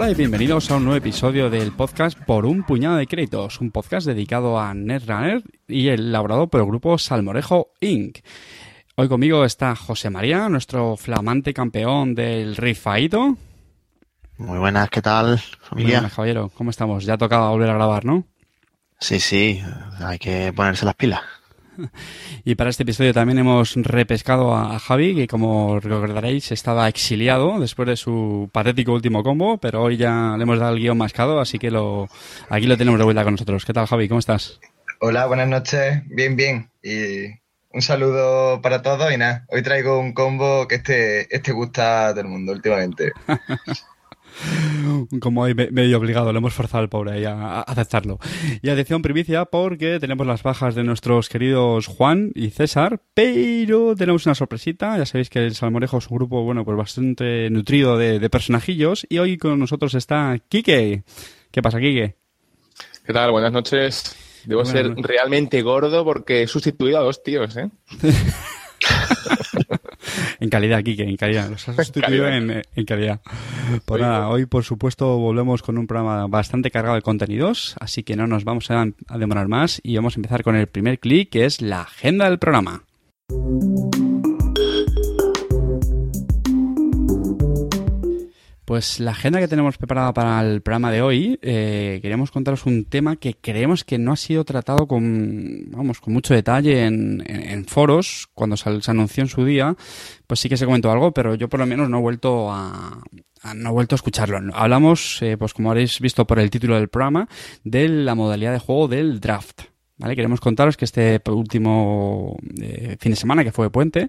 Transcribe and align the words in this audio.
Hola 0.00 0.12
y 0.12 0.14
bienvenidos 0.14 0.70
a 0.70 0.76
un 0.76 0.84
nuevo 0.84 0.96
episodio 0.96 1.50
del 1.50 1.72
podcast 1.72 2.16
Por 2.20 2.46
un 2.46 2.62
puñado 2.62 2.98
de 2.98 3.08
créditos, 3.08 3.60
un 3.60 3.72
podcast 3.72 4.06
dedicado 4.06 4.56
a 4.56 4.72
Netrunner 4.72 5.42
y 5.66 5.88
elaborado 5.88 6.46
por 6.46 6.60
el 6.60 6.68
grupo 6.68 6.96
Salmorejo 6.98 7.72
Inc. 7.80 8.18
Hoy 8.94 9.08
conmigo 9.08 9.44
está 9.44 9.74
José 9.74 10.08
María, 10.08 10.48
nuestro 10.48 10.96
flamante 10.96 11.52
campeón 11.52 12.14
del 12.14 12.54
Rifaito. 12.54 13.36
Muy 14.36 14.58
buenas, 14.60 14.88
¿qué 14.88 15.02
tal, 15.02 15.40
familia? 15.40 15.72
Muy 15.72 15.92
buenas, 15.94 16.14
caballero. 16.14 16.52
¿Cómo 16.54 16.70
estamos? 16.70 17.04
Ya 17.04 17.18
tocaba 17.18 17.50
volver 17.50 17.70
a 17.70 17.74
grabar, 17.74 18.04
¿no? 18.04 18.24
Sí, 19.00 19.18
sí, 19.18 19.60
hay 19.98 20.20
que 20.20 20.52
ponerse 20.52 20.84
las 20.84 20.94
pilas. 20.94 21.22
Y 22.44 22.54
para 22.54 22.70
este 22.70 22.82
episodio 22.82 23.12
también 23.12 23.38
hemos 23.38 23.74
repescado 23.76 24.54
a 24.54 24.78
Javi, 24.78 25.14
que 25.14 25.26
como 25.26 25.80
recordaréis 25.80 26.52
estaba 26.52 26.88
exiliado 26.88 27.58
después 27.60 27.88
de 27.88 27.96
su 27.96 28.48
patético 28.52 28.92
último 28.92 29.22
combo, 29.22 29.58
pero 29.58 29.82
hoy 29.82 29.96
ya 29.96 30.34
le 30.36 30.42
hemos 30.42 30.58
dado 30.58 30.74
el 30.74 30.80
guion 30.80 30.98
mascado, 30.98 31.40
así 31.40 31.58
que 31.58 31.70
lo, 31.70 32.08
aquí 32.48 32.66
lo 32.66 32.76
tenemos 32.76 32.98
de 32.98 33.04
vuelta 33.04 33.24
con 33.24 33.34
nosotros. 33.34 33.64
¿Qué 33.64 33.72
tal, 33.72 33.86
Javi? 33.86 34.08
¿Cómo 34.08 34.20
estás? 34.20 34.60
Hola, 35.00 35.26
buenas 35.26 35.48
noches. 35.48 36.02
Bien, 36.06 36.36
bien. 36.36 36.70
Y 36.82 37.26
un 37.70 37.82
saludo 37.82 38.60
para 38.62 38.82
todos 38.82 39.12
y 39.12 39.16
nada, 39.16 39.44
hoy 39.48 39.62
traigo 39.62 39.98
un 39.98 40.12
combo 40.12 40.66
que 40.66 40.76
este, 40.76 41.34
este 41.34 41.52
gusta 41.52 42.08
a 42.08 42.10
todo 42.10 42.22
el 42.22 42.28
mundo 42.28 42.52
últimamente. 42.52 43.12
Como 45.20 45.44
hay 45.44 45.54
medio 45.54 45.98
obligado, 45.98 46.32
lo 46.32 46.38
hemos 46.38 46.54
forzado 46.54 46.82
al 46.82 46.88
pobre 46.88 47.26
a, 47.26 47.60
aceptarlo. 47.60 48.18
Y 48.62 48.68
atención 48.68 49.02
primicia 49.02 49.44
porque 49.46 49.98
tenemos 50.00 50.26
las 50.26 50.42
bajas 50.42 50.74
de 50.74 50.84
nuestros 50.84 51.28
queridos 51.28 51.86
Juan 51.86 52.32
y 52.34 52.50
César, 52.50 53.02
pero 53.14 53.94
tenemos 53.96 54.26
una 54.26 54.34
sorpresita. 54.34 54.96
Ya 54.98 55.06
sabéis 55.06 55.30
que 55.30 55.40
el 55.40 55.54
Salmorejo 55.54 55.98
es 55.98 56.08
un 56.08 56.16
grupo, 56.16 56.42
bueno, 56.42 56.64
pues 56.64 56.76
bastante 56.76 57.50
nutrido 57.50 57.96
de, 57.96 58.28
personajillos 58.28 59.06
y 59.08 59.18
hoy 59.18 59.38
con 59.38 59.58
nosotros 59.58 59.94
está 59.94 60.38
Quique. 60.48 61.02
¿Qué 61.50 61.62
pasa, 61.62 61.80
Quique? 61.80 62.16
¿Qué 63.06 63.12
tal? 63.12 63.30
Buenas 63.30 63.52
noches. 63.52 64.16
Debo 64.44 64.64
ser 64.64 64.94
realmente 64.96 65.62
gordo 65.62 66.04
porque 66.04 66.42
he 66.42 66.46
sustituido 66.46 66.98
a 66.98 67.02
dos 67.02 67.22
tíos, 67.22 67.56
¿eh? 67.56 67.70
en 70.40 70.48
calidad, 70.48 70.82
Kike, 70.82 71.02
en 71.02 71.16
calidad. 71.16 71.50
Los 71.50 71.68
has 71.68 71.76
sustituido 71.76 72.28
en, 72.28 72.62
calidad. 72.86 73.20
Pues 73.84 74.00
nada, 74.00 74.28
hoy 74.28 74.46
por 74.46 74.64
supuesto 74.64 75.18
volvemos 75.18 75.62
con 75.62 75.78
un 75.78 75.86
programa 75.86 76.26
bastante 76.26 76.70
cargado 76.70 76.94
de 76.96 77.02
contenidos, 77.02 77.74
así 77.80 78.02
que 78.02 78.16
no 78.16 78.26
nos 78.26 78.44
vamos 78.44 78.70
a, 78.70 78.86
a 79.08 79.18
demorar 79.18 79.48
más 79.48 79.80
y 79.82 79.96
vamos 79.96 80.16
a 80.16 80.18
empezar 80.18 80.42
con 80.42 80.56
el 80.56 80.66
primer 80.66 80.98
clic, 80.98 81.30
que 81.30 81.44
es 81.44 81.60
la 81.60 81.82
agenda 81.82 82.28
del 82.28 82.38
programa. 82.38 82.84
Pues 88.68 89.00
la 89.00 89.12
agenda 89.12 89.40
que 89.40 89.48
tenemos 89.48 89.78
preparada 89.78 90.12
para 90.12 90.42
el 90.42 90.60
programa 90.60 90.92
de 90.92 91.00
hoy, 91.00 91.38
eh, 91.40 92.00
queremos 92.02 92.30
contaros 92.30 92.66
un 92.66 92.84
tema 92.84 93.16
que 93.16 93.32
creemos 93.32 93.82
que 93.82 93.96
no 93.96 94.12
ha 94.12 94.16
sido 94.16 94.44
tratado 94.44 94.86
con, 94.86 95.70
vamos, 95.70 96.02
con 96.02 96.12
mucho 96.12 96.34
detalle 96.34 96.84
en, 96.84 97.64
foros. 97.66 98.28
Cuando 98.34 98.58
se, 98.58 98.68
anunció 98.90 99.22
en 99.22 99.30
su 99.30 99.46
día, 99.46 99.74
pues 100.26 100.40
sí 100.40 100.50
que 100.50 100.58
se 100.58 100.66
comentó 100.66 100.92
algo, 100.92 101.14
pero 101.14 101.34
yo 101.34 101.48
por 101.48 101.60
lo 101.60 101.64
menos 101.64 101.88
no 101.88 101.96
he 101.96 102.02
vuelto 102.02 102.52
a, 102.52 103.02
no 103.54 103.70
he 103.70 103.72
vuelto 103.72 103.94
a 103.94 103.96
escucharlo. 103.96 104.38
Hablamos, 104.52 105.22
eh, 105.22 105.38
pues 105.38 105.54
como 105.54 105.70
habréis 105.70 105.98
visto 105.98 106.26
por 106.26 106.38
el 106.38 106.50
título 106.50 106.74
del 106.74 106.88
programa, 106.88 107.26
de 107.64 107.88
la 107.88 108.14
modalidad 108.14 108.52
de 108.52 108.58
juego 108.58 108.86
del 108.86 109.18
draft. 109.18 109.62
Queremos 109.98 110.40
contaros 110.40 110.76
que 110.76 110.84
este 110.84 111.20
último 111.26 112.36
eh, 112.60 112.96
fin 113.00 113.10
de 113.10 113.16
semana, 113.16 113.42
que 113.42 113.50
fue 113.50 113.70
puente, 113.70 114.06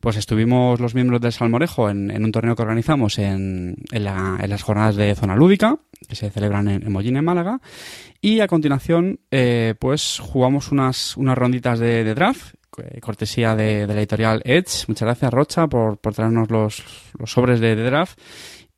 pues 0.00 0.16
estuvimos 0.16 0.78
los 0.80 0.94
miembros 0.94 1.20
del 1.20 1.32
Salmorejo 1.32 1.88
en, 1.88 2.10
un 2.22 2.30
torneo 2.30 2.54
que 2.54 2.62
organizamos 2.62 3.18
en, 3.18 3.76
las 3.90 4.62
jornadas 4.62 4.96
de 4.96 5.14
zona 5.14 5.34
lúdica, 5.34 5.78
que 6.06 6.14
se 6.14 6.30
celebran 6.30 6.68
en, 6.68 6.86
en 6.86 7.16
en 7.16 7.24
Málaga, 7.24 7.60
y 8.20 8.40
a 8.40 8.48
continuación, 8.48 9.20
eh, 9.30 9.74
pues 9.78 10.18
jugamos 10.20 10.72
unas, 10.72 11.16
unas 11.16 11.38
ronditas 11.38 11.78
de, 11.78 12.14
draft, 12.14 12.54
eh, 12.76 13.00
cortesía 13.00 13.56
de, 13.56 13.86
la 13.86 13.94
editorial 13.94 14.42
Edge. 14.44 14.84
Muchas 14.88 15.06
gracias, 15.06 15.32
Rocha, 15.32 15.66
por, 15.68 15.96
traernos 15.98 16.50
los, 16.50 16.84
los 17.18 17.32
sobres 17.32 17.60
de 17.60 17.76
draft. 17.76 18.18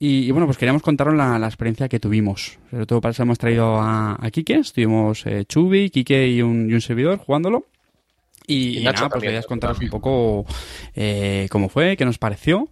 Y, 0.04 0.32
bueno, 0.32 0.46
pues 0.46 0.58
queríamos 0.58 0.82
contaros 0.82 1.14
la, 1.14 1.46
experiencia 1.46 1.88
que 1.88 2.00
tuvimos. 2.00 2.58
Sobre 2.72 2.86
todo 2.86 3.00
para 3.00 3.12
eso 3.12 3.22
hemos 3.22 3.38
traído 3.38 3.76
a, 3.76 4.18
a 4.20 4.30
Quique, 4.32 4.54
estuvimos 4.54 5.24
eh, 5.26 5.44
Chubi, 5.44 5.90
Quique 5.90 6.26
y 6.26 6.42
un, 6.42 6.80
servidor 6.80 7.18
jugándolo. 7.18 7.66
Y, 8.48 8.80
nada, 8.82 9.08
pues 9.08 9.22
querías 9.22 9.46
contaros 9.46 9.78
un 9.78 9.90
poco 9.90 10.44
eh, 10.96 11.46
cómo 11.52 11.68
fue, 11.68 11.96
qué 11.96 12.04
nos 12.04 12.18
pareció. 12.18 12.68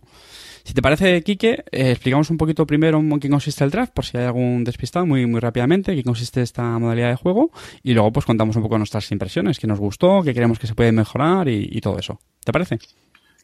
Si 0.65 0.75
te 0.75 0.83
parece, 0.83 1.23
Quique, 1.23 1.63
eh, 1.71 1.93
explicamos 1.93 2.31
un 2.31 2.37
poquito 2.37 2.67
primero 2.67 2.99
en 2.99 3.21
qué 3.21 3.31
consiste 3.31 3.63
el 3.63 3.71
draft, 3.71 3.93
por 3.93 4.05
si 4.05 4.19
hay 4.19 4.25
algún 4.25 4.65
despistado, 4.65 5.07
muy, 5.07 5.25
muy 5.27 5.39
rápidamente, 5.39 5.95
qué 5.95 6.03
consiste 6.03 6.43
esta 6.43 6.81
modalidad 6.81 7.11
de 7.11 7.15
juego. 7.17 7.53
Y 7.85 7.95
luego 7.95 8.11
pues 8.11 8.27
contamos 8.27 8.57
un 8.57 8.63
poco 8.65 8.77
nuestras 8.77 9.09
impresiones, 9.13 9.61
qué 9.61 9.69
nos 9.69 9.79
gustó, 9.79 10.23
qué 10.25 10.35
creemos 10.35 10.59
que 10.59 10.67
se 10.67 10.75
puede 10.75 10.91
mejorar 10.91 11.49
y, 11.49 11.81
todo 11.81 11.97
eso. 11.97 12.19
¿Te 12.45 12.53
parece? 12.53 12.81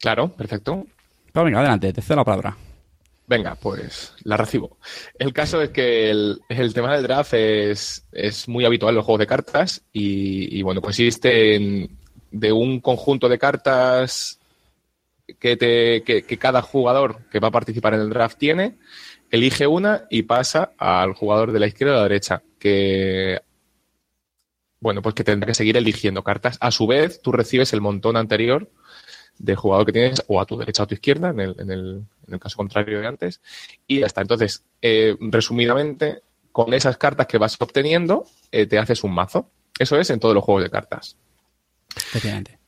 Claro, 0.01 0.33
perfecto. 0.33 0.85
Claro, 1.31 1.45
venga, 1.45 1.59
adelante, 1.59 1.93
te 1.93 2.01
cedo 2.01 2.17
la 2.17 2.25
palabra. 2.25 2.57
Venga, 3.27 3.55
pues 3.55 4.13
la 4.23 4.37
recibo. 4.37 4.77
El 5.19 5.33
caso 5.33 5.61
es 5.61 5.71
que 5.71 6.09
el, 6.09 6.39
tema 6.73 6.95
del 6.95 7.03
draft 7.03 7.33
es, 7.33 8.05
muy 8.47 8.63
habitual 8.63 8.91
en 8.91 8.95
los 8.95 9.05
juegos 9.05 9.19
de 9.19 9.27
cartas 9.27 9.83
y, 9.91 10.61
bueno, 10.61 10.81
consiste 10.81 11.55
en, 11.55 11.97
de 12.31 12.53
un 12.53 12.79
conjunto 12.79 13.27
de 13.27 13.37
cartas 13.37 14.39
que, 15.39 15.57
te, 15.57 16.03
que, 16.03 16.37
cada 16.37 16.61
jugador 16.61 17.27
que 17.29 17.41
va 17.41 17.49
a 17.49 17.51
participar 17.51 17.95
en 17.95 17.99
el 17.99 18.09
draft 18.09 18.37
tiene, 18.37 18.77
elige 19.29 19.67
una 19.67 20.05
y 20.09 20.23
pasa 20.23 20.71
al 20.77 21.13
jugador 21.13 21.51
de 21.51 21.59
la 21.59 21.67
izquierda 21.67 21.95
o 21.95 21.97
la 21.97 22.03
derecha, 22.03 22.43
que 22.57 23.41
bueno, 24.79 25.01
pues 25.01 25.15
que 25.15 25.25
tendrá 25.25 25.47
que 25.47 25.53
seguir 25.53 25.75
eligiendo 25.75 26.23
cartas. 26.23 26.57
A 26.61 26.71
su 26.71 26.87
vez, 26.87 27.21
tú 27.21 27.33
recibes 27.33 27.73
el 27.73 27.81
montón 27.81 28.15
anterior 28.15 28.71
de 29.39 29.55
jugador 29.55 29.85
que 29.85 29.93
tienes 29.93 30.23
o 30.27 30.41
a 30.41 30.45
tu 30.45 30.57
derecha 30.57 30.83
o 30.83 30.85
a 30.85 30.87
tu 30.87 30.95
izquierda, 30.95 31.29
en 31.29 31.39
el, 31.39 31.55
en 31.59 31.71
el, 31.71 32.03
en 32.27 32.33
el 32.33 32.39
caso 32.39 32.57
contrario 32.57 32.99
de 32.99 33.07
antes, 33.07 33.41
y 33.87 33.99
ya 33.99 34.05
está. 34.05 34.21
Entonces, 34.21 34.63
eh, 34.81 35.15
resumidamente, 35.19 36.21
con 36.51 36.73
esas 36.73 36.97
cartas 36.97 37.27
que 37.27 37.37
vas 37.37 37.55
obteniendo, 37.59 38.25
eh, 38.51 38.65
te 38.65 38.79
haces 38.79 39.03
un 39.03 39.13
mazo. 39.13 39.49
Eso 39.77 39.97
es 39.99 40.09
en 40.09 40.19
todos 40.19 40.33
los 40.33 40.43
juegos 40.43 40.63
de 40.63 40.69
cartas. 40.69 41.17
Efectivamente. 41.95 42.59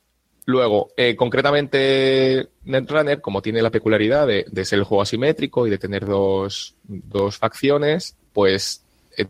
Luego, 0.46 0.90
eh, 0.96 1.16
concretamente, 1.16 2.48
Netrunner, 2.64 3.20
como 3.20 3.42
tiene 3.42 3.62
la 3.62 3.70
peculiaridad 3.70 4.26
de, 4.26 4.64
ser 4.64 4.78
el 4.78 4.84
juego 4.84 5.02
asimétrico 5.02 5.66
y 5.66 5.70
de 5.70 5.78
tener 5.78 6.06
dos, 6.06 6.74
dos 6.84 7.36
facciones, 7.36 8.16
pues 8.32 8.84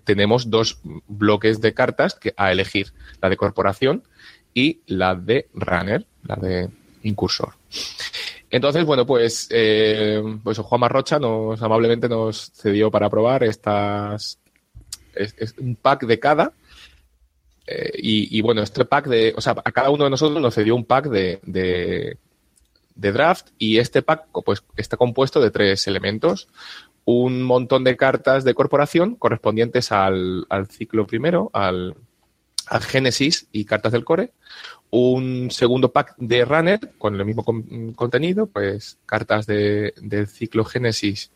tenemos 0.04 0.50
dos 0.50 0.78
bloques 0.84 1.60
de 1.60 1.74
cartas 1.74 2.14
que, 2.14 2.32
a 2.36 2.52
elegir, 2.52 2.92
la 3.20 3.28
de 3.28 3.36
corporación 3.36 4.04
y 4.54 4.80
la 4.86 5.14
de 5.14 5.48
runner, 5.52 6.06
la 6.22 6.36
de 6.36 6.70
incursor. 7.02 7.54
Entonces, 8.50 8.84
bueno, 8.84 9.06
pues, 9.06 9.46
eh, 9.50 10.22
pues 10.42 10.58
Juan 10.58 10.80
Marrocha 10.80 11.18
nos 11.18 11.62
amablemente 11.62 12.08
nos 12.08 12.50
cedió 12.52 12.90
para 12.90 13.08
probar 13.08 13.44
estas 13.44 14.40
es, 15.14 15.54
un 15.58 15.76
pack 15.76 16.04
de 16.04 16.18
cada. 16.18 16.52
Eh, 17.66 17.92
y, 17.94 18.40
bueno, 18.40 18.62
este 18.62 18.84
pack 18.84 19.06
de, 19.06 19.34
o 19.36 19.40
sea, 19.40 19.54
a 19.64 19.72
cada 19.72 19.90
uno 19.90 20.04
de 20.04 20.10
nosotros 20.10 20.40
nos 20.40 20.54
cedió 20.54 20.74
un 20.74 20.84
pack 20.84 21.06
de, 21.06 21.38
de, 21.42 22.18
draft 22.94 23.48
y 23.58 23.78
este 23.78 24.02
pack 24.02 24.26
pues 24.44 24.62
está 24.76 24.96
compuesto 24.96 25.40
de 25.40 25.50
tres 25.50 25.86
elementos. 25.86 26.48
Un 27.04 27.42
montón 27.42 27.84
de 27.84 27.96
cartas 27.96 28.44
de 28.44 28.54
corporación 28.54 29.14
correspondientes 29.14 29.92
al, 29.92 30.46
al 30.48 30.66
ciclo 30.66 31.06
primero, 31.06 31.50
al, 31.52 31.94
al 32.66 32.82
Génesis 32.82 33.46
y 33.52 33.64
cartas 33.64 33.92
del 33.92 34.04
core 34.04 34.32
un 34.90 35.50
segundo 35.50 35.92
pack 35.92 36.14
de 36.18 36.44
Runner 36.44 36.80
con 36.98 37.14
el 37.14 37.24
mismo 37.24 37.44
contenido, 37.94 38.46
pues 38.46 38.98
cartas 39.06 39.46
de, 39.46 39.94
del 40.00 40.26
ciclo 40.26 40.64
Génesis 40.64 41.30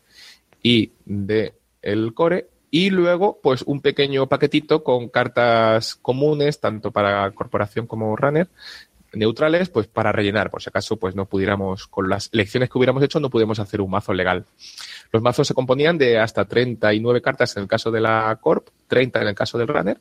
y 0.61 0.91
de 1.05 1.53
el 1.81 2.13
core. 2.13 2.49
Y 2.71 2.89
luego, 2.89 3.39
pues 3.41 3.61
un 3.61 3.79
pequeño 3.79 4.27
paquetito 4.27 4.83
con 4.83 5.07
cartas 5.07 5.95
comunes, 5.95 6.59
tanto 6.59 6.91
para 6.91 7.31
corporación 7.31 7.87
como 7.87 8.15
runner, 8.17 8.49
neutrales, 9.13 9.69
pues 9.69 9.87
para 9.87 10.11
rellenar, 10.11 10.49
por 10.51 10.61
si 10.61 10.69
acaso, 10.69 10.97
pues 10.97 11.15
no 11.15 11.25
pudiéramos, 11.25 11.87
con 11.87 12.09
las 12.09 12.29
elecciones 12.33 12.69
que 12.69 12.77
hubiéramos 12.77 13.01
hecho, 13.03 13.21
no 13.21 13.29
pudiéramos 13.29 13.59
hacer 13.59 13.79
un 13.79 13.91
mazo 13.91 14.13
legal. 14.13 14.45
Los 15.11 15.21
mazos 15.21 15.47
se 15.47 15.53
componían 15.53 15.97
de 15.97 16.19
hasta 16.19 16.45
39 16.45 17.21
cartas 17.21 17.55
en 17.55 17.63
el 17.63 17.69
caso 17.69 17.91
de 17.91 18.01
la 18.01 18.37
Corp, 18.41 18.67
30 18.87 19.21
en 19.21 19.27
el 19.29 19.35
caso 19.35 19.57
del 19.57 19.69
runner, 19.69 19.99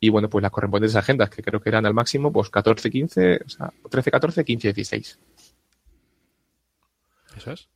y 0.00 0.08
bueno, 0.10 0.28
pues 0.28 0.42
las 0.42 0.50
correspondientes 0.50 0.96
agendas, 0.96 1.30
que 1.30 1.42
creo 1.42 1.60
que 1.60 1.68
eran 1.68 1.86
al 1.86 1.94
máximo, 1.94 2.32
pues 2.32 2.50
14, 2.50 2.90
15, 2.90 3.40
o 3.44 3.48
sea, 3.48 3.72
13, 3.90 4.10
14, 4.10 4.44
15, 4.44 4.72
16. 4.72 5.18
¿Eso 7.36 7.52
es? 7.52 7.68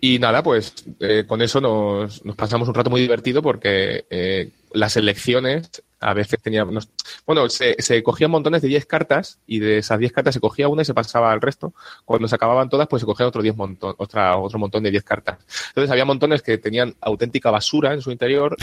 Y 0.00 0.18
nada, 0.18 0.42
pues 0.42 0.72
eh, 1.00 1.24
con 1.26 1.42
eso 1.42 1.60
nos, 1.60 2.24
nos, 2.24 2.34
pasamos 2.34 2.66
un 2.68 2.74
rato 2.74 2.88
muy 2.88 3.02
divertido 3.02 3.42
porque 3.42 4.06
eh, 4.08 4.50
las 4.72 4.96
elecciones 4.96 5.70
a 6.00 6.14
veces 6.14 6.40
teníamos. 6.40 6.88
Bueno, 7.26 7.50
se, 7.50 7.76
se, 7.78 8.02
cogían 8.02 8.30
montones 8.30 8.62
de 8.62 8.68
10 8.68 8.86
cartas 8.86 9.38
y 9.46 9.58
de 9.58 9.78
esas 9.78 9.98
10 9.98 10.12
cartas 10.12 10.32
se 10.32 10.40
cogía 10.40 10.68
una 10.68 10.80
y 10.80 10.84
se 10.86 10.94
pasaba 10.94 11.30
al 11.30 11.42
resto. 11.42 11.74
Cuando 12.06 12.26
se 12.28 12.34
acababan 12.34 12.70
todas, 12.70 12.88
pues 12.88 13.00
se 13.00 13.06
cogía 13.06 13.26
otro, 13.26 13.42
10 13.42 13.56
montón, 13.56 13.94
otra, 13.98 14.38
otro 14.38 14.58
montón 14.58 14.82
de 14.82 14.90
10 14.90 15.04
cartas. 15.04 15.38
Entonces 15.68 15.90
había 15.90 16.06
montones 16.06 16.40
que 16.40 16.56
tenían 16.56 16.94
auténtica 17.02 17.50
basura 17.50 17.92
en 17.92 18.00
su 18.00 18.10
interior 18.10 18.56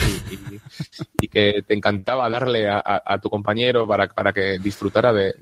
y, 1.22 1.28
que 1.28 1.64
te 1.68 1.74
encantaba 1.76 2.28
darle 2.30 2.68
a, 2.68 3.20
tu 3.22 3.30
compañero 3.30 3.86
para, 3.86 4.08
para 4.08 4.34
que 4.34 4.58
disfrutara 4.58 5.14
de 5.14 5.36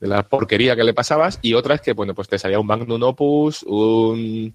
de 0.00 0.08
la 0.08 0.22
porquería 0.22 0.76
que 0.76 0.84
le 0.84 0.94
pasabas 0.94 1.38
y 1.42 1.54
otras 1.54 1.80
que, 1.80 1.92
bueno, 1.92 2.14
pues 2.14 2.28
te 2.28 2.38
salía 2.38 2.60
un 2.60 2.66
Magnum 2.66 3.02
Opus, 3.02 3.62
un, 3.64 4.54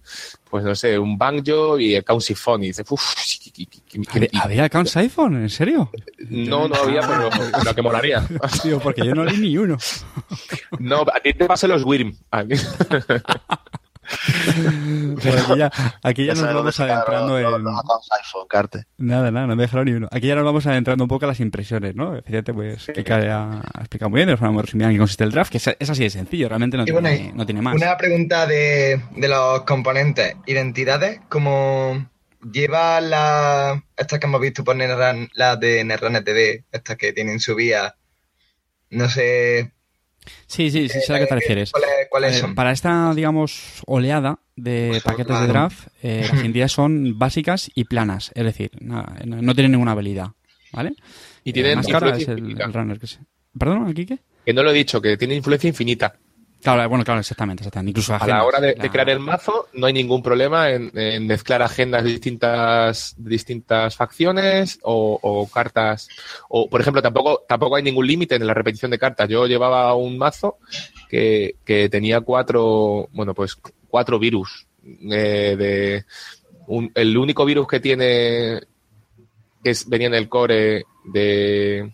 pues 0.50 0.64
no 0.64 0.74
sé, 0.76 0.98
un 0.98 1.18
Banjo 1.18 1.78
y 1.80 1.96
el 1.96 2.04
Count. 2.04 2.24
Y 2.30 2.68
dices, 2.68 2.86
uff, 2.90 3.14
¿Había 4.42 4.70
Count 4.70 4.88
Siphon? 4.88 5.36
¿En 5.36 5.50
serio? 5.50 5.92
No, 6.30 6.68
no 6.68 6.76
había, 6.76 7.02
pero, 7.02 7.30
pero 7.60 7.76
que 7.76 7.82
molaría. 7.82 8.26
Tío, 8.64 8.80
porque 8.80 9.06
yo 9.06 9.14
no 9.14 9.24
leí 9.24 9.38
ni 9.38 9.58
uno. 9.58 9.78
No, 10.80 11.02
a 11.02 11.20
ti 11.20 11.34
te 11.34 11.46
pasan 11.46 11.70
los 11.72 11.84
Wyrm. 11.84 12.16
Aquí 15.24 15.58
ya, 15.58 15.72
aquí 16.02 16.26
ya, 16.26 16.34
ya 16.34 16.42
nos 16.42 16.54
vamos 16.54 16.80
adentrando 16.80 17.40
en. 17.40 17.46
iPhone, 17.46 18.86
nada, 18.98 19.32
nada, 19.32 19.48
no 19.48 19.56
me 19.56 19.64
dejaron 19.64 19.86
ni 19.86 19.94
uno. 19.94 20.08
Aquí 20.12 20.28
ya 20.28 20.36
nos 20.36 20.44
vamos 20.44 20.66
adentrando 20.68 21.04
un 21.04 21.08
poco 21.08 21.26
a 21.26 21.30
las 21.30 21.40
impresiones, 21.40 21.96
¿no? 21.96 22.22
Fíjate, 22.24 22.54
pues, 22.54 22.86
que 22.86 23.14
ha 23.14 23.62
explicado 23.80 24.10
muy 24.10 24.20
bien 24.20 24.30
de 24.30 24.38
forma 24.38 24.54
muy 24.54 24.64
resumida 24.64 24.88
en 24.88 24.94
qué 24.94 25.00
consiste 25.00 25.24
el 25.24 25.32
draft, 25.32 25.52
que 25.52 25.58
es, 25.58 25.68
es, 25.80 25.90
así 25.90 26.04
de 26.04 26.10
sencillo, 26.10 26.50
realmente 26.50 26.78
no, 26.78 26.86
tiene, 26.86 27.00
bueno, 27.00 27.32
no 27.36 27.46
tiene 27.46 27.62
más. 27.62 27.76
Una 27.76 27.98
pregunta 27.98 28.46
de, 28.46 29.02
de 29.16 29.28
los 29.28 29.62
componentes. 29.62 30.36
¿Identidades? 30.46 31.22
como 31.30 32.10
lleva 32.52 33.02
la 33.02 33.84
estas 33.98 34.20
que 34.20 34.28
hemos 34.28 34.42
visto 34.42 34.64
por 34.64 34.76
Netrun, 34.76 35.30
las 35.34 35.60
de 35.60 35.84
Netrunner 35.84 36.24
TV, 36.24 36.64
estas 36.72 36.98
que 36.98 37.14
tienen 37.14 37.40
su 37.40 37.56
vía, 37.56 37.96
no 38.90 39.10
sé, 39.10 39.73
Sí, 40.48 40.70
sí, 40.72 40.90
sí, 40.90 41.00
sé 41.02 41.16
a 41.16 41.20
qué 41.20 41.26
te 41.28 41.36
refieres. 41.36 41.72
¿Cuáles, 41.72 41.90
cuáles 42.10 42.36
Eh, 42.36 42.40
son? 42.40 42.56
para 42.56 42.72
esta, 42.72 43.14
digamos, 43.14 43.82
oleada 43.86 44.40
de 44.56 45.02
paquetes 45.04 45.40
de 45.40 45.48
draft, 45.48 45.88
eh, 46.02 46.28
las 46.32 46.40
identidades 46.42 46.72
son 46.72 47.18
básicas 47.18 47.72
y 47.74 47.84
planas, 47.86 48.32
es 48.36 48.44
decir, 48.44 48.72
nada, 48.80 49.16
no, 49.26 49.42
no 49.42 49.54
tienen 49.56 49.72
ninguna 49.72 49.92
habilidad, 49.94 50.28
¿vale? 50.72 50.94
Y 51.44 51.54
tienen 51.54 51.74
Eh, 51.74 51.76
más 51.78 51.88
cara 51.88 52.16
es 52.16 52.28
el 52.28 52.74
runner 52.74 53.00
que 53.00 53.08
se... 53.08 53.20
¿Perdón, 53.58 53.88
aquí 53.88 54.06
qué? 54.06 54.20
Que 54.46 54.54
no 54.54 54.64
lo 54.64 54.72
he 54.72 54.74
dicho, 54.74 55.02
que 55.02 55.16
tiene 55.18 55.36
influencia 55.36 55.68
infinita. 55.68 56.16
Claro, 56.64 56.88
bueno, 56.88 57.04
claro, 57.04 57.20
exactamente, 57.20 57.62
exactamente. 57.62 57.90
Incluso 57.92 58.16
A 58.16 58.26
la 58.26 58.44
hora 58.46 58.60
de, 58.62 58.74
crear 58.90 59.10
el 59.10 59.20
mazo 59.20 59.68
no 59.74 59.86
hay 59.86 59.94
ningún 59.94 60.24
problema 60.24 60.70
en, 60.72 60.92
en 60.98 61.28
mezclar 61.28 61.62
agendas 61.62 62.04
de 62.06 62.12
distintas, 62.12 63.14
de 63.18 63.30
distintas 63.30 63.96
facciones 63.98 64.80
o, 64.82 65.20
o 65.22 65.48
cartas. 65.48 66.08
O, 66.50 66.70
por 66.70 66.80
ejemplo, 66.80 67.02
tampoco, 67.02 67.44
tampoco 67.48 67.76
hay 67.76 67.84
ningún 67.84 68.08
límite 68.08 68.36
en 68.36 68.48
la 68.48 68.54
repetición 68.54 68.92
de 68.92 68.98
cartas. 68.98 69.28
Yo 69.28 69.46
llevaba 69.46 69.94
un 69.96 70.18
mazo 70.18 70.58
que, 71.10 71.56
que 71.66 71.90
tenía 71.90 72.22
cuatro, 72.22 73.10
bueno, 73.12 73.34
pues 73.34 73.58
cuatro 73.90 74.18
virus. 74.18 74.66
eh, 75.12 75.56
de 75.58 76.06
un- 76.68 76.92
el 76.96 77.18
único 77.18 77.44
virus 77.46 77.68
que 77.68 77.80
tiene 77.82 78.62
que 79.64 79.70
es, 79.70 79.88
venía 79.88 80.08
en 80.08 80.14
el 80.14 80.30
core 80.30 80.84
de, 81.06 81.92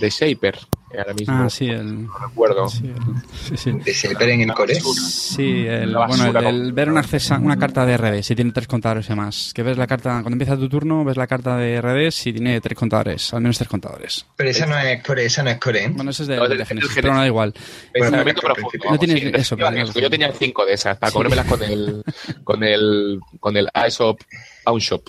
de 0.00 0.10
Shaper. 0.10 0.58
Ahora 0.98 1.14
mismo 1.14 1.34
Ah, 1.44 1.50
sí, 1.50 1.66
el... 1.68 2.06
no 2.06 2.18
recuerdo. 2.18 2.68
Sí, 2.68 2.84
el- 2.86 3.56
sí, 3.58 3.72
sí. 3.92 4.08
De 4.14 4.32
en 4.34 4.40
el 4.42 4.52
core. 4.52 4.74
Sí, 4.74 5.66
el, 5.66 5.94
bueno, 5.94 6.38
el, 6.38 6.46
el 6.46 6.72
ver 6.72 6.90
una, 6.90 7.02
accesa- 7.02 7.38
una 7.40 7.56
carta 7.58 7.84
de 7.86 7.96
RD, 7.96 8.22
si 8.22 8.34
tiene 8.34 8.52
tres 8.52 8.66
contadores 8.66 9.08
y 9.10 9.14
más. 9.14 9.52
Que 9.54 9.62
ves 9.62 9.76
la 9.76 9.86
carta, 9.86 10.10
cuando 10.22 10.30
empieza 10.32 10.56
tu 10.56 10.68
turno, 10.68 11.04
ves 11.04 11.16
la 11.16 11.26
carta 11.26 11.56
de 11.56 11.80
RD 11.80 12.10
si 12.10 12.32
tiene 12.32 12.60
tres 12.60 12.78
contadores, 12.78 13.32
al 13.34 13.40
menos 13.42 13.58
tres 13.58 13.68
contadores. 13.68 14.26
Pero 14.36 14.50
esa 14.50 14.66
no 14.66 14.78
es 14.78 15.02
core, 15.02 15.24
esa 15.26 15.42
no 15.42 15.50
es 15.50 15.58
core. 15.58 15.84
¿eh? 15.84 15.88
Bueno, 15.94 16.10
eso 16.10 16.22
es 16.22 16.28
de, 16.28 16.36
No, 16.36 16.44
es 16.46 16.58
de 16.58 16.66
Genesis, 16.66 16.90
pero 16.94 17.12
no 17.12 17.20
da 17.20 17.26
igual. 17.26 17.54
Pensamiento 17.92 18.42
Bueno, 18.42 18.54
profundo. 18.54 18.90
no 18.90 18.98
tienes 18.98 19.20
sí. 19.22 19.30
eso, 19.34 19.56
pero 19.56 19.68
Yo, 19.68 19.74
tienes 19.74 19.94
yo 19.94 20.10
tenía 20.10 20.32
cinco 20.32 20.64
de 20.66 20.74
esas 20.74 20.98
para 20.98 21.12
comérmelas 21.12 21.46
con 21.46 21.62
el 21.62 22.02
con 22.44 22.62
el 22.62 23.20
con 23.40 23.56
el 23.56 23.68
Pawn 24.64 24.78
Shop. 24.78 25.02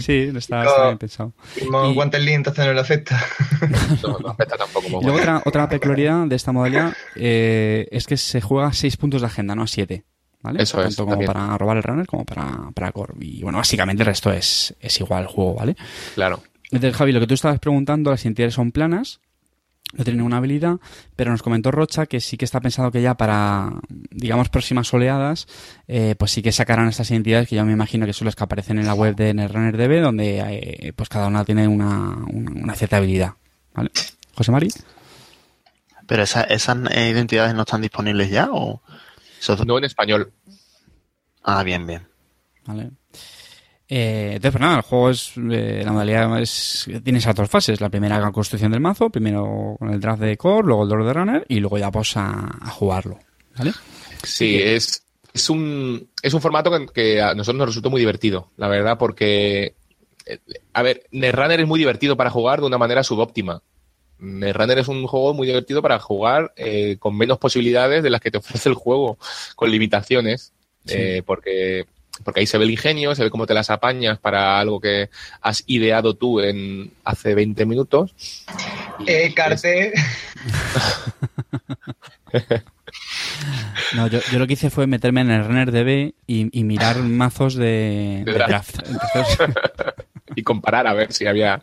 Sí, 0.00 0.30
está, 0.36 0.64
está 0.64 0.84
bien 0.86 0.98
pensado. 0.98 1.32
Y- 1.56 1.94
Guantelí, 1.94 2.32
entonces 2.32 2.66
no 2.66 2.72
le 2.72 2.80
afecta. 2.80 3.18
No, 4.02 4.18
no 4.18 4.28
afecta 4.28 4.56
tampoco. 4.56 4.86
como 4.86 5.00
Y 5.00 5.04
luego 5.04 5.18
otra, 5.18 5.42
otra 5.44 5.68
peculiaridad 5.68 6.26
de 6.26 6.36
esta 6.36 6.52
modalidad 6.52 6.92
eh, 7.16 7.88
es 7.90 8.06
que 8.06 8.16
se 8.16 8.40
juega 8.40 8.68
a 8.68 8.72
6 8.72 8.96
puntos 8.96 9.20
de 9.22 9.26
agenda, 9.26 9.54
no 9.54 9.62
a 9.62 9.66
7. 9.66 10.04
¿Vale? 10.42 10.62
Eso 10.62 10.78
es, 10.82 10.88
Tanto 10.96 11.04
como 11.04 11.12
también. 11.12 11.32
para 11.32 11.56
robar 11.56 11.78
el 11.78 11.82
runner 11.82 12.06
como 12.06 12.24
para, 12.26 12.70
para 12.74 12.92
core. 12.92 13.14
Y 13.20 13.42
bueno, 13.42 13.56
básicamente 13.58 14.02
el 14.02 14.06
resto 14.06 14.30
es, 14.30 14.74
es 14.78 15.00
igual 15.00 15.22
el 15.22 15.28
juego, 15.28 15.54
¿vale? 15.54 15.74
Claro. 16.14 16.42
Entonces, 16.70 16.94
Javi, 16.96 17.12
lo 17.12 17.20
que 17.20 17.26
tú 17.26 17.32
estabas 17.32 17.58
preguntando, 17.60 18.10
las 18.10 18.22
identidades 18.26 18.52
son 18.54 18.70
planas, 18.70 19.20
no 19.96 20.04
tienen 20.04 20.18
ninguna 20.18 20.36
habilidad, 20.38 20.76
pero 21.16 21.30
nos 21.30 21.42
comentó 21.42 21.70
Rocha 21.70 22.06
que 22.06 22.20
sí 22.20 22.36
que 22.36 22.44
está 22.44 22.60
pensado 22.60 22.90
que 22.90 23.00
ya 23.02 23.14
para, 23.14 23.72
digamos, 24.10 24.48
próximas 24.48 24.92
oleadas, 24.92 25.46
eh, 25.88 26.14
pues 26.18 26.30
sí 26.32 26.42
que 26.42 26.52
sacarán 26.52 26.88
estas 26.88 27.10
identidades 27.10 27.48
que 27.48 27.56
yo 27.56 27.64
me 27.64 27.72
imagino 27.72 28.06
que 28.06 28.12
son 28.12 28.26
las 28.26 28.36
que 28.36 28.44
aparecen 28.44 28.78
en 28.78 28.86
la 28.86 28.94
web 28.94 29.14
de 29.16 29.32
Netrunner 29.34 29.76
DB, 29.76 30.00
donde 30.02 30.40
eh, 30.40 30.92
pues 30.94 31.08
cada 31.08 31.28
una 31.28 31.44
tiene 31.44 31.66
una, 31.68 32.16
una, 32.26 32.50
una 32.62 32.74
cierta 32.74 32.96
habilidad. 32.98 33.34
¿Vale? 33.74 33.90
José 34.34 34.52
Mari. 34.52 34.68
Pero 36.06 36.22
esa- 36.22 36.42
esas 36.44 36.76
eh, 36.90 37.08
identidades 37.10 37.54
no 37.54 37.62
están 37.62 37.80
disponibles 37.80 38.30
ya 38.30 38.48
o 38.50 38.82
eso- 39.40 39.64
No 39.64 39.78
en 39.78 39.84
español. 39.84 40.32
Ah, 41.42 41.62
bien, 41.62 41.86
bien. 41.86 42.06
¿Vale? 42.66 42.90
Eh, 43.88 44.32
entonces, 44.36 44.52
pues 44.52 44.60
nada, 44.62 44.76
el 44.76 44.82
juego 44.82 45.10
es. 45.10 45.32
eh, 45.36 45.82
la 45.84 45.92
modalidad 45.92 46.40
es. 46.40 46.88
Tiene 47.02 47.18
esas 47.18 47.34
dos 47.34 47.50
fases. 47.50 47.80
La 47.80 47.90
primera, 47.90 48.18
la 48.18 48.32
construcción 48.32 48.72
del 48.72 48.80
mazo. 48.80 49.10
Primero 49.10 49.76
con 49.78 49.90
el 49.90 50.00
draft 50.00 50.22
de 50.22 50.36
core, 50.36 50.66
luego 50.66 50.84
el 50.84 50.88
draw 50.88 51.04
de 51.06 51.12
runner. 51.12 51.44
Y 51.48 51.60
luego 51.60 51.78
ya 51.78 51.90
pues 51.90 52.16
a, 52.16 52.30
a 52.60 52.70
jugarlo. 52.70 53.18
¿Vale? 53.56 53.72
Sí, 54.22 54.58
es, 54.60 55.04
es 55.32 55.50
un 55.50 56.08
es 56.22 56.32
un 56.32 56.40
formato 56.40 56.70
que, 56.70 56.86
que 56.94 57.22
a 57.22 57.34
nosotros 57.34 57.58
nos 57.58 57.68
resultó 57.68 57.90
muy 57.90 58.00
divertido, 58.00 58.50
la 58.56 58.68
verdad, 58.68 58.96
porque 58.98 59.74
eh, 60.26 60.38
a 60.72 60.82
ver, 60.82 61.04
Netrunner 61.10 61.60
es 61.60 61.66
muy 61.68 61.78
divertido 61.78 62.16
para 62.16 62.30
jugar 62.30 62.60
de 62.60 62.66
una 62.66 62.78
manera 62.78 63.04
subóptima. 63.04 63.62
Netrunner 64.18 64.78
es 64.78 64.88
un 64.88 65.06
juego 65.06 65.34
muy 65.34 65.46
divertido 65.46 65.82
para 65.82 65.98
jugar 65.98 66.52
eh, 66.56 66.96
con 66.98 67.16
menos 67.16 67.36
posibilidades 67.38 68.02
de 68.02 68.10
las 68.10 68.20
que 68.22 68.30
te 68.30 68.38
ofrece 68.38 68.70
el 68.70 68.74
juego, 68.74 69.18
con 69.56 69.70
limitaciones, 69.70 70.52
Sí. 70.86 70.94
eh, 70.98 71.22
porque 71.24 71.86
porque 72.22 72.40
ahí 72.40 72.46
se 72.46 72.58
ve 72.58 72.64
el 72.64 72.70
ingenio, 72.70 73.14
se 73.14 73.24
ve 73.24 73.30
cómo 73.30 73.46
te 73.46 73.54
las 73.54 73.70
apañas 73.70 74.18
para 74.18 74.58
algo 74.58 74.80
que 74.80 75.10
has 75.40 75.64
ideado 75.66 76.14
tú 76.14 76.40
en 76.40 76.92
hace 77.04 77.34
20 77.34 77.66
minutos. 77.66 78.14
Eh, 79.06 79.32
Carte. 79.34 79.92
No, 83.94 84.08
yo, 84.08 84.20
yo 84.30 84.38
lo 84.38 84.46
que 84.46 84.54
hice 84.54 84.70
fue 84.70 84.86
meterme 84.86 85.20
en 85.20 85.30
el 85.30 85.44
runner 85.44 85.70
DB 85.70 86.14
y, 86.26 86.58
y 86.58 86.64
mirar 86.64 86.98
mazos 86.98 87.54
de, 87.54 88.22
De 88.24 88.32
de 88.32 88.38
draft. 88.38 88.78
Entonces, 88.86 89.38
y 90.36 90.42
comparar 90.42 90.86
a 90.86 90.94
ver 90.94 91.12
si 91.12 91.26
había 91.26 91.62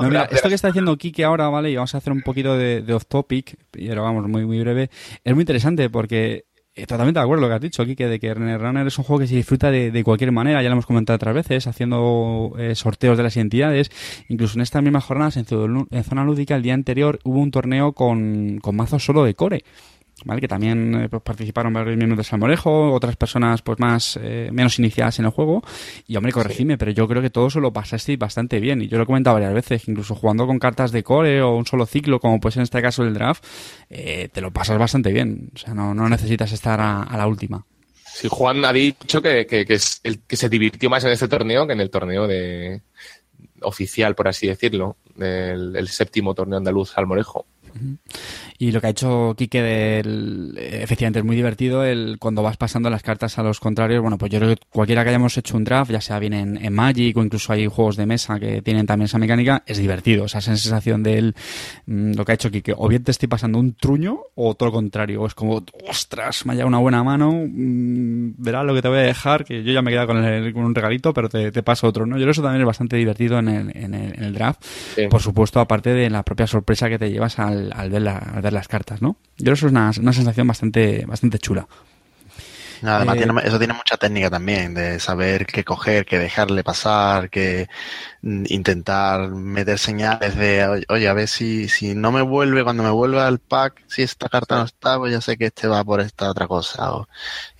No, 0.00 0.08
mira, 0.08 0.28
esto 0.30 0.48
que 0.48 0.54
está 0.54 0.68
haciendo 0.68 0.96
Kike 0.96 1.24
ahora, 1.24 1.48
¿vale? 1.48 1.70
Y 1.70 1.76
vamos 1.76 1.94
a 1.94 1.98
hacer 1.98 2.12
un 2.12 2.22
poquito 2.22 2.56
de, 2.56 2.82
de 2.82 2.94
off 2.94 3.06
topic, 3.06 3.56
pero 3.70 4.02
vamos, 4.02 4.28
muy, 4.28 4.46
muy 4.46 4.60
breve. 4.60 4.90
Es 5.22 5.34
muy 5.34 5.42
interesante 5.42 5.90
porque 5.90 6.44
totalmente 6.82 7.20
de 7.20 7.24
acuerdo 7.24 7.42
lo 7.42 7.48
que 7.48 7.54
has 7.54 7.60
dicho, 7.60 7.84
Kike, 7.84 8.08
de 8.08 8.18
que 8.18 8.34
Runner 8.34 8.60
Runner 8.60 8.86
es 8.86 8.98
un 8.98 9.04
juego 9.04 9.20
que 9.20 9.26
se 9.28 9.36
disfruta 9.36 9.70
de, 9.70 10.02
cualquier 10.04 10.32
manera, 10.32 10.60
ya 10.60 10.68
lo 10.68 10.72
hemos 10.72 10.86
comentado 10.86 11.16
otras 11.16 11.34
veces, 11.34 11.66
haciendo 11.68 12.52
eh, 12.58 12.74
sorteos 12.74 13.16
de 13.16 13.22
las 13.22 13.36
identidades. 13.36 13.90
Incluso 14.28 14.58
en 14.58 14.62
estas 14.62 14.82
mismas 14.82 15.04
jornadas, 15.04 15.36
en, 15.36 15.46
en 15.90 16.04
Zona 16.04 16.24
Lúdica, 16.24 16.56
el 16.56 16.62
día 16.62 16.74
anterior 16.74 17.20
hubo 17.22 17.38
un 17.38 17.52
torneo 17.52 17.92
con, 17.92 18.58
con 18.60 18.74
mazos 18.74 19.04
solo 19.04 19.24
de 19.24 19.34
core. 19.34 19.64
¿Vale? 20.24 20.40
Que 20.40 20.48
también 20.48 20.94
eh, 20.94 21.08
pues, 21.08 21.22
participaron 21.22 21.72
varios 21.72 21.96
miembros 21.96 22.18
de 22.18 22.24
Salmorejo, 22.24 22.92
otras 22.92 23.16
personas 23.16 23.62
pues 23.62 23.78
más 23.80 24.18
eh, 24.22 24.48
menos 24.52 24.78
iniciadas 24.78 25.18
en 25.18 25.24
el 25.24 25.32
juego. 25.32 25.62
Y 26.06 26.16
hombre, 26.16 26.32
corregidme, 26.32 26.78
pero 26.78 26.92
yo 26.92 27.08
creo 27.08 27.20
que 27.20 27.30
todo 27.30 27.50
se 27.50 27.60
lo 27.60 27.72
pasasteis 27.72 28.18
bastante 28.18 28.60
bien. 28.60 28.80
Y 28.80 28.88
yo 28.88 28.96
lo 28.96 29.02
he 29.02 29.06
comentado 29.06 29.34
varias 29.34 29.52
veces, 29.52 29.88
incluso 29.88 30.14
jugando 30.14 30.46
con 30.46 30.58
cartas 30.58 30.92
de 30.92 31.02
core 31.02 31.42
o 31.42 31.56
un 31.56 31.66
solo 31.66 31.84
ciclo, 31.84 32.20
como 32.20 32.40
puede 32.40 32.52
ser 32.52 32.60
en 32.60 32.64
este 32.64 32.80
caso 32.80 33.02
el 33.02 33.12
draft, 33.12 33.44
eh, 33.90 34.28
te 34.32 34.40
lo 34.40 34.52
pasas 34.52 34.78
bastante 34.78 35.12
bien. 35.12 35.50
O 35.54 35.58
sea, 35.58 35.74
no, 35.74 35.94
no 35.94 36.08
necesitas 36.08 36.52
estar 36.52 36.80
a, 36.80 37.02
a 37.02 37.16
la 37.16 37.26
última. 37.26 37.66
Sí, 38.04 38.28
Juan 38.30 38.64
ha 38.64 38.72
dicho 38.72 39.20
que, 39.20 39.44
que, 39.44 39.66
que 39.66 39.74
es 39.74 40.00
el 40.04 40.20
que 40.20 40.36
se 40.36 40.48
divirtió 40.48 40.88
más 40.88 41.02
en 41.04 41.10
este 41.10 41.26
torneo 41.26 41.66
que 41.66 41.72
en 41.72 41.80
el 41.80 41.90
torneo 41.90 42.28
de 42.28 42.82
oficial, 43.62 44.14
por 44.14 44.28
así 44.28 44.46
decirlo, 44.46 44.96
el, 45.18 45.74
el 45.74 45.88
séptimo 45.88 46.34
torneo 46.34 46.58
andaluz 46.58 46.90
Salmorejo. 46.90 47.46
Y 48.58 48.70
lo 48.72 48.80
que 48.80 48.86
ha 48.86 48.90
hecho 48.90 49.34
Quique 49.36 49.62
del, 49.62 50.56
efectivamente 50.58 51.18
es 51.18 51.24
muy 51.24 51.36
divertido 51.36 51.84
el 51.84 52.18
cuando 52.18 52.42
vas 52.42 52.56
pasando 52.56 52.88
las 52.88 53.02
cartas 53.02 53.38
a 53.38 53.42
los 53.42 53.60
contrarios. 53.60 54.00
Bueno, 54.00 54.18
pues 54.18 54.30
yo 54.30 54.38
creo 54.38 54.54
que 54.54 54.62
cualquiera 54.70 55.02
que 55.02 55.10
hayamos 55.10 55.36
hecho 55.36 55.56
un 55.56 55.64
draft, 55.64 55.90
ya 55.90 56.00
sea 56.00 56.18
bien 56.18 56.32
en, 56.34 56.74
Magic 56.74 57.16
o 57.16 57.22
incluso 57.22 57.52
hay 57.52 57.66
juegos 57.66 57.96
de 57.96 58.06
mesa 58.06 58.40
que 58.40 58.62
tienen 58.62 58.86
también 58.86 59.06
esa 59.06 59.18
mecánica, 59.18 59.62
es 59.66 59.78
divertido. 59.78 60.24
O 60.24 60.28
sea, 60.28 60.38
esa 60.38 60.56
sensación 60.56 61.02
de 61.02 61.34
mm, 61.86 62.12
lo 62.14 62.24
que 62.24 62.32
ha 62.32 62.34
hecho 62.34 62.50
Quique. 62.50 62.74
O 62.76 62.88
bien 62.88 63.02
te 63.04 63.10
estoy 63.10 63.28
pasando 63.28 63.58
un 63.58 63.74
truño 63.74 64.20
o 64.34 64.54
todo 64.54 64.68
lo 64.68 64.72
contrario. 64.72 65.26
Es 65.26 65.34
como, 65.34 65.62
ostras, 65.88 66.46
me 66.46 66.52
ha 66.52 66.54
llegado 66.54 66.68
una 66.68 66.78
buena 66.78 67.02
mano, 67.02 67.32
mm, 67.32 68.34
verás 68.38 68.64
lo 68.64 68.74
que 68.74 68.82
te 68.82 68.88
voy 68.88 68.98
a 68.98 69.02
dejar, 69.02 69.44
que 69.44 69.62
yo 69.62 69.72
ya 69.72 69.82
me 69.82 69.90
he 69.90 69.94
quedado 69.94 70.08
con, 70.08 70.64
un 70.64 70.74
regalito, 70.74 71.12
pero 71.12 71.28
te, 71.28 71.50
te, 71.50 71.62
paso 71.62 71.86
otro, 71.86 72.06
¿no? 72.06 72.16
Yo 72.16 72.22
creo 72.22 72.26
que 72.26 72.32
eso 72.32 72.42
también 72.42 72.62
es 72.62 72.66
bastante 72.66 72.96
divertido 72.96 73.38
en 73.38 73.48
el, 73.48 73.76
en 73.76 73.94
el, 73.94 74.34
draft. 74.34 74.64
Por 75.10 75.20
supuesto, 75.20 75.60
aparte 75.60 75.92
de 75.92 76.10
la 76.10 76.22
propia 76.22 76.46
sorpresa 76.46 76.88
que 76.88 76.98
te 76.98 77.10
llevas 77.10 77.38
al, 77.38 77.63
al 77.72 77.90
ver 77.90 78.02
la, 78.02 78.18
ver 78.42 78.52
las 78.52 78.68
cartas, 78.68 79.02
¿no? 79.02 79.16
Yo 79.36 79.44
creo 79.44 79.54
que 79.54 79.58
eso 79.58 79.66
es 79.66 79.72
una, 79.72 79.90
una 79.98 80.12
sensación 80.12 80.46
bastante, 80.46 81.04
bastante 81.06 81.38
chula. 81.38 81.66
Además, 82.82 83.16
eh, 83.16 83.48
eso 83.48 83.58
tiene 83.58 83.74
mucha 83.74 83.96
técnica 83.96 84.30
también, 84.30 84.74
de 84.74 85.00
saber 85.00 85.46
qué 85.46 85.64
coger, 85.64 86.04
qué 86.04 86.18
dejarle 86.18 86.62
pasar, 86.64 87.30
que 87.30 87.68
mm, 88.22 88.44
intentar 88.48 89.30
meter 89.30 89.78
señales 89.78 90.36
de, 90.36 90.84
oye, 90.88 91.08
a 91.08 91.14
ver 91.14 91.28
si, 91.28 91.68
si 91.68 91.94
no 91.94 92.12
me 92.12 92.22
vuelve, 92.22 92.64
cuando 92.64 92.82
me 92.82 92.90
vuelve 92.90 93.20
al 93.20 93.38
pack, 93.38 93.82
si 93.86 94.02
esta 94.02 94.28
carta 94.28 94.56
no 94.56 94.64
está, 94.64 94.98
pues 94.98 95.12
ya 95.12 95.20
sé 95.20 95.36
que 95.36 95.46
este 95.46 95.66
va 95.66 95.82
por 95.84 96.00
esta 96.00 96.30
otra 96.30 96.46
cosa, 96.46 96.94
o 96.94 97.08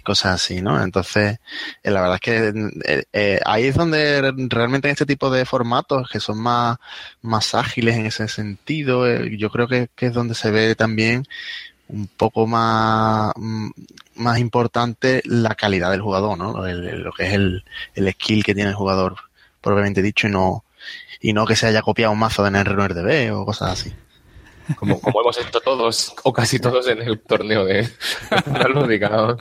cosas 0.05 0.35
así, 0.35 0.63
¿no? 0.63 0.83
Entonces, 0.83 1.39
eh, 1.83 1.91
la 1.91 2.01
verdad 2.01 2.17
es 2.17 2.21
que 2.21 3.05
eh, 3.13 3.41
ahí 3.45 3.65
es 3.65 3.75
donde 3.75 4.33
realmente 4.49 4.89
en 4.89 4.93
este 4.93 5.07
tipo 5.07 5.31
de 5.31 5.45
formatos, 5.45 6.09
que 6.09 6.21
son 6.21 6.39
más, 6.39 6.79
más 7.23 7.55
ágiles 7.55 7.97
en 7.97 8.07
ese 8.07 8.29
sentido, 8.29 9.07
yo 9.25 9.51
creo 9.51 9.67
que, 9.67 9.89
que 9.97 10.07
es 10.07 10.13
donde 10.13 10.35
se 10.35 10.51
ve 10.51 10.75
también 10.77 11.27
un 11.89 12.07
poco 12.07 12.47
más, 12.47 13.33
mm, 13.37 13.71
más 14.17 14.39
importante 14.39 15.23
la 15.25 15.55
calidad 15.55 15.91
del 15.91 16.01
jugador, 16.01 16.39
¿no? 16.39 16.53
lo 16.67 17.13
que 17.13 17.27
es 17.27 17.33
el, 17.35 17.65
el 17.95 18.13
skill 18.13 18.45
que 18.45 18.55
tiene 18.55 18.71
el 18.71 18.77
jugador, 18.77 19.17
propiamente 19.61 20.03
dicho, 20.03 20.29
y 20.29 20.31
no, 20.31 20.65
y 21.21 21.33
no 21.33 21.47
que 21.47 21.57
se 21.57 21.67
haya 21.67 21.83
copiado 21.83 22.13
un 22.13 22.19
mazo 22.19 22.43
de 22.45 22.51
NRDB 22.51 23.35
o 23.35 23.45
cosas 23.45 23.73
así. 23.73 23.95
Como, 24.77 25.01
como 25.01 25.21
hemos 25.21 25.39
hecho 25.39 25.61
todos, 25.61 26.15
o 26.23 26.33
casi 26.33 26.59
todos 26.59 26.89
en 26.89 27.03
el 27.03 27.21
torneo 27.21 27.65
de 27.65 27.89
la 28.47 28.69
lúdica, 28.69 29.09
¿no? 29.09 29.37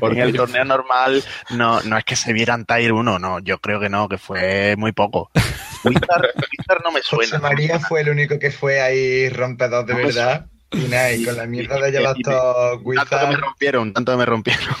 Porque 0.00 0.20
en 0.20 0.28
el 0.28 0.36
torneo 0.36 0.64
normal 0.64 1.22
no, 1.50 1.82
no 1.82 1.96
es 1.98 2.04
que 2.04 2.16
se 2.16 2.32
vieran 2.32 2.64
Tier 2.64 2.92
1, 2.92 3.18
no, 3.18 3.38
yo 3.40 3.58
creo 3.58 3.80
que 3.80 3.88
no, 3.88 4.08
que 4.08 4.18
fue 4.18 4.74
muy 4.76 4.92
poco. 4.92 5.30
Wizard, 5.84 6.82
no 6.82 6.92
me 6.92 7.02
suena. 7.02 7.38
María 7.38 7.78
fue 7.78 8.00
el 8.00 8.08
único 8.08 8.38
que 8.38 8.50
fue 8.50 8.80
ahí 8.80 9.28
rompedor 9.28 9.84
de 9.86 9.94
verdad. 9.94 10.46
Y 10.74 11.24
con 11.24 11.36
la 11.36 11.46
mierda 11.46 11.78
de 11.78 11.90
llevar 11.92 12.16
todo 12.22 12.80
Tanto 13.08 13.28
me 13.28 13.36
rompieron, 13.36 13.92
tanto 13.92 14.16
me 14.16 14.26
rompieron. 14.26 14.74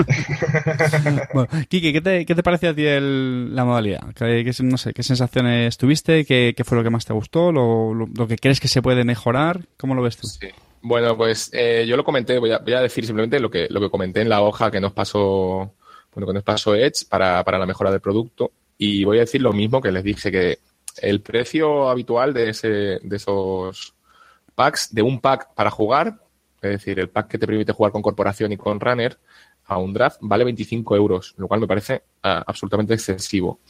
bueno, 1.34 1.48
Kiki, 1.68 1.92
¿qué 1.92 2.00
te, 2.00 2.26
¿qué 2.26 2.34
te 2.34 2.42
parece 2.42 2.68
a 2.68 2.74
ti 2.74 2.84
el, 2.86 3.54
la 3.54 3.64
modalidad? 3.64 4.12
¿Qué, 4.14 4.52
no 4.62 4.78
sé, 4.78 4.92
¿Qué 4.92 5.02
sensaciones 5.02 5.76
tuviste? 5.76 6.24
¿Qué, 6.24 6.54
qué 6.56 6.64
fue 6.64 6.78
lo 6.78 6.84
que 6.84 6.90
más 6.90 7.04
te 7.04 7.12
gustó? 7.12 7.52
¿Lo, 7.52 7.94
lo, 7.94 8.28
que 8.28 8.36
crees 8.36 8.60
que 8.60 8.68
se 8.68 8.82
puede 8.82 9.04
mejorar? 9.04 9.60
¿Cómo 9.76 9.94
lo 9.94 10.02
ves 10.02 10.16
tú? 10.16 10.26
Sí. 10.26 10.48
Bueno, 10.82 11.16
pues 11.16 11.50
eh, 11.52 11.84
yo 11.86 11.96
lo 11.96 12.04
comenté, 12.04 12.38
voy 12.38 12.52
a, 12.52 12.58
voy 12.58 12.72
a, 12.72 12.80
decir 12.80 13.04
simplemente 13.04 13.38
lo 13.38 13.50
que, 13.50 13.66
lo 13.68 13.80
que 13.80 13.90
comenté 13.90 14.22
en 14.22 14.30
la 14.30 14.40
hoja 14.40 14.70
que 14.70 14.80
nos 14.80 14.92
pasó, 14.92 15.74
bueno, 16.14 16.26
que 16.26 16.32
nos 16.32 16.42
pasó 16.42 16.74
Edge 16.74 17.04
para, 17.08 17.44
para 17.44 17.58
la 17.58 17.66
mejora 17.66 17.90
del 17.90 18.00
producto. 18.00 18.52
Y 18.78 19.04
voy 19.04 19.18
a 19.18 19.20
decir 19.20 19.42
lo 19.42 19.52
mismo 19.52 19.82
que 19.82 19.92
les 19.92 20.02
dije, 20.02 20.32
que 20.32 20.58
el 21.02 21.20
precio 21.20 21.90
habitual 21.90 22.32
de, 22.32 22.50
ese, 22.50 22.68
de 23.02 23.16
esos 23.16 23.94
packs 24.60 24.94
de 24.94 25.00
un 25.00 25.20
pack 25.20 25.54
para 25.54 25.70
jugar, 25.70 26.20
es 26.60 26.70
decir, 26.70 27.00
el 27.00 27.08
pack 27.08 27.28
que 27.28 27.38
te 27.38 27.46
permite 27.46 27.72
jugar 27.72 27.92
con 27.92 28.02
corporación 28.02 28.52
y 28.52 28.58
con 28.58 28.78
runner 28.78 29.18
a 29.64 29.78
un 29.78 29.94
draft 29.94 30.18
vale 30.20 30.44
25 30.44 30.96
euros, 30.96 31.34
lo 31.38 31.48
cual 31.48 31.60
me 31.60 31.66
parece 31.66 32.02
ah, 32.22 32.44
absolutamente 32.46 32.92
excesivo. 32.92 33.60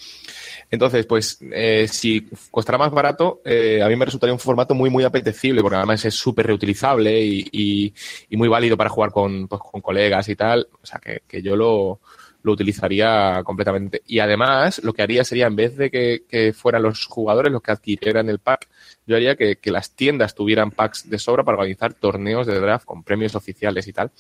Entonces, 0.69 1.07
pues, 1.07 1.39
eh, 1.53 1.87
si 1.87 2.29
costará 2.51 2.77
más 2.77 2.91
barato, 2.91 3.41
eh, 3.45 3.81
a 3.85 3.89
mí 3.89 3.95
me 3.95 4.05
resultaría 4.05 4.33
un 4.33 4.41
formato 4.41 4.75
muy, 4.75 4.91
muy 4.91 5.05
apetecible, 5.05 5.63
porque 5.63 5.77
además 5.77 6.05
es 6.05 6.15
súper 6.17 6.49
reutilizable 6.49 7.21
y, 7.25 7.95
muy 8.31 8.49
válido 8.49 8.77
para 8.77 8.91
jugar 8.91 9.13
con, 9.13 9.47
pues, 9.47 9.61
con 9.61 9.81
colegas 9.81 10.29
y 10.29 10.35
tal. 10.35 10.67
O 10.83 10.87
sea, 10.87 10.99
que, 10.99 11.41
yo 11.41 11.55
lo, 11.55 12.01
lo, 12.43 12.53
utilizaría 12.53 13.43
completamente. 13.45 14.03
Y 14.07 14.19
además, 14.19 14.83
lo 14.83 14.93
que 14.93 15.03
haría 15.03 15.25
sería, 15.25 15.47
en 15.47 15.57
vez 15.57 15.77
de 15.77 15.91
que, 15.91 16.25
que 16.29 16.53
fueran 16.53 16.83
los 16.83 17.07
jugadores 17.07 17.53
los 17.53 17.63
que 17.63 17.73
adquirieran 17.73 18.29
el 18.29 18.39
pack, 18.39 18.69
yo 19.07 19.17
haría 19.17 19.37
que, 19.37 19.59
las 19.65 19.91
tiendas 19.95 20.35
tuvieran 20.35 20.71
packs 20.71 21.09
de 21.09 21.19
sobra 21.19 21.45
para 21.45 21.59
organizar 21.59 21.95
torneos 21.95 22.47
de 22.47 22.61
draft 22.61 22.85
con 22.85 23.03
premios 23.03 23.35
oficiales 23.35 23.87
y 23.89 23.93
tal. 23.93 24.11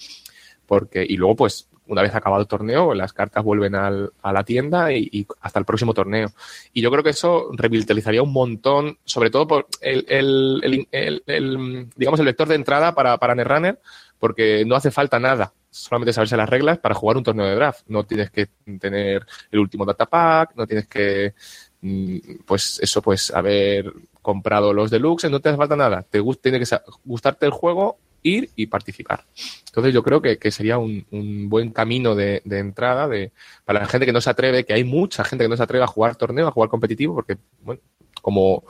Porque, 0.66 1.04
y 1.08 1.16
luego, 1.16 1.36
pues, 1.36 1.68
una 1.86 2.02
vez 2.02 2.14
acabado 2.14 2.42
el 2.42 2.48
torneo, 2.48 2.94
las 2.94 3.12
cartas 3.12 3.42
vuelven 3.42 3.74
al, 3.74 4.12
a 4.22 4.32
la 4.32 4.44
tienda 4.44 4.92
y, 4.92 5.26
hasta 5.40 5.58
el 5.58 5.64
próximo 5.64 5.92
torneo. 5.92 6.32
Y 6.72 6.82
yo 6.82 6.90
creo 6.90 7.02
que 7.02 7.10
eso 7.10 7.50
revitalizaría 7.52 8.22
un 8.22 8.32
montón, 8.32 8.98
sobre 9.04 9.30
todo 9.30 9.46
por 9.48 9.66
el, 9.80 10.06
el, 10.08 10.88
el, 10.92 11.88
digamos, 11.96 12.20
el 12.20 12.26
vector 12.26 12.48
de 12.48 12.54
entrada 12.54 12.94
para, 12.94 13.18
para 13.18 13.34
Netrunner, 13.34 13.80
porque 14.18 14.64
no 14.64 14.76
hace 14.76 14.90
falta 14.90 15.18
nada 15.18 15.52
solamente 15.70 16.12
saberse 16.12 16.36
las 16.36 16.48
reglas 16.48 16.78
para 16.78 16.94
jugar 16.94 17.16
un 17.16 17.22
torneo 17.22 17.46
de 17.46 17.54
draft. 17.54 17.84
No 17.88 18.04
tienes 18.04 18.30
que 18.30 18.48
tener 18.78 19.26
el 19.50 19.58
último 19.58 19.84
data 19.84 20.06
pack, 20.06 20.54
no 20.56 20.66
tienes 20.66 20.88
que, 20.88 21.34
mm, 21.80 22.44
pues 22.46 22.78
eso, 22.82 23.00
pues 23.00 23.30
haber 23.30 23.92
comprado 24.20 24.72
los 24.72 24.90
deluxe, 24.90 25.30
no 25.30 25.40
te 25.40 25.48
hace 25.48 25.58
falta 25.58 25.76
nada. 25.76 26.02
Te 26.02 26.22
tiene 26.42 26.58
que 26.58 26.66
gustarte 27.04 27.46
el 27.46 27.52
juego, 27.52 27.98
ir 28.22 28.50
y 28.56 28.66
participar. 28.66 29.24
Entonces 29.66 29.94
yo 29.94 30.02
creo 30.02 30.20
que, 30.20 30.50
sería 30.50 30.78
un, 30.78 31.48
buen 31.48 31.70
camino 31.70 32.14
de, 32.14 32.42
entrada 32.44 33.08
de, 33.08 33.32
para 33.64 33.80
la 33.80 33.86
gente 33.86 34.06
que 34.06 34.12
no 34.12 34.20
se 34.20 34.30
atreve, 34.30 34.64
que 34.64 34.74
hay 34.74 34.84
mucha 34.84 35.24
gente 35.24 35.44
que 35.44 35.48
no 35.48 35.56
se 35.56 35.62
atreve 35.62 35.84
a 35.84 35.88
jugar 35.88 36.16
torneo, 36.16 36.48
a 36.48 36.52
jugar 36.52 36.68
competitivo, 36.68 37.14
porque, 37.14 37.38
bueno, 37.62 37.80
como, 38.20 38.64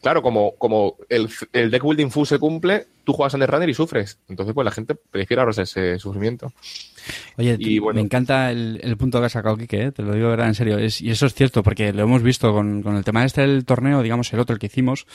claro, 0.00 0.22
como, 0.22 0.56
como 0.56 0.96
el, 1.08 1.28
el 1.52 1.70
deck 1.70 1.82
building 1.82 2.10
full 2.10 2.26
se 2.26 2.38
cumple, 2.38 2.86
tú 3.04 3.12
juegas 3.12 3.34
en 3.34 3.42
el 3.42 3.48
runner 3.48 3.68
y 3.68 3.74
sufres. 3.74 4.18
Entonces, 4.28 4.54
pues 4.54 4.64
la 4.64 4.70
gente 4.70 4.94
prefiere 4.94 5.40
ahorrarse 5.40 5.62
ese 5.62 5.98
sufrimiento. 5.98 6.52
Oye, 7.36 7.58
me 7.92 8.00
encanta 8.00 8.50
el, 8.50 8.96
punto 8.98 9.20
que 9.20 9.26
has 9.26 9.32
sacado, 9.32 9.56
Kike, 9.56 9.82
¿eh? 9.84 9.92
te 9.92 10.02
lo 10.02 10.14
digo 10.14 10.28
verdad, 10.28 10.48
en 10.48 10.54
serio. 10.54 10.78
y 10.80 11.10
eso 11.10 11.26
es 11.26 11.34
cierto, 11.34 11.62
porque 11.62 11.92
lo 11.92 12.02
hemos 12.02 12.22
visto 12.22 12.52
con, 12.52 12.82
con 12.82 12.96
el 12.96 13.04
tema 13.04 13.24
este 13.24 13.42
del 13.42 13.64
torneo, 13.64 14.02
digamos, 14.02 14.32
el 14.32 14.40
otro, 14.40 14.54
el 14.54 14.60
que 14.60 14.66
hicimos. 14.66 15.06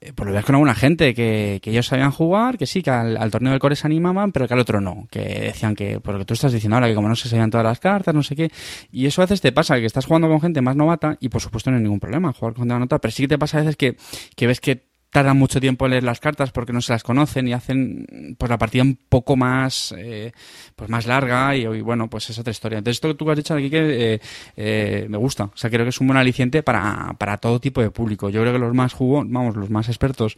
Eh, 0.00 0.12
pues 0.14 0.28
lo 0.28 0.34
ves 0.34 0.44
con 0.44 0.54
alguna 0.54 0.74
gente 0.74 1.12
que, 1.14 1.58
que 1.62 1.70
ellos 1.70 1.86
sabían 1.86 2.12
jugar, 2.12 2.56
que 2.56 2.66
sí, 2.66 2.82
que 2.82 2.90
al, 2.90 3.30
torneo 3.30 3.50
del 3.50 3.60
core 3.60 3.74
se 3.74 3.86
animaban, 3.86 4.30
pero 4.32 4.46
que 4.46 4.54
al 4.54 4.60
otro 4.60 4.80
no. 4.80 5.08
Que 5.10 5.20
decían 5.20 5.74
que, 5.74 5.98
porque 6.00 6.24
tú 6.24 6.34
estás 6.34 6.52
diciendo 6.52 6.76
ahora 6.76 6.88
que 6.88 6.94
como 6.94 7.08
no 7.08 7.16
se 7.16 7.28
sabían 7.28 7.50
todas 7.50 7.64
las 7.64 7.80
cartas, 7.80 8.14
no 8.14 8.22
sé 8.22 8.36
qué. 8.36 8.50
Y 8.92 9.06
eso 9.06 9.22
a 9.22 9.24
veces 9.24 9.40
te 9.40 9.50
pasa, 9.50 9.76
que 9.76 9.86
estás 9.86 10.06
jugando 10.06 10.28
con 10.28 10.40
gente 10.40 10.60
más 10.60 10.76
novata, 10.76 11.16
y 11.20 11.28
por 11.28 11.40
supuesto 11.40 11.70
no 11.70 11.78
hay 11.78 11.82
ningún 11.82 12.00
problema 12.00 12.32
jugar 12.32 12.54
con 12.54 12.62
gente 12.62 12.74
más 12.74 12.80
novata, 12.80 13.00
pero 13.00 13.12
sí 13.12 13.24
que 13.24 13.28
te 13.28 13.38
pasa 13.38 13.58
a 13.58 13.60
veces 13.62 13.76
que, 13.76 13.96
que 14.36 14.46
ves 14.46 14.60
que 14.60 14.87
tardan 15.10 15.38
mucho 15.38 15.60
tiempo 15.60 15.86
en 15.86 15.92
leer 15.92 16.04
las 16.04 16.20
cartas 16.20 16.50
porque 16.50 16.72
no 16.72 16.80
se 16.80 16.92
las 16.92 17.02
conocen 17.02 17.48
y 17.48 17.52
hacen 17.52 18.36
pues 18.38 18.50
la 18.50 18.58
partida 18.58 18.82
un 18.82 18.98
poco 19.08 19.36
más 19.36 19.94
eh, 19.96 20.32
pues 20.76 20.90
más 20.90 21.06
larga 21.06 21.56
y, 21.56 21.66
bueno 21.80 22.10
pues 22.10 22.28
es 22.30 22.38
otra 22.38 22.50
historia 22.50 22.78
entonces 22.78 22.96
esto 22.96 23.08
que 23.08 23.14
tú 23.14 23.30
has 23.30 23.36
dicho 23.36 23.54
aquí 23.54 23.70
que 23.70 24.14
eh, 24.14 24.20
eh, 24.56 25.06
me 25.08 25.16
gusta 25.16 25.44
o 25.44 25.56
sea 25.56 25.70
creo 25.70 25.84
que 25.84 25.90
es 25.90 26.00
un 26.00 26.08
buen 26.08 26.18
aliciente 26.18 26.62
para, 26.62 27.14
para 27.18 27.38
todo 27.38 27.60
tipo 27.60 27.80
de 27.80 27.90
público 27.90 28.28
yo 28.28 28.40
creo 28.42 28.52
que 28.52 28.58
los 28.58 28.74
más 28.74 28.92
jugos 28.92 29.26
vamos 29.28 29.56
los 29.56 29.70
más 29.70 29.88
expertos 29.88 30.36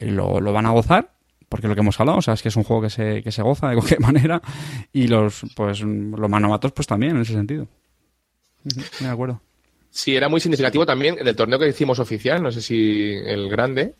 lo, 0.00 0.40
lo 0.40 0.52
van 0.52 0.66
a 0.66 0.70
gozar 0.70 1.10
porque 1.48 1.68
lo 1.68 1.74
que 1.74 1.80
hemos 1.80 1.98
hablado, 2.00 2.18
o 2.18 2.22
sea, 2.22 2.34
es 2.34 2.42
que 2.42 2.48
es 2.48 2.56
un 2.56 2.64
juego 2.64 2.82
que 2.82 2.90
se, 2.90 3.22
que 3.22 3.30
se 3.30 3.40
goza 3.40 3.68
de 3.68 3.76
cualquier 3.76 4.00
manera 4.02 4.42
y 4.92 5.06
los 5.06 5.42
pues 5.54 5.80
los 5.80 6.28
más 6.28 6.60
pues 6.74 6.86
también 6.86 7.16
en 7.16 7.22
ese 7.22 7.34
sentido. 7.34 7.68
De 9.00 9.08
acuerdo. 9.08 9.40
Sí, 9.96 10.14
era 10.14 10.28
muy 10.28 10.42
significativo 10.42 10.84
también 10.84 11.16
en 11.18 11.26
el 11.26 11.34
torneo 11.34 11.58
que 11.58 11.68
hicimos 11.68 11.98
oficial, 12.00 12.42
no 12.42 12.52
sé 12.52 12.60
si 12.60 13.14
el 13.14 13.48
grande, 13.48 13.94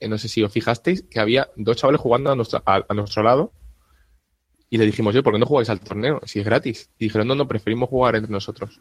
eh, 0.00 0.08
no 0.08 0.16
sé 0.16 0.28
si 0.28 0.42
os 0.42 0.50
fijasteis, 0.50 1.02
que 1.02 1.20
había 1.20 1.50
dos 1.56 1.76
chavales 1.76 2.00
jugando 2.00 2.32
a 2.32 2.34
nuestro, 2.34 2.62
a, 2.64 2.94
nuestro 2.94 3.22
lado 3.22 3.52
y 4.70 4.78
le 4.78 4.86
dijimos, 4.86 5.14
yo, 5.14 5.22
¿por 5.22 5.34
qué 5.34 5.38
no 5.38 5.44
jugáis 5.44 5.68
al 5.68 5.80
torneo? 5.80 6.22
Si 6.24 6.38
es 6.38 6.46
gratis. 6.46 6.88
Y 6.98 7.04
dijeron, 7.04 7.28
no, 7.28 7.34
no, 7.34 7.46
preferimos 7.46 7.90
jugar 7.90 8.16
entre 8.16 8.32
nosotros. 8.32 8.80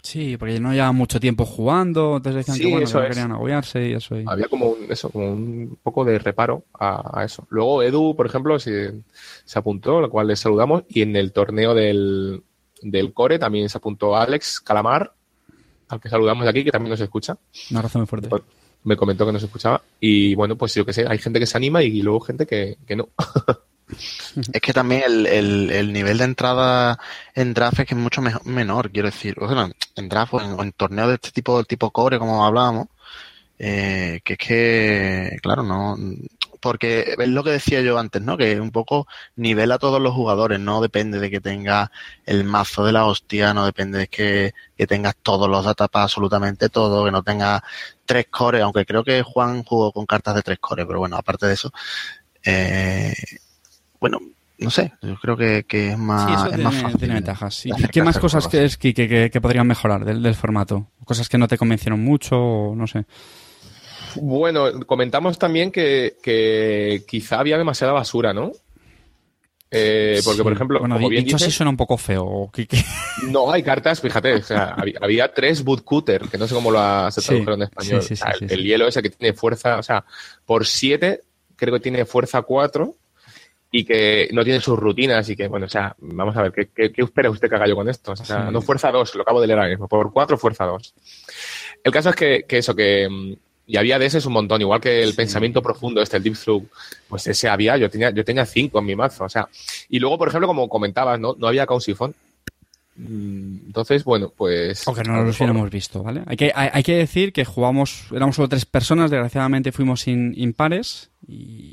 Sí, 0.00 0.36
porque 0.36 0.60
no 0.60 0.70
llevaban 0.70 0.94
mucho 0.94 1.18
tiempo 1.18 1.44
jugando, 1.44 2.18
entonces 2.18 2.46
decían 2.46 2.58
que, 2.58 2.72
bueno, 2.72 2.88
no 2.88 3.08
querían 3.08 3.32
agobiarse 3.32 3.88
y 3.88 3.92
eso. 3.94 4.14
Había 4.26 4.46
como 4.46 4.68
un, 4.68 4.92
eso, 4.92 5.10
como 5.10 5.32
un 5.32 5.76
poco 5.82 6.04
de 6.04 6.20
reparo 6.20 6.66
a, 6.72 7.24
eso. 7.24 7.48
Luego 7.50 7.82
Edu, 7.82 8.14
por 8.14 8.26
ejemplo, 8.26 8.60
se, 8.60 9.02
se 9.44 9.58
apuntó, 9.58 10.00
lo 10.00 10.08
cual 10.08 10.28
le 10.28 10.36
saludamos, 10.36 10.84
y 10.88 11.02
en 11.02 11.16
el 11.16 11.32
torneo 11.32 11.74
del, 11.74 12.44
del 12.80 13.12
Core 13.12 13.40
también 13.40 13.68
se 13.68 13.78
apuntó 13.78 14.14
Alex 14.14 14.60
Calamar, 14.60 15.14
al 15.90 16.00
que 16.00 16.08
saludamos 16.08 16.44
de 16.44 16.50
aquí, 16.50 16.64
que 16.64 16.70
también 16.70 16.90
nos 16.90 17.00
escucha. 17.00 17.36
Una 17.70 17.82
razón 17.82 18.02
muy 18.02 18.06
fuerte. 18.06 18.28
Pues, 18.28 18.42
me 18.84 18.96
comentó 18.96 19.26
que 19.26 19.32
nos 19.32 19.42
escuchaba. 19.42 19.82
Y 20.00 20.34
bueno, 20.34 20.56
pues 20.56 20.74
yo 20.74 20.86
que 20.86 20.92
sé, 20.92 21.04
hay 21.06 21.18
gente 21.18 21.38
que 21.38 21.46
se 21.46 21.56
anima 21.56 21.82
y 21.82 22.00
luego 22.02 22.20
gente 22.20 22.46
que, 22.46 22.76
no. 22.96 23.08
es 24.52 24.60
que 24.60 24.72
también 24.72 25.26
el, 25.26 25.92
nivel 25.92 26.18
de 26.18 26.24
entrada 26.24 26.98
en 27.34 27.52
draft 27.52 27.80
es 27.80 27.86
que 27.86 27.94
es 27.94 28.00
mucho 28.00 28.22
menor, 28.44 28.90
quiero 28.90 29.08
decir. 29.08 29.36
O 29.40 29.48
sea, 29.48 29.70
en 29.96 30.08
draft 30.08 30.34
o 30.34 30.62
en, 30.62 30.72
torneos 30.72 31.08
de 31.08 31.14
este 31.14 31.30
tipo, 31.32 31.62
tipo 31.64 31.90
core, 31.90 32.18
como 32.18 32.44
hablábamos, 32.46 32.88
eh, 33.58 34.20
que 34.24 34.32
es 34.34 34.38
que, 34.38 35.38
claro, 35.42 35.62
no 35.62 35.96
porque 36.60 37.14
es 37.18 37.28
lo 37.28 37.42
que 37.42 37.50
decía 37.50 37.80
yo 37.80 37.98
antes, 37.98 38.20
¿no? 38.22 38.36
Que 38.36 38.60
un 38.60 38.70
poco 38.70 39.06
nivela 39.36 39.76
a 39.76 39.78
todos 39.78 40.00
los 40.00 40.14
jugadores, 40.14 40.60
no 40.60 40.80
depende 40.80 41.18
de 41.18 41.30
que 41.30 41.40
tengas 41.40 41.88
el 42.26 42.44
mazo 42.44 42.84
de 42.84 42.92
la 42.92 43.06
hostia, 43.06 43.52
no 43.54 43.64
depende 43.64 43.98
de 43.98 44.08
que, 44.08 44.52
que 44.76 44.86
tengas 44.86 45.16
todos 45.22 45.48
los 45.48 45.64
datas 45.64 45.88
para 45.88 46.04
absolutamente 46.04 46.68
todo, 46.68 47.04
que 47.04 47.10
no 47.10 47.22
tengas 47.22 47.62
tres 48.04 48.26
cores, 48.30 48.62
aunque 48.62 48.84
creo 48.86 49.02
que 49.04 49.22
Juan 49.22 49.62
jugó 49.64 49.90
con 49.92 50.06
cartas 50.06 50.34
de 50.34 50.42
tres 50.42 50.58
cores, 50.58 50.86
pero 50.86 50.98
bueno, 50.98 51.16
aparte 51.16 51.46
de 51.46 51.54
eso, 51.54 51.72
eh, 52.44 53.14
bueno, 54.00 54.18
no 54.58 54.70
sé, 54.70 54.92
yo 55.02 55.16
creo 55.20 55.36
que, 55.36 55.64
que 55.64 55.90
es 55.92 55.98
más, 55.98 56.26
Sí, 56.26 56.32
eso 56.34 56.44
es 56.44 56.50
tiene, 56.50 56.64
más 56.64 56.74
fácil. 56.74 56.98
tiene 56.98 57.14
ventajas. 57.14 57.66
¿Y 57.66 57.72
de 57.72 57.88
qué 57.88 58.02
más 58.02 58.18
cosas 58.18 58.46
que, 58.48 58.64
es, 58.64 58.76
que, 58.76 58.92
que- 58.94 59.30
que 59.32 59.40
podrían 59.40 59.66
mejorar 59.66 60.04
del, 60.04 60.22
del 60.22 60.34
formato? 60.34 60.86
Cosas 61.04 61.28
que 61.28 61.38
no 61.38 61.48
te 61.48 61.56
convencieron 61.58 62.00
mucho, 62.02 62.36
o 62.38 62.74
no 62.76 62.86
sé. 62.86 63.04
Bueno, 64.16 64.80
comentamos 64.86 65.38
también 65.38 65.70
que, 65.70 66.16
que 66.22 67.02
quizá 67.06 67.40
había 67.40 67.58
demasiada 67.58 67.92
basura, 67.92 68.32
¿no? 68.32 68.52
Eh, 69.72 70.20
porque, 70.24 70.42
por 70.42 70.52
ejemplo, 70.52 70.80
bueno, 70.80 70.96
como 70.96 71.08
di- 71.08 71.14
bien 71.14 71.24
dicho 71.24 71.36
así 71.36 71.50
suena 71.52 71.70
un 71.70 71.76
poco 71.76 71.96
feo. 71.96 72.50
no 73.28 73.52
hay 73.52 73.62
cartas, 73.62 74.00
fíjate, 74.00 74.34
o 74.34 74.42
sea, 74.42 74.70
había, 74.76 74.98
había 75.00 75.32
tres 75.32 75.62
bootcutter, 75.62 76.22
que 76.28 76.38
no 76.38 76.48
sé 76.48 76.54
cómo 76.54 76.72
lo 76.72 76.80
ha, 76.80 77.10
se 77.12 77.20
Sí, 77.20 77.28
tradujeron 77.28 77.62
en 77.62 77.68
español. 77.68 78.02
sí, 78.02 78.14
el, 78.48 78.64
hielo 78.64 78.88
ese 78.88 79.00
que 79.02 79.10
tiene 79.10 79.32
fuerza, 79.32 79.78
o 79.78 79.82
sea, 79.82 80.04
por 80.44 80.66
siete, 80.66 81.20
creo 81.54 81.74
que 81.74 81.80
tiene 81.80 82.04
fuerza 82.04 82.42
cuatro 82.42 82.96
y 83.70 83.84
que 83.84 84.28
no 84.32 84.42
tiene 84.42 84.60
sus 84.60 84.76
rutinas 84.76 85.28
y 85.28 85.36
que, 85.36 85.46
bueno, 85.46 85.66
o 85.66 85.68
sea, 85.68 85.94
vamos 86.00 86.36
a 86.36 86.42
ver, 86.42 86.52
¿qué, 86.52 86.70
qué, 86.74 86.90
qué 86.90 87.02
espera 87.02 87.30
usted 87.30 87.48
que 87.48 87.54
haga 87.54 87.68
yo 87.68 87.76
con 87.76 87.88
esto? 87.88 88.10
O 88.10 88.16
sea, 88.16 88.50
no 88.50 88.60
fuerza 88.60 88.90
dos, 88.90 89.14
lo 89.14 89.22
acabo 89.22 89.40
de 89.40 89.46
leer 89.46 89.60
ahora 89.60 89.70
mismo, 89.70 89.86
por 89.86 90.12
cuatro, 90.12 90.36
fuerza 90.36 90.64
dos. 90.64 90.92
El 91.84 91.92
caso 91.92 92.10
es 92.10 92.16
que, 92.16 92.44
que 92.48 92.58
eso, 92.58 92.74
que... 92.74 93.36
Y 93.70 93.76
había 93.76 93.98
de 93.98 94.06
ese 94.06 94.26
un 94.26 94.32
montón, 94.32 94.60
igual 94.60 94.80
que 94.80 95.02
el 95.02 95.10
Sí. 95.10 95.16
pensamiento 95.16 95.62
profundo, 95.62 96.02
este, 96.02 96.16
el 96.16 96.22
Deep 96.22 96.36
Through, 96.36 96.66
pues 97.08 97.26
ese 97.26 97.48
había, 97.48 97.76
yo 97.76 97.88
tenía, 97.88 98.10
yo 98.10 98.24
tenía 98.24 98.44
cinco 98.46 98.78
en 98.80 98.86
mi 98.86 98.96
mazo, 98.96 99.24
o 99.24 99.28
sea. 99.28 99.48
Y 99.88 99.98
luego, 99.98 100.18
por 100.18 100.28
ejemplo, 100.28 100.46
como 100.48 100.68
comentabas, 100.68 101.20
¿no? 101.20 101.34
No 101.38 101.46
había 101.48 101.66
Causifón. 101.66 102.14
Mm, 102.96 103.66
Entonces, 103.66 104.04
bueno, 104.04 104.32
pues. 104.36 104.86
Aunque 104.88 105.04
no 105.04 105.16
lo 105.16 105.24
los 105.24 105.36
hubiéramos 105.38 105.70
visto, 105.70 106.02
¿vale? 106.02 106.22
Hay 106.26 106.36
que, 106.36 106.52
hay, 106.54 106.68
hay 106.72 106.82
que 106.82 106.96
decir 106.96 107.32
que 107.32 107.44
jugamos, 107.44 108.06
éramos 108.12 108.36
solo 108.36 108.48
tres 108.48 108.66
personas, 108.66 109.10
desgraciadamente 109.10 109.72
fuimos 109.72 110.06
in- 110.08 110.34
impares 110.36 111.09
y, 111.32 111.72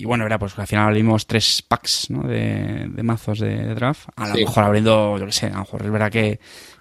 y, 0.00 0.04
bueno, 0.06 0.24
era 0.26 0.38
pues 0.38 0.58
al 0.58 0.66
final 0.66 0.86
abrimos 0.88 1.26
tres 1.26 1.60
packs 1.62 2.08
¿no? 2.10 2.22
de, 2.22 2.86
de 2.88 3.02
mazos 3.02 3.38
de 3.38 3.74
draft. 3.74 4.08
A 4.16 4.28
lo 4.28 4.34
Sí. 4.34 4.44
mejor 4.44 4.64
abriendo, 4.64 5.18
yo 5.18 5.26
qué 5.26 5.32
sé, 5.32 5.46
a 5.46 5.50
lo 5.54 5.58
mejor 5.60 5.82
es 5.84 5.90
verdad 5.90 6.10
que 6.10 6.40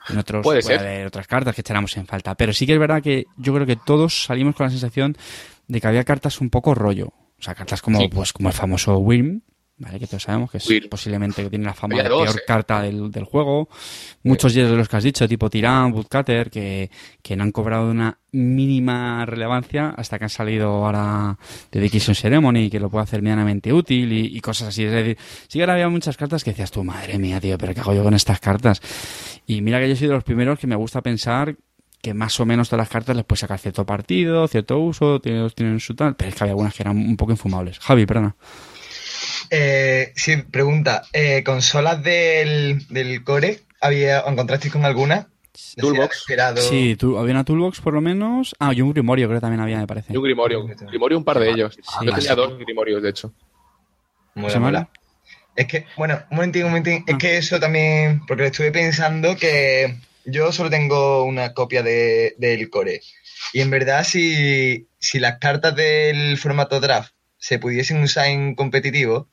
en 0.10 0.18
otros 0.18 0.44
Puede 0.44 0.78
haber 0.78 1.08
otras 1.08 1.28
cartas 1.28 1.54
que 1.56 1.62
echaremos 1.62 1.96
en 1.98 2.06
falta. 2.06 2.36
Pero 2.36 2.54
sí 2.54 2.66
que 2.66 2.74
es 2.74 2.80
verdad 2.80 3.02
que 3.02 3.26
yo 3.38 3.54
creo 3.54 3.66
que 3.66 3.76
todos 3.76 4.24
salimos 4.26 4.56
con 4.56 4.66
la 4.66 4.70
sensación 4.72 5.18
de 5.68 5.82
que 5.82 5.88
había 5.88 6.04
cartas 6.04 6.40
un 6.42 6.50
poco 6.50 6.74
rollo. 6.76 7.08
O 7.08 7.42
sea, 7.44 7.56
cartas 7.56 7.82
como, 7.82 8.00
Sí. 8.00 8.08
pues, 8.08 8.32
como 8.32 8.50
el 8.50 8.56
famoso 8.56 8.98
Wyrm, 9.00 9.42
¿vale? 9.84 10.00
Que 10.00 10.08
todos 10.08 10.24
sabemos 10.24 10.50
que 10.50 10.58
es 10.58 10.88
posiblemente 10.90 11.44
que 11.44 11.50
tiene 11.50 11.66
la 11.66 11.74
fama 11.74 11.98
de 12.02 12.10
dos, 12.10 12.24
peor 12.24 12.38
eh. 12.38 12.44
carta 12.48 12.82
del, 12.82 13.12
del 13.12 13.26
juego. 13.26 13.70
Muchos 14.24 14.54
de 14.54 14.68
los 14.70 14.88
que 14.88 14.98
has 14.98 15.04
dicho, 15.04 15.28
tipo 15.28 15.50
Tirán, 15.50 15.94
Woodcutter, 15.94 16.50
que, 16.50 16.90
que 17.22 17.36
no 17.36 17.44
han 17.44 17.52
cobrado 17.52 17.92
una 17.92 18.18
mínima 18.32 19.26
relevancia 19.26 19.90
hasta 19.90 20.18
que 20.18 20.26
han 20.26 20.30
salido 20.30 20.70
ahora 20.86 21.38
de 21.72 21.80
Dickinson 21.80 22.16
Ceremony, 22.16 22.70
que 22.70 22.80
lo 22.80 22.90
puede 22.90 23.04
hacer 23.04 23.22
medianamente 23.22 23.72
útil 23.72 24.12
y, 24.12 24.38
y 24.38 24.42
cosas 24.42 24.70
así. 24.70 24.86
Es 24.86 24.92
decir, 24.92 25.18
sí 25.48 25.60
que 25.60 25.64
ahora 25.64 25.74
había 25.74 25.90
muchas 25.90 26.18
cartas 26.18 26.44
que 26.44 26.52
decías 26.52 26.72
tú, 26.72 26.84
madre 26.84 27.20
mía, 27.20 27.40
tío, 27.40 27.58
pero 27.58 27.74
¿qué 27.74 27.82
hago 27.82 27.94
yo 27.94 28.04
con 28.04 28.14
estas 28.14 28.40
cartas? 28.40 28.82
Y 29.46 29.62
mira 29.62 29.80
que 29.80 29.90
yo 29.90 29.96
soy 29.96 30.08
de 30.08 30.14
los 30.14 30.24
primeros 30.24 30.58
que 30.58 30.68
me 30.68 30.76
gusta 30.76 31.02
pensar 31.02 31.56
que 32.02 32.14
más 32.14 32.38
o 32.42 32.46
menos 32.46 32.68
todas 32.68 32.82
las 32.82 32.90
cartas 32.90 33.16
les 33.16 33.24
puedes 33.24 33.40
sacar 33.40 33.60
cierto 33.60 33.86
partido, 33.86 34.46
cierto 34.50 34.78
uso, 34.78 35.22
tienen, 35.22 35.50
tienen 35.52 35.80
su 35.80 35.96
tal, 35.96 36.18
pero 36.18 36.30
es 36.30 36.36
que 36.36 36.44
había 36.44 36.52
algunas 36.52 36.74
que 36.74 36.84
eran 36.84 36.98
un 36.98 37.16
poco 37.16 37.32
infumables. 37.32 37.80
Javi, 37.80 38.06
perdona. 38.06 38.36
Eh, 39.50 40.14
sí, 40.16 40.38
pregunta. 40.38 41.04
Eh, 41.14 41.44
¿Consolas 41.44 42.04
del, 42.04 42.86
del 42.90 43.24
Core? 43.24 43.62
¿Había, 43.82 44.22
¿o 44.22 44.30
¿Encontrasteis 44.30 44.72
con 44.72 44.86
alguna? 44.86 45.28
Toolbox. 45.78 46.26
Sí, 46.68 46.96
tú, 46.96 47.18
había 47.18 47.34
una 47.34 47.44
toolbox 47.44 47.80
por 47.80 47.94
lo 47.94 48.02
menos. 48.02 48.56
Ah, 48.60 48.74
y 48.74 48.82
un 48.82 48.92
Grimorio 48.92 49.28
creo 49.28 49.38
que 49.38 49.42
también 49.42 49.62
había, 49.62 49.78
me 49.78 49.88
parece. 49.88 50.12
Y 50.12 50.18
un 50.18 50.24
Grimorio. 50.24 50.66
Grimorio, 50.66 51.18
un 51.18 51.24
par 51.24 51.40
de 51.40 51.52
ellos. 51.52 51.76
Sí. 51.76 52.06
Yo 52.06 52.14
tenía 52.14 52.36
dos 52.36 52.58
Grimorios, 52.58 53.04
de 53.04 53.10
hecho. 53.10 53.34
Mola, 54.34 54.50
¿Se 54.54 54.60
mola. 54.60 54.80
mola? 54.80 54.90
Es 55.56 55.68
que, 55.68 55.86
bueno, 55.96 56.20
un 56.32 56.38
momentín, 56.38 56.64
un 56.64 56.70
momentín. 56.70 57.04
Ah. 57.08 57.12
Es 57.12 57.18
que 57.18 57.38
eso 57.38 57.60
también, 57.60 58.22
porque 58.28 58.48
estuve 58.48 58.72
pensando 58.72 59.36
que 59.36 60.00
yo 60.26 60.52
solo 60.52 60.70
tengo 60.72 61.24
una 61.24 61.54
copia 61.54 61.84
de, 61.84 62.34
del 62.38 62.70
core. 62.70 63.02
Y 63.54 63.62
en 63.62 63.70
verdad, 63.70 64.04
si, 64.04 64.88
si 64.98 65.20
las 65.20 65.38
cartas 65.38 65.76
del 65.76 66.38
formato 66.38 66.80
draft 66.80 67.14
se 67.38 67.60
pudiesen 67.60 68.02
usar 68.02 68.28
en 68.28 68.56
competitivo, 68.56 69.28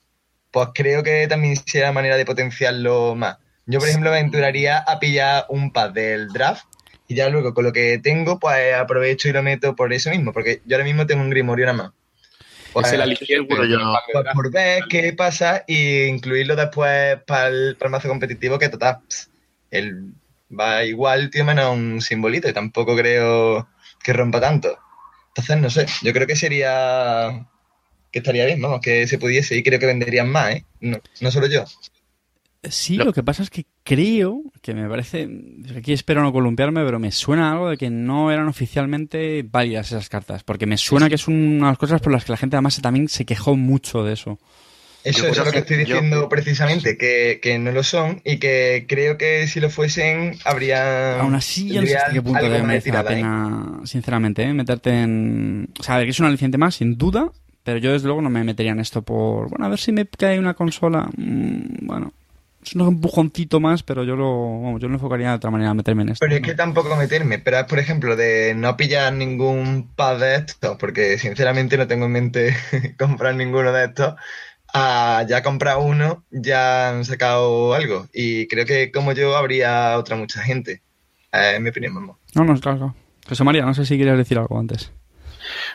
pues 0.51 0.69
creo 0.75 1.03
que 1.03 1.27
también 1.29 1.57
sería 1.57 1.93
manera 1.93 2.17
de 2.17 2.25
potenciarlo 2.25 3.15
más. 3.15 3.39
Yo, 3.67 3.79
por 3.79 3.89
ejemplo, 3.89 4.11
me 4.11 4.19
aventuraría 4.19 4.79
a 4.79 4.99
pillar 4.99 5.47
un 5.49 5.73
pad 5.73 5.91
del 5.91 6.29
draft 6.29 6.65
y 7.07 7.15
ya 7.15 7.29
luego 7.29 7.55
con 7.55 7.65
lo 7.65 7.73
que 7.73 7.99
tengo, 7.99 8.39
pues 8.39 8.75
aprovecho 8.75 9.29
y 9.29 9.33
lo 9.33 9.43
meto 9.43 9.77
por 9.77 9.93
eso 9.93 10.11
mismo, 10.11 10.33
porque 10.33 10.61
yo 10.65 10.77
ahora 10.77 10.85
mismo 10.85 11.07
tengo 11.07 11.23
un 11.23 11.31
grimorio 11.31 11.67
nada 11.67 11.79
más. 11.79 11.93
Pues, 12.73 12.87
es 12.87 12.93
el 12.95 13.01
aliciente. 13.01 13.35
seguro 13.35 13.65
yo- 13.65 13.79
pues 14.13 14.27
por 14.33 14.51
ver 14.53 14.85
qué 14.89 15.13
pasa 15.13 15.65
y 15.67 16.05
incluirlo 16.05 16.55
después 16.57 17.19
para 17.27 17.49
el, 17.49 17.77
para 17.77 17.89
el 17.89 17.93
mazo 17.93 18.09
competitivo 18.09 18.59
que 18.59 18.69
total, 18.69 18.99
pss, 19.09 19.31
él 19.71 20.13
va 20.59 20.85
igual, 20.85 21.31
tío, 21.31 21.45
menos 21.45 21.73
un 21.77 22.01
simbolito 22.01 22.49
y 22.49 22.53
tampoco 22.53 22.97
creo 22.97 23.69
que 24.03 24.13
rompa 24.13 24.41
tanto. 24.41 24.79
Entonces, 25.29 25.57
no 25.59 25.71
sé, 25.71 25.87
yo 26.03 26.13
creo 26.13 26.27
que 26.27 26.37
sería 26.37 27.47
que 28.11 28.19
estaría 28.21 28.47
bien, 28.47 28.61
vamos, 28.61 28.81
que 28.81 29.07
se 29.07 29.19
pudiese 29.19 29.57
y 29.57 29.63
creo 29.63 29.79
que 29.79 29.87
venderían 29.87 30.29
más, 30.29 30.55
¿eh? 30.57 30.65
No, 30.81 30.99
no 31.21 31.31
solo 31.31 31.47
yo. 31.47 31.65
Sí, 32.69 32.97
Lo- 32.97 33.07
lo 33.07 33.13
que 33.15 33.23
pasa 33.23 33.43
es 33.43 33.49
que 33.49 33.65
creo 33.83 34.43
que 34.61 34.75
me 34.75 34.87
parece. 34.87 35.27
Aquí 35.75 35.95
espero 35.95 36.23
no 36.23 36.31
columpiarme, 36.31 36.85
pero 36.85 36.99
me 36.99 37.11
suena 37.11 37.53
algo 37.53 37.71
de 37.71 37.79
que 37.79 37.89
no 37.89 38.31
eran 38.31 38.49
oficialmente 38.49 39.43
válidas 39.51 39.87
esas 39.93 40.11
cartas. 40.11 40.43
Porque 40.45 40.67
me 40.67 40.77
suena 40.77 41.09
que 41.09 41.15
es 41.15 41.27
una 41.27 41.67
de 41.67 41.71
las 41.73 41.79
cosas 41.79 42.03
por 42.03 42.13
las 42.13 42.25
que 42.27 42.33
la 42.33 42.37
gente 42.37 42.57
además 42.57 42.79
también 42.83 43.09
se 43.09 43.25
quejó 43.25 43.57
mucho 43.57 44.05
de 44.05 44.13
eso. 44.13 44.39
Eso 45.03 45.23
Yo 45.23 45.29
es 45.31 45.39
lo 45.39 45.51
que 45.51 45.59
estoy 45.61 45.79
yo- 45.79 45.95
diciendo 45.95 46.29
precisamente, 46.29 46.99
que, 46.99 47.41
que 47.43 47.59
no 47.59 47.73
lo 47.73 47.83
son 47.83 48.21
y 48.27 48.37
que 48.39 48.85
creo 48.87 49.17
que 49.17 49.47
si 49.49 49.59
lo 49.59 49.71
fuesen 49.71 50.37
habría... 50.45 51.19
Aún 51.19 51.35
así, 51.35 51.67
yo 51.73 51.81
no 51.81 51.87
sé 51.87 51.97
hasta 51.97 52.13
qué 52.13 52.21
punto 52.21 52.47
de 52.47 52.63
merece 52.63 52.93
la 52.93 53.03
pena, 53.05 53.81
sinceramente, 53.85 54.43
¿eh? 54.43 54.53
meterte 54.53 54.91
en. 54.91 55.71
O 55.81 55.83
sea, 55.83 55.95
a 55.95 55.99
ver, 55.99 56.07
que 56.07 56.11
es 56.11 56.21
un 56.21 56.27
aliciente 56.27 56.59
más, 56.59 56.75
sin 56.75 56.99
duda. 56.99 57.33
Pero 57.63 57.79
yo, 57.79 57.93
desde 57.93 58.07
luego, 58.07 58.23
no 58.23 58.31
me 58.31 58.45
metería 58.45 58.73
en 58.73 58.81
esto 58.81 59.03
por. 59.03 59.49
Bueno, 59.51 59.67
a 59.67 59.69
ver 59.69 59.79
si 59.79 59.93
me 59.93 60.07
cae 60.07 60.39
una 60.39 60.55
consola. 60.55 61.09
Mm, 61.17 61.87
bueno, 61.87 62.13
es 62.65 62.75
un 62.75 62.83
empujoncito 62.83 63.61
más, 63.61 63.83
pero 63.83 64.05
yo 64.05 64.17
lo, 64.17 64.61
vamos, 64.63 64.81
yo 64.81 64.89
lo 64.89 64.95
enfocaría 64.95 65.31
de 65.31 65.37
otra 65.37 65.51
manera, 65.51 65.73
meterme 65.75 66.03
en 66.03 66.11
esto. 66.11 66.25
Pero 66.25 66.37
es 66.37 66.43
¿no? 66.43 66.47
que 66.49 66.55
tampoco 66.55 66.95
meterme, 66.97 67.39
pero 67.39 67.59
es 67.59 67.65
por 67.65 67.79
ejemplo 67.79 68.17
de 68.17 68.55
no 68.55 68.77
pillar 68.77 69.13
ningún 69.13 69.91
pad 69.95 70.21
de 70.21 70.37
estos, 70.37 70.77
porque 70.79 71.19
sinceramente 71.19 71.77
no 71.77 71.87
tengo 71.87 72.07
en 72.07 72.13
mente 72.13 72.57
comprar 72.99 73.35
ninguno 73.35 73.73
de 73.73 73.87
estos. 73.87 74.15
A 74.73 75.25
ya 75.29 75.43
comprar 75.43 75.79
uno, 75.79 76.25
ya 76.31 76.91
han 76.91 77.05
sacado 77.05 77.75
algo. 77.75 78.07
Y 78.13 78.47
creo 78.47 78.65
que 78.67 78.93
como 78.93 79.13
yo 79.13 79.37
habría 79.37 79.99
otra 79.99 80.15
mucha 80.15 80.43
gente. 80.43 80.83
Eh, 81.33 81.55
en 81.57 81.63
mi 81.65 81.71
opinión, 81.71 81.95
vamos. 81.95 82.19
No, 82.35 82.45
no, 82.45 82.55
claro, 82.61 82.79
claro. 82.79 82.95
José 83.29 83.43
María, 83.43 83.65
no 83.65 83.75
sé 83.75 83.85
si 83.85 83.99
querías 83.99 84.17
decir 84.17 84.39
algo 84.39 84.59
antes. 84.61 84.93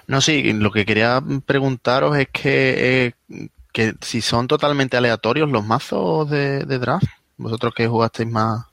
No, 0.07 0.21
sí, 0.21 0.53
lo 0.53 0.71
que 0.71 0.85
quería 0.85 1.21
preguntaros 1.45 2.17
es 2.17 2.27
que, 2.31 3.13
eh, 3.29 3.47
que 3.73 3.93
si 4.01 4.21
son 4.21 4.47
totalmente 4.47 4.97
aleatorios 4.97 5.49
los 5.51 5.65
mazos 5.65 6.29
de, 6.29 6.65
de 6.65 6.79
draft, 6.79 7.07
vosotros 7.37 7.73
que 7.75 7.87
jugasteis 7.87 8.29
más. 8.29 8.65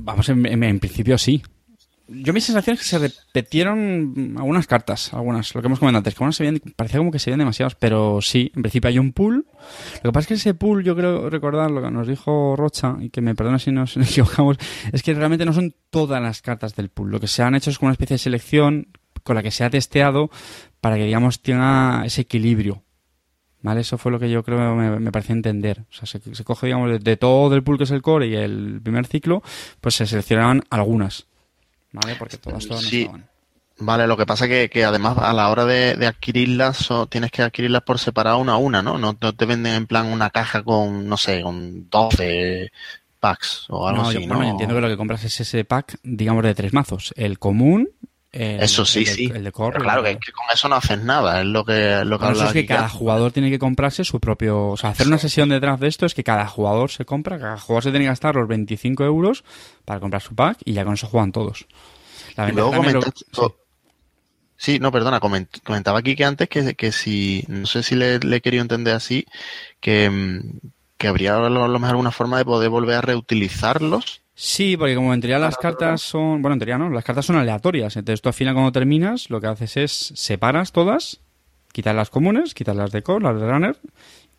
Vamos, 0.00 0.28
en, 0.28 0.46
en- 0.46 0.80
principio 0.80 1.18
sí. 1.18 1.42
Yo 2.12 2.32
mi 2.32 2.40
sensación 2.40 2.74
es 2.74 2.80
que 2.80 2.86
se 2.88 2.98
repetieron 2.98 4.34
algunas 4.36 4.66
cartas, 4.66 5.14
algunas, 5.14 5.54
lo 5.54 5.60
que 5.60 5.68
hemos 5.68 5.78
comentado 5.78 5.98
antes, 5.98 6.12
que 6.14 6.18
algunas 6.18 6.34
se 6.34 6.42
veían, 6.42 6.60
parecía 6.74 6.98
como 6.98 7.12
que 7.12 7.20
se 7.20 7.30
veían 7.30 7.38
demasiados, 7.38 7.76
pero 7.76 8.18
sí, 8.20 8.50
en 8.56 8.62
principio 8.62 8.88
hay 8.88 8.98
un 8.98 9.12
pool. 9.12 9.46
Lo 10.02 10.10
que 10.10 10.12
pasa 10.12 10.20
es 10.22 10.26
que 10.26 10.34
ese 10.34 10.54
pool, 10.54 10.82
yo 10.82 10.96
creo 10.96 11.30
recordar 11.30 11.70
lo 11.70 11.80
que 11.80 11.90
nos 11.92 12.08
dijo 12.08 12.56
Rocha, 12.56 12.96
y 13.00 13.10
que 13.10 13.20
me 13.20 13.36
perdona 13.36 13.60
si 13.60 13.70
nos 13.70 13.96
equivocamos, 13.96 14.56
es 14.92 15.04
que 15.04 15.14
realmente 15.14 15.44
no 15.44 15.52
son 15.52 15.72
todas 15.90 16.20
las 16.20 16.42
cartas 16.42 16.74
del 16.74 16.88
pool. 16.88 17.12
Lo 17.12 17.20
que 17.20 17.28
se 17.28 17.44
han 17.44 17.54
hecho 17.54 17.70
es 17.70 17.78
como 17.78 17.86
una 17.88 17.92
especie 17.94 18.14
de 18.14 18.18
selección 18.18 18.88
con 19.22 19.36
la 19.36 19.42
que 19.42 19.50
se 19.50 19.64
ha 19.64 19.70
testeado 19.70 20.30
para 20.80 20.96
que, 20.96 21.04
digamos, 21.04 21.40
tenga 21.42 22.02
ese 22.04 22.22
equilibrio. 22.22 22.82
¿Vale? 23.62 23.82
Eso 23.82 23.98
fue 23.98 24.10
lo 24.10 24.18
que 24.18 24.30
yo 24.30 24.42
creo 24.42 24.74
me, 24.74 24.98
me 25.00 25.12
pareció 25.12 25.34
entender. 25.34 25.84
O 25.90 25.92
sea, 25.94 26.06
se, 26.06 26.34
se 26.34 26.44
coge, 26.44 26.66
digamos, 26.68 26.90
de, 26.90 26.98
de 26.98 27.16
todo 27.18 27.54
el 27.54 27.62
pool 27.62 27.76
que 27.76 27.84
es 27.84 27.90
el 27.90 28.00
core 28.00 28.26
y 28.28 28.34
el 28.34 28.80
primer 28.82 29.06
ciclo, 29.06 29.42
pues 29.82 29.96
se 29.96 30.06
seleccionaban 30.06 30.62
algunas. 30.70 31.26
¿Vale? 31.92 32.16
Porque 32.18 32.38
todas, 32.38 32.66
todas 32.66 32.84
Sí. 32.84 33.00
no 33.00 33.16
estaban. 33.16 33.30
Vale, 33.82 34.06
lo 34.06 34.16
que 34.16 34.26
pasa 34.26 34.46
que, 34.46 34.68
que 34.70 34.84
además 34.84 35.16
a 35.18 35.32
la 35.32 35.48
hora 35.48 35.64
de, 35.64 35.96
de 35.96 36.06
adquirirlas 36.06 36.76
so- 36.76 37.06
tienes 37.06 37.30
que 37.30 37.40
adquirirlas 37.42 37.82
por 37.82 37.98
separado 37.98 38.38
una 38.38 38.52
a 38.52 38.56
una, 38.58 38.82
¿no? 38.82 38.98
¿no? 38.98 39.16
no 39.18 39.32
te 39.34 39.46
venden 39.46 39.74
en 39.74 39.86
plan 39.86 40.06
una 40.06 40.28
caja 40.30 40.62
con, 40.62 41.06
no 41.08 41.16
sé, 41.16 41.42
con 41.42 41.88
12 41.88 42.70
packs 43.20 43.66
o 43.70 43.88
algo 43.88 44.02
No, 44.02 44.08
así, 44.08 44.20
yo, 44.20 44.26
¿no? 44.26 44.34
bueno, 44.34 44.44
yo 44.44 44.50
entiendo 44.52 44.74
que 44.74 44.80
lo 44.82 44.88
que 44.88 44.96
compras 44.98 45.24
es 45.24 45.40
ese 45.40 45.64
pack, 45.64 45.98
digamos, 46.02 46.44
de 46.44 46.54
tres 46.54 46.72
mazos. 46.74 47.14
El 47.16 47.38
común, 47.38 47.88
eso 48.32 48.84
sí, 48.84 49.04
sí. 49.06 49.30
El 49.34 49.42
de 49.42 49.52
claro, 49.52 50.04
que, 50.04 50.14
con 50.32 50.46
eso 50.52 50.68
no 50.68 50.76
haces 50.76 51.02
nada, 51.02 51.40
es 51.40 51.46
lo 51.46 51.64
que, 51.64 52.04
lo 52.04 52.18
que 52.18 52.30
Eso 52.30 52.46
es 52.46 52.52
que 52.52 52.66
cada 52.66 52.88
jugador 52.88 53.32
tiene 53.32 53.50
que 53.50 53.58
comprarse 53.58 54.04
su 54.04 54.20
propio... 54.20 54.68
O 54.68 54.76
sea, 54.76 54.90
hacer 54.90 55.08
una 55.08 55.18
sesión 55.18 55.48
de 55.48 55.58
draft 55.58 55.80
de 55.80 55.88
esto 55.88 56.06
es 56.06 56.14
que 56.14 56.22
cada 56.22 56.46
jugador 56.46 56.90
se 56.90 57.04
compra, 57.04 57.40
cada 57.40 57.58
jugador 57.58 57.82
se 57.82 57.90
tiene 57.90 58.04
que 58.04 58.10
gastar 58.10 58.36
los 58.36 58.46
25 58.46 59.04
euros 59.04 59.44
para 59.84 59.98
comprar 59.98 60.22
su 60.22 60.34
pack 60.36 60.58
y 60.64 60.74
ya 60.74 60.84
con 60.84 60.94
eso 60.94 61.08
juegan 61.08 61.32
todos. 61.32 61.66
La 62.36 62.48
luego 62.50 62.72
sí. 64.56 64.78
no, 64.78 64.92
perdona, 64.92 65.18
comentaba 65.18 65.98
aquí 65.98 66.14
que 66.14 66.24
antes 66.24 66.48
que, 66.48 66.74
que 66.74 66.92
si, 66.92 67.44
no 67.48 67.66
sé 67.66 67.82
si 67.82 67.96
le, 67.96 68.20
le 68.20 68.36
he 68.36 68.40
querido 68.40 68.62
entender 68.62 68.94
así, 68.94 69.26
que, 69.80 70.08
mm, 70.08 70.60
que 70.96 71.08
habría 71.08 71.36
a 71.36 71.48
lo 71.48 71.68
mejor 71.68 71.90
alguna 71.90 72.12
forma 72.12 72.38
de 72.38 72.44
poder 72.44 72.70
volver 72.70 72.96
a 72.96 73.00
reutilizarlos 73.00 74.19
Sí, 74.42 74.74
porque 74.78 74.94
como 74.94 75.12
en 75.12 75.20
teoría 75.20 75.38
las 75.38 75.58
cartas 75.58 76.00
son, 76.00 76.40
bueno, 76.40 76.54
en 76.54 76.60
teoría 76.60 76.78
no, 76.78 76.88
las 76.88 77.04
cartas 77.04 77.26
son 77.26 77.36
aleatorias. 77.36 77.94
Entonces 77.96 78.22
tú 78.22 78.30
al 78.30 78.32
final 78.32 78.54
cuando 78.54 78.72
terminas 78.72 79.28
lo 79.28 79.38
que 79.38 79.48
haces 79.48 79.76
es 79.76 80.12
separas 80.14 80.72
todas, 80.72 81.20
quitas 81.72 81.94
las 81.94 82.08
comunes, 82.08 82.54
quitas 82.54 82.74
las 82.74 82.90
de 82.90 83.02
core, 83.02 83.22
las 83.22 83.38
de 83.38 83.46
runner 83.46 83.76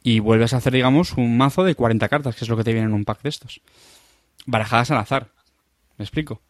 y 0.01 0.17
vuelves 0.17 0.55
a 0.55 0.57
hacer, 0.57 0.73
digamos, 0.73 1.13
un 1.17 1.37
mazo 1.37 1.63
de 1.63 1.75
40 1.75 2.09
cartas, 2.09 2.35
que 2.35 2.45
es 2.45 2.49
lo 2.49 2.57
que 2.57 2.63
te 2.63 2.73
viene 2.73 2.87
en 2.87 2.95
un 2.95 3.05
pack 3.05 3.21
de 3.21 3.29
estos. 3.29 3.61
Barajadas 4.47 4.89
al 4.89 4.97
azar. 4.97 5.27
¿Me 5.99 6.03
explico? 6.03 6.41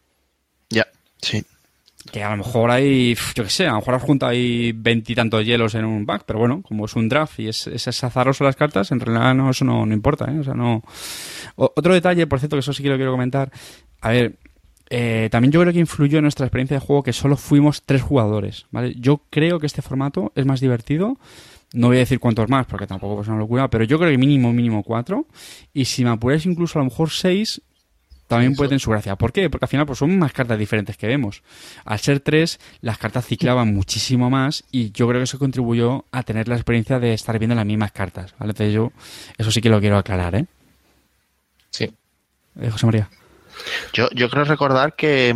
Ya, 0.70 0.86
sí. 1.20 1.44
Que 2.10 2.24
a 2.24 2.30
lo 2.30 2.38
mejor 2.38 2.70
hay, 2.70 3.14
yo 3.34 3.44
qué 3.44 3.50
sé, 3.50 3.66
a 3.66 3.72
lo 3.72 3.80
mejor 3.80 3.96
has 3.96 4.02
juntado 4.02 4.32
ahí 4.32 4.72
veintitantos 4.74 5.44
hielos 5.44 5.74
en 5.74 5.84
un 5.84 6.06
pack, 6.06 6.24
pero 6.26 6.38
bueno, 6.38 6.62
como 6.62 6.86
es 6.86 6.96
un 6.96 7.06
draft 7.10 7.38
y 7.38 7.48
es, 7.48 7.66
es, 7.66 7.86
azaroso 8.02 8.44
las 8.44 8.56
cartas, 8.56 8.92
en 8.92 9.00
realidad 9.00 9.34
no, 9.34 9.50
eso 9.50 9.66
no, 9.66 9.84
no 9.84 9.92
importa, 9.92 10.24
¿eh? 10.32 10.38
O 10.38 10.42
sea, 10.42 10.54
no... 10.54 10.82
otro 11.56 11.94
detalle, 11.94 12.26
por 12.26 12.38
cierto, 12.38 12.56
que 12.56 12.60
eso 12.60 12.72
sí 12.72 12.82
que 12.82 12.88
lo 12.88 12.96
quiero 12.96 13.12
comentar. 13.12 13.50
A 14.00 14.10
ver, 14.10 14.36
eh, 14.90 15.28
también 15.30 15.52
yo 15.52 15.60
creo 15.60 15.72
que 15.72 15.78
influyó 15.78 16.18
en 16.18 16.24
nuestra 16.24 16.44
experiencia 16.46 16.78
de 16.78 16.84
juego 16.84 17.02
que 17.02 17.12
solo 17.12 17.36
fuimos 17.36 17.82
tres 17.82 18.02
jugadores, 18.02 18.66
¿vale? 18.70 18.94
Yo 18.98 19.22
creo 19.30 19.58
que 19.58 19.66
este 19.66 19.80
formato 19.80 20.32
es 20.34 20.44
más 20.44 20.60
divertido. 20.60 21.18
No 21.72 21.86
voy 21.86 21.96
a 21.96 22.00
decir 22.00 22.20
cuántos 22.20 22.50
más, 22.50 22.66
porque 22.66 22.86
tampoco 22.86 23.22
es 23.22 23.28
una 23.28 23.38
locura, 23.38 23.70
pero 23.70 23.84
yo 23.84 23.98
creo 23.98 24.10
que 24.10 24.18
mínimo, 24.18 24.52
mínimo 24.52 24.82
cuatro. 24.82 25.26
Y 25.72 25.86
si 25.86 26.04
me 26.04 26.10
apuráis 26.10 26.44
incluso 26.44 26.78
a 26.78 26.82
lo 26.82 26.90
mejor 26.90 27.08
seis, 27.08 27.62
también 28.32 28.54
puede 28.54 28.68
tener 28.68 28.80
su 28.80 28.90
gracia. 28.90 29.16
¿Por 29.16 29.32
qué? 29.32 29.48
Porque 29.50 29.64
al 29.64 29.68
final 29.68 29.86
pues 29.86 29.98
son 29.98 30.18
más 30.18 30.32
cartas 30.32 30.58
diferentes 30.58 30.96
que 30.96 31.06
vemos. 31.06 31.42
Al 31.84 31.98
ser 31.98 32.20
tres, 32.20 32.60
las 32.80 32.98
cartas 32.98 33.26
ciclaban 33.26 33.72
muchísimo 33.74 34.30
más 34.30 34.64
y 34.70 34.90
yo 34.92 35.08
creo 35.08 35.20
que 35.20 35.24
eso 35.24 35.38
contribuyó 35.38 36.04
a 36.12 36.22
tener 36.22 36.48
la 36.48 36.56
experiencia 36.56 36.98
de 36.98 37.14
estar 37.14 37.38
viendo 37.38 37.54
las 37.54 37.66
mismas 37.66 37.92
cartas. 37.92 38.34
¿vale? 38.38 38.50
Entonces 38.50 38.74
yo 38.74 38.92
eso 39.38 39.50
sí 39.50 39.60
que 39.60 39.70
lo 39.70 39.80
quiero 39.80 39.96
aclarar, 39.96 40.34
¿eh? 40.34 40.46
Sí. 41.72 41.92
Eh, 42.60 42.70
José 42.70 42.86
María. 42.86 43.10
Yo, 43.92 44.08
yo 44.10 44.30
creo 44.30 44.44
recordar 44.44 44.94
que, 44.94 45.34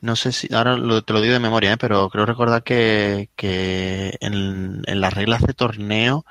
no 0.00 0.16
sé 0.16 0.32
si, 0.32 0.52
ahora 0.54 0.76
te 1.02 1.12
lo 1.12 1.20
digo 1.20 1.34
de 1.34 1.40
memoria, 1.40 1.72
¿eh? 1.72 1.76
pero 1.76 2.08
creo 2.08 2.26
recordar 2.26 2.62
que, 2.62 3.30
que 3.36 4.16
en, 4.20 4.82
las 4.86 5.12
reglas 5.12 5.42
de 5.42 5.54
torneo 5.54 6.24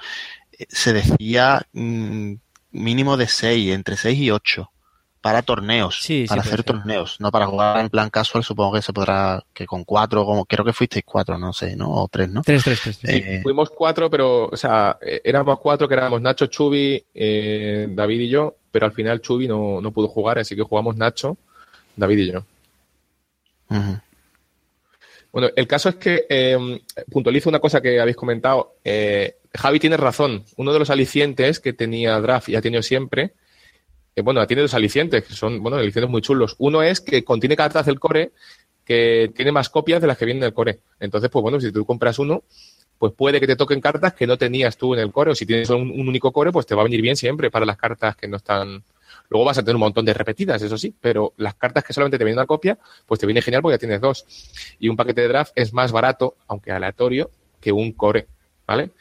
eh, 0.58 0.66
se 0.70 0.94
decía 0.94 1.68
mm, 1.74 2.34
mínimo 2.72 3.18
de 3.18 3.28
seis, 3.28 3.74
entre 3.74 3.98
seis 3.98 4.18
y 4.20 4.32
ocho 4.32 4.72
para 5.20 5.42
torneos, 5.42 6.08
para 6.30 6.42
hacer 6.42 6.64
torneos, 6.64 7.20
no 7.20 7.32
para 7.32 7.48
jugar 7.48 7.80
en 7.80 7.90
plan 7.90 8.10
casual, 8.10 8.46
supongo 8.46 8.76
que 8.76 8.82
se 8.82 8.94
podrá, 8.94 9.44
que 9.54 9.66
con 9.66 9.84
cuatro, 9.84 10.24
como 10.24 10.46
creo 10.46 10.64
que 10.64 10.72
fuisteis 10.72 11.04
cuatro, 11.06 11.38
no 11.38 11.52
sé, 11.52 11.76
¿no? 11.76 11.90
O 11.90 12.08
tres, 12.08 12.30
¿no? 12.30 12.44
Tres, 12.44 12.64
tres, 12.64 12.80
tres. 12.82 13.00
Eh, 13.04 13.42
fuimos 13.44 13.70
cuatro, 13.72 14.10
pero, 14.10 14.46
o 14.46 14.56
sea, 14.56 14.98
éramos 15.02 15.60
cuatro 15.60 15.86
que 15.86 15.96
éramos 15.96 16.22
Nacho, 16.22 16.46
Chubi, 16.46 17.04
eh, 17.14 17.88
David 17.90 18.20
y 18.22 18.30
yo, 18.30 18.56
pero 18.78 18.86
al 18.86 18.92
final 18.92 19.22
Chubi 19.22 19.48
no, 19.48 19.82
no, 19.82 19.92
pudo 19.92 20.08
jugar, 20.08 20.38
así 20.38 20.56
que 20.56 20.62
jugamos 20.62 20.96
Nacho, 20.96 21.36
David 21.96 22.18
y 22.20 22.32
yo. 22.32 22.44
Bueno, 25.32 25.50
el 25.56 25.68
caso 25.68 25.90
es 25.90 25.96
que 25.96 26.28
eh, 26.30 26.80
puntualizo 27.10 27.50
una 27.50 27.60
cosa 27.60 27.82
que 27.82 28.00
habéis 28.00 28.16
comentado. 28.16 28.76
Javi 28.84 29.80
tiene 29.80 29.98
razón. 29.98 30.44
Uno 30.58 30.72
de 30.72 30.80
los 30.80 30.92
alicientes 30.92 31.60
que 31.60 31.74
tenía 31.74 32.20
Draft 32.22 32.50
y 32.50 32.56
ha 32.56 32.62
tenido 32.62 32.84
siempre 32.84 33.34
bueno, 34.24 34.46
tiene 34.48 34.64
dos 34.64 34.74
alicientes, 34.74 35.24
que 35.24 35.34
son, 35.34 35.62
bueno, 35.62 35.78
alicientes 35.78 36.10
muy 36.10 36.22
chulos. 36.22 36.56
Uno 36.58 36.82
es 36.82 37.02
que 37.02 37.24
contiene 37.24 37.56
cartas 37.56 37.86
del 37.86 38.00
core 38.00 38.32
que 38.84 39.32
tiene 39.36 39.52
más 39.52 39.70
copias 39.70 40.02
de 40.02 40.08
las 40.08 40.18
que 40.18 40.26
vienen 40.26 40.42
del 40.42 40.54
core. 40.54 40.80
Entonces, 41.00 41.30
pues 41.30 41.44
bueno, 41.44 41.60
si 41.60 41.72
tú 41.72 41.86
compras 41.86 42.18
uno, 42.20 42.44
pues 42.98 43.14
puede 43.14 43.40
que 43.40 43.48
te 43.48 43.56
toquen 43.56 43.82
cartas 43.82 44.14
que 44.14 44.28
no 44.28 44.38
tenías 44.38 44.78
tú 44.78 44.94
en 44.94 45.02
el 45.02 45.12
core. 45.12 45.32
O 45.32 45.36
si 45.36 45.46
tienes 45.46 45.70
un, 45.70 45.92
único 45.92 46.32
core, 46.32 46.52
pues 46.52 46.66
te 46.66 46.76
va 46.76 46.82
a 46.82 46.84
venir 46.84 47.02
bien 47.02 47.16
siempre 47.16 47.52
para 47.52 47.66
las 47.66 47.78
cartas 47.78 48.16
que 48.16 48.28
no 48.28 48.38
están. 48.38 48.84
Luego 49.30 49.46
vas 49.46 49.58
a 49.58 49.62
tener 49.62 49.76
un 49.76 49.82
montón 49.82 50.06
de 50.06 50.14
repetidas, 50.14 50.62
eso 50.62 50.78
sí, 50.78 50.94
pero 51.00 51.34
las 51.38 51.56
cartas 51.56 51.84
que 51.84 51.94
solamente 51.94 52.18
te 52.18 52.24
vienen 52.24 52.40
una 52.40 52.46
copia, 52.46 52.78
pues 53.06 53.20
te 53.20 53.26
viene 53.26 53.42
genial 53.42 53.62
porque 53.62 53.76
ya 53.76 53.80
tienes 53.80 54.02
dos. 54.02 54.26
Y 54.80 54.90
un 54.90 54.96
paquete 54.96 55.22
de 55.22 55.28
draft 55.28 55.52
es 55.56 55.74
más 55.74 55.92
barato, 55.92 56.38
aunque 56.48 56.72
aleatorio, 56.72 57.30
que 57.60 57.72
un 57.72 57.92
core, 57.92 58.28
¿vale? 58.66 58.92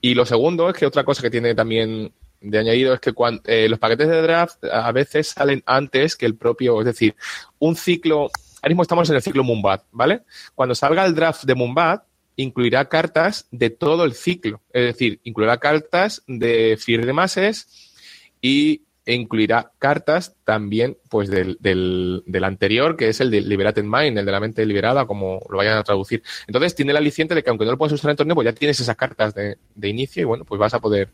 Y 0.00 0.14
lo 0.14 0.24
segundo 0.24 0.70
es 0.70 0.76
que 0.76 0.86
otra 0.86 1.04
cosa 1.04 1.22
que 1.22 1.30
tiene 1.30 1.54
también 1.54 2.12
de 2.40 2.58
añadido 2.58 2.94
es 2.94 3.00
que 3.00 3.12
cuando, 3.12 3.42
eh, 3.44 3.68
los 3.68 3.78
paquetes 3.78 4.08
de 4.08 4.22
draft 4.22 4.64
a 4.64 4.92
veces 4.92 5.28
salen 5.28 5.62
antes 5.66 6.16
que 6.16 6.26
el 6.26 6.36
propio, 6.36 6.80
es 6.80 6.86
decir, 6.86 7.14
un 7.58 7.76
ciclo, 7.76 8.30
ahora 8.56 8.68
mismo 8.68 8.82
estamos 8.82 9.08
en 9.10 9.16
el 9.16 9.22
ciclo 9.22 9.44
Mumbat, 9.44 9.84
¿vale? 9.90 10.22
Cuando 10.54 10.74
salga 10.74 11.04
el 11.04 11.14
draft 11.14 11.44
de 11.44 11.54
Mumbat, 11.54 12.04
incluirá 12.36 12.88
cartas 12.88 13.48
de 13.50 13.70
todo 13.70 14.04
el 14.04 14.12
ciclo, 14.12 14.60
es 14.72 14.84
decir, 14.84 15.20
incluirá 15.24 15.58
cartas 15.58 16.22
de 16.26 16.78
Fear 16.78 17.06
de 17.06 17.12
Masses 17.12 17.92
y 18.40 18.82
e 19.06 19.14
incluirá 19.14 19.70
cartas 19.78 20.34
también 20.42 20.98
pues 21.08 21.30
del, 21.30 21.56
del, 21.60 22.24
del, 22.26 22.42
anterior, 22.42 22.96
que 22.96 23.08
es 23.08 23.20
el 23.20 23.30
de 23.30 23.40
Liberated 23.40 23.84
Mind, 23.84 24.18
el 24.18 24.26
de 24.26 24.32
la 24.32 24.40
mente 24.40 24.66
liberada, 24.66 25.06
como 25.06 25.40
lo 25.48 25.58
vayan 25.58 25.78
a 25.78 25.84
traducir. 25.84 26.24
Entonces 26.48 26.74
tiene 26.74 26.92
la 26.92 26.98
aliciente 26.98 27.32
de 27.32 27.44
que 27.44 27.50
aunque 27.50 27.64
no 27.64 27.70
lo 27.70 27.78
puedas 27.78 27.92
usar 27.92 28.08
en 28.08 28.10
el 28.10 28.16
torneo, 28.16 28.34
pues 28.34 28.46
ya 28.46 28.52
tienes 28.52 28.80
esas 28.80 28.96
cartas 28.96 29.32
de, 29.32 29.58
de 29.76 29.88
inicio 29.88 30.22
y 30.22 30.24
bueno, 30.24 30.44
pues 30.44 30.58
vas 30.58 30.74
a 30.74 30.80
poder, 30.80 31.10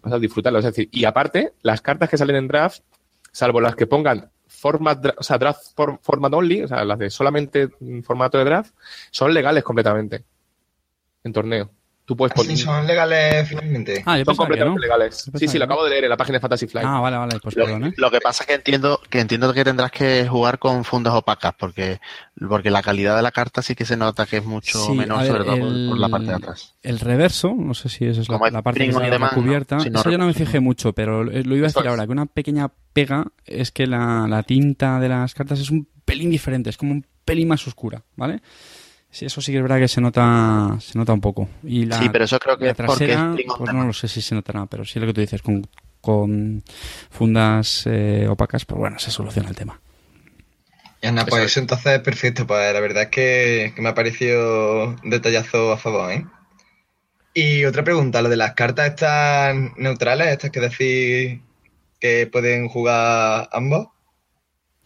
vas 0.00 0.14
a 0.14 0.18
disfrutarlo. 0.18 0.58
Es 0.60 0.64
decir, 0.64 0.88
y 0.90 1.04
aparte, 1.04 1.52
las 1.60 1.82
cartas 1.82 2.08
que 2.08 2.16
salen 2.16 2.36
en 2.36 2.48
draft, 2.48 2.80
salvo 3.32 3.60
las 3.60 3.76
que 3.76 3.86
pongan 3.86 4.30
format, 4.46 5.04
o 5.18 5.22
sea, 5.22 5.36
draft 5.36 5.60
format 6.00 6.32
only, 6.32 6.62
o 6.62 6.68
sea, 6.68 6.86
las 6.86 6.98
de 6.98 7.10
solamente 7.10 7.68
formato 8.02 8.38
de 8.38 8.44
draft, 8.44 8.74
son 9.10 9.34
legales 9.34 9.62
completamente 9.62 10.24
en 11.26 11.32
torneo. 11.32 11.70
Tú 12.06 12.16
puedes 12.16 12.32
poner... 12.32 12.56
son 12.56 12.86
legales 12.86 13.48
finalmente. 13.48 14.00
Ah, 14.06 14.16
son 14.24 14.36
completamente 14.36 14.80
legales. 14.80 15.28
Sí, 15.34 15.48
sí, 15.48 15.58
lo 15.58 15.64
acabo 15.64 15.82
de 15.82 15.90
leer 15.90 16.04
en 16.04 16.10
la 16.10 16.16
página 16.16 16.36
de 16.36 16.40
Fantasy 16.40 16.68
Flight. 16.68 16.86
Ah, 16.88 17.00
vale, 17.00 17.16
vale. 17.16 17.40
Pues 17.42 17.56
lo, 17.56 17.68
¿eh? 17.68 17.92
lo, 17.96 18.10
que 18.12 18.20
pasa 18.20 18.44
es 18.44 18.46
que 18.46 18.54
entiendo 18.54 19.00
que 19.10 19.18
entiendo 19.18 19.52
que 19.52 19.64
tendrás 19.64 19.90
que 19.90 20.24
jugar 20.28 20.60
con 20.60 20.84
fundas 20.84 21.14
opacas 21.14 21.54
porque 21.58 22.00
porque 22.48 22.70
la 22.70 22.80
calidad 22.80 23.16
de 23.16 23.22
la 23.22 23.32
carta 23.32 23.60
sí 23.60 23.74
que 23.74 23.84
se 23.84 23.96
nota 23.96 24.24
que 24.24 24.36
es 24.36 24.44
mucho 24.44 24.94
menor, 24.94 25.26
sobre 25.26 25.44
todo 25.44 25.58
por, 25.58 25.98
la 25.98 26.08
parte 26.08 26.28
de 26.28 26.34
atrás. 26.34 26.76
El 26.80 27.00
reverso, 27.00 27.52
no 27.58 27.74
sé 27.74 27.88
si 27.88 28.04
esa 28.04 28.20
es 28.20 28.28
la, 28.28 28.38
parte 28.62 28.84
que 28.84 28.90
está 28.90 29.30
cubierta. 29.30 29.78
eso 29.78 30.08
yo 30.08 30.18
no 30.18 30.26
me 30.26 30.34
fijé 30.34 30.60
mucho, 30.60 30.92
pero 30.92 31.24
lo 31.24 31.56
iba 31.56 31.66
a 31.66 31.70
decir 31.72 31.88
ahora, 31.88 32.06
que 32.06 32.12
una 32.12 32.26
pequeña 32.26 32.70
pega 32.92 33.26
es 33.44 33.72
que 33.72 33.88
la, 33.88 34.26
la 34.28 34.44
tinta 34.44 35.00
de 35.00 35.08
las 35.08 35.34
cartas 35.34 35.58
es 35.58 35.70
un 35.70 35.88
pelín 36.04 36.30
diferente, 36.30 36.70
es 36.70 36.76
como 36.76 36.92
un 36.92 37.04
pelín 37.24 37.48
más 37.48 37.66
oscura, 37.66 38.04
¿vale? 38.14 38.40
Sí, 39.10 39.24
eso 39.24 39.40
sí 39.40 39.52
que 39.52 39.58
es 39.58 39.62
verdad 39.62 39.78
que 39.78 39.88
se 39.88 40.00
nota, 40.00 40.76
se 40.80 40.98
nota 40.98 41.12
un 41.12 41.20
poco. 41.20 41.48
Y 41.62 41.86
la, 41.86 41.98
sí, 41.98 42.08
pero 42.10 42.24
eso 42.24 42.38
creo 42.38 42.58
que 42.58 42.74
trasera, 42.74 43.34
pues 43.58 43.72
no 43.72 43.84
lo 43.84 43.92
sé 43.92 44.08
si 44.08 44.20
se 44.20 44.34
notará, 44.34 44.66
pero 44.66 44.84
sí 44.84 45.00
lo 45.00 45.06
que 45.06 45.14
tú 45.14 45.20
dices, 45.20 45.42
con, 45.42 45.66
con 46.00 46.62
fundas 47.10 47.84
eh, 47.86 48.26
opacas, 48.28 48.64
pues 48.64 48.78
bueno, 48.78 48.98
se 48.98 49.10
soluciona 49.10 49.48
el 49.48 49.56
tema. 49.56 49.80
Y 51.00 51.06
anda, 51.06 51.24
pues 51.26 51.44
eso 51.44 51.60
entonces 51.60 51.94
es 51.94 52.00
perfecto, 52.00 52.46
pues 52.46 52.72
la 52.72 52.80
verdad 52.80 53.04
es 53.04 53.08
que, 53.10 53.74
me 53.78 53.88
ha 53.88 53.94
parecido 53.94 54.96
detallazo 55.02 55.72
a 55.72 55.78
favor, 55.78 56.12
¿eh? 56.12 56.26
Y 57.34 57.64
otra 57.66 57.84
pregunta, 57.84 58.22
lo 58.22 58.30
de 58.30 58.36
las 58.36 58.54
cartas 58.54 58.88
estas 58.88 59.54
neutrales, 59.76 60.28
estas 60.28 60.50
que 60.50 60.60
decís 60.60 61.40
que 62.00 62.26
pueden 62.26 62.68
jugar 62.68 63.48
ambos. 63.52 63.88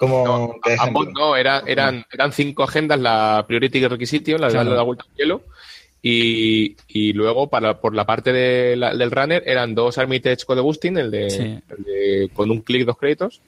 Como 0.01 0.25
no, 0.25 0.55
ambos 0.79 1.09
no, 1.13 1.37
eran, 1.37 1.63
eran 1.69 2.33
cinco 2.33 2.63
agendas, 2.63 2.99
la 2.99 3.45
Priority 3.47 3.87
Requisition, 3.87 4.41
la 4.41 4.49
de 4.49 4.65
la 4.65 4.81
vuelta 4.81 5.05
al 5.07 5.15
cielo, 5.15 5.45
y, 6.01 6.75
y, 6.89 7.13
luego 7.13 7.51
para, 7.51 7.83
por 7.83 7.95
la 7.95 8.07
parte 8.07 8.33
de 8.33 8.79
del 8.97 9.11
runner 9.11 9.43
eran 9.45 9.75
dos 9.75 9.99
Armitage 9.99 10.47
Code 10.47 10.63
Boosting, 10.63 10.97
el 10.97 11.11
de, 11.11 12.31
con 12.33 12.51
un 12.51 12.63
clic 12.63 12.87
dos 12.87 12.97
créditos, 12.97 13.43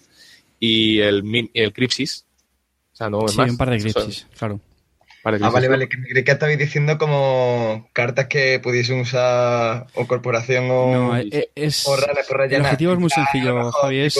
y 0.60 1.00
el, 1.00 1.50
el 1.54 1.72
Cripsis. 1.72 2.26
O 2.92 2.96
sea, 2.96 3.08
no 3.08 3.26
sí, 3.28 3.40
un 3.40 3.56
par 3.56 3.70
de 3.70 3.78
Cripsis, 3.78 4.26
claro. 4.36 4.60
Ah, 5.24 5.50
vale, 5.50 5.68
vale. 5.68 5.88
Que 5.88 6.02
creí 6.02 6.24
que 6.24 6.32
estabais 6.32 6.58
diciendo 6.58 6.98
como 6.98 7.88
cartas 7.92 8.26
que 8.26 8.58
pudiesen 8.60 9.00
usar 9.00 9.86
o 9.94 10.06
corporación 10.06 10.68
o. 10.70 10.92
No, 10.92 11.16
eh, 11.16 11.50
es, 11.54 11.86
el 11.86 12.60
objetivo 12.60 12.92
es 12.92 12.98
muy 12.98 13.10
sencillo, 13.10 13.70
Javi. 13.70 14.00
Es. 14.00 14.18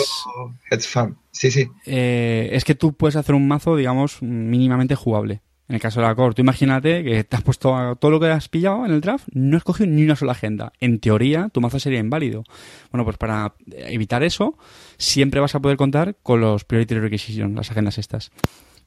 Sí, 1.31 1.51
sí. 1.51 1.67
Eh, 1.85 2.49
es 2.53 2.63
que 2.63 2.75
tú 2.75 2.93
puedes 2.93 3.15
hacer 3.15 3.35
un 3.35 3.47
mazo, 3.47 3.75
digamos, 3.75 4.21
mínimamente 4.21 4.95
jugable. 4.95 5.41
En 5.69 5.75
el 5.75 5.81
caso 5.81 6.01
de 6.01 6.07
la 6.07 6.13
core, 6.13 6.35
tú 6.35 6.41
imagínate 6.41 7.03
que 7.03 7.23
te 7.23 7.35
has 7.35 7.41
puesto 7.41 7.95
todo 7.95 8.11
lo 8.11 8.19
que 8.19 8.27
has 8.27 8.49
pillado 8.49 8.85
en 8.85 8.91
el 8.91 9.01
draft, 9.01 9.27
no 9.31 9.55
has 9.57 9.63
cogido 9.63 9.89
ni 9.89 10.03
una 10.03 10.15
sola 10.15 10.33
agenda. 10.33 10.73
En 10.79 10.99
teoría, 10.99 11.49
tu 11.49 11.61
mazo 11.61 11.79
sería 11.79 11.99
inválido. 11.99 12.43
Bueno, 12.91 13.05
pues 13.05 13.17
para 13.17 13.55
evitar 13.71 14.23
eso, 14.23 14.57
siempre 14.97 15.39
vas 15.39 15.55
a 15.55 15.61
poder 15.61 15.77
contar 15.77 16.15
con 16.21 16.41
los 16.41 16.65
Priority 16.65 16.95
Requisition, 16.95 17.55
las 17.55 17.71
agendas 17.71 17.97
estas. 17.97 18.31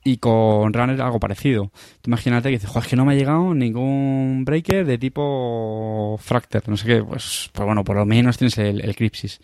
Y 0.06 0.18
con 0.18 0.72
Runner 0.72 1.02
algo 1.02 1.18
parecido. 1.18 1.72
Tú 2.00 2.10
imagínate 2.10 2.48
que 2.48 2.52
dices, 2.58 2.70
joder, 2.70 2.84
es 2.84 2.90
que 2.90 2.94
no 2.94 3.04
me 3.04 3.12
ha 3.12 3.16
llegado 3.16 3.52
ningún 3.54 4.44
breaker 4.44 4.86
de 4.86 4.98
tipo 4.98 6.16
Fracter, 6.22 6.68
no 6.68 6.76
sé 6.76 6.86
qué. 6.86 7.02
Pues, 7.02 7.50
pues 7.52 7.66
bueno, 7.66 7.82
por 7.82 7.96
lo 7.96 8.06
menos 8.06 8.38
tienes 8.38 8.56
el, 8.58 8.80
el 8.82 8.94
Crypsis. 8.94 9.40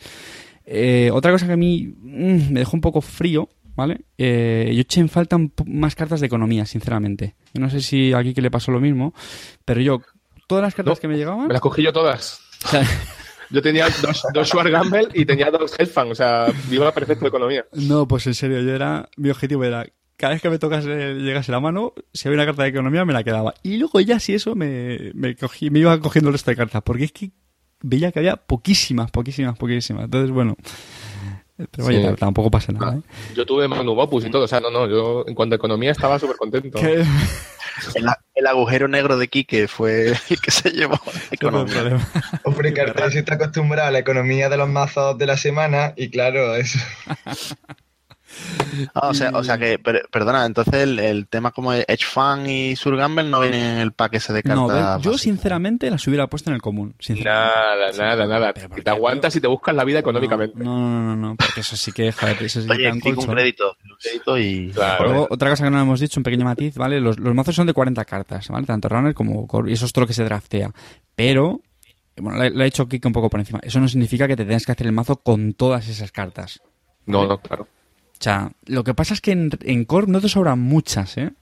Eh, 0.65 1.11
otra 1.13 1.33
cosa 1.33 1.49
que 1.49 1.55
a 1.55 1.57
mí 1.57 1.93
mm, 2.01 2.53
me 2.53 2.61
dejó 2.61 2.77
un 2.77 2.81
poco 2.81 3.01
frío, 3.01 3.49
¿vale? 3.75 4.03
Eh, 4.17 4.71
yo 4.73 4.83
eché 4.83 5.01
en 5.01 5.09
falta 5.09 5.37
más 5.67 5.97
cartas 5.97 6.21
de 6.21 6.27
economía, 6.27 6.65
sinceramente. 6.65 7.35
Yo 7.53 7.61
no 7.61 7.69
sé 7.69 7.81
si 7.81 8.13
aquí 8.13 8.33
que 8.33 8.41
le 8.41 8.53
pasó 8.53 8.71
lo 8.71 8.79
mismo, 8.79 9.15
pero 9.65 9.81
yo, 9.81 10.01
todas 10.47 10.63
las 10.63 10.77
cartas 10.77 10.97
No, 10.97 11.01
que 11.01 11.09
me 11.09 11.17
llegaban... 11.17 11.49
Me 11.49 11.55
las 11.55 11.61
cogí 11.61 11.83
yo 11.83 11.93
todas. 11.93 12.41
o 12.67 12.69
sea, 12.69 12.87
Yo 13.51 13.61
tenía 13.61 13.87
dos, 14.01 14.23
dos 14.33 14.49
Schwarz 14.49 14.71
Gamble 14.71 15.09
y 15.13 15.27
tenía 15.27 15.51
dos 15.51 15.79
Headfan, 15.79 16.11
o 16.11 16.15
sea, 16.15 16.47
iba 16.71 16.91
perfecto 16.93 17.25
de 17.25 17.29
economía. 17.29 17.67
No, 17.73 18.09
pues 18.09 18.27
en 18.27 18.33
serio, 18.35 18.63
yo 18.63 18.75
era, 18.75 19.11
mi 19.19 19.29
objetivo 19.29 19.63
era, 19.63 19.87
cada 20.23 20.35
vez 20.35 20.41
que 20.43 20.49
me 20.51 20.59
tocase, 20.61 21.15
llegase 21.17 21.51
la 21.51 21.59
mano, 21.59 21.95
si 22.15 22.29
había 22.29 22.37
una 22.39 22.47
carta 22.47 22.63
de 22.63 22.69
economía 22.69 23.05
me 23.05 23.13
la 23.13 23.25
quedaba. 23.25 23.55
Y 23.65 23.77
luego 23.77 23.99
ya 23.99 24.21
si 24.21 24.35
eso 24.35 24.55
me, 24.55 25.11
me 25.15 25.35
cogí, 25.35 25.69
me 25.69 25.81
iba 25.81 25.99
cogiendo 25.99 26.29
el 26.31 26.35
resto 26.35 26.53
de 26.53 26.57
cartas, 26.57 26.81
porque 26.85 27.05
es 27.05 27.13
que 27.13 27.33
veía 27.83 28.13
que 28.13 28.21
había 28.21 28.37
poquísimas, 28.37 29.11
poquísimas, 29.11 29.59
poquísimas. 29.59 30.05
Entonces, 30.05 30.31
bueno, 30.31 30.57
pero 31.73 31.89
oye, 31.89 32.01
Sí. 32.03 32.07
t- 32.09 32.15
tampoco 32.15 32.53
pasa 32.53 32.71
nada, 32.73 32.97
¿eh? 32.99 33.01
Yo 33.35 33.45
tuve 33.45 33.67
Magnum 33.67 33.99
Opus 33.99 34.25
y 34.25 34.31
todo, 34.31 34.45
o 34.45 34.49
sea, 34.49 34.61
no, 34.61 34.71
no, 34.71 34.87
yo 34.89 35.25
en 35.27 35.35
cuanto 35.35 35.55
a 35.55 35.57
economía 35.57 35.91
estaba 35.91 36.19
súper 36.21 36.37
contento. 36.37 36.79
El, 37.95 38.07
el 38.35 38.47
agujero 38.47 38.87
negro 38.87 39.17
de 39.17 39.29
Quique 39.29 39.67
fue 39.67 40.09
el 40.29 40.41
que 40.43 40.51
se 40.51 40.71
llevó 40.71 41.01
la 41.07 41.13
no 41.15 41.21
economía. 41.33 41.75
problema. 41.75 42.09
Hombre, 42.45 42.73
Cartel 42.75 43.11
sí 43.13 43.19
está 43.19 43.35
acostumbrado 43.35 43.89
a 43.89 43.91
la 43.91 43.99
economía 43.99 44.49
de 44.51 44.59
los 44.59 44.69
mazos 44.69 45.17
de 45.17 45.27
la 45.27 45.37
semana 45.39 45.95
y 45.97 46.11
claro, 46.11 46.55
eso. 46.55 46.79
Ah, 48.95 49.09
o, 49.09 49.15
sea, 49.15 49.31
o 49.35 49.45
sea 49.45 49.59
que, 49.59 49.79
per- 49.79 50.09
perdona, 50.11 50.47
entonces 50.47 50.75
el, 50.75 50.99
el 50.99 51.27
tema 51.29 51.51
como 51.51 51.73
Edge 51.75 52.05
Fan 52.05 52.49
y 52.49 52.77
Surgamble 52.77 53.25
no 53.25 53.41
vienen 53.41 53.63
en 53.63 53.79
el 53.79 53.93
pack 53.93 54.15
ese 54.15 54.33
de 54.33 54.43
cartas. 54.43 54.57
No, 54.69 55.01
yo 55.01 55.19
sinceramente 55.19 55.91
las 55.91 56.07
hubiera 56.07 56.27
puesto 56.27 56.51
en 56.51 56.55
el 56.55 56.63
común. 56.63 56.95
Nada, 57.23 57.93
nada, 57.97 58.27
nada. 58.27 58.53
Pero 58.55 58.69
¿por 58.71 58.83
Te 58.83 58.91
aguantas 58.91 59.35
y 59.37 59.41
te 59.41 59.47
buscas 59.47 59.75
la 59.75 59.85
vida 59.85 59.99
económicamente. 59.99 60.59
No, 60.59 60.79
no, 60.79 60.91
no, 60.91 61.17
no, 61.17 61.29
no, 61.29 61.37
porque 61.37 61.61
eso 61.61 61.77
sí 61.77 61.93
que, 61.93 62.13
joder, 62.13 62.43
eso 62.43 62.61
sí 62.63 62.67
que 62.67 62.73
Oye, 62.73 62.93
un 62.93 63.01
crédito, 63.01 63.77
un 63.85 63.97
crédito 63.99 64.39
y... 64.39 64.71
Claro. 64.73 65.05
Luego, 65.05 65.27
otra 65.31 65.51
cosa 65.51 65.65
que 65.65 65.71
no 65.71 65.81
hemos 65.81 66.01
dicho, 66.01 66.19
un 66.21 66.25
pequeño 66.25 66.45
matiz, 66.45 66.75
¿vale? 66.77 67.01
Los, 67.01 67.19
los 67.19 67.35
mazos 67.35 67.55
son 67.55 67.67
de 67.67 67.73
40 67.75 68.05
cartas, 68.05 68.49
¿vale? 68.49 68.67
Tanto 68.67 68.89
runner 68.89 69.15
como 69.15 69.47
core, 69.47 69.71
y 69.71 69.75
eso 69.75 69.87
es 69.87 69.93
todo 69.93 70.03
lo 70.03 70.07
que 70.07 70.15
se 70.15 70.25
draftea. 70.25 70.71
Pero, 71.15 71.61
bueno, 72.17 72.43
lo 72.43 72.51
lo 72.51 72.63
ha 72.63 72.67
hecho 72.67 72.89
Kike 72.89 73.07
un 73.07 73.13
poco 73.13 73.29
por 73.31 73.41
encima. 73.41 73.61
Eso 73.63 73.81
no 73.81 73.89
significa 73.89 74.27
que 74.27 74.37
te 74.37 74.45
tengas 74.45 74.65
que 74.67 74.73
hacer 74.73 74.87
el 74.87 74.93
mazo 74.93 75.17
con 75.17 75.53
todas 75.55 75.89
esas 75.89 76.11
cartas. 76.13 76.61
No, 77.07 77.27
no, 77.27 77.39
claro. 77.39 77.67
O 78.23 78.25
sea, 78.25 78.53
lo 78.67 78.85
que 78.85 78.95
pasa 78.95 79.15
es 79.15 79.21
que 79.21 79.33
en, 79.33 79.51
en 79.63 79.85
core 79.85 80.07
no 80.07 80.21
te 80.21 80.29
sobran 80.29 80.61
muchas, 80.61 81.19
¿eh? 81.19 81.33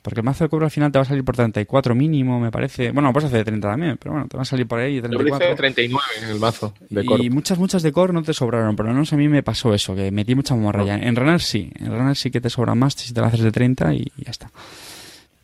Porque 0.00 0.20
el 0.20 0.24
mazo 0.24 0.44
de 0.44 0.48
core 0.48 0.64
al 0.64 0.70
final 0.70 0.90
te 0.90 0.98
va 0.98 1.02
a 1.02 1.04
salir 1.04 1.22
por 1.22 1.36
34 1.36 1.94
mínimo, 1.94 2.40
me 2.40 2.50
parece. 2.50 2.92
Bueno, 2.92 3.12
puedes 3.12 3.26
hacer 3.26 3.40
de 3.40 3.44
30 3.44 3.68
también, 3.68 3.98
pero 3.98 4.12
bueno, 4.12 4.26
te 4.26 4.38
va 4.38 4.42
a 4.42 4.46
salir 4.46 4.66
por 4.66 4.78
ahí 4.78 5.02
Yo 5.02 5.02
le 5.02 5.08
34. 5.08 5.48
hice 5.48 5.56
39 5.56 6.06
en 6.22 6.28
el 6.30 6.40
mazo 6.40 6.72
de 6.88 7.04
Corp. 7.04 7.22
Y 7.22 7.28
muchas, 7.28 7.58
muchas 7.58 7.82
de 7.82 7.92
core 7.92 8.14
no 8.14 8.22
te 8.22 8.32
sobraron, 8.32 8.74
pero 8.74 8.94
no 8.94 9.04
sé, 9.04 9.16
a 9.16 9.18
mí 9.18 9.28
me 9.28 9.42
pasó 9.42 9.74
eso, 9.74 9.94
que 9.94 10.10
metí 10.10 10.34
mucha 10.34 10.54
morralla. 10.54 10.96
En 10.96 11.14
runner 11.14 11.42
sí, 11.42 11.70
en 11.78 11.92
runner 11.92 12.16
sí 12.16 12.30
que 12.30 12.40
te 12.40 12.48
sobran 12.48 12.78
más 12.78 12.94
si 12.94 13.12
te 13.12 13.20
lo 13.20 13.26
haces 13.26 13.40
de 13.40 13.52
30 13.52 13.92
y 13.92 14.10
ya 14.16 14.30
está. 14.30 14.50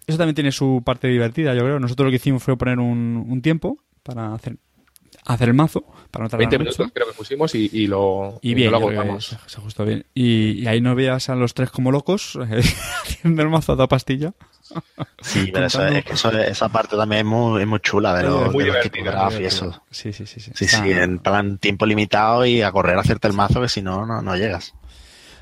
Eso 0.06 0.16
también 0.16 0.34
tiene 0.34 0.50
su 0.50 0.80
parte 0.82 1.08
divertida, 1.08 1.52
yo 1.52 1.60
creo. 1.60 1.78
Nosotros 1.78 2.06
lo 2.06 2.10
que 2.10 2.16
hicimos 2.16 2.42
fue 2.42 2.56
poner 2.56 2.78
un, 2.78 3.22
un 3.28 3.42
tiempo 3.42 3.76
para 4.02 4.32
hacer, 4.32 4.56
hacer 5.24 5.48
el 5.48 5.54
mazo, 5.54 5.84
para 6.10 6.24
no 6.24 6.28
tardar 6.28 6.48
20 6.50 6.58
mucho. 6.58 6.64
minutos 6.82 6.90
creo 6.94 7.06
que 7.08 7.12
pusimos 7.14 7.54
y, 7.54 7.70
y 7.72 7.86
lo, 7.86 8.38
Y 8.42 8.54
bien, 8.54 8.70
no 8.70 8.78
lo 8.78 8.86
agotamos. 8.88 9.36
se, 9.46 9.56
ajustó 9.58 9.84
bien. 9.84 10.04
Y, 10.14 10.62
y 10.62 10.66
ahí 10.66 10.80
no 10.80 10.94
veas 10.94 11.28
a 11.30 11.34
los 11.34 11.54
tres 11.54 11.70
como 11.70 11.90
locos 11.90 12.38
eh, 12.50 12.62
haciendo 13.04 13.42
el 13.42 13.48
mazo 13.48 13.72
a 13.72 13.76
toda 13.76 13.88
pastilla. 13.88 14.32
Sí, 15.20 15.50
pero 15.52 15.66
eso, 15.66 15.86
es 15.86 16.04
que 16.04 16.12
eso- 16.14 16.30
esa 16.32 16.68
parte 16.68 16.96
también 16.96 17.20
es 17.20 17.26
muy, 17.26 17.60
es 17.62 17.66
muy 17.66 17.80
chula 17.80 18.14
de 18.14 18.24
los, 18.24 18.52
muy 18.52 18.64
de 18.64 18.70
los 18.70 18.76
divertida, 18.76 18.90
tipograf 18.92 19.32
muy 19.34 19.42
y 19.42 19.46
eso. 19.46 19.82
Sí, 19.90 20.12
sí, 20.12 20.26
sí. 20.26 20.40
Sí, 20.40 20.50
Sí, 20.54 20.66
sí, 20.66 20.90
en 20.92 21.18
plan 21.18 21.58
tiempo 21.58 21.86
limitado 21.86 22.44
y 22.46 22.62
a 22.62 22.72
correr 22.72 22.96
a 22.96 23.00
hacerte 23.00 23.28
el 23.28 23.34
mazo 23.34 23.60
que 23.60 23.68
si 23.68 23.82
no, 23.82 24.04
no, 24.06 24.20
no 24.22 24.36
llegas. 24.36 24.74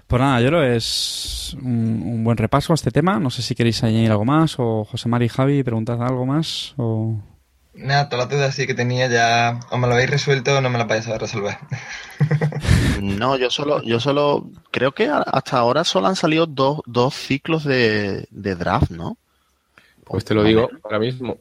Pues 0.07 0.21
nada, 0.21 0.40
yo 0.42 0.49
creo 0.49 0.61
que 0.61 0.77
es 0.77 1.57
un, 1.62 2.03
un 2.05 2.25
buen 2.25 2.37
repaso 2.37 2.73
a 2.73 2.75
este 2.75 2.90
tema. 2.90 3.18
No 3.18 3.31
sé 3.31 3.40
si 3.42 3.55
queréis 3.55 3.83
añadir 3.83 4.11
algo 4.11 4.25
más 4.27 4.57
o 4.59 4.85
José 4.85 5.09
Mari 5.09 5.25
y 5.27 5.29
Javi, 5.29 5.62
preguntad 5.62 6.03
algo 6.03 6.27
más 6.27 6.75
o... 6.77 7.16
Nada, 7.75 8.09
todas 8.09 8.27
las 8.27 8.35
dudas 8.37 8.49
así 8.51 8.67
que 8.67 8.75
tenía 8.75 9.07
ya 9.09 9.59
o 9.71 9.79
me 9.79 9.87
lo 9.89 9.95
habéis 9.95 10.11
resuelto 10.11 10.57
o 10.57 10.61
no 10.61 10.69
me 10.69 10.79
lo 10.79 10.87
vais 10.87 11.07
a 11.09 11.19
resolver. 11.19 11.57
No, 13.01 13.37
yo 13.37 13.51
solo, 13.51 13.83
yo 13.83 13.99
solo, 13.99 14.49
creo 14.71 14.93
que 14.93 15.09
hasta 15.09 15.59
ahora 15.59 15.83
solo 15.83 16.07
han 16.07 16.15
salido 16.15 16.47
dos, 16.47 16.81
dos 16.87 17.15
ciclos 17.15 17.65
de, 17.65 18.29
de 18.31 18.55
draft, 18.55 18.91
¿no? 18.91 19.17
Pues 20.05 20.25
te 20.25 20.35
lo 20.35 20.45
digo 20.45 20.71
ahora 20.85 21.01
mismo. 21.01 21.37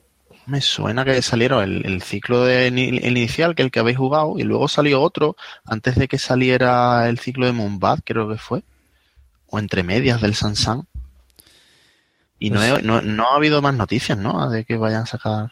Me 0.48 0.60
suena 0.60 1.06
que 1.06 1.22
salieron 1.22 1.64
el, 1.64 1.86
el 1.86 2.02
ciclo 2.02 2.44
de, 2.46 2.68
el 2.68 2.80
inicial, 3.06 3.54
que 3.54 3.62
el 3.62 3.70
que 3.70 3.80
habéis 3.80 3.98
jugado, 3.98 4.40
y 4.40 4.44
luego 4.44 4.68
salió 4.68 5.02
otro 5.02 5.36
antes 5.66 5.96
de 5.96 6.08
que 6.08 6.18
saliera 6.18 7.08
el 7.10 7.20
ciclo 7.20 7.46
de 7.46 7.52
Moonbat, 7.52 8.00
creo 8.04 8.28
que 8.28 8.38
fue. 8.38 8.64
O 9.48 9.60
entre 9.60 9.84
medias 9.84 10.20
del 10.20 10.34
Sansan. 10.34 10.88
Y 12.40 12.50
no, 12.50 12.60
Pues- 12.60 12.80
he- 12.80 12.82
no, 12.82 13.02
no 13.02 13.30
ha 13.32 13.36
habido 13.36 13.62
más 13.62 13.76
noticias, 13.76 14.18
¿no? 14.18 14.50
De 14.50 14.66
que 14.66 14.78
vayan 14.78 15.04
a 15.04 15.06
sacar. 15.06 15.52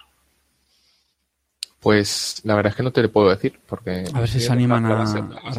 Pues 1.80 2.42
la 2.44 2.56
verdad 2.56 2.72
es 2.72 2.76
que 2.76 2.84
no 2.84 2.92
te 2.92 3.02
lo 3.02 3.12
puedo 3.12 3.30
decir. 3.30 3.60
porque 3.68 4.04
A 4.14 4.20
ver 4.20 4.30
si 4.30 4.40
se 4.42 4.52
animan 4.52 4.86
a, 4.86 5.06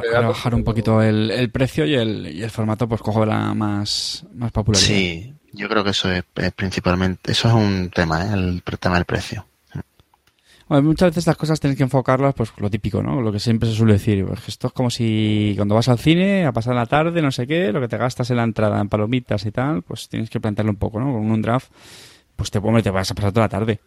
rebajar 0.02 0.54
un 0.54 0.64
poquito 0.64 1.00
el, 1.00 1.30
el 1.30 1.50
precio 1.50 1.86
y 1.86 1.94
el, 1.94 2.26
y 2.34 2.42
el 2.42 2.50
formato, 2.50 2.86
pues 2.88 3.00
cojo 3.00 3.24
la 3.24 3.54
más, 3.54 4.26
más 4.34 4.52
popularidad. 4.52 4.86
Sí, 4.86 5.32
yo 5.52 5.68
creo 5.68 5.82
que 5.82 5.90
eso 5.90 6.10
es, 6.12 6.24
es 6.36 6.52
principalmente, 6.52 7.32
eso 7.32 7.48
es 7.48 7.54
un 7.54 7.90
tema, 7.90 8.26
¿eh? 8.26 8.34
el 8.34 8.62
tema 8.78 8.96
del 8.96 9.06
precio. 9.06 9.46
Bueno, 10.70 10.86
muchas 10.86 11.10
veces 11.10 11.26
las 11.26 11.36
cosas 11.36 11.58
tienes 11.58 11.76
que 11.76 11.82
enfocarlas, 11.82 12.32
pues 12.32 12.52
lo 12.58 12.70
típico, 12.70 13.02
¿no? 13.02 13.20
Lo 13.20 13.32
que 13.32 13.40
siempre 13.40 13.68
se 13.68 13.74
suele 13.74 13.94
decir. 13.94 14.24
Pues 14.24 14.40
que 14.40 14.52
esto 14.52 14.68
es 14.68 14.72
como 14.72 14.88
si 14.88 15.54
cuando 15.56 15.74
vas 15.74 15.88
al 15.88 15.98
cine 15.98 16.46
a 16.46 16.52
pasar 16.52 16.76
la 16.76 16.86
tarde, 16.86 17.20
no 17.20 17.32
sé 17.32 17.44
qué, 17.48 17.72
lo 17.72 17.80
que 17.80 17.88
te 17.88 17.96
gastas 17.96 18.30
en 18.30 18.36
la 18.36 18.44
entrada, 18.44 18.80
en 18.80 18.88
palomitas 18.88 19.44
y 19.46 19.50
tal, 19.50 19.82
pues 19.82 20.08
tienes 20.08 20.30
que 20.30 20.38
plantearlo 20.38 20.70
un 20.70 20.78
poco, 20.78 21.00
¿no? 21.00 21.12
Con 21.12 21.28
un 21.28 21.42
draft, 21.42 21.72
pues 22.36 22.52
te, 22.52 22.58
hombre, 22.58 22.84
te 22.84 22.90
vas 22.90 23.10
a 23.10 23.14
pasar 23.16 23.32
toda 23.32 23.46
la 23.46 23.48
tarde. 23.48 23.80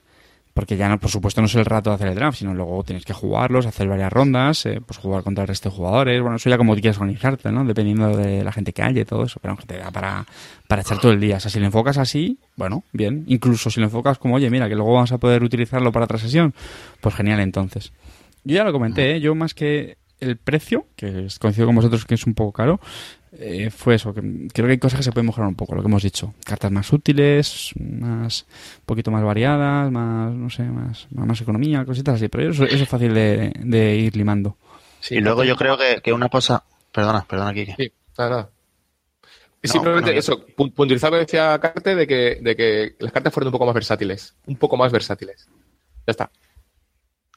Porque 0.53 0.77
ya, 0.77 0.87
no, 0.87 0.99
por 0.99 1.09
supuesto, 1.09 1.41
no 1.41 1.47
es 1.47 1.55
el 1.55 1.65
rato 1.65 1.89
de 1.89 1.95
hacer 1.95 2.07
el 2.09 2.15
draft, 2.15 2.37
sino 2.37 2.53
luego 2.53 2.83
tienes 2.83 3.05
que 3.05 3.13
jugarlos, 3.13 3.65
hacer 3.65 3.87
varias 3.87 4.13
rondas, 4.13 4.65
eh, 4.67 4.79
pues 4.85 4.99
jugar 4.99 5.23
contra 5.23 5.43
el 5.43 5.47
resto 5.47 5.69
de 5.69 5.75
jugadores. 5.75 6.21
Bueno, 6.21 6.35
eso 6.35 6.47
ya 6.47 6.57
como 6.59 6.75
quieras 6.75 6.97
organizarte, 6.99 7.51
¿no? 7.51 7.65
Dependiendo 7.65 8.15
de 8.15 8.43
la 8.43 8.51
gente 8.51 8.71
que 8.71 8.83
haya 8.83 9.01
y 9.01 9.05
todo 9.05 9.23
eso. 9.23 9.39
Pero 9.41 9.57
que 9.57 9.65
te 9.65 9.77
da 9.79 9.89
para, 9.89 10.25
para 10.67 10.83
echar 10.83 10.99
todo 10.99 11.11
el 11.11 11.19
día. 11.19 11.37
O 11.37 11.39
sea, 11.39 11.49
si 11.49 11.59
lo 11.59 11.65
enfocas 11.65 11.97
así, 11.97 12.37
bueno, 12.55 12.83
bien. 12.93 13.23
Incluso 13.27 13.71
si 13.71 13.79
lo 13.79 13.87
enfocas 13.87 14.19
como, 14.19 14.35
oye, 14.35 14.49
mira, 14.51 14.69
que 14.69 14.75
luego 14.75 14.93
vamos 14.93 15.11
a 15.11 15.17
poder 15.17 15.43
utilizarlo 15.43 15.91
para 15.91 16.05
otra 16.05 16.19
sesión, 16.19 16.53
pues 17.01 17.15
genial 17.15 17.39
entonces. 17.39 17.91
Yo 18.43 18.55
ya 18.55 18.63
lo 18.63 18.71
comenté, 18.73 19.15
¿eh? 19.15 19.19
yo 19.21 19.33
más 19.33 19.55
que 19.55 19.97
el 20.19 20.37
precio, 20.37 20.85
que 20.95 21.25
es- 21.25 21.39
coincido 21.39 21.65
con 21.65 21.75
vosotros 21.75 22.05
que 22.05 22.13
es 22.13 22.27
un 22.27 22.35
poco 22.35 22.51
caro, 22.51 22.79
eh, 23.39 23.69
fue 23.69 23.95
eso, 23.95 24.13
que 24.13 24.21
creo 24.21 24.67
que 24.67 24.71
hay 24.73 24.77
cosas 24.77 24.97
que 24.99 25.03
se 25.03 25.11
pueden 25.11 25.27
mejorar 25.27 25.47
un 25.49 25.55
poco, 25.55 25.75
lo 25.75 25.81
que 25.81 25.87
hemos 25.87 26.03
dicho. 26.03 26.33
Cartas 26.45 26.71
más 26.71 26.91
útiles, 26.93 27.71
más 27.79 28.45
un 28.79 28.85
poquito 28.85 29.11
más 29.11 29.23
variadas, 29.23 29.91
más, 29.91 30.33
no 30.33 30.49
sé, 30.49 30.63
más, 30.63 31.07
más, 31.11 31.27
más 31.27 31.41
economía, 31.41 31.85
cositas 31.85 32.15
así, 32.15 32.27
pero 32.27 32.51
eso, 32.51 32.65
eso 32.65 32.83
es 32.83 32.89
fácil 32.89 33.13
de, 33.13 33.51
de 33.59 33.95
ir 33.95 34.15
limando. 34.15 34.57
Sí, 34.99 35.15
y 35.15 35.19
luego 35.21 35.43
yo 35.43 35.55
creo 35.55 35.77
que, 35.77 36.01
que 36.01 36.13
una 36.13 36.29
cosa, 36.29 36.63
perdona, 36.91 37.25
perdona, 37.27 37.53
Kike. 37.53 37.75
Sí, 37.77 37.91
nada, 38.17 38.49
No, 39.63 39.69
simplemente 39.71 40.05
bueno, 40.11 40.19
eso, 40.19 40.45
pu- 40.47 40.73
puntualizar 40.73 41.11
lo 41.11 41.17
que 41.17 41.25
decía 41.25 41.57
Carte 41.59 41.95
de 41.95 42.05
que, 42.07 42.39
de 42.41 42.55
que 42.55 42.95
las 42.99 43.11
cartas 43.11 43.33
fueron 43.33 43.47
un 43.47 43.53
poco 43.53 43.65
más 43.65 43.73
versátiles. 43.73 44.35
Un 44.45 44.57
poco 44.57 44.77
más 44.77 44.91
versátiles. 44.91 45.47
Ya 46.05 46.11
está. 46.11 46.29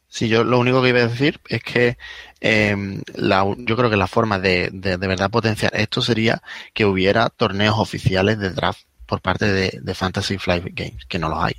Sí, 0.08 0.28
yo 0.28 0.44
lo 0.44 0.58
único 0.58 0.82
que 0.82 0.88
iba 0.90 1.00
a 1.00 1.08
decir 1.08 1.40
es 1.48 1.62
que 1.62 1.98
eh, 2.40 2.74
la, 3.14 3.44
yo 3.58 3.76
creo 3.76 3.90
que 3.90 3.96
la 3.96 4.06
forma 4.06 4.38
de, 4.38 4.70
de, 4.72 4.96
de 4.96 5.06
verdad 5.06 5.30
potenciar 5.30 5.72
esto 5.74 6.00
sería 6.00 6.42
que 6.74 6.84
hubiera 6.86 7.28
torneos 7.28 7.78
oficiales 7.78 8.38
de 8.38 8.50
draft 8.50 8.82
por 9.06 9.20
parte 9.20 9.46
de, 9.52 9.78
de 9.82 9.94
Fantasy 9.94 10.38
Flight 10.38 10.64
Games, 10.72 11.04
que 11.06 11.18
no 11.18 11.28
los 11.28 11.38
hay. 11.42 11.54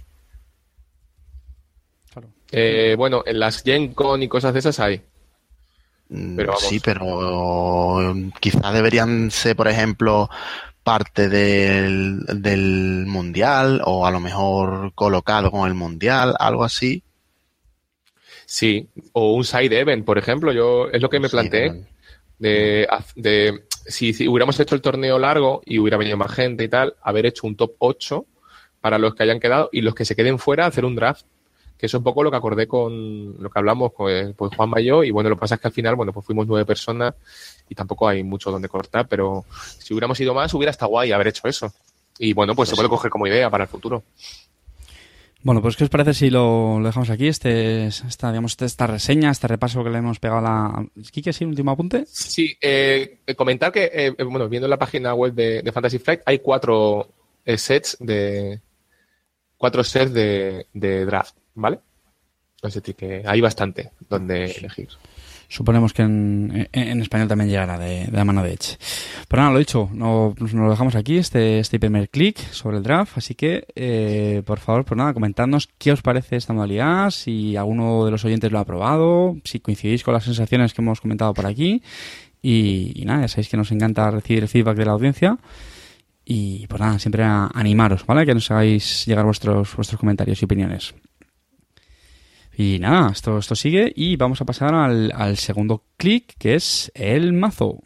Eh, 2.51 2.95
bueno, 2.97 3.23
en 3.25 3.39
las 3.39 3.63
Gen 3.63 3.93
Con 3.93 4.21
y 4.23 4.27
cosas 4.27 4.53
de 4.53 4.59
esas 4.59 4.79
hay. 4.79 5.01
Mm, 6.09 6.35
Pero 6.35 6.55
sí, 6.55 6.79
pero 6.79 8.13
quizás 8.39 8.73
deberían 8.73 9.29
ser, 9.31 9.55
por 9.55 9.67
ejemplo, 9.67 10.29
parte 10.83 11.29
del, 11.29 12.23
del 12.41 13.05
mundial 13.07 13.81
o 13.85 14.05
a 14.05 14.11
lo 14.11 14.19
mejor 14.19 14.93
colocado 14.95 15.51
con 15.51 15.67
el 15.67 15.73
mundial, 15.73 16.35
algo 16.39 16.63
así. 16.63 17.03
Sí. 18.47 18.87
O 19.11 19.33
un 19.33 19.43
side 19.43 19.77
event, 19.77 20.05
por 20.05 20.17
ejemplo. 20.17 20.53
Yo 20.53 20.87
es 20.89 21.01
lo 21.01 21.09
que 21.09 21.19
me 21.19 21.29
planteé. 21.29 21.85
De, 22.39 22.87
de 23.15 23.63
si, 23.85 24.13
si 24.13 24.27
hubiéramos 24.27 24.59
hecho 24.59 24.73
el 24.73 24.81
torneo 24.81 25.19
largo 25.19 25.61
y 25.65 25.79
hubiera 25.79 25.97
venido 25.97 26.17
más 26.17 26.31
gente 26.31 26.63
y 26.63 26.69
tal, 26.69 26.95
haber 27.01 27.25
hecho 27.25 27.45
un 27.45 27.55
top 27.55 27.73
8 27.79 28.25
para 28.79 28.97
los 28.99 29.15
que 29.15 29.23
hayan 29.23 29.39
quedado 29.39 29.69
y 29.71 29.81
los 29.81 29.93
que 29.93 30.05
se 30.05 30.15
queden 30.15 30.39
fuera 30.39 30.65
hacer 30.65 30.85
un 30.85 30.95
draft. 30.95 31.25
Que 31.77 31.87
eso 31.87 31.97
es 31.97 31.99
un 31.99 32.05
poco 32.05 32.23
lo 32.23 32.31
que 32.31 32.37
acordé 32.37 32.67
con 32.67 33.35
lo 33.41 33.49
que 33.49 33.59
hablamos 33.59 33.91
con 33.91 34.33
pues, 34.33 34.55
Juanma 34.55 34.79
y 34.79 34.85
yo. 34.85 35.03
Y 35.03 35.11
bueno, 35.11 35.29
lo 35.29 35.35
que 35.35 35.41
pasa 35.41 35.55
es 35.55 35.61
que 35.61 35.67
al 35.67 35.73
final, 35.73 35.95
bueno, 35.95 36.13
pues 36.13 36.25
fuimos 36.25 36.47
nueve 36.47 36.65
personas 36.65 37.15
y 37.67 37.75
tampoco 37.75 38.07
hay 38.07 38.23
mucho 38.23 38.49
donde 38.49 38.69
cortar, 38.69 39.07
pero 39.09 39.45
si 39.77 39.93
hubiéramos 39.93 40.19
ido 40.21 40.33
más, 40.33 40.53
hubiera 40.53 40.71
estado 40.71 40.89
guay 40.89 41.11
haber 41.11 41.27
hecho 41.27 41.47
eso. 41.49 41.71
y 42.17 42.31
bueno, 42.31 42.55
pues 42.55 42.69
se 42.69 42.75
puede 42.75 42.87
coger 42.89 43.11
como 43.11 43.27
idea 43.27 43.49
para 43.49 43.65
el 43.65 43.69
futuro. 43.69 44.03
Bueno, 45.47 45.61
pues 45.61 45.77
¿qué 45.77 45.85
os 45.85 45.89
parece 45.89 46.13
si 46.13 46.29
lo, 46.29 46.81
dejamos 46.83 47.09
aquí? 47.09 47.29
Este, 47.29 47.87
esta, 47.87 48.31
digamos, 48.31 48.57
esta 48.59 48.85
reseña, 48.85 49.31
este 49.31 49.47
repaso 49.47 49.81
que 49.81 49.89
le 49.89 49.99
hemos 49.99 50.19
pegado 50.19 50.39
a 50.39 50.41
la... 50.41 50.85
¿Quique, 51.09 51.31
sí? 51.31 51.45
¿Último 51.45 51.71
apunte? 51.71 52.03
Sí, 52.05 52.57
eh, 52.59 53.19
comentar 53.37 53.71
que, 53.71 53.89
eh, 53.93 54.23
bueno, 54.25 54.49
viendo 54.49 54.67
la 54.67 54.75
página 54.75 55.13
web 55.13 55.33
de, 55.33 55.71
Fantasy 55.71 55.99
Flight, 55.99 56.19
hay 56.25 56.39
cuatro 56.39 57.07
eh, 57.45 57.57
sets 57.57 57.95
de... 58.01 58.59
Cuatro 59.55 59.85
sets 59.85 60.11
de, 60.11 60.67
de 60.73 61.05
draft, 61.05 61.37
¿vale? 61.55 61.79
Es 62.61 62.73
decir, 62.73 62.95
que 62.95 63.23
hay 63.25 63.39
bastante 63.39 63.91
donde 64.09 64.51
elegir. 64.51 64.89
Suponemos 65.49 65.93
que 65.93 66.01
en, 66.01 66.67
español 66.73 67.29
también 67.29 67.49
llegará 67.49 67.79
de, 67.79 68.09
la 68.11 68.25
mano 68.25 68.43
de 68.43 68.51
Edge. 68.51 68.77
Pero 69.29 69.41
nada, 69.41 69.53
lo 69.53 69.59
dicho, 69.59 69.89
no, 69.93 70.35
nos 70.37 70.53
lo 70.53 70.69
dejamos 70.69 70.95
aquí, 70.95 71.17
este, 71.17 71.59
este 71.59 71.79
primer 71.79 72.09
clic 72.09 72.37
sobre 72.51 72.77
el 72.77 72.83
draft. 72.83 73.17
Así 73.17 73.33
que, 73.33 73.65
eh, 73.75 74.43
por 74.45 74.59
favor, 74.59 74.83
pues 74.83 74.97
nada, 74.97 75.13
comentadnos 75.13 75.69
qué 75.77 75.93
os 75.93 76.01
parece 76.01 76.35
esta 76.35 76.51
modalidad, 76.51 77.11
si 77.11 77.55
alguno 77.55 78.03
de 78.03 78.11
los 78.11 78.25
oyentes 78.25 78.51
lo 78.51 78.59
ha 78.59 78.65
probado, 78.65 79.37
si 79.45 79.61
coincidís 79.61 80.03
con 80.03 80.13
las 80.13 80.25
sensaciones 80.25 80.73
que 80.73 80.81
hemos 80.81 80.99
comentado 80.99 81.33
por 81.33 81.45
aquí. 81.45 81.81
Y, 82.41 83.03
nada, 83.05 83.21
ya 83.21 83.27
sabéis 83.29 83.49
que 83.49 83.57
nos 83.57 83.71
encanta 83.71 84.11
recibir 84.11 84.43
el 84.43 84.49
feedback 84.49 84.77
de 84.77 84.85
la 84.85 84.91
audiencia. 84.91 85.37
Y 86.25 86.67
pues 86.67 86.81
nada, 86.81 86.99
siempre 86.99 87.23
animaros, 87.23 88.05
¿vale? 88.05 88.25
Que 88.25 88.33
nos 88.33 88.51
hagáis 88.51 89.05
llegar 89.05 89.23
vuestros, 89.23 89.73
vuestros 89.75 89.97
comentarios 89.97 90.41
y 90.41 90.45
opiniones. 90.45 90.93
Y 92.59 92.79
nada, 92.79 93.11
esto, 93.11 93.37
esto 93.37 93.53
sigue 93.53 93.93
y 93.95 94.15
vamos 94.15 94.41
a 94.41 94.45
pasar 94.45 94.73
al, 94.73 95.37
segundo 95.37 95.83
clic, 95.95 96.33
que 96.39 96.55
es 96.55 96.91
el 96.95 97.31
mazo. 97.33 97.83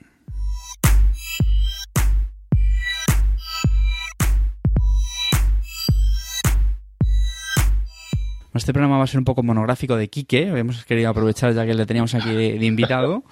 Este 8.54 8.72
programa 8.72 8.98
va 8.98 9.04
a 9.04 9.08
ser 9.08 9.18
un 9.18 9.26
poco 9.26 9.44
monográfico 9.44 9.98
de 9.98 10.10
Quique. 10.10 10.44
Hemos 10.44 10.86
querido 10.86 11.10
aprovechar 11.10 11.54
ya 11.54 11.66
que 11.66 11.74
le 11.74 11.86
teníamos 11.86 12.16
aquí 12.16 12.32
de, 12.34 12.66
invitado. 12.66 13.26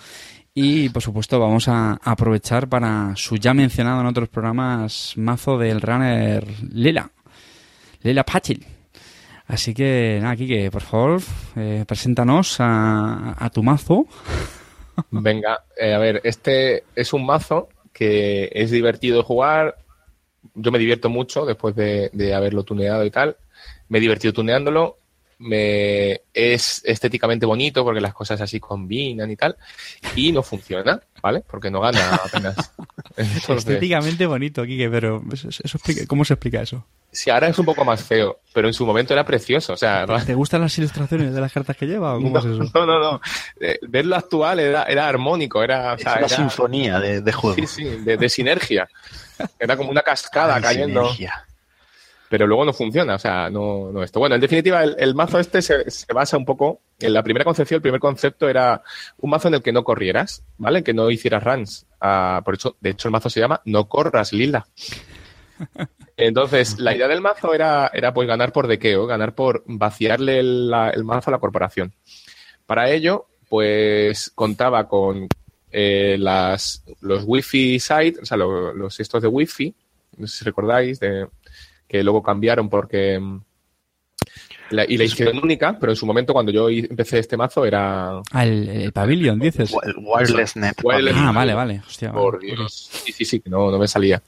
Y 0.54 0.90
por 0.90 1.02
supuesto 1.02 1.40
vamos 1.40 1.70
a 1.70 2.02
aprovechar 2.04 2.68
para 2.68 3.16
su 3.16 3.38
ya 3.38 3.54
mencionado 3.54 4.02
en 4.02 4.08
otros 4.08 4.28
programas 4.28 5.14
mazo 5.16 5.58
del 5.58 5.80
runner 5.80 6.46
Lela. 6.74 7.10
Lela 8.02 8.26
Pachil. 8.26 8.79
Así 9.50 9.74
que, 9.74 10.20
nada, 10.22 10.36
Kike, 10.36 10.70
por 10.70 10.84
favor, 10.84 11.22
eh, 11.56 11.84
preséntanos 11.88 12.58
a, 12.60 13.50
tu 13.52 13.64
mazo. 13.64 14.06
Venga, 15.10 15.64
eh, 15.76 15.96
a 15.96 15.98
ver, 15.98 16.22
este 16.24 16.84
es 16.96 17.14
un 17.14 17.26
mazo 17.26 17.68
que 17.92 18.52
es 18.54 18.70
divertido 18.70 19.24
jugar. 19.24 19.80
Yo 20.54 20.72
me 20.72 20.78
divierto 20.78 21.10
mucho 21.10 21.48
después 21.48 21.76
de, 21.76 22.12
de 22.14 22.36
haberlo 22.36 22.64
tuneado 22.64 23.04
y 23.04 23.10
tal. 23.10 23.38
Me 23.88 23.98
he 23.98 24.02
divertido 24.02 24.34
tuneándolo 24.34 24.99
me 25.40 26.22
es 26.34 26.82
estéticamente 26.86 27.46
bonito 27.46 27.84
porque 27.84 28.02
las 28.02 28.14
cosas 28.14 28.40
así 28.42 28.60
combinan 28.60 29.32
y 29.32 29.36
tal, 29.36 29.56
y 30.16 30.32
no 30.32 30.44
funciona, 30.44 31.00
¿vale? 31.22 31.44
Porque 31.50 31.72
no 31.72 31.80
gana 31.82 32.16
apenas. 32.16 32.74
estéticamente 33.18 34.26
bonito, 34.26 34.64
Kike, 34.64 34.90
pero 34.90 35.24
¿cómo 36.08 36.26
se 36.26 36.34
explica 36.34 36.62
eso? 36.62 36.86
Sí, 37.12 37.32
ahora 37.32 37.48
es 37.48 37.58
un 37.58 37.66
poco 37.66 37.84
más 37.84 38.04
feo, 38.04 38.40
pero 38.54 38.68
en 38.68 38.74
su 38.74 38.86
momento 38.86 39.14
era 39.14 39.26
precioso. 39.26 39.74
O 39.74 39.78
sea, 39.78 40.06
¿Te 40.26 40.36
gustan 40.36 40.62
las 40.62 40.78
ilustraciones 40.78 41.34
de 41.34 41.42
las 41.42 41.52
cartas 41.52 41.76
que 41.76 41.88
lleva 41.88 42.14
o 42.14 42.22
cómo 42.22 42.30
no, 42.30 42.40
es 42.40 42.46
eso? 42.46 42.72
No, 42.76 42.86
no, 42.86 43.00
no. 43.00 43.22
Eh, 43.60 43.80
verlo 43.82 44.16
actual 44.16 44.60
era, 44.60 44.84
era 44.84 45.08
armónico, 45.08 45.64
era... 45.64 45.96
Es 45.96 46.06
una 46.06 46.30
sinfonía 46.30 47.00
de, 47.00 47.22
de 47.22 47.34
juego. 47.34 47.56
Sí, 47.56 47.66
sí, 47.66 47.84
de, 47.84 48.30
sinergia. 48.30 48.88
Era 49.58 49.76
como 49.76 49.90
una 49.90 50.04
cascada 50.04 50.62
cayendo. 50.62 51.02
Sinergia 51.06 51.49
pero 52.30 52.46
luego 52.46 52.64
no 52.64 52.74
funciona, 52.74 53.16
o 53.16 53.20
sea, 53.20 53.50
no, 53.50 53.92
no 53.92 54.04
esto. 54.04 54.20
Bueno, 54.20 54.36
en 54.36 54.42
definitiva, 54.42 54.84
el, 54.84 55.16
mazo 55.16 55.40
este 55.40 55.62
se, 55.64 55.84
basa 56.14 56.38
un 56.38 56.46
poco 56.46 56.82
en 57.00 57.14
la 57.14 57.24
primera 57.24 57.44
concepción, 57.44 57.78
el 57.78 57.82
primer 57.82 58.00
concepto 58.00 58.48
era 58.48 58.84
un 59.18 59.32
mazo 59.32 59.48
en 59.48 59.56
el 59.56 59.64
que 59.64 59.72
no 59.72 59.84
corrieras, 59.84 60.44
¿vale? 60.58 60.84
Que 60.84 60.94
no 60.94 61.10
hicieras 61.10 61.44
runs. 61.44 61.88
Ah, 62.00 62.42
por 62.46 62.54
eso, 62.54 62.78
de 62.80 62.92
hecho, 62.92 63.08
el 63.08 63.14
mazo 63.14 63.30
se 63.32 63.40
llama 63.40 63.62
No 63.66 63.90
corras, 63.90 64.32
Lila. 64.32 64.68
Entonces, 66.18 66.80
la 66.80 66.96
idea 66.96 67.08
del 67.08 67.22
mazo 67.22 67.54
era, 67.54 67.90
era 67.94 68.14
pues 68.14 68.28
ganar 68.28 68.52
por 68.52 68.68
dequeo, 68.68 69.08
ganar 69.08 69.34
por 69.34 69.64
vaciarle 69.66 70.40
el, 70.40 70.72
mazo 71.04 71.32
a 71.32 71.34
la 71.34 71.40
corporación. 71.40 71.94
Para 72.68 72.92
ello, 72.92 73.26
pues 73.50 74.32
contaba 74.36 74.88
con 74.88 75.28
eh, 75.72 76.18
las, 76.20 76.84
los 77.02 77.24
Wi-Fi 77.26 77.80
site, 77.80 78.20
o 78.22 78.26
sea, 78.26 78.38
los 78.38 79.00
estos 79.00 79.22
de 79.22 79.28
Wi-Fi, 79.28 79.74
no 80.18 80.28
sé 80.28 80.40
si 80.40 80.46
recordáis, 80.46 81.00
de, 81.00 81.28
que 81.90 82.04
luego 82.04 82.24
cambiaron 82.24 82.70
porque... 82.70 83.20
Mm, 83.20 83.42
y 84.88 84.98
la 84.98 85.04
hicieron 85.04 85.40
única, 85.40 85.78
pero 85.80 85.92
en 85.92 85.96
su 85.96 86.06
momento 86.06 86.32
cuando 86.32 86.52
yo 86.52 86.70
empecé 86.70 87.18
este 87.18 87.36
mazo 87.36 87.66
era... 87.66 88.22
Ah, 88.32 88.46
el, 88.46 88.92
Pavilion, 88.94 89.40
dices. 89.40 89.74
Wireless 89.98 90.56
Net. 90.56 90.76
ah, 91.16 91.32
vale, 91.34 91.56
vale. 91.56 91.82
Hostia, 91.86 92.12
Por 92.12 92.40
Dios. 92.40 92.90
Sí, 92.92 93.12
sí, 93.12 93.26
sí, 93.26 93.42
no, 93.46 93.72
no 93.72 93.80
me 93.80 93.88
salía. 93.88 94.22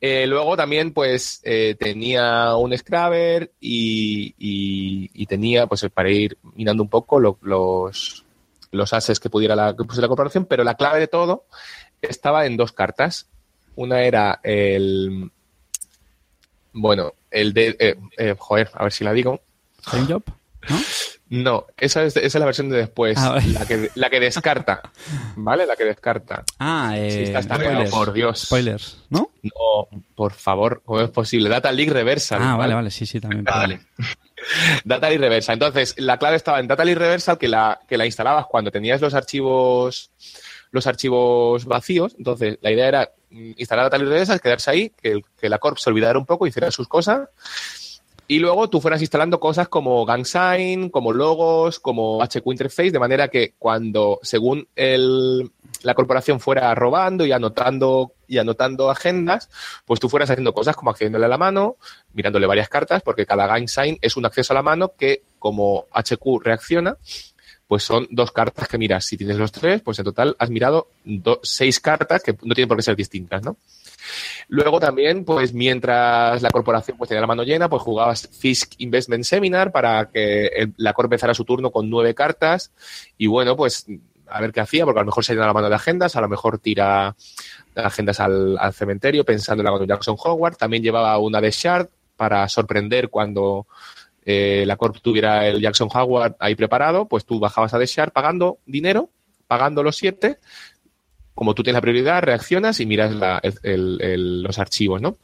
Eh, 0.00 0.26
luego 0.26 0.56
también, 0.56 0.92
pues, 0.92 1.40
eh, 1.44 1.76
tenía 1.78 2.56
un 2.56 2.76
Scrabber 2.76 3.52
y, 3.60 4.34
y, 4.38 5.26
tenía, 5.26 5.66
pues, 5.66 5.86
para 5.92 6.10
ir 6.10 6.38
minando 6.54 6.82
un 6.82 6.88
poco 6.88 7.20
los, 7.20 8.24
los 8.70 8.92
ases 8.92 9.20
que 9.20 9.30
pudiera 9.30 9.56
la, 9.56 9.74
que 9.76 10.00
la 10.00 10.08
corporación, 10.08 10.46
pero 10.46 10.64
la 10.64 10.74
clave 10.74 11.00
de 11.00 11.08
todo 11.08 11.44
estaba 12.00 12.46
en 12.46 12.56
dos 12.56 12.72
cartas. 12.72 13.28
Una 13.74 14.02
era 14.02 14.40
el, 14.42 15.30
bueno, 16.76 17.14
el 17.30 17.52
de. 17.52 17.76
Eh, 17.78 17.96
eh, 18.18 18.34
joder, 18.38 18.70
a 18.74 18.84
ver 18.84 18.92
si 18.92 19.04
la 19.04 19.12
digo. 19.12 19.40
Job? 19.84 20.22
¿No? 20.68 20.76
No, 21.28 21.66
esa 21.76 22.04
es, 22.04 22.16
esa 22.16 22.26
es 22.26 22.34
la 22.36 22.46
versión 22.46 22.68
de 22.68 22.76
después, 22.76 23.18
ah, 23.18 23.38
la, 23.52 23.66
que, 23.66 23.90
la 23.96 24.10
que 24.10 24.20
descarta, 24.20 24.82
¿vale? 25.34 25.66
La 25.66 25.74
que 25.74 25.84
descarta. 25.84 26.44
Ah, 26.60 26.92
eh, 26.96 27.34
spoilers. 27.42 27.90
por 27.90 28.12
Dios. 28.12 28.42
Spoilers, 28.42 28.98
¿no? 29.10 29.30
No, 29.42 29.88
por 30.14 30.32
favor, 30.34 30.82
¿cómo 30.84 31.00
es 31.00 31.10
posible? 31.10 31.48
Data 31.48 31.72
League 31.72 31.92
Reversal. 31.92 32.40
Ah, 32.40 32.56
vale, 32.56 32.74
vale, 32.74 32.90
sí, 32.92 33.06
sí, 33.06 33.20
también. 33.20 33.42
Vale. 33.42 33.80
Data 34.84 35.08
League 35.08 35.22
Reversal. 35.22 35.54
Entonces, 35.54 35.94
la 35.98 36.16
clave 36.16 36.36
estaba 36.36 36.60
en 36.60 36.68
Data 36.68 36.84
League 36.84 36.98
Reversal 36.98 37.38
que 37.38 37.48
la, 37.48 37.80
que 37.88 37.96
la 37.96 38.06
instalabas 38.06 38.46
cuando 38.46 38.70
tenías 38.70 39.00
los 39.00 39.14
archivos 39.14 40.12
los 40.70 40.86
archivos 40.86 41.64
vacíos. 41.64 42.14
Entonces, 42.18 42.58
la 42.60 42.70
idea 42.70 42.88
era 42.88 43.12
instalar 43.30 43.90
tal 43.90 44.08
de 44.08 44.22
esas, 44.22 44.40
quedarse 44.40 44.70
ahí, 44.70 44.90
que, 44.90 45.20
que 45.38 45.48
la 45.48 45.58
Corp 45.58 45.78
se 45.78 45.90
olvidara 45.90 46.18
un 46.18 46.26
poco, 46.26 46.46
hiciera 46.46 46.70
sus 46.70 46.88
cosas. 46.88 47.28
Y 48.28 48.40
luego 48.40 48.68
tú 48.68 48.80
fueras 48.80 49.00
instalando 49.00 49.38
cosas 49.38 49.68
como 49.68 50.04
GangSign, 50.04 50.90
como 50.90 51.12
logos, 51.12 51.78
como 51.78 52.20
HQ 52.20 52.44
Interface, 52.46 52.90
de 52.90 52.98
manera 52.98 53.28
que 53.28 53.54
cuando, 53.56 54.18
según 54.22 54.66
el, 54.74 55.52
la 55.82 55.94
corporación 55.94 56.40
fuera 56.40 56.74
robando 56.74 57.24
y 57.24 57.30
anotando 57.30 58.14
y 58.26 58.38
anotando 58.38 58.90
agendas, 58.90 59.48
pues 59.84 60.00
tú 60.00 60.08
fueras 60.08 60.28
haciendo 60.28 60.52
cosas 60.52 60.74
como 60.74 60.90
accediéndole 60.90 61.26
a 61.26 61.28
la 61.28 61.38
mano, 61.38 61.76
mirándole 62.14 62.48
varias 62.48 62.68
cartas, 62.68 63.00
porque 63.02 63.26
cada 63.26 63.46
GangSign 63.46 63.98
es 64.02 64.16
un 64.16 64.26
acceso 64.26 64.52
a 64.52 64.56
la 64.56 64.62
mano 64.62 64.94
que, 64.98 65.22
como 65.38 65.86
HQ 65.92 66.42
reacciona, 66.42 66.96
pues 67.68 67.82
son 67.82 68.06
dos 68.10 68.32
cartas 68.32 68.68
que 68.68 68.78
miras. 68.78 69.04
Si 69.04 69.16
tienes 69.16 69.36
los 69.36 69.52
tres, 69.52 69.82
pues 69.82 69.98
en 69.98 70.04
total 70.04 70.36
has 70.38 70.50
mirado 70.50 70.88
seis 71.42 71.80
cartas 71.80 72.22
que 72.22 72.32
no 72.42 72.54
tienen 72.54 72.68
por 72.68 72.76
qué 72.76 72.82
ser 72.82 72.96
distintas, 72.96 73.42
¿no? 73.42 73.56
Luego 74.48 74.78
también, 74.78 75.24
pues 75.24 75.52
mientras 75.52 76.40
la 76.40 76.50
corporación 76.50 76.96
pues, 76.96 77.08
tenía 77.08 77.20
la 77.20 77.26
mano 77.26 77.42
llena, 77.42 77.68
pues 77.68 77.82
jugabas 77.82 78.28
Fisk 78.30 78.74
Investment 78.78 79.24
Seminar 79.24 79.72
para 79.72 80.08
que 80.10 80.70
la 80.76 80.92
corp 80.92 81.06
empezara 81.06 81.34
su 81.34 81.44
turno 81.44 81.70
con 81.70 81.90
nueve 81.90 82.14
cartas 82.14 82.70
y 83.18 83.26
bueno, 83.26 83.56
pues 83.56 83.86
a 84.28 84.40
ver 84.40 84.52
qué 84.52 84.60
hacía, 84.60 84.84
porque 84.84 85.00
a 85.00 85.02
lo 85.02 85.06
mejor 85.06 85.24
se 85.24 85.34
llena 85.34 85.46
la 85.46 85.52
mano 85.52 85.68
de 85.68 85.74
agendas, 85.74 86.16
a 86.16 86.20
lo 86.20 86.28
mejor 86.28 86.58
tira 86.58 87.16
agendas 87.74 88.20
al, 88.20 88.58
cementerio 88.72 89.24
pensando 89.24 89.62
en 89.62 89.66
la 89.66 89.72
mano 89.72 89.84
Jackson 89.84 90.16
Howard. 90.18 90.56
También 90.56 90.82
llevaba 90.82 91.18
una 91.18 91.40
de 91.40 91.50
Shard 91.50 91.88
para 92.16 92.48
sorprender 92.48 93.08
cuando 93.08 93.66
eh, 94.28 94.64
la 94.66 94.76
Corp 94.76 94.96
tuviera 95.00 95.46
el 95.46 95.60
Jackson 95.60 95.88
Howard 95.94 96.34
ahí 96.40 96.56
preparado, 96.56 97.06
pues 97.06 97.24
tú 97.24 97.38
bajabas 97.38 97.72
a 97.74 97.78
desear 97.78 98.12
pagando 98.12 98.58
dinero, 98.66 99.08
pagando 99.46 99.84
los 99.84 99.96
siete. 99.96 100.38
Como 101.32 101.54
tú 101.54 101.62
tienes 101.62 101.76
la 101.76 101.82
prioridad, 101.82 102.22
reaccionas 102.22 102.80
y 102.80 102.86
miras 102.86 103.12
los 103.62 104.58
archivos, 104.58 105.00
¿no? 105.00 105.16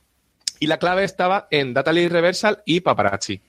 Y 0.61 0.69
la 0.69 0.79
clave 0.79 1.03
estaba 1.03 1.49
en 1.51 1.75
Data 1.75 1.93
Lake 1.93 2.11
Reversal 2.11 2.62
y 2.65 2.81
Paparazzi. 2.81 3.41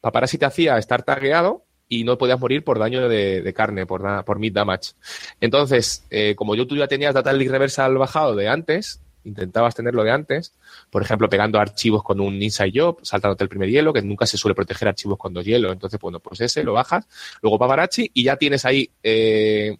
Paparazzi 0.00 0.38
te 0.38 0.44
hacía 0.44 0.78
estar 0.78 1.02
tagueado 1.02 1.64
y 1.88 2.04
no 2.04 2.16
podías 2.16 2.38
morir 2.38 2.62
por 2.62 2.78
daño 2.78 3.08
de, 3.08 3.52
carne, 3.56 3.86
por, 3.86 4.24
por 4.24 4.38
mid 4.38 4.52
damage. 4.52 4.92
Entonces, 5.40 6.04
eh, 6.10 6.34
como 6.36 6.54
yo 6.54 6.68
tú 6.68 6.76
ya 6.76 6.86
tenías 6.86 7.14
Data 7.14 7.32
Lake 7.32 7.50
Reversal 7.50 7.98
bajado 7.98 8.36
de 8.36 8.48
antes, 8.48 9.00
intentabas 9.24 9.74
tenerlo 9.74 10.04
de 10.04 10.10
antes, 10.10 10.54
por 10.90 11.02
ejemplo, 11.02 11.28
pegando 11.28 11.58
archivos 11.58 12.02
con 12.02 12.20
un 12.20 12.40
inside 12.42 12.72
job, 12.74 12.98
saltándote 13.02 13.44
el 13.44 13.48
primer 13.48 13.68
hielo, 13.68 13.92
que 13.92 14.02
nunca 14.02 14.26
se 14.26 14.36
suele 14.36 14.54
proteger 14.54 14.88
archivos 14.88 15.18
con 15.18 15.32
dos 15.32 15.44
hielos. 15.44 15.72
Entonces, 15.72 15.98
bueno, 16.00 16.20
pues 16.20 16.40
ese 16.40 16.62
lo 16.62 16.72
bajas, 16.72 17.06
luego 17.42 17.58
Paparazzi 17.58 18.10
y 18.12 18.24
ya 18.24 18.36
tienes 18.36 18.64
ahí 18.64 18.90
eh, 19.02 19.76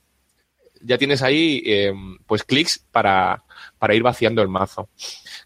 ya 0.85 0.99
tienes 0.99 1.23
ahí 1.23 1.62
eh, 1.64 1.93
pues 2.27 2.45
clics 2.45 2.79
para, 2.91 3.43
para 3.79 3.95
ir 3.95 4.03
vaciando 4.03 4.43
el 4.43 4.49
mazo. 4.49 4.91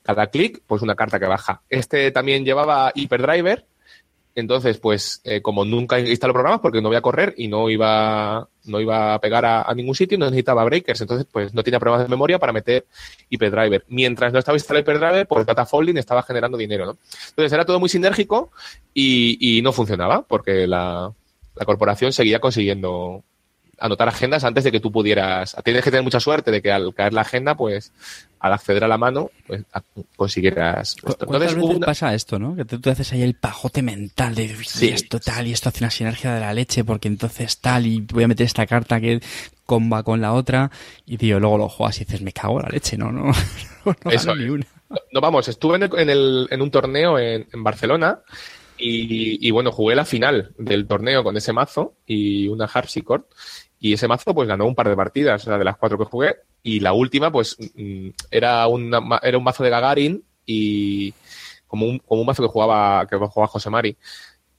Cada 0.03 0.27
clic, 0.29 0.63
pues 0.67 0.83
una 0.83 0.95
carta 0.95 1.19
que 1.19 1.27
baja. 1.27 1.63
Este 1.69 2.11
también 2.11 2.45
llevaba 2.45 2.93
Hyperdriver, 2.95 3.67
entonces, 4.39 4.79
pues, 4.79 5.21
eh, 5.25 5.43
como 5.43 5.65
nunca 5.65 5.99
instaló 5.99 6.33
programas, 6.33 6.61
porque 6.61 6.81
no 6.81 6.89
voy 6.89 6.97
a 6.97 7.01
correr 7.01 7.35
y 7.37 7.49
no 7.49 7.69
iba, 7.69 8.49
no 8.67 8.81
iba 8.81 9.15
a 9.15 9.21
pegar 9.21 9.45
a, 9.45 9.75
ningún 9.75 9.97
sitio, 9.97 10.17
no 10.17 10.27
necesitaba 10.27 10.63
breakers. 10.63 11.01
Entonces, 11.01 11.27
pues, 11.31 11.53
no 11.55 11.65
tenía 11.65 11.81
problemas 11.81 12.07
de 12.07 12.11
memoria 12.11 12.39
para 12.39 12.53
meter 12.53 12.87
Hyperdriver. 13.31 13.85
Mientras 13.89 14.33
no 14.33 14.39
estaba 14.39 14.57
instalado 14.57 14.83
Hyperdriver, 14.83 15.27
pues 15.27 15.45
Data 15.45 15.67
Folding 15.67 15.97
estaba 15.97 16.23
generando 16.23 16.57
dinero, 16.57 16.87
¿no? 16.87 16.99
Entonces, 17.31 17.53
era 17.53 17.65
todo 17.65 17.81
muy 17.81 17.89
sinérgico 17.89 18.53
y, 18.95 19.61
no 19.65 19.73
funcionaba, 19.73 20.23
porque 20.23 20.69
la, 20.69 21.13
la 21.57 21.65
corporación 21.65 22.13
seguía 22.13 22.39
consiguiendo 22.39 23.25
anotar 23.81 24.09
agendas 24.09 24.45
antes 24.45 24.65
de 24.65 24.73
que 24.73 24.81
tú 24.81 24.91
pudieras. 24.91 25.57
Tienes 25.65 25.83
que 25.83 25.91
tener 25.91 26.03
mucha 26.03 26.21
suerte 26.21 26.51
de 26.51 26.63
que 26.63 26.73
al 26.73 26.95
caer 26.95 27.13
la 27.13 27.23
agenda, 27.23 27.57
pues 27.57 27.93
al 28.41 28.53
acceder 28.53 28.85
a 28.85 28.89
la 28.89 28.99
mano, 28.99 29.31
pues 29.47 29.65
consiguieras. 30.17 30.97
Entonces, 31.03 31.55
veces 31.55 31.79
pasa 31.85 32.15
esto, 32.15 32.39
no? 32.39 32.55
Que 32.57 32.65
tú, 32.65 32.91
haces 32.91 33.13
ahí 33.13 33.23
el 33.23 33.35
pajote 33.35 33.83
mental 33.83 34.35
de 34.35 34.55
sí. 34.65 34.89
esto 34.89 35.19
tal 35.19 35.47
y 35.47 35.53
esto 35.53 35.69
hace 35.69 35.85
una 35.85 35.91
sinergia 35.91 36.35
de 36.35 36.41
la 36.41 36.55
leche 36.55 36.85
porque 36.85 37.09
entonces 37.09 37.59
tal 37.59 37.87
y 37.87 38.01
voy 38.01 38.25
a 38.25 38.29
meter 38.29 38.47
esta 38.47 38.67
carta 38.67 39.01
que 39.01 39.21
comba 39.67 40.03
con 40.03 40.21
la 40.21 40.33
otra 40.33 40.71
y 41.05 41.19
tío, 41.19 41.39
luego 41.39 41.59
lo 41.59 41.69
juegas 41.69 42.01
y 42.01 42.05
dices, 42.05 42.23
me 42.23 42.33
cago 42.33 42.59
en 42.59 42.63
la 42.65 42.71
leche, 42.71 42.97
no, 42.97 43.13
no, 43.13 43.25
no, 44.05 44.11
Eso, 44.11 44.35
ni 44.35 44.49
una. 44.49 44.67
No, 45.13 45.21
vamos, 45.21 45.49
estuve 45.49 45.77
en, 45.77 46.09
el, 46.09 46.49
en, 46.51 46.63
un 46.63 46.71
torneo 46.71 47.19
en, 47.19 47.47
en 47.53 47.63
Barcelona 47.63 48.21
y, 48.79 49.47
y, 49.47 49.51
bueno, 49.51 49.73
jugué 49.73 49.95
la 49.95 50.05
final 50.05 50.55
del 50.57 50.87
torneo 50.87 51.23
con 51.23 51.37
ese 51.37 51.53
mazo 51.53 51.95
y 52.07 52.49
una 52.49 52.65
harpsichord 52.65 53.25
y 53.81 53.93
ese 53.93 54.09
mazo 54.09 54.35
pues 54.35 54.49
ganó 54.49 54.67
un 54.67 54.75
par 54.75 54.89
de 54.89 54.97
partidas, 54.97 55.45
de 55.45 55.65
las 55.65 55.77
cuatro 55.77 55.99
que 55.99 56.05
jugué. 56.05 56.37
Y 56.63 56.81
la 56.81 56.93
última 56.93 57.31
pues 57.31 57.57
mm, 57.75 58.09
era, 58.31 58.67
una, 58.67 59.21
era 59.23 59.39
un 59.39 59.45
mazo 59.45 59.63
de 59.63 59.71
Gagarin 59.71 60.25
y 60.45 61.15
como 61.67 61.87
un, 61.87 61.99
como 61.99 62.23
un 62.23 62.27
mazo 62.27 62.43
que 62.43 62.49
jugaba, 62.49 63.07
que 63.07 63.17
jugaba 63.17 63.47
José 63.47 63.71
Mari. 63.71 63.97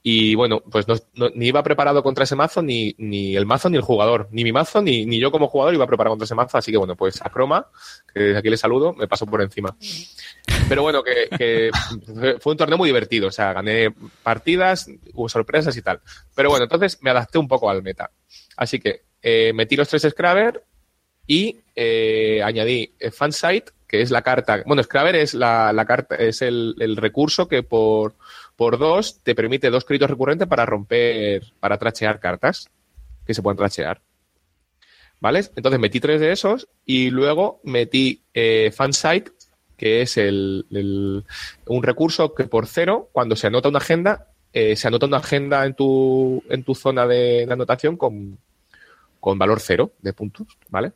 Y 0.02 0.34
bueno, 0.36 0.62
pues 0.62 0.88
no, 0.88 0.96
ni 1.36 1.48
iba 1.48 1.62
preparado 1.62 2.02
contra 2.02 2.24
ese 2.24 2.36
mazo, 2.36 2.62
ni, 2.62 2.96
ni 2.98 3.36
el 3.36 3.46
mazo, 3.46 3.70
ni 3.70 3.78
el 3.78 3.84
jugador. 3.84 4.30
Ni 4.32 4.44
mi 4.44 4.52
mazo, 4.52 4.82
ni, 4.82 5.06
ni 5.06 5.20
yo 5.20 5.32
como 5.32 5.48
jugador 5.48 5.74
iba 5.74 5.88
preparado 5.88 6.14
contra 6.14 6.26
ese 6.26 6.36
mazo. 6.36 6.58
Así 6.58 6.72
que 6.72 6.78
bueno, 6.78 6.96
pues 6.96 7.22
a 7.22 7.30
Croma, 7.30 7.68
que 8.14 8.20
desde 8.22 8.40
aquí 8.40 8.50
le 8.50 8.58
saludo, 8.58 8.94
me 8.94 9.08
pasó 9.08 9.26
por 9.26 9.42
encima. 9.42 9.76
Pero 10.70 10.84
bueno, 10.84 11.04
que, 11.04 11.28
que 11.38 11.72
fue 12.40 12.52
un 12.52 12.58
torneo 12.58 12.78
muy 12.78 12.90
divertido. 12.90 13.28
O 13.28 13.32
sea, 13.32 13.52
gané 13.52 13.94
partidas, 14.24 14.90
hubo 15.14 15.28
sorpresas 15.28 15.76
y 15.76 15.82
tal. 15.82 16.00
Pero 16.34 16.50
bueno, 16.50 16.64
entonces 16.64 17.00
me 17.02 17.10
adapté 17.10 17.38
un 17.38 17.48
poco 17.48 17.70
al 17.70 17.84
meta. 17.84 18.12
Así 18.56 18.80
que 18.80 19.04
eh, 19.22 19.52
metí 19.54 19.76
los 19.76 19.90
tres 19.90 20.08
Scrabber 20.10 20.64
y 21.28 21.60
eh, 21.76 22.42
añadí 22.44 22.94
eh, 23.00 23.12
Fansite, 23.12 23.72
que 23.90 24.04
es 24.04 24.12
la 24.12 24.22
carta. 24.22 24.62
Bueno, 24.68 24.84
Scrabber 24.84 25.16
es 25.16 25.34
la, 25.34 25.84
carta, 25.88 26.16
es 26.16 26.44
el, 26.44 26.96
recurso 26.96 27.48
que 27.48 27.64
por, 27.64 28.14
por 28.56 28.78
dos 28.78 29.20
te 29.24 29.34
permite 29.34 29.72
dos 29.72 29.84
créditos 29.84 30.12
recurrentes 30.12 30.48
para 30.48 30.64
romper, 30.66 31.52
para 31.60 31.80
trachear 31.80 32.20
cartas 32.20 32.70
que 33.26 33.34
se 33.34 33.42
pueden 33.42 33.58
trachear. 33.58 34.00
¿Vale? 35.20 35.44
Entonces 35.56 35.80
metí 35.82 36.00
tres 36.00 36.22
de 36.22 36.32
esos 36.32 36.70
y 36.86 37.10
luego 37.10 37.60
metí 37.64 38.22
Fansite, 38.72 39.32
que 39.76 40.04
es 40.04 40.18
el, 40.18 41.26
un 41.66 41.84
recurso 41.84 42.36
que 42.36 42.44
por 42.44 42.68
cero, 42.68 43.10
cuando 43.12 43.36
se 43.36 43.48
anota 43.48 43.70
una 43.70 43.80
agenda, 43.80 44.28
se 44.54 44.88
anota 44.88 45.08
una 45.08 45.18
agenda 45.18 45.66
en 45.66 45.74
tu, 45.74 46.44
en 46.48 46.64
tu 46.64 46.76
zona 46.76 47.08
de 47.08 47.48
anotación 47.50 47.98
con, 47.98 48.38
con 49.20 49.40
valor 49.40 49.60
cero 49.60 49.94
de 50.00 50.14
puntos, 50.14 50.48
¿vale? 50.70 50.94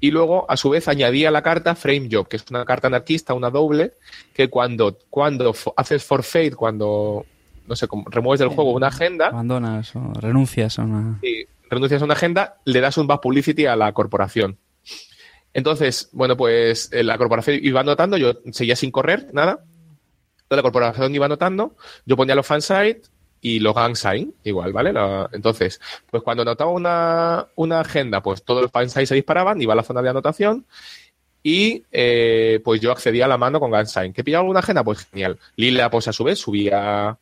Y 0.00 0.10
luego, 0.10 0.48
a 0.48 0.56
su 0.56 0.70
vez, 0.70 0.86
añadía 0.88 1.30
la 1.30 1.42
carta 1.42 1.74
Frame 1.74 2.08
Job, 2.10 2.28
que 2.28 2.36
es 2.36 2.44
una 2.50 2.64
carta 2.64 2.86
anarquista, 2.86 3.34
una 3.34 3.50
doble, 3.50 3.92
que 4.32 4.48
cuando, 4.48 4.96
cuando 5.10 5.54
haces 5.76 6.04
forfeit, 6.04 6.54
cuando, 6.54 7.26
no 7.66 7.76
sé, 7.76 7.86
remueves 8.06 8.40
del 8.40 8.48
juego 8.50 8.72
una 8.72 8.88
agenda... 8.88 9.28
Abandonas 9.28 9.94
o 9.96 10.12
renuncias 10.14 10.78
a 10.78 10.82
una... 10.84 11.18
Sí, 11.20 11.46
renuncias 11.68 12.00
a 12.00 12.04
una 12.04 12.14
agenda, 12.14 12.58
le 12.64 12.80
das 12.80 12.96
un 12.96 13.06
back 13.06 13.20
publicity 13.22 13.66
a 13.66 13.74
la 13.74 13.92
corporación. 13.92 14.56
Entonces, 15.52 16.08
bueno, 16.12 16.36
pues 16.36 16.90
eh, 16.92 17.02
la 17.02 17.18
corporación 17.18 17.58
iba 17.62 17.80
anotando, 17.80 18.16
yo 18.16 18.34
seguía 18.52 18.76
sin 18.76 18.90
correr, 18.90 19.28
nada. 19.32 19.64
La 20.50 20.62
corporación 20.62 21.14
iba 21.14 21.26
anotando, 21.26 21.76
yo 22.06 22.16
ponía 22.16 22.34
los 22.34 22.46
fansite, 22.46 23.02
y 23.40 23.60
los 23.60 23.74
gang 23.74 23.96
sign 23.96 24.34
igual, 24.44 24.72
¿vale? 24.72 24.92
entonces, 25.32 25.80
pues 26.10 26.22
cuando 26.22 26.42
anotaba 26.42 26.70
una, 26.70 27.46
una 27.56 27.80
agenda, 27.80 28.22
pues 28.22 28.42
todos 28.42 28.62
los 28.62 28.92
sign 28.92 29.06
se 29.06 29.14
disparaban, 29.14 29.60
iba 29.60 29.72
a 29.72 29.76
la 29.76 29.82
zona 29.82 30.02
de 30.02 30.10
anotación 30.10 30.66
y 31.42 31.84
eh, 31.92 32.60
pues 32.64 32.80
yo 32.80 32.92
accedía 32.92 33.24
a 33.24 33.28
la 33.28 33.38
mano 33.38 33.60
con 33.60 33.70
gang 33.70 33.86
sign. 33.86 34.12
¿Que 34.12 34.24
pillaba 34.24 34.42
alguna 34.42 34.60
agenda? 34.60 34.84
Pues 34.84 35.06
genial. 35.06 35.38
Lila, 35.56 35.90
pues 35.90 36.08
a 36.08 36.12
su 36.12 36.24
vez, 36.24 36.38
subía, 36.38 37.16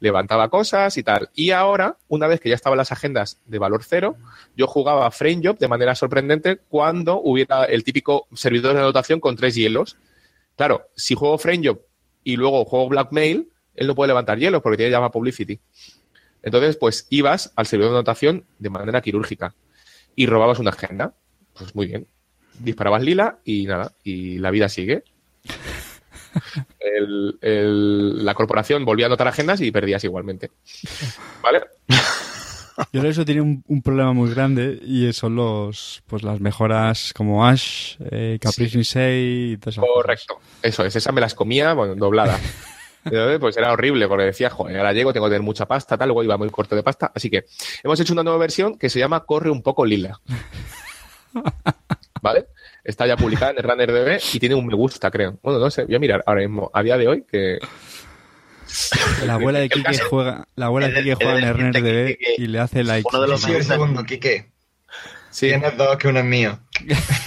levantaba 0.00 0.48
cosas 0.48 0.96
y 0.96 1.02
tal. 1.02 1.30
Y 1.34 1.50
ahora, 1.50 1.96
una 2.08 2.26
vez 2.26 2.40
que 2.40 2.48
ya 2.48 2.54
estaban 2.54 2.78
las 2.78 2.92
agendas 2.92 3.38
de 3.46 3.58
valor 3.58 3.84
cero, 3.84 4.16
yo 4.56 4.66
jugaba 4.66 5.10
Frame 5.10 5.40
Job 5.44 5.58
de 5.58 5.68
manera 5.68 5.94
sorprendente 5.94 6.58
cuando 6.68 7.20
hubiera 7.20 7.64
el 7.64 7.84
típico 7.84 8.26
servidor 8.34 8.74
de 8.74 8.80
anotación 8.80 9.20
con 9.20 9.36
tres 9.36 9.54
hielos. 9.54 9.96
Claro, 10.56 10.88
si 10.96 11.14
juego 11.14 11.38
Frame 11.38 11.68
Job 11.68 11.80
y 12.24 12.36
luego 12.36 12.64
juego 12.64 12.88
Blackmail, 12.88 13.48
él 13.78 13.86
no 13.86 13.94
puede 13.94 14.08
levantar 14.08 14.38
hielo 14.38 14.62
porque 14.62 14.76
tiene 14.76 14.90
llama 14.90 15.10
publicity. 15.10 15.60
Entonces, 16.42 16.76
pues 16.76 17.06
ibas 17.10 17.52
al 17.56 17.66
servidor 17.66 17.92
de 17.92 17.98
anotación 17.98 18.44
de 18.58 18.70
manera 18.70 19.00
quirúrgica 19.00 19.54
y 20.14 20.26
robabas 20.26 20.58
una 20.58 20.70
agenda. 20.70 21.14
Pues 21.56 21.74
muy 21.74 21.86
bien. 21.86 22.06
Disparabas 22.58 23.02
lila 23.02 23.38
y 23.44 23.66
nada, 23.66 23.92
y 24.02 24.38
la 24.38 24.50
vida 24.50 24.68
sigue. 24.68 25.04
la 27.40 28.34
corporación 28.34 28.84
volvía 28.84 29.06
a 29.06 29.08
anotar 29.08 29.28
agendas 29.28 29.60
y 29.60 29.70
perdías 29.70 30.04
igualmente. 30.04 30.50
¿Vale? 31.42 31.62
Yo 32.92 33.02
eso 33.02 33.24
tiene 33.24 33.40
un, 33.40 33.82
problema 33.82 34.12
muy 34.12 34.30
grande 34.30 34.78
y 34.82 35.12
son 35.12 35.34
los 35.34 36.02
pues 36.06 36.22
las 36.22 36.40
mejoras 36.40 37.12
como 37.12 37.44
Ash, 37.44 37.96
eh, 38.10 38.38
Caprice 38.40 38.78
y 39.20 39.56
todas 39.56 39.74
esas 39.74 39.84
Correcto. 39.84 40.38
Eso 40.62 40.84
es, 40.84 40.94
esa 40.94 41.10
me 41.10 41.20
las 41.20 41.34
comía, 41.34 41.74
bueno, 41.74 41.96
doblada. 41.96 42.38
Pues 43.40 43.56
era 43.56 43.72
horrible 43.72 44.08
porque 44.08 44.24
decía, 44.24 44.50
joder, 44.50 44.76
ahora 44.76 44.92
llego, 44.92 45.12
tengo 45.12 45.26
que 45.26 45.30
tener 45.30 45.42
mucha 45.42 45.66
pasta, 45.66 45.96
tal, 45.96 46.08
luego 46.08 46.22
iba 46.22 46.36
muy 46.36 46.50
corto 46.50 46.76
de 46.76 46.82
pasta. 46.82 47.12
Así 47.14 47.30
que 47.30 47.44
hemos 47.82 47.98
hecho 48.00 48.12
una 48.12 48.22
nueva 48.22 48.38
versión 48.38 48.78
que 48.78 48.90
se 48.90 48.98
llama 48.98 49.24
Corre 49.24 49.50
un 49.50 49.62
poco 49.62 49.84
lila. 49.84 50.20
¿Vale? 52.22 52.46
Está 52.84 53.06
ya 53.06 53.16
publicada 53.16 53.52
en 53.52 53.58
el 53.58 53.64
Runner 53.64 53.92
DB 53.92 54.20
y 54.32 54.38
tiene 54.40 54.54
un 54.54 54.66
me 54.66 54.74
gusta, 54.74 55.10
creo. 55.10 55.38
Bueno, 55.42 55.58
no 55.58 55.70
sé, 55.70 55.84
voy 55.84 55.94
a 55.94 55.98
mirar 55.98 56.24
ahora 56.26 56.40
mismo, 56.40 56.70
a 56.72 56.82
día 56.82 56.96
de 56.96 57.08
hoy, 57.08 57.24
que. 57.30 57.58
La 59.26 59.34
abuela 59.34 59.60
de 59.60 59.68
Kike 59.68 59.98
juega, 60.10 60.46
la 60.54 60.66
abuela 60.66 60.88
de 60.88 60.94
Kike 60.94 61.14
juega 61.14 61.38
en 61.38 61.44
el 61.44 61.54
Runner 61.54 61.82
DB 61.82 62.18
y 62.36 62.46
le 62.48 62.60
hace 62.60 62.84
like. 62.84 63.08
Uno 63.10 63.22
de 63.22 63.28
los 63.28 63.40
sí, 63.40 63.62
segundo, 63.62 64.04
Kike. 64.04 64.50
Sí. 65.30 65.48
Tienes 65.48 65.76
dos 65.76 65.96
que 65.96 66.08
uno 66.08 66.20
es 66.20 66.24
mío. 66.24 66.58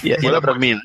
y, 0.04 0.12
el 0.12 0.36
otro 0.36 0.54
es 0.54 0.60
mío. 0.60 0.80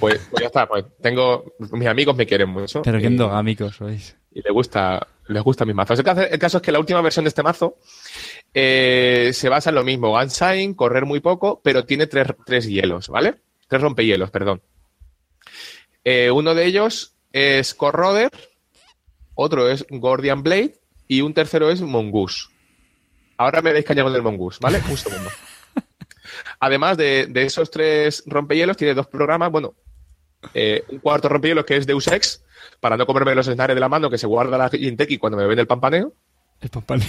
Pues, 0.00 0.26
pues, 0.30 0.40
ya 0.40 0.46
está, 0.46 0.66
pues 0.66 0.86
tengo, 1.02 1.54
mis 1.58 1.86
amigos 1.86 2.16
me 2.16 2.26
quieren 2.26 2.48
mucho. 2.48 2.82
Pero 2.82 2.98
qué 2.98 3.06
endogámicos 3.06 3.76
sois. 3.76 4.16
Y 4.32 4.42
les 4.42 4.52
gusta, 4.52 5.06
les 5.28 5.42
gusta 5.42 5.64
mis 5.64 5.74
mazos. 5.74 5.98
El 5.98 6.38
caso, 6.38 6.56
es 6.58 6.62
que 6.62 6.72
la 6.72 6.78
última 6.78 7.00
versión 7.02 7.24
de 7.24 7.28
este 7.28 7.42
mazo 7.42 7.76
eh, 8.54 9.30
se 9.34 9.48
basa 9.48 9.70
en 9.70 9.76
lo 9.76 9.84
mismo, 9.84 10.18
Gunsign, 10.18 10.74
correr 10.74 11.04
muy 11.04 11.20
poco, 11.20 11.60
pero 11.62 11.84
tiene 11.84 12.06
tres, 12.06 12.28
tres 12.46 12.66
hielos, 12.66 13.08
¿vale? 13.08 13.36
Tres 13.68 13.82
rompehielos, 13.82 14.30
perdón. 14.30 14.62
Eh, 16.04 16.30
uno 16.30 16.54
de 16.54 16.64
ellos 16.64 17.16
es 17.32 17.74
Corroder, 17.74 18.30
otro 19.34 19.68
es 19.68 19.84
Gordian 19.90 20.42
Blade 20.42 20.80
y 21.06 21.20
un 21.20 21.34
tercero 21.34 21.70
es 21.70 21.82
Mongoose. 21.82 22.48
Ahora 23.36 23.62
me 23.62 23.72
veis 23.72 23.84
caña 23.84 24.02
con 24.02 24.14
el 24.14 24.22
Mongoose, 24.22 24.58
¿vale? 24.60 24.80
Un 24.88 24.96
segundo. 24.96 25.30
Además 26.60 26.96
de, 26.96 27.26
de, 27.26 27.42
esos 27.44 27.70
tres 27.70 28.22
rompehielos, 28.26 28.76
tiene 28.76 28.94
dos 28.94 29.06
programas, 29.06 29.50
bueno, 29.50 29.74
eh, 30.54 30.84
un 30.88 30.98
cuarto 30.98 31.28
rompehielos 31.28 31.64
que 31.64 31.76
es 31.76 31.86
Deus 31.86 32.06
Ex, 32.08 32.42
para 32.80 32.96
no 32.96 33.06
comerme 33.06 33.34
los 33.34 33.46
escenarios 33.46 33.76
de 33.76 33.80
la 33.80 33.88
mano 33.88 34.10
que 34.10 34.18
se 34.18 34.26
guarda 34.26 34.56
la 34.56 34.70
Inteki 34.72 35.18
cuando 35.18 35.36
me 35.36 35.46
ven 35.46 35.58
el 35.58 35.66
pampaneo. 35.66 36.12
El 36.60 36.70
pampaneo. 36.70 37.06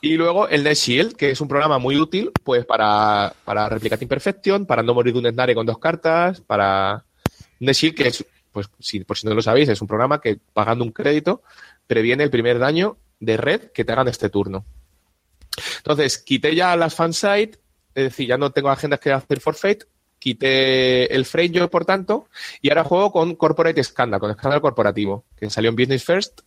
Y 0.00 0.16
luego 0.16 0.48
el 0.48 0.62
NetShield, 0.62 1.16
que 1.16 1.30
es 1.30 1.40
un 1.40 1.48
programa 1.48 1.78
muy 1.78 1.96
útil 1.96 2.30
pues 2.44 2.64
para, 2.64 3.34
para 3.44 3.68
Replicate 3.68 4.04
Imperfection, 4.04 4.66
para 4.66 4.82
no 4.82 4.94
morir 4.94 5.12
de 5.12 5.18
un 5.20 5.26
escenario 5.26 5.54
con 5.54 5.66
dos 5.66 5.78
cartas, 5.78 6.40
para 6.40 7.04
NetShield, 7.60 7.94
que 7.94 8.08
es, 8.08 8.24
pues 8.52 8.68
si, 8.78 9.00
por 9.00 9.16
si 9.16 9.26
no 9.26 9.34
lo 9.34 9.42
sabéis, 9.42 9.68
es 9.68 9.80
un 9.80 9.88
programa 9.88 10.20
que 10.20 10.38
pagando 10.52 10.84
un 10.84 10.92
crédito 10.92 11.42
previene 11.86 12.24
el 12.24 12.30
primer 12.30 12.58
daño 12.58 12.98
de 13.20 13.36
red 13.36 13.70
que 13.72 13.84
te 13.84 13.92
hagan 13.92 14.08
este 14.08 14.28
turno. 14.28 14.64
Entonces, 15.78 16.18
quité 16.18 16.54
ya 16.54 16.76
las 16.76 16.94
fansite, 16.94 17.58
es 17.94 18.04
decir, 18.04 18.28
ya 18.28 18.36
no 18.36 18.52
tengo 18.52 18.68
agendas 18.68 19.00
que 19.00 19.12
hacer 19.12 19.40
forfeit, 19.40 19.84
quité 20.26 21.14
el 21.14 21.24
frame 21.24 21.50
yo, 21.50 21.70
por 21.70 21.84
tanto, 21.84 22.28
y 22.60 22.70
ahora 22.70 22.82
juego 22.82 23.12
con 23.12 23.36
Corporate 23.36 23.84
Scandal, 23.84 24.18
con 24.18 24.32
escándalo 24.32 24.60
corporativo, 24.60 25.24
que 25.36 25.48
salió 25.48 25.70
en 25.70 25.76
Business 25.76 26.04
First, 26.04 26.40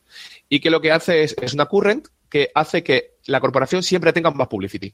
y 0.49 0.59
que 0.59 0.69
lo 0.69 0.81
que 0.81 0.91
hace 0.91 1.23
es, 1.23 1.33
es 1.41 1.53
una 1.53 1.67
current 1.67 2.09
que 2.27 2.51
hace 2.53 2.83
que 2.83 3.13
la 3.27 3.39
corporación 3.39 3.81
siempre 3.81 4.11
tenga 4.11 4.31
más 4.31 4.49
publicity. 4.49 4.93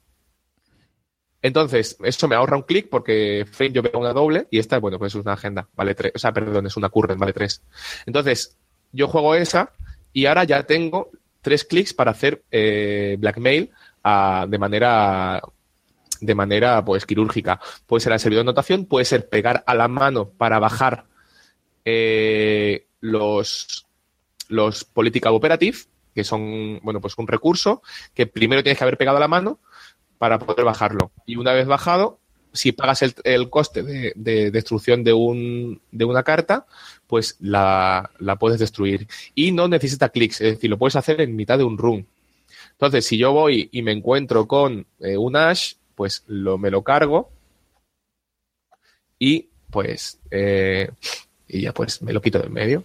Entonces, 1.41 1.97
eso 2.03 2.27
me 2.27 2.35
ahorra 2.35 2.57
un 2.57 2.61
clic 2.61 2.87
porque 2.87 3.47
Fate 3.51 3.71
yo 3.71 3.81
veo 3.81 3.97
una 3.97 4.13
doble 4.13 4.47
y 4.51 4.59
esta, 4.59 4.77
bueno, 4.77 4.99
pues 4.99 5.15
es 5.15 5.19
una 5.19 5.33
agenda, 5.33 5.67
vale 5.73 5.95
tres, 5.95 6.11
o 6.13 6.19
sea, 6.19 6.31
perdón, 6.31 6.67
es 6.67 6.77
una 6.77 6.89
current, 6.89 7.19
vale 7.19 7.33
tres. 7.33 7.63
Entonces, 8.05 8.55
yo 8.91 9.07
juego 9.07 9.33
esa 9.33 9.71
y 10.13 10.27
ahora 10.27 10.43
ya 10.43 10.61
tengo 10.61 11.09
tres 11.41 11.63
clics 11.63 11.95
para 11.95 12.11
hacer 12.11 12.43
eh, 12.51 13.15
blackmail 13.17 13.71
a, 14.03 14.45
de 14.47 14.59
manera 14.59 15.41
de 16.25 16.35
manera 16.35 16.83
pues 16.83 17.05
quirúrgica. 17.05 17.59
Puede 17.85 18.01
ser 18.01 18.13
al 18.13 18.19
servidor 18.19 18.43
de 18.43 18.51
notación, 18.51 18.85
puede 18.85 19.05
ser 19.05 19.29
pegar 19.29 19.63
a 19.65 19.75
la 19.75 19.87
mano 19.87 20.29
para 20.29 20.59
bajar 20.59 21.05
eh, 21.85 22.87
los, 22.99 23.85
los 24.49 24.83
political 24.83 25.33
operative, 25.33 25.77
que 26.13 26.23
son, 26.23 26.79
bueno, 26.81 27.01
pues 27.01 27.17
un 27.17 27.27
recurso 27.27 27.81
que 28.13 28.25
primero 28.25 28.63
tienes 28.63 28.77
que 28.77 28.83
haber 28.83 28.97
pegado 28.97 29.17
a 29.17 29.21
la 29.21 29.27
mano 29.27 29.59
para 30.17 30.39
poder 30.39 30.65
bajarlo. 30.65 31.11
Y 31.25 31.35
una 31.35 31.53
vez 31.53 31.67
bajado, 31.67 32.19
si 32.55 32.71
pagas 32.71 33.03
el, 33.23 33.49
coste 33.49 33.83
de, 33.83 34.51
destrucción 34.51 35.03
de, 35.03 35.13
un, 35.13 35.81
de 35.91 36.05
una 36.05 36.23
carta, 36.23 36.65
pues 37.05 37.35
la, 37.39 38.09
puedes 38.39 38.59
destruir. 38.59 39.07
Y 39.35 39.51
no 39.51 39.67
necesita 39.67 40.09
clics, 40.09 40.41
es 40.41 40.55
decir, 40.55 40.69
lo 40.69 40.77
puedes 40.77 40.95
hacer 40.95 41.21
en 41.21 41.35
mitad 41.35 41.57
de 41.57 41.65
un 41.65 41.77
run. 41.77 42.07
Entonces, 42.71 43.05
si 43.05 43.17
yo 43.17 43.31
voy 43.31 43.69
y 43.71 43.81
me 43.81 43.91
encuentro 43.91 44.47
con 44.47 44.87
eh, 44.99 45.17
un 45.17 45.35
Ash, 45.35 45.73
pues 45.95 46.23
lo, 46.27 46.57
me 46.57 46.71
lo 46.71 46.83
cargo 46.83 47.31
y 49.17 49.49
pues 49.69 50.19
eh, 50.31 50.89
y 51.47 51.61
ya 51.61 51.73
pues 51.73 52.01
me 52.01 52.13
lo 52.13 52.21
quito 52.21 52.39
de 52.39 52.47
en 52.47 52.53
medio. 52.53 52.83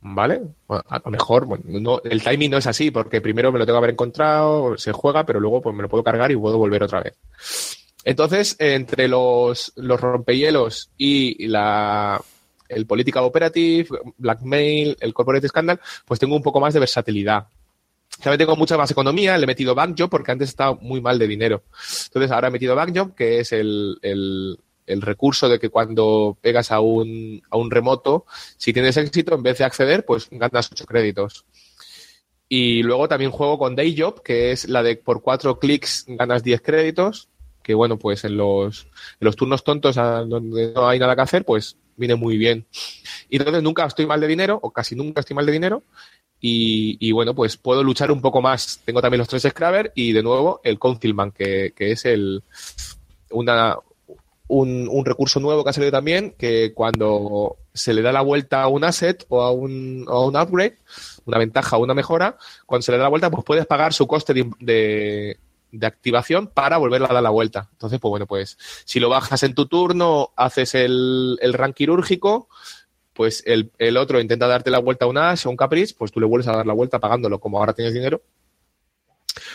¿Vale? 0.00 0.40
a 0.68 1.02
lo 1.04 1.10
mejor, 1.10 1.44
bueno, 1.44 1.64
no, 1.66 2.00
el 2.04 2.22
timing 2.22 2.52
no 2.52 2.58
es 2.58 2.68
así, 2.68 2.92
porque 2.92 3.20
primero 3.20 3.50
me 3.50 3.58
lo 3.58 3.66
tengo 3.66 3.76
que 3.76 3.84
haber 3.84 3.90
encontrado, 3.90 4.78
se 4.78 4.92
juega, 4.92 5.26
pero 5.26 5.40
luego 5.40 5.60
pues 5.60 5.74
me 5.74 5.82
lo 5.82 5.88
puedo 5.88 6.04
cargar 6.04 6.30
y 6.30 6.36
puedo 6.36 6.56
volver 6.56 6.84
otra 6.84 7.02
vez. 7.02 7.14
Entonces, 8.04 8.54
entre 8.60 9.08
los, 9.08 9.72
los 9.74 10.00
rompehielos 10.00 10.90
y 10.96 11.48
la, 11.48 12.22
el 12.68 12.86
Political 12.86 13.24
Operative, 13.24 13.88
Blackmail, 14.18 14.96
el 15.00 15.12
Corporate 15.12 15.48
Scandal, 15.48 15.80
pues 16.06 16.20
tengo 16.20 16.36
un 16.36 16.42
poco 16.42 16.60
más 16.60 16.74
de 16.74 16.80
versatilidad. 16.80 17.48
También 18.22 18.38
tengo 18.38 18.56
mucha 18.56 18.76
más 18.76 18.90
economía, 18.90 19.36
le 19.38 19.44
he 19.44 19.46
metido 19.46 19.74
Backjob 19.74 20.10
porque 20.10 20.32
antes 20.32 20.48
estaba 20.48 20.74
muy 20.80 21.00
mal 21.00 21.18
de 21.18 21.28
dinero. 21.28 21.62
Entonces 22.06 22.30
ahora 22.30 22.48
he 22.48 22.50
metido 22.50 22.74
Backjob, 22.74 23.14
que 23.14 23.40
es 23.40 23.52
el, 23.52 23.98
el 24.88 25.02
recurso 25.02 25.48
de 25.48 25.58
que 25.58 25.68
cuando 25.68 26.36
pegas 26.40 26.72
a 26.72 26.80
un, 26.80 27.42
a 27.50 27.56
un 27.56 27.70
remoto, 27.70 28.26
si 28.56 28.72
tienes 28.72 28.96
éxito, 28.96 29.34
en 29.34 29.42
vez 29.42 29.58
de 29.58 29.64
acceder, 29.64 30.04
pues 30.04 30.28
ganas 30.30 30.70
8 30.72 30.86
créditos. 30.86 31.44
Y 32.48 32.82
luego 32.82 33.08
también 33.08 33.30
juego 33.30 33.58
con 33.58 33.76
Dayjob, 33.76 34.22
que 34.22 34.50
es 34.52 34.68
la 34.68 34.82
de 34.82 34.96
por 34.96 35.22
4 35.22 35.58
clics 35.58 36.04
ganas 36.08 36.42
10 36.42 36.62
créditos, 36.62 37.28
que 37.62 37.74
bueno, 37.74 37.98
pues 37.98 38.24
en 38.24 38.38
los, 38.38 38.84
en 39.20 39.26
los 39.26 39.36
turnos 39.36 39.62
tontos 39.62 39.96
donde 39.96 40.72
no 40.72 40.88
hay 40.88 40.98
nada 40.98 41.14
que 41.14 41.22
hacer, 41.22 41.44
pues 41.44 41.76
viene 41.96 42.14
muy 42.14 42.38
bien. 42.38 42.66
Y 43.28 43.36
entonces 43.36 43.62
nunca 43.62 43.84
estoy 43.84 44.06
mal 44.06 44.20
de 44.20 44.26
dinero, 44.26 44.58
o 44.62 44.70
casi 44.70 44.96
nunca 44.96 45.20
estoy 45.20 45.36
mal 45.36 45.44
de 45.44 45.52
dinero, 45.52 45.82
y, 46.40 47.12
bueno, 47.12 47.34
pues 47.34 47.56
puedo 47.56 47.82
luchar 47.82 48.12
un 48.12 48.20
poco 48.20 48.40
más. 48.40 48.80
Tengo 48.84 49.00
también 49.00 49.18
los 49.18 49.28
tres 49.28 49.42
Scrabber 49.42 49.92
y 49.94 50.12
de 50.12 50.22
nuevo 50.22 50.60
el 50.62 50.78
Councilman, 50.78 51.32
que, 51.32 51.72
que 51.74 51.92
es 51.92 52.04
el, 52.04 52.42
una, 53.30 53.76
un, 54.48 55.04
recurso 55.04 55.40
nuevo 55.40 55.62
que 55.62 55.70
ha 55.70 55.72
salido 55.72 55.92
también, 55.92 56.34
que 56.38 56.72
cuando 56.74 57.56
se 57.74 57.92
le 57.92 58.02
da 58.02 58.12
la 58.12 58.22
vuelta 58.22 58.62
a 58.62 58.68
un 58.68 58.84
asset 58.84 59.24
o 59.28 59.42
a 59.42 59.52
un, 59.52 60.04
a 60.08 60.18
un 60.20 60.36
upgrade, 60.36 60.78
una 61.26 61.38
ventaja 61.38 61.76
o 61.76 61.82
una 61.82 61.94
mejora, 61.94 62.36
cuando 62.66 62.82
se 62.82 62.92
le 62.92 62.98
da 62.98 63.04
la 63.04 63.10
vuelta, 63.10 63.30
pues 63.30 63.44
puedes 63.44 63.66
pagar 63.66 63.92
su 63.92 64.06
coste 64.06 64.34
de, 64.34 65.36
de, 65.70 65.86
activación 65.86 66.46
para 66.48 66.78
volverla 66.78 67.08
a 67.10 67.14
dar 67.14 67.22
la 67.22 67.30
vuelta. 67.30 67.68
Entonces, 67.72 68.00
pues 68.00 68.10
bueno, 68.10 68.26
pues 68.26 68.56
si 68.84 69.00
lo 69.00 69.08
bajas 69.08 69.42
en 69.42 69.54
tu 69.54 69.66
turno, 69.66 70.30
haces 70.36 70.74
el, 70.74 71.38
el 71.42 71.52
rank 71.52 71.76
quirúrgico, 71.76 72.48
pues 73.18 73.42
el, 73.46 73.72
el, 73.78 73.96
otro 73.96 74.20
intenta 74.20 74.46
darte 74.46 74.70
la 74.70 74.78
vuelta 74.78 75.04
a 75.04 75.08
un 75.08 75.18
Ash 75.18 75.44
o 75.44 75.50
un 75.50 75.56
Caprice, 75.56 75.92
pues 75.98 76.12
tú 76.12 76.20
le 76.20 76.26
vuelves 76.26 76.46
a 76.46 76.52
dar 76.52 76.64
la 76.64 76.72
vuelta 76.72 77.00
pagándolo 77.00 77.40
como 77.40 77.58
ahora 77.58 77.72
tienes 77.72 77.92
dinero. 77.92 78.22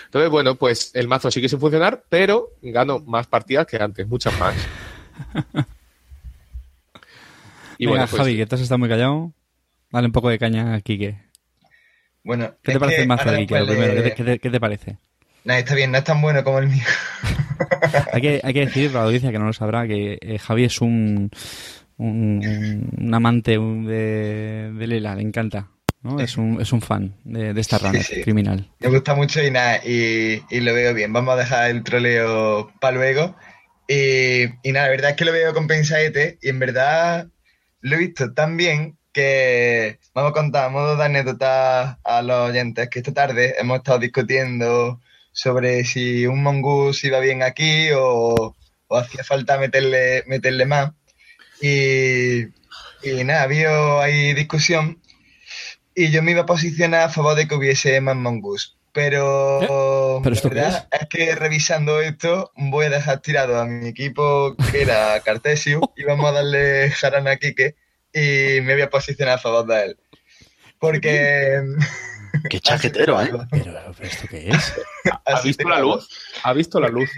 Entonces, 0.07 0.29
bueno, 0.29 0.55
pues 0.55 0.91
el 0.93 1.07
mazo 1.07 1.31
sigue 1.31 1.47
sin 1.47 1.61
funcionar, 1.61 2.03
pero 2.09 2.49
gano 2.61 2.99
más 2.99 3.25
partidas 3.25 3.65
que 3.65 3.77
antes, 3.77 4.05
muchas 4.05 4.37
más. 4.37 4.53
y 7.77 7.85
Venga, 7.85 8.05
pues, 8.05 8.19
Javi, 8.19 8.35
que 8.35 8.41
estás 8.41 8.59
está 8.59 8.75
muy 8.75 8.89
callado. 8.89 9.31
Dale 9.91 10.07
un 10.07 10.11
poco 10.11 10.27
de 10.27 10.39
caña 10.39 10.73
a 10.73 10.81
Kike. 10.81 11.21
Bueno, 12.25 12.53
¿qué 12.63 12.73
te 12.73 12.79
parece 12.81 13.03
el 13.03 13.07
mazo 13.07 13.31
de 13.31 13.37
Kike? 13.37 13.59
Lo 13.61 13.65
primero, 13.65 14.03
¿qué 14.03 14.49
te, 14.49 14.59
parece? 14.59 14.97
Nah, 15.45 15.55
está 15.55 15.73
bien, 15.73 15.89
no 15.89 15.99
es 15.99 16.03
tan 16.03 16.21
bueno 16.21 16.43
como 16.43 16.59
el 16.59 16.67
mío. 16.67 16.83
hay, 18.11 18.21
que, 18.21 18.41
hay 18.43 18.53
que 18.53 18.65
decir 18.65 18.91
la 18.91 19.03
audiencia 19.03 19.31
que 19.31 19.39
no 19.39 19.45
lo 19.45 19.53
sabrá 19.53 19.87
que 19.87 20.17
eh, 20.19 20.37
Javi 20.37 20.65
es 20.65 20.81
un, 20.81 21.31
un, 21.97 23.11
amante 23.13 23.57
de, 23.57 24.71
de 24.73 24.87
Lela, 24.87 25.15
le 25.15 25.21
encanta. 25.21 25.69
¿no? 26.03 26.19
Es, 26.19 26.37
un, 26.37 26.61
es 26.61 26.71
un 26.73 26.81
fan 26.81 27.15
de, 27.23 27.59
esta 27.59 27.77
rana 27.77 27.99
criminal. 28.23 28.69
Me 28.79 28.89
gusta 28.89 29.15
mucho 29.15 29.41
y 29.41 29.49
nada, 29.49 29.77
y, 29.85 30.41
lo 30.59 30.73
veo 30.73 30.93
bien. 30.93 31.13
Vamos 31.13 31.33
a 31.33 31.37
dejar 31.37 31.71
el 31.71 31.83
troleo 31.83 32.71
para 32.79 32.95
luego. 32.95 33.35
Y, 33.87 34.45
nada, 34.71 34.85
la 34.85 34.91
verdad 34.91 35.11
es 35.11 35.15
que 35.15 35.25
lo 35.25 35.31
veo 35.31 35.53
con 35.53 35.67
pensaete 35.67 36.37
y 36.41 36.49
en 36.49 36.59
verdad 36.59 37.27
lo 37.81 37.95
he 37.95 37.99
visto 37.99 38.33
tan 38.33 38.57
bien 38.57 38.97
que 39.11 39.99
vamos 40.13 40.31
a 40.31 40.33
contar 40.33 40.65
a 40.65 40.69
modo 40.69 40.95
de 40.95 41.03
anécdota 41.03 41.99
a 42.03 42.21
los 42.21 42.49
oyentes 42.49 42.89
que 42.89 42.99
esta 42.99 43.13
tarde 43.13 43.55
hemos 43.59 43.77
estado 43.77 43.99
discutiendo 43.99 44.99
sobre 45.31 45.83
si 45.83 46.25
un 46.25 46.41
mongoose 46.41 47.07
iba 47.07 47.19
bien 47.19 47.43
aquí 47.43 47.89
o, 47.95 48.55
hacía 48.89 49.23
falta 49.23 49.57
meterle, 49.57 50.23
meterle 50.27 50.65
más. 50.65 50.91
Y, 51.65 52.47
y 53.03 53.23
nada, 53.23 53.43
había 53.43 54.01
ahí 54.01 54.33
discusión 54.33 55.01
y 55.95 56.11
yo 56.11 56.21
me 56.21 56.31
iba 56.31 56.41
a 56.41 56.45
posicionar 56.45 57.03
a 57.03 57.09
favor 57.09 57.35
de 57.35 57.47
que 57.47 57.55
hubiese 57.55 58.01
más 58.01 58.17
mongoose. 58.17 58.71
Pero, 58.91 60.19
¿Pero 60.21 60.35
esto 60.35 60.49
verdad 60.49 60.89
es? 60.91 61.07
que 61.07 61.33
revisando 61.35 62.01
esto 62.01 62.51
voy 62.57 62.87
a 62.87 62.89
dejar 62.89 63.21
tirado 63.21 63.61
a 63.61 63.65
mi 63.65 63.87
equipo 63.87 64.57
que 64.71 64.81
era 64.81 65.17
Cartesio 65.25 65.79
y 65.95 66.03
vamos 66.03 66.29
a 66.29 66.33
darle 66.33 66.91
jarana 66.91 67.31
a 67.31 67.37
Kike 67.37 67.75
y 68.13 68.59
me 68.61 68.73
voy 68.73 68.81
a 68.81 68.89
posicionar 68.89 69.35
a 69.35 69.41
favor 69.41 69.65
de 69.65 69.85
él. 69.85 69.97
Porque... 70.79 71.63
Qué 72.49 72.59
chaquetero, 72.59 73.21
¿eh? 73.21 73.31
¿Pero, 73.51 73.73
esto 74.01 74.27
qué 74.29 74.49
es? 74.49 74.73
¿Ha 75.25 75.41
visto 75.41 75.69
la 75.69 75.79
luz? 75.79 76.09
¿Ha 76.43 76.51
visto 76.51 76.79
la 76.81 76.89
luz? 76.89 77.09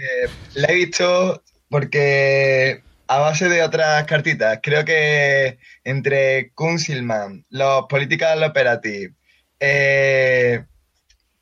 La 0.54 0.68
he 0.68 0.74
visto 0.76 1.42
porque 1.68 2.84
a 3.08 3.18
base 3.18 3.48
de 3.48 3.62
otras 3.62 4.04
cartitas. 4.06 4.60
Creo 4.62 4.84
que 4.84 5.58
entre 5.84 6.50
Kunzilman, 6.52 7.44
los 7.50 7.86
Political 7.88 8.42
Operative, 8.42 9.14
eh, 9.60 10.64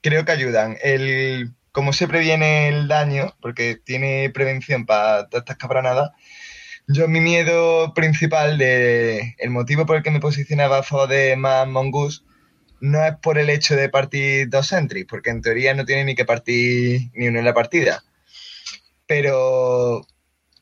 creo 0.01 0.25
que 0.25 0.33
ayudan. 0.33 0.77
El 0.83 1.55
cómo 1.73 1.93
se 1.93 2.07
previene 2.07 2.69
el 2.69 2.87
daño, 2.87 3.35
porque 3.41 3.77
tiene 3.77 4.31
prevención 4.31 4.87
para 4.87 5.29
todas 5.29 5.43
estas 5.43 5.57
cabranadas. 5.57 6.11
Yo 6.87 7.09
mi 7.09 7.21
miedo 7.21 7.95
principal 7.95 8.59
de 8.59 9.35
el 9.39 9.51
motivo 9.51 9.87
por 9.87 9.97
el 9.97 10.03
que 10.03 10.11
me 10.11 10.21
posicionaba 10.21 10.79
a 10.79 10.83
favor 10.83 11.09
de 11.09 11.35
más 11.35 11.67
Mongoose 11.67 12.23
no 12.81 13.05
es 13.05 13.17
por 13.17 13.39
el 13.39 13.51
hecho 13.51 13.75
de 13.75 13.89
partir 13.89 14.49
dos 14.51 14.73
entries, 14.73 15.07
porque 15.09 15.31
en 15.31 15.41
teoría 15.43 15.75
no 15.75 15.85
tiene 15.85 16.05
ni 16.05 16.15
que 16.15 16.25
partir 16.25 17.11
ni 17.15 17.29
uno 17.29 17.39
en 17.39 17.45
la 17.45 17.55
partida. 17.55 18.05
Pero 19.07 20.07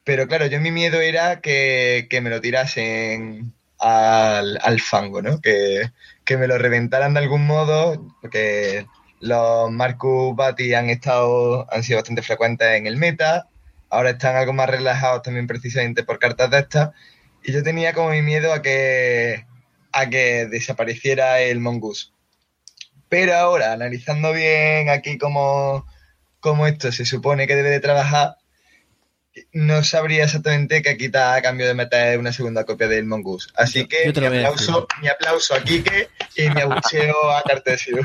pero 0.04 0.26
claro, 0.26 0.46
yo 0.46 0.60
mi 0.60 0.70
miedo 0.70 1.00
era 1.00 1.40
que, 1.40 2.08
me 2.22 2.30
lo 2.30 2.40
tirasen 2.40 3.54
al, 3.78 4.80
fango, 4.80 5.22
¿no? 5.22 5.40
Que, 5.40 5.90
me 6.36 6.46
lo 6.46 6.58
reventaran 6.58 7.14
de 7.14 7.20
algún 7.20 7.46
modo, 7.46 8.14
porque 8.20 8.86
los 9.20 9.70
Marcus 9.70 10.34
Bati 10.34 10.74
han 10.74 10.90
estado, 10.90 11.66
han 11.70 11.82
sido 11.82 11.98
bastante 11.98 12.22
frecuentes 12.22 12.68
en 12.68 12.86
el 12.86 12.96
meta, 12.96 13.48
ahora 13.90 14.10
están 14.10 14.36
algo 14.36 14.52
más 14.52 14.68
relajados 14.68 15.22
también 15.22 15.46
precisamente 15.46 16.04
por 16.04 16.18
cartas 16.18 16.50
de 16.50 16.58
estas, 16.60 16.90
y 17.44 17.52
yo 17.52 17.62
tenía 17.62 17.92
como 17.92 18.10
mi 18.10 18.22
miedo 18.22 18.52
a 18.52 18.62
que, 18.62 19.46
a 19.92 20.08
que 20.08 20.46
desapareciera 20.46 21.40
el 21.40 21.60
Mongoose. 21.60 22.08
Pero 23.08 23.34
ahora, 23.34 23.72
analizando 23.72 24.32
bien 24.32 24.88
aquí 24.88 25.18
cómo, 25.18 25.86
cómo 26.40 26.66
esto 26.66 26.90
se 26.92 27.04
supone 27.04 27.46
que 27.46 27.56
debe 27.56 27.70
de 27.70 27.80
trabajar, 27.80 28.36
no 29.52 29.82
sabría 29.82 30.24
exactamente 30.24 30.82
qué 30.82 30.96
quita 30.96 31.34
a 31.34 31.42
cambio 31.42 31.66
de 31.66 31.74
meter 31.74 32.18
una 32.18 32.32
segunda 32.32 32.64
copia 32.64 32.88
del 32.88 33.06
Mongoose. 33.06 33.48
Así 33.54 33.86
que 33.86 34.12
mi 34.12 34.26
aplauso, 34.26 34.86
mi 35.00 35.08
aplauso, 35.08 35.54
a 35.54 35.62
Kike 35.62 36.08
y 36.36 36.50
mi 36.50 36.60
abucheo 36.60 37.30
a 37.30 37.42
Cartesio. 37.42 37.98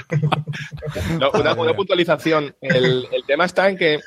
una, 1.15 1.75
puntualización. 1.75 2.55
El, 2.61 3.07
tema 3.25 3.45
está 3.45 3.69
en 3.69 3.77
que 3.77 3.99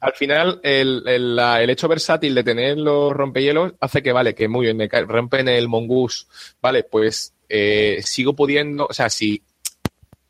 al 0.00 0.12
final 0.12 0.60
el, 0.62 1.02
el, 1.06 1.70
hecho 1.70 1.88
versátil 1.88 2.34
de 2.34 2.44
tener 2.44 2.78
los 2.78 3.12
rompehielos 3.12 3.74
hace 3.80 4.02
que, 4.02 4.12
vale, 4.12 4.34
que 4.34 4.48
muy 4.48 4.66
bien, 4.66 4.76
me 4.76 4.88
rompen 4.88 5.48
el 5.48 5.68
Mongoose, 5.68 6.26
vale, 6.62 6.84
pues 6.84 7.34
eh, 7.48 8.00
sigo 8.02 8.34
pudiendo, 8.34 8.86
o 8.88 8.94
sea, 8.94 9.10
si 9.10 9.42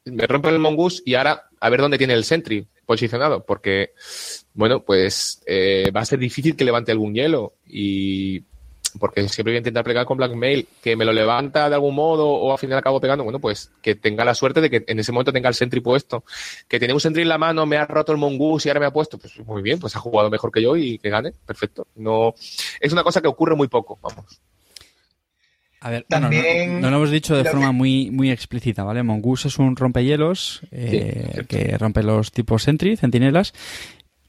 me 0.05 0.27
rompen 0.27 0.55
el 0.55 0.61
Mongoose 0.61 1.03
y 1.05 1.15
ahora 1.15 1.49
a 1.61 1.71
ver 1.71 1.81
dónde 1.81 1.99
tiene 1.99 2.15
el 2.15 2.25
Sentry 2.25 2.67
posicionado, 2.85 3.45
porque, 3.45 3.93
bueno, 4.53 4.83
pues 4.85 5.43
eh, 5.47 5.91
va 5.95 6.01
a 6.01 6.07
ser 6.07 6.19
difícil 6.19 6.57
que 6.57 6.65
levante 6.65 6.93
algún 6.93 7.15
hielo 7.15 7.55
y 7.67 8.43
porque 8.99 9.29
siempre 9.29 9.53
voy 9.53 9.57
a 9.57 9.59
intentar 9.59 9.85
pegar 9.85 10.07
con 10.07 10.17
Blackmail, 10.17 10.69
que 10.83 10.95
me 10.95 11.05
lo 11.05 11.13
levanta 11.13 11.69
de 11.69 11.75
algún 11.75 11.95
modo 11.95 12.29
o 12.29 12.53
al 12.53 12.59
final 12.59 12.79
acabo 12.79 13.01
pegando, 13.01 13.25
bueno, 13.25 13.41
pues 13.41 13.73
que 13.83 13.95
tenga 13.95 14.25
la 14.25 14.35
suerte 14.35 14.61
de 14.61 14.71
que 14.71 14.85
en 14.87 14.99
ese 14.99 15.11
momento 15.11 15.33
tenga 15.33 15.49
el 15.49 15.55
Sentry 15.55 15.81
puesto. 15.81 16.25
Que 16.69 16.79
tiene 16.79 16.95
un 16.95 17.01
Sentry 17.01 17.23
en 17.23 17.29
la 17.29 17.39
mano, 17.39 17.67
me 17.67 17.77
ha 17.77 17.87
roto 17.87 18.13
el 18.13 18.19
Mongoose 18.19 18.69
y 18.69 18.71
ahora 18.71 18.81
me 18.81 18.87
ha 18.87 18.93
puesto, 18.93 19.19
pues 19.19 19.39
muy 19.41 19.63
bien, 19.63 19.81
pues 19.81 19.97
ha 19.97 20.01
jugado 20.01 20.31
mejor 20.31 20.53
que 20.53 20.63
yo 20.63 20.77
y 20.77 20.99
que 20.99 21.11
gane, 21.11 21.33
perfecto. 21.45 21.89
No, 21.97 22.35
es 22.81 22.93
una 22.93 23.03
cosa 23.03 23.21
que 23.21 23.29
ocurre 23.29 23.57
muy 23.57 23.69
poco, 23.69 23.99
vamos. 24.01 24.41
A 25.85 25.91
ver, 25.91 26.07
También 26.09 26.81
no, 26.81 26.89
lo 26.89 26.97
hemos 26.97 27.11
dicho 27.11 27.37
de 27.37 27.45
forma 27.45 27.71
muy, 27.71 28.11
muy 28.11 28.31
explícita, 28.31 28.85
¿vale? 28.85 29.03
Mongoose 29.03 29.49
es 29.49 29.59
un 29.59 29.77
rompehielos 29.77 30.63
eh, 30.71 31.45
que 31.47 31.77
rompe 31.77 32.03
los 32.03 32.33
tipos 32.33 32.63
Sentry, 32.63 32.97
centinelas, 32.97 33.53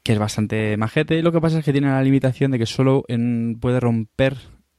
que 0.02 0.12
es 0.12 0.18
bastante 0.18 0.76
majete. 0.76 1.22
Lo 1.22 1.32
que 1.32 1.40
pasa 1.40 1.58
es 1.58 1.64
que 1.64 1.72
tiene 1.72 1.88
la 1.88 2.02
limitación 2.02 2.50
de 2.50 2.58
que 2.58 2.66
solo 2.66 3.06
puede 3.58 3.80
romper 3.80 4.36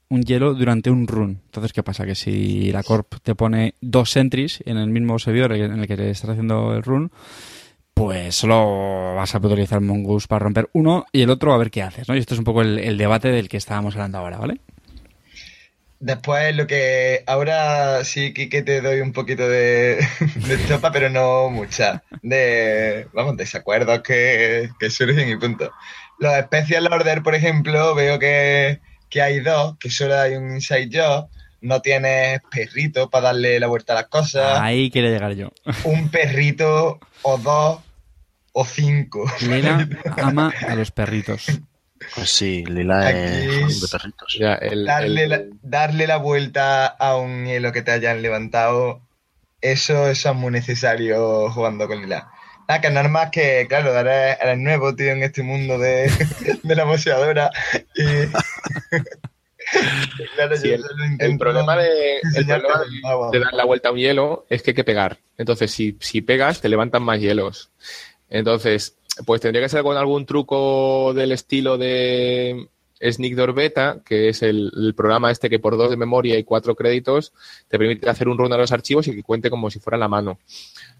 un 0.08 0.22
hielo 0.22 0.54
durante 0.54 0.88
un 0.88 1.08
run. 1.08 1.40
Entonces, 1.46 1.72
¿qué 1.72 1.82
pasa? 1.82 2.06
Que 2.06 2.14
si 2.14 2.70
la 2.70 2.84
Corp 2.84 3.12
te 3.24 3.34
pone 3.34 3.74
dos 3.80 4.12
sentries 4.12 4.62
en 4.64 4.76
el 4.76 4.88
mismo 4.88 5.18
servidor 5.18 5.54
en 5.54 5.80
el 5.80 5.86
que 5.88 5.96
te 5.96 6.10
estás 6.10 6.30
haciendo 6.30 6.76
el 6.76 6.84
run, 6.84 7.10
pues 7.98 8.36
solo 8.36 9.16
vas 9.16 9.34
a 9.34 9.40
poder 9.40 9.54
utilizar 9.54 9.80
Mongoose 9.80 10.28
para 10.28 10.44
romper 10.44 10.70
uno 10.72 11.06
y 11.10 11.22
el 11.22 11.30
otro 11.30 11.52
a 11.52 11.58
ver 11.58 11.72
qué 11.72 11.82
haces, 11.82 12.08
¿no? 12.08 12.14
Y 12.14 12.20
esto 12.20 12.34
es 12.34 12.38
un 12.38 12.44
poco 12.44 12.62
el, 12.62 12.96
debate 12.96 13.32
del 13.32 13.48
que 13.48 13.56
estábamos 13.56 13.96
hablando 13.96 14.18
ahora, 14.18 14.38
¿vale? 14.38 14.60
Después 16.00 16.54
lo 16.54 16.66
que 16.66 17.24
ahora 17.26 18.04
sí 18.04 18.32
que 18.32 18.62
te 18.62 18.80
doy 18.80 19.00
un 19.00 19.12
poquito 19.12 19.48
de, 19.48 19.98
de 20.46 20.66
chopa, 20.68 20.92
pero 20.92 21.10
no 21.10 21.50
mucha. 21.50 22.04
De, 22.22 23.08
vamos, 23.12 23.36
desacuerdos 23.36 24.02
que, 24.02 24.70
que 24.78 24.90
surgen 24.90 25.28
y 25.28 25.36
punto. 25.36 25.72
Los 26.18 26.32
Special 26.44 26.92
Order, 26.92 27.22
por 27.22 27.34
ejemplo, 27.34 27.94
veo 27.94 28.18
que 28.18 28.80
que 29.08 29.22
hay 29.22 29.40
dos, 29.40 29.76
que 29.78 29.90
solo 29.90 30.18
hay 30.18 30.34
un 30.34 30.54
inside 30.54 30.90
job, 30.92 31.28
no 31.60 31.80
tienes 31.80 32.40
perrito 32.50 33.10
para 33.10 33.28
darle 33.28 33.58
la 33.58 33.66
vuelta 33.66 33.92
a 33.94 33.96
las 33.96 34.08
cosas. 34.08 34.60
Ahí 34.60 34.90
quiere 34.90 35.10
llegar 35.10 35.32
yo. 35.32 35.50
Un 35.84 36.08
perrito 36.08 37.00
o 37.22 37.38
dos 37.38 37.80
o 38.52 38.64
cinco. 38.64 39.24
Lila 39.40 39.88
ama 40.18 40.52
a 40.68 40.74
los 40.74 40.90
perritos. 40.90 41.46
Pues 42.14 42.30
sí, 42.30 42.64
Lila 42.64 43.10
es 43.10 43.80
de 43.80 43.88
perritos. 43.88 44.38
darle, 44.86 45.28
La, 45.28 45.42
darle 45.62 46.06
la 46.06 46.16
vuelta 46.16 46.86
a 46.86 47.16
un 47.16 47.46
hielo 47.46 47.72
que 47.72 47.82
te 47.82 47.92
hayan 47.92 48.22
levantado, 48.22 49.02
eso, 49.60 50.08
eso 50.08 50.30
es 50.30 50.36
muy 50.36 50.52
necesario 50.52 51.50
jugando 51.50 51.86
con 51.86 52.00
Lila. 52.00 52.30
Ah, 52.70 52.82
que 52.82 52.90
nada 52.90 53.08
más 53.08 53.30
que, 53.30 53.64
claro, 53.66 53.98
eres, 53.98 54.58
nuevo, 54.58 54.94
tío, 54.94 55.12
en 55.12 55.22
este 55.22 55.42
mundo 55.42 55.78
de, 55.78 56.10
la 56.64 56.84
boxeadora. 56.84 57.50
Y... 57.94 58.04
claro, 60.36 60.54
el, 61.18 61.38
problema, 61.38 61.78
de, 61.78 62.20
dar 62.44 62.62
la 63.54 63.64
vuelta 63.64 63.88
a 63.88 63.92
un 63.92 63.98
hielo 63.98 64.44
es 64.50 64.62
que 64.62 64.72
hay 64.72 64.74
que 64.74 64.84
pegar. 64.84 65.16
Entonces, 65.38 65.70
si, 65.70 65.96
si 66.00 66.20
pegas, 66.20 66.60
te 66.60 66.68
levantan 66.68 67.02
más 67.02 67.20
hielos. 67.20 67.70
Entonces, 68.28 68.97
pues 69.24 69.40
tendría 69.40 69.62
que 69.62 69.68
ser 69.68 69.82
con 69.82 69.96
algún 69.96 70.26
truco 70.26 71.12
del 71.14 71.32
estilo 71.32 71.78
de 71.78 72.68
Sneak 73.00 73.54
Beta, 73.54 74.00
que 74.04 74.28
es 74.28 74.42
el, 74.42 74.94
programa 74.96 75.30
este 75.30 75.48
que 75.48 75.58
por 75.58 75.76
dos 75.76 75.90
de 75.90 75.96
memoria 75.96 76.38
y 76.38 76.44
cuatro 76.44 76.74
créditos 76.74 77.32
te 77.68 77.78
permite 77.78 78.08
hacer 78.08 78.28
un 78.28 78.38
run 78.38 78.52
a 78.52 78.56
los 78.56 78.72
archivos 78.72 79.06
y 79.08 79.14
que 79.14 79.22
cuente 79.22 79.50
como 79.50 79.70
si 79.70 79.78
fuera 79.78 79.96
la 79.96 80.08
mano. 80.08 80.38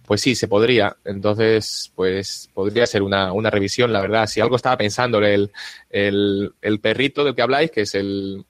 Pues 0.07 0.21
sí, 0.21 0.35
se 0.35 0.49
podría. 0.49 0.97
Entonces, 1.05 1.93
pues 1.95 2.49
podría 2.55 2.87
ser 2.87 3.03
una, 3.03 3.33
revisión, 3.51 3.93
la 3.93 4.01
verdad. 4.01 4.27
Si 4.27 4.41
algo 4.41 4.57
estaba 4.57 4.77
pensando, 4.77 5.19
el, 5.19 5.51
el, 5.91 6.53
el 6.63 6.81
perrito 6.81 7.25
del 7.25 7.35
que 7.35 7.43
habláis, 7.43 7.71
que 7.71 7.83
es 7.83 7.95
el 7.95 8.45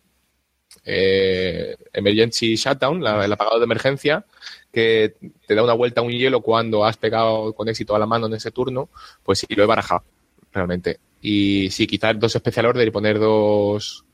eh, 0.85 1.77
Emergency 1.93 2.57
Shutdown, 2.57 3.05
el 3.07 3.33
apagado 3.33 3.59
de 3.59 3.65
emergencia, 3.65 4.25
que 4.73 5.17
te 5.47 5.55
da 5.55 5.63
una 5.63 5.73
vuelta 5.73 6.01
a 6.01 6.05
un 6.05 6.13
hielo 6.13 6.41
cuando 6.43 6.85
has 6.85 6.97
pegado 6.97 7.55
con 7.55 7.69
éxito 7.69 7.95
a 7.95 7.99
la 7.99 8.07
mano 8.07 8.27
en 8.27 8.35
ese 8.35 8.51
turno, 8.51 8.89
pues 9.23 9.41
sí, 9.41 9.47
lo 9.51 9.63
he 9.63 9.67
barajado, 9.67 10.05
realmente. 10.53 11.01
Y 11.21 11.71
sí, 11.71 11.87
quitar 11.87 12.19
dos 12.19 12.33
Special 12.33 12.67
Order 12.67 12.87
y 12.87 12.91
poner 12.91 13.19
dos 13.19 14.05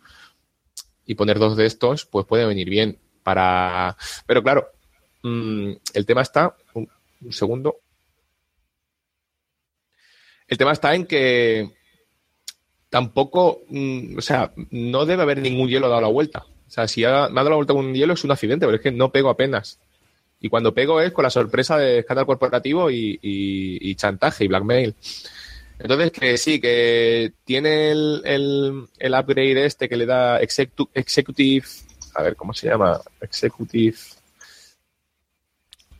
y 1.07 1.15
poner 1.15 1.39
dos 1.39 1.57
de 1.57 1.67
estos, 1.67 2.07
pues 2.07 2.27
puede 2.27 2.47
venir 2.47 2.71
bien 2.71 2.99
para... 3.23 3.97
Pero 4.27 4.43
claro, 4.43 4.69
mm, 5.23 5.73
el 5.93 6.07
tema 6.07 6.23
está 6.23 6.57
un 6.75 7.33
segundo. 7.33 7.77
El 10.47 10.59
tema 10.59 10.73
está 10.73 10.95
en 10.95 11.07
que 11.07 11.71
tampoco, 12.91 13.63
mm, 13.69 14.19
o 14.19 14.21
sea, 14.21 14.53
no 14.71 15.05
debe 15.05 15.23
haber 15.23 15.39
ningún 15.39 15.69
hielo 15.69 15.89
dado 15.89 16.03
la 16.03 16.09
vuelta. 16.09 16.47
O 16.67 16.71
sea, 16.71 16.87
si 16.87 17.01
me 17.01 17.09
ha 17.09 17.29
dado 17.29 17.51
la 17.51 17.57
vuelta 17.57 17.73
un 17.73 17.95
hielo 17.95 18.15
es 18.15 18.25
un 18.25 18.31
accidente, 18.31 18.67
pero 18.67 18.77
es 18.77 18.83
que 18.83 18.93
no 18.93 19.11
pego 19.11 19.31
apenas. 19.31 19.81
Y 20.45 20.51
cuando 20.51 20.74
pego 20.74 21.01
es 21.01 21.11
con 21.11 21.22
la 21.22 21.30
sorpresa 21.30 21.78
de 21.78 22.01
escándalo 22.01 22.26
corporativo 22.26 22.90
y, 22.90 23.95
chantaje 23.97 24.45
y 24.45 24.49
blackmail. 24.49 24.95
Entonces, 25.78 26.12
que 26.12 26.36
sí, 26.36 26.61
que 26.61 27.32
tiene 27.45 27.92
el, 27.92 28.20
el, 28.99 29.14
upgrade 29.14 29.64
este 29.64 29.88
que 29.88 29.97
le 29.97 30.05
da 30.05 30.38
executive, 30.40 31.66
a 32.14 32.22
ver, 32.22 32.36
¿cómo 32.36 32.53
se 32.53 32.68
llama? 32.68 33.01
Executive 33.22 33.97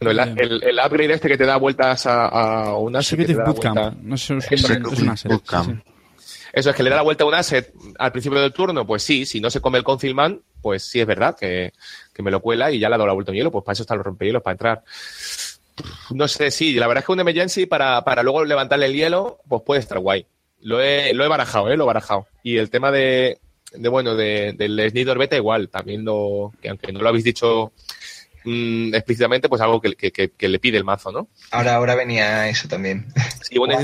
el, 0.01 0.63
el, 0.63 0.79
upgrade 0.85 1.15
este 1.15 1.29
que 1.29 1.39
te 1.39 1.47
da 1.47 1.57
vueltas 1.57 2.05
a, 2.05 2.27
a 2.27 2.77
un 2.77 2.97
asset. 2.97 3.27
No 4.03 4.19
sé, 4.19 4.37
es, 4.51 4.69
un 4.69 5.09
asset. 5.09 5.33
Eso 6.55 6.71
es 6.71 6.77
que 6.77 6.83
le 6.83 6.91
da 6.91 6.97
la 6.97 7.03
vuelta 7.03 7.25
a 7.25 7.27
un 7.27 7.35
asset 7.35 7.73
al 7.99 8.13
principio 8.13 8.41
del 8.41 8.53
turno, 8.53 8.87
pues 8.87 9.03
sí, 9.03 9.27
si 9.27 9.41
no 9.41 9.51
se 9.51 9.61
come 9.61 9.79
el 9.79 9.85
Concealman, 9.85 10.41
pues 10.63 10.85
sí 10.85 11.01
es 11.01 11.07
verdad 11.07 11.37
que, 11.39 11.73
me 12.19 12.31
lo 12.31 12.41
cuela 12.41 12.71
y 12.71 12.79
ya 12.79 12.89
le 12.89 12.95
ha 12.95 12.99
dado 12.99 13.09
la 13.09 13.13
vuelta 13.13 13.31
a 13.31 13.33
un 13.33 13.37
hielo, 13.37 13.51
pues 13.51 13.65
para 13.65 13.75
eso 13.75 13.83
están 13.83 13.99
los 13.99 14.07
rompehielos, 14.07 14.43
para 14.43 14.53
entrar. 14.53 14.85
No 16.11 16.29
sé, 16.29 16.51
sí, 16.51 16.75
la 16.75 16.87
verdad 16.87 17.03
es 17.03 17.07
que 17.07 17.13
un 17.13 17.21
emergency 17.21 17.67
para, 17.67 18.03
para 18.05 18.23
luego 18.23 18.45
levantarle 18.45 18.87
el 18.87 18.95
hielo, 18.95 19.41
pues 19.49 19.63
puede 19.67 19.81
estar 19.81 19.99
guay. 19.99 20.27
Lo 20.61 20.81
he, 20.81 21.13
lo 21.13 21.25
he 21.25 21.29
barajado, 21.29 21.71
¿eh? 21.71 21.77
Lo 21.77 21.85
he 21.85 21.87
barajado. 21.89 22.27
Y 22.43 22.57
el 22.57 22.71
tema 22.71 22.91
de, 22.91 23.39
de 23.73 23.89
bueno, 23.89 24.15
de, 24.15 24.55
del 24.57 24.91
Snidor 24.91 25.19
Beta 25.19 25.37
igual, 25.37 25.69
también 25.69 26.05
lo, 26.05 26.53
que 26.63 26.69
aunque 26.69 26.93
no 26.93 27.01
lo 27.01 27.09
habéis 27.09 27.25
dicho 27.25 27.73
Mm, 28.45 28.95
explícitamente 28.95 29.49
pues 29.49 29.63
algo 29.63 29.81
que, 29.81 29.95
que, 29.95 30.49
le 30.49 30.59
pide 30.59 30.77
el 30.77 30.85
mazo, 30.85 31.11
¿no? 31.11 31.29
Ahora, 31.51 31.77
ahora 31.77 31.95
venía 31.95 32.47
eso 32.49 32.69
también. 32.69 33.07
Sí, 33.43 33.59
bueno, 33.59 33.77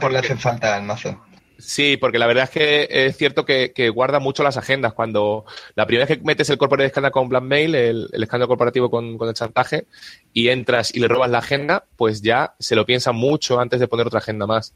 por 0.00 0.12
le 0.12 0.18
hace 0.18 0.36
falta 0.36 0.76
el 0.76 0.82
mazo. 0.82 1.24
Sí, 1.60 1.96
porque 1.96 2.18
la 2.18 2.26
verdad 2.26 2.44
es 2.44 2.50
que 2.50 2.88
es 2.90 3.16
cierto 3.16 3.44
que, 3.44 3.90
guarda 3.94 4.18
mucho 4.18 4.42
las 4.42 4.56
agendas. 4.56 4.92
Cuando 4.92 5.44
la 5.74 5.86
primera 5.86 6.06
vez 6.06 6.18
que 6.18 6.24
metes 6.24 6.50
el 6.50 6.58
corporate 6.58 6.86
escándalo 6.86 7.12
con 7.12 7.28
Blackmail, 7.28 7.74
el, 7.74 8.08
el 8.12 8.22
escándalo 8.22 8.48
corporativo 8.48 8.90
con, 8.90 9.18
el 9.20 9.34
chantaje, 9.34 9.86
y 10.32 10.48
entras 10.48 10.94
y 10.94 11.00
le 11.00 11.08
robas 11.08 11.30
la 11.30 11.38
agenda, 11.38 11.84
pues 11.96 12.22
ya 12.22 12.54
se 12.58 12.74
lo 12.74 12.86
piensa 12.86 13.12
mucho 13.12 13.60
antes 13.60 13.80
de 13.80 13.88
poner 13.88 14.06
otra 14.06 14.18
agenda 14.18 14.46
más. 14.46 14.74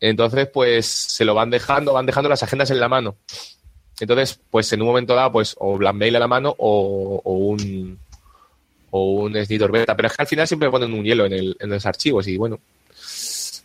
Entonces, 0.00 0.48
pues 0.48 0.86
se 0.86 1.24
lo 1.24 1.34
van 1.34 1.50
dejando, 1.50 1.92
van 1.92 2.06
dejando 2.06 2.28
las 2.28 2.42
agendas 2.42 2.70
en 2.70 2.80
la 2.80 2.88
mano. 2.88 3.16
Entonces, 4.00 4.40
pues 4.50 4.72
en 4.72 4.82
un 4.82 4.88
momento 4.88 5.14
dado, 5.14 5.32
pues 5.32 5.54
o 5.58 5.78
Blackmail 5.78 6.16
a 6.16 6.18
la 6.20 6.28
mano 6.28 6.54
o 6.58 7.20
un, 7.24 7.98
o 8.96 9.24
un 9.24 9.32
beta, 9.32 9.96
pero 9.96 10.06
es 10.06 10.16
que 10.16 10.22
al 10.22 10.28
final 10.28 10.46
siempre 10.46 10.70
ponen 10.70 10.94
un 10.94 11.02
hielo 11.02 11.26
en, 11.26 11.56
los 11.58 11.84
archivos 11.84 12.28
y 12.28 12.36
bueno, 12.36 12.60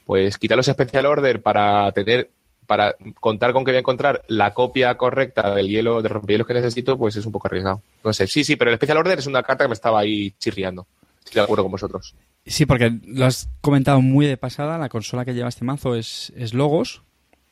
pues 0.09 0.39
quitar 0.39 0.57
los 0.57 0.65
special 0.65 1.05
order 1.05 1.39
para 1.39 1.91
tener 1.91 2.31
para 2.65 2.95
contar 3.19 3.53
con 3.53 3.63
que 3.63 3.69
voy 3.69 3.75
a 3.75 3.81
encontrar 3.81 4.23
la 4.27 4.55
copia 4.55 4.97
correcta 4.97 5.53
del 5.53 5.67
hielo, 5.67 6.01
de 6.01 6.09
rompehielos 6.09 6.47
que 6.47 6.55
necesito, 6.55 6.97
pues 6.97 7.15
es 7.15 7.27
un 7.27 7.31
poco 7.31 7.47
arriesgado. 7.47 7.83
No 8.03 8.11
sé, 8.11 8.25
sí, 8.25 8.43
sí, 8.43 8.55
pero 8.55 8.71
el 8.71 8.77
Special 8.77 8.97
Order 8.97 9.19
es 9.19 9.27
una 9.27 9.43
carta 9.43 9.65
que 9.65 9.67
me 9.67 9.75
estaba 9.75 9.99
ahí 9.99 10.31
chirriando. 10.39 10.87
Estoy 11.19 11.35
de 11.35 11.41
acuerdo 11.41 11.63
con 11.63 11.73
vosotros. 11.73 12.15
Sí, 12.43 12.65
porque 12.65 12.91
lo 13.05 13.23
has 13.23 13.51
comentado 13.61 14.01
muy 14.01 14.25
de 14.25 14.35
pasada, 14.35 14.79
la 14.79 14.89
consola 14.89 15.25
que 15.25 15.35
lleva 15.35 15.47
este 15.47 15.63
mazo 15.63 15.93
es, 15.93 16.33
es 16.35 16.55
Logos, 16.55 17.03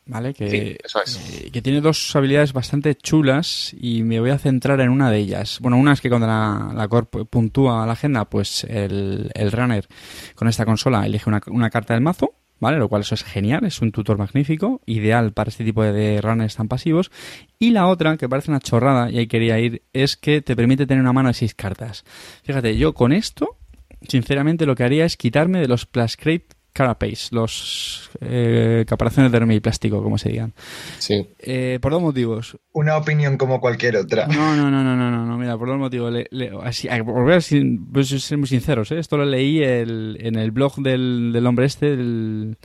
¿vale? 0.08 0.34
Que, 0.34 0.72
eh, 0.72 1.52
que 1.52 1.62
tiene 1.62 1.82
dos 1.82 2.16
habilidades 2.16 2.54
bastante 2.54 2.96
chulas 2.96 3.76
y 3.80 4.04
me 4.04 4.20
voy 4.20 4.32
a 4.32 4.40
centrar 4.40 4.80
en 4.82 4.90
una 4.90 5.12
de 5.12 5.20
ellas. 5.20 5.60
Bueno, 5.62 5.78
una 5.78 5.94
es 5.94 6.02
que 6.02 6.10
cuando 6.10 6.28
la, 6.28 6.72
la 6.74 6.88
Corp 6.88 7.30
puntúa 7.30 7.86
la 7.86 7.94
agenda, 7.94 8.26
pues 8.26 8.64
el, 8.64 9.30
el 9.34 9.52
runner 9.52 9.88
con 10.36 10.48
esta 10.48 10.66
consola 10.66 11.06
elige 11.06 11.30
una, 11.30 11.42
una, 11.48 11.70
carta 11.70 11.94
del 11.94 12.02
mazo, 12.02 12.34
¿vale? 12.60 12.78
Lo 12.78 12.90
cual 12.90 13.02
eso 13.02 13.16
es 13.16 13.24
genial, 13.24 13.66
es 13.66 13.82
un 13.82 13.92
tutor 13.92 14.18
magnífico, 14.18 14.82
ideal 14.86 15.34
para 15.34 15.50
este 15.50 15.64
tipo 15.64 15.84
de 15.84 16.22
runners 16.22 16.56
tan 16.56 16.68
pasivos. 16.68 17.12
Y 17.60 17.72
la 17.72 17.88
otra, 17.88 18.18
que 18.18 18.30
parece 18.30 18.52
una 18.52 18.60
chorrada 18.60 19.10
y 19.12 19.20
ahí 19.20 19.28
quería 19.28 19.60
ir, 19.60 19.84
es 19.94 20.18
que 20.18 20.42
te 20.42 20.56
permite 20.56 20.86
tener 20.86 21.02
una 21.02 21.14
mano 21.14 21.30
de 21.30 21.34
seis 21.34 21.54
cartas. 21.54 22.04
Fíjate, 22.44 22.78
yo 22.78 22.94
con 22.94 23.12
esto, 23.12 23.58
sinceramente 24.08 24.66
lo 24.66 24.76
que 24.76 24.84
haría 24.84 25.06
es 25.06 25.18
quitarme 25.18 25.60
de 25.60 25.68
los 25.68 25.86
Plascrape 25.86 26.57
carapace, 26.78 27.30
los 27.32 28.12
eh, 28.22 28.86
caparazones 28.88 29.32
de 29.32 29.62
plástico, 29.62 30.04
como 30.04 30.20
se 30.20 30.30
digan. 30.30 30.54
Sí. 31.00 31.28
Eh, 31.40 31.80
por 31.82 31.92
dos 31.92 32.04
motivos. 32.04 32.56
Una 32.72 32.98
opinión 32.98 33.36
como 33.38 33.60
cualquier 33.60 33.98
otra. 33.98 34.28
No, 34.28 34.56
no, 34.56 34.70
no, 34.70 34.84
no, 34.84 34.96
no, 34.96 35.10
no, 35.10 35.26
no 35.26 35.38
mira, 35.40 35.58
por 35.58 35.70
dos 35.70 35.80
motivos. 35.80 36.14
Le, 36.14 36.28
le, 36.30 36.52
así, 36.64 36.88
por 37.04 37.26
ver, 37.26 37.44
pues, 37.92 38.10
ser 38.10 38.38
muy 38.38 38.48
sinceros, 38.48 38.92
¿eh? 38.92 39.00
esto 39.00 39.18
lo 39.18 39.26
leí 39.26 39.64
el, 39.64 40.18
en 40.22 40.36
el 40.36 40.52
blog 40.52 40.76
del, 40.76 41.32
del 41.34 41.48
hombre 41.48 41.66
este, 41.66 41.98
del, 41.98 42.58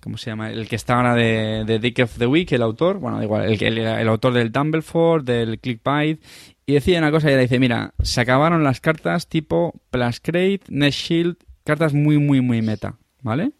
¿cómo 0.00 0.18
se 0.18 0.30
llama? 0.30 0.50
El 0.50 0.68
que 0.68 0.74
está 0.74 0.96
ahora 0.96 1.14
de, 1.14 1.62
de 1.64 1.78
Dick 1.78 2.00
of 2.00 2.18
the 2.18 2.26
Week, 2.26 2.50
el 2.50 2.62
autor, 2.62 2.98
bueno, 2.98 3.22
igual, 3.22 3.44
el, 3.44 3.62
el, 3.62 3.78
el 3.78 4.08
autor 4.08 4.32
del 4.32 4.50
Tumbleford, 4.50 5.22
del 5.22 5.60
Clickbait, 5.60 6.20
y 6.66 6.72
decía 6.72 6.98
una 6.98 7.12
cosa 7.12 7.30
y 7.30 7.36
dice, 7.36 7.60
mira, 7.60 7.94
se 8.02 8.20
acabaron 8.20 8.64
las 8.64 8.80
cartas 8.80 9.28
tipo 9.28 9.80
Plascrate, 9.90 10.62
Nest 10.68 10.98
Shield, 10.98 11.36
cartas 11.62 11.94
muy, 11.94 12.18
muy, 12.18 12.40
muy 12.40 12.60
meta, 12.60 12.96
¿vale? 13.22 13.52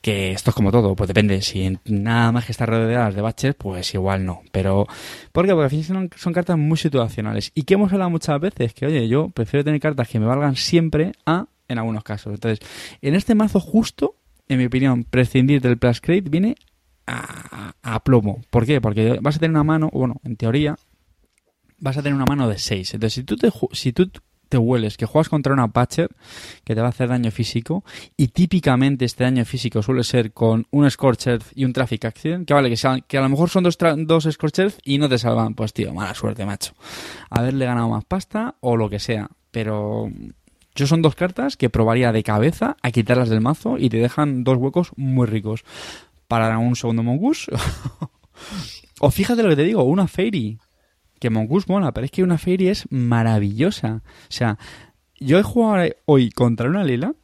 Que 0.00 0.32
esto 0.32 0.50
es 0.50 0.56
como 0.56 0.72
todo, 0.72 0.96
pues 0.96 1.08
depende, 1.08 1.42
si 1.42 1.78
nada 1.84 2.32
más 2.32 2.46
que 2.46 2.52
estar 2.52 2.68
rodeadas 2.68 3.14
de 3.14 3.20
baches, 3.20 3.54
pues 3.54 3.92
igual 3.92 4.24
no. 4.24 4.42
Pero, 4.50 4.86
¿por 5.32 5.46
qué? 5.46 5.52
Porque 5.52 5.64
al 5.64 5.70
fin 5.70 5.84
son, 5.84 6.32
cartas 6.32 6.56
muy 6.56 6.78
situacionales. 6.78 7.52
Y 7.54 7.64
que 7.64 7.74
hemos 7.74 7.92
hablado 7.92 8.10
muchas 8.10 8.40
veces, 8.40 8.72
que 8.72 8.86
oye, 8.86 9.08
yo 9.08 9.28
prefiero 9.28 9.64
tener 9.64 9.80
cartas 9.80 10.08
que 10.08 10.18
me 10.18 10.26
valgan 10.26 10.56
siempre 10.56 11.12
a, 11.26 11.46
en 11.68 11.78
algunos 11.78 12.02
casos. 12.02 12.32
Entonces, 12.32 12.66
en 13.02 13.14
este 13.14 13.34
mazo 13.34 13.60
justo, 13.60 14.16
en 14.48 14.58
mi 14.58 14.66
opinión, 14.66 15.04
prescindir 15.04 15.60
del 15.60 15.76
Plascrate 15.76 16.30
viene 16.30 16.56
a, 17.06 17.74
a, 17.82 18.00
plomo. 18.02 18.40
¿Por 18.50 18.64
qué? 18.64 18.80
Porque 18.80 19.18
vas 19.20 19.36
a 19.36 19.38
tener 19.38 19.50
una 19.50 19.64
mano, 19.64 19.90
bueno, 19.92 20.20
en 20.24 20.36
teoría, 20.36 20.76
vas 21.78 21.96
a 21.96 22.02
tener 22.02 22.14
una 22.14 22.26
mano 22.26 22.48
de 22.48 22.58
6. 22.58 22.94
Entonces, 22.94 23.14
si 23.14 23.24
tú 23.24 23.36
te, 23.36 23.50
si 23.72 23.92
tú 23.92 24.10
te 24.50 24.58
hueles 24.58 24.96
que 24.96 25.06
juegas 25.06 25.30
contra 25.30 25.54
una 25.54 25.68
Patcher 25.68 26.10
que 26.64 26.74
te 26.74 26.80
va 26.80 26.88
a 26.88 26.90
hacer 26.90 27.08
daño 27.08 27.30
físico 27.30 27.84
y 28.16 28.28
típicamente 28.28 29.06
este 29.06 29.24
daño 29.24 29.44
físico 29.44 29.82
suele 29.82 30.04
ser 30.04 30.32
con 30.32 30.66
un 30.70 30.90
Scorcher 30.90 31.40
y 31.54 31.64
un 31.64 31.72
Traffic 31.72 32.04
Accident, 32.04 32.46
que 32.46 32.52
vale, 32.52 32.68
que, 32.68 32.76
sea, 32.76 33.00
que 33.00 33.16
a 33.16 33.22
lo 33.22 33.28
mejor 33.28 33.48
son 33.48 33.62
dos, 33.62 33.78
dos 33.98 34.28
Scorchers 34.30 34.78
y 34.84 34.98
no 34.98 35.08
te 35.08 35.18
salvan, 35.18 35.54
pues 35.54 35.72
tío, 35.72 35.94
mala 35.94 36.14
suerte, 36.14 36.44
macho. 36.44 36.74
Haberle 37.30 37.64
ganado 37.64 37.88
más 37.88 38.04
pasta 38.04 38.56
o 38.60 38.76
lo 38.76 38.90
que 38.90 38.98
sea, 38.98 39.30
pero 39.52 40.10
yo 40.74 40.86
son 40.86 41.00
dos 41.00 41.14
cartas 41.14 41.56
que 41.56 41.70
probaría 41.70 42.12
de 42.12 42.24
cabeza 42.24 42.76
a 42.82 42.90
quitarlas 42.90 43.28
del 43.28 43.40
mazo 43.40 43.78
y 43.78 43.88
te 43.88 43.98
dejan 43.98 44.42
dos 44.42 44.58
huecos 44.58 44.90
muy 44.96 45.26
ricos. 45.26 45.64
Para 46.26 46.58
un 46.58 46.76
segundo 46.76 47.02
Mongoose. 47.02 47.50
o 49.00 49.10
fíjate 49.10 49.42
lo 49.42 49.48
que 49.48 49.56
te 49.56 49.64
digo, 49.64 49.82
una 49.84 50.06
Fairy 50.06 50.58
que 51.20 51.30
Mongoose 51.30 51.66
mola, 51.68 51.92
pero 51.92 52.06
es 52.06 52.10
que 52.10 52.24
una 52.24 52.38
Fairy 52.38 52.68
es 52.68 52.86
maravillosa. 52.90 54.02
O 54.04 54.32
sea, 54.32 54.58
yo 55.20 55.38
he 55.38 55.42
jugado 55.42 55.88
hoy 56.06 56.30
contra 56.30 56.68
una 56.68 56.82
Lila 56.82 57.14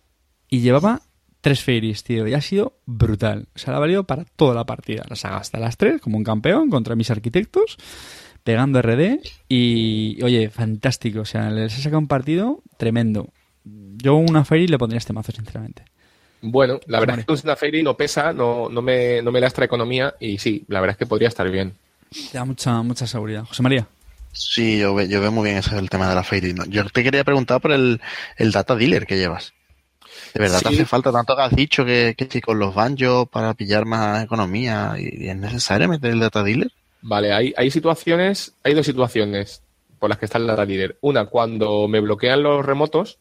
y 0.48 0.60
llevaba 0.60 1.00
tres 1.40 1.64
Fairies, 1.64 2.04
tío, 2.04 2.28
y 2.28 2.34
ha 2.34 2.40
sido 2.40 2.78
brutal. 2.84 3.48
O 3.54 3.58
sea, 3.58 3.72
la 3.72 3.78
ha 3.78 3.80
valido 3.80 4.04
para 4.04 4.24
toda 4.24 4.54
la 4.54 4.66
partida. 4.66 5.04
Las 5.08 5.24
hago 5.24 5.36
hasta 5.36 5.58
las 5.58 5.76
tres, 5.76 6.00
como 6.00 6.18
un 6.18 6.24
campeón, 6.24 6.70
contra 6.70 6.94
mis 6.94 7.10
arquitectos, 7.10 7.78
pegando 8.44 8.82
RD, 8.82 9.20
y 9.48 10.22
oye, 10.22 10.50
fantástico. 10.50 11.20
O 11.20 11.24
sea, 11.24 11.50
les 11.50 11.76
he 11.78 11.82
sacado 11.82 12.00
un 12.00 12.08
partido 12.08 12.62
tremendo. 12.76 13.32
Yo 13.64 14.16
una 14.16 14.44
Fairy 14.44 14.68
le 14.68 14.78
pondría 14.78 14.98
este 14.98 15.12
mazo, 15.12 15.32
sinceramente. 15.32 15.84
Bueno, 16.42 16.80
la 16.86 17.00
verdad 17.00 17.20
es 17.20 17.26
que 17.26 17.46
una 17.46 17.56
Fairy 17.56 17.82
no 17.82 17.96
pesa, 17.96 18.32
no, 18.32 18.68
no, 18.68 18.82
me, 18.82 19.22
no 19.22 19.32
me 19.32 19.40
lastra 19.40 19.64
economía, 19.64 20.14
y 20.20 20.38
sí, 20.38 20.64
la 20.68 20.80
verdad 20.80 20.92
es 20.92 20.98
que 20.98 21.06
podría 21.06 21.28
estar 21.28 21.50
bien. 21.50 21.74
Te 22.10 22.38
da 22.38 22.44
mucha, 22.44 22.82
mucha 22.82 23.06
seguridad. 23.06 23.44
José 23.44 23.62
María. 23.62 23.86
Sí, 24.32 24.78
yo, 24.78 25.00
yo 25.00 25.20
veo 25.20 25.32
muy 25.32 25.44
bien 25.44 25.58
ese 25.58 25.78
el 25.78 25.88
tema 25.88 26.08
de 26.08 26.14
la 26.14 26.22
Fairy. 26.22 26.54
Yo 26.68 26.84
te 26.90 27.02
quería 27.02 27.24
preguntar 27.24 27.60
por 27.60 27.72
el, 27.72 28.00
el 28.36 28.52
data 28.52 28.76
dealer 28.76 29.06
que 29.06 29.16
llevas. 29.16 29.54
¿De 30.34 30.40
verdad 30.40 30.60
te 30.60 30.68
hace 30.68 30.84
falta 30.84 31.10
tanto 31.12 31.34
que 31.34 31.42
has 31.42 31.56
dicho 31.56 31.84
que, 31.84 32.14
que, 32.16 32.42
con 32.42 32.58
los 32.58 32.74
banjos 32.74 33.28
para 33.28 33.54
pillar 33.54 33.86
más 33.86 34.22
economía 34.22 34.94
y, 34.98 35.28
es 35.28 35.36
necesario 35.36 35.88
meter 35.88 36.10
el 36.10 36.20
data 36.20 36.42
dealer? 36.42 36.70
Vale, 37.00 37.32
hay, 37.32 37.54
hay 37.56 37.70
situaciones, 37.70 38.54
hay 38.62 38.74
dos 38.74 38.84
situaciones 38.84 39.62
por 39.98 40.10
las 40.10 40.18
que 40.18 40.26
está 40.26 40.38
el 40.38 40.46
data 40.46 40.66
dealer. 40.66 40.98
Una, 41.00 41.26
cuando 41.26 41.88
me 41.88 42.00
bloquean 42.00 42.42
los 42.42 42.64
remotos, 42.64 43.18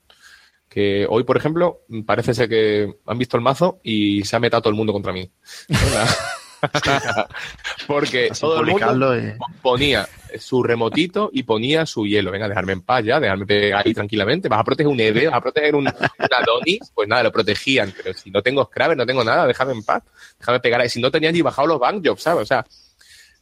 que 0.67 1.07
hoy, 1.09 1.23
por 1.23 1.37
ejemplo, 1.37 1.81
parece 2.05 2.33
ser 2.33 2.49
que 2.49 2.93
han 3.05 3.17
visto 3.17 3.37
el 3.37 3.43
mazo 3.43 3.79
y 3.83 4.23
se 4.25 4.35
ha 4.35 4.39
metado 4.39 4.63
todo 4.63 4.71
el 4.71 4.77
mundo 4.77 4.91
contra 4.91 5.13
mí. 5.13 5.29
Porque 7.87 8.29
todo 8.39 8.61
el 8.61 8.67
mundo 8.67 9.13
ponía 9.61 10.07
su 10.37 10.63
remotito 10.63 11.29
y 11.31 11.43
ponía 11.43 11.85
su 11.85 12.05
hielo. 12.05 12.31
Venga, 12.31 12.47
dejarme 12.47 12.73
en 12.73 12.81
paz 12.81 13.03
ya, 13.03 13.19
dejarme 13.19 13.45
pegar 13.45 13.85
ahí 13.85 13.93
tranquilamente. 13.93 14.49
¿Vas 14.49 14.59
a 14.59 14.63
proteger 14.63 14.91
un 14.91 14.99
ED? 14.99 15.27
¿Vas 15.27 15.35
a 15.35 15.41
proteger 15.41 15.75
un, 15.75 15.87
Adonis? 15.87 16.91
Pues 16.93 17.07
nada, 17.07 17.23
lo 17.23 17.31
protegían. 17.31 17.93
Pero 17.95 18.13
si 18.17 18.31
no 18.31 18.41
tengo 18.41 18.65
Scrabble, 18.65 18.95
no 18.95 19.05
tengo 19.05 19.23
nada, 19.23 19.47
déjame 19.47 19.73
en 19.73 19.83
paz. 19.83 20.03
Déjame 20.39 20.59
pegar 20.59 20.81
ahí. 20.81 20.89
Si 20.89 20.99
no 20.99 21.11
tenían 21.11 21.33
ni 21.33 21.41
bajado 21.41 21.67
los 21.67 21.79
bank 21.79 22.05
jobs, 22.05 22.23
¿sabes? 22.23 22.43
O 22.43 22.45
sea, 22.45 22.65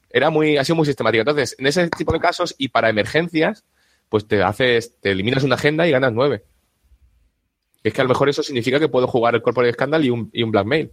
era 0.10 0.30
muy, 0.30 0.58
ha 0.58 0.64
sido 0.64 0.76
muy 0.76 0.86
sistemático. 0.86 1.22
Entonces, 1.22 1.56
en 1.58 1.68
ese 1.68 1.90
tipo 1.90 2.14
de 2.14 2.20
casos 2.20 2.56
y 2.58 2.70
para 2.70 2.90
emergencias, 2.90 3.64
pues 4.10 4.28
te 4.28 4.44
haces, 4.44 4.94
te 5.02 5.12
eliminas 5.12 5.44
una 5.44 5.56
agenda 5.56 5.88
y 5.88 5.92
ganas 5.92 6.14
nueve. 6.14 6.44
Es 7.84 7.94
que 7.94 8.02
a 8.02 8.04
lo 8.04 8.10
mejor 8.10 8.30
eso 8.30 8.44
significa 8.44 8.80
que 8.80 8.88
puedo 8.88 9.08
jugar 9.08 9.36
el 9.36 9.42
Corporate 9.42 9.74
Scandal 9.74 10.06
y 10.06 10.10
un, 10.10 10.30
y 10.32 10.44
un 10.44 10.52
Blackmail. 10.52 10.92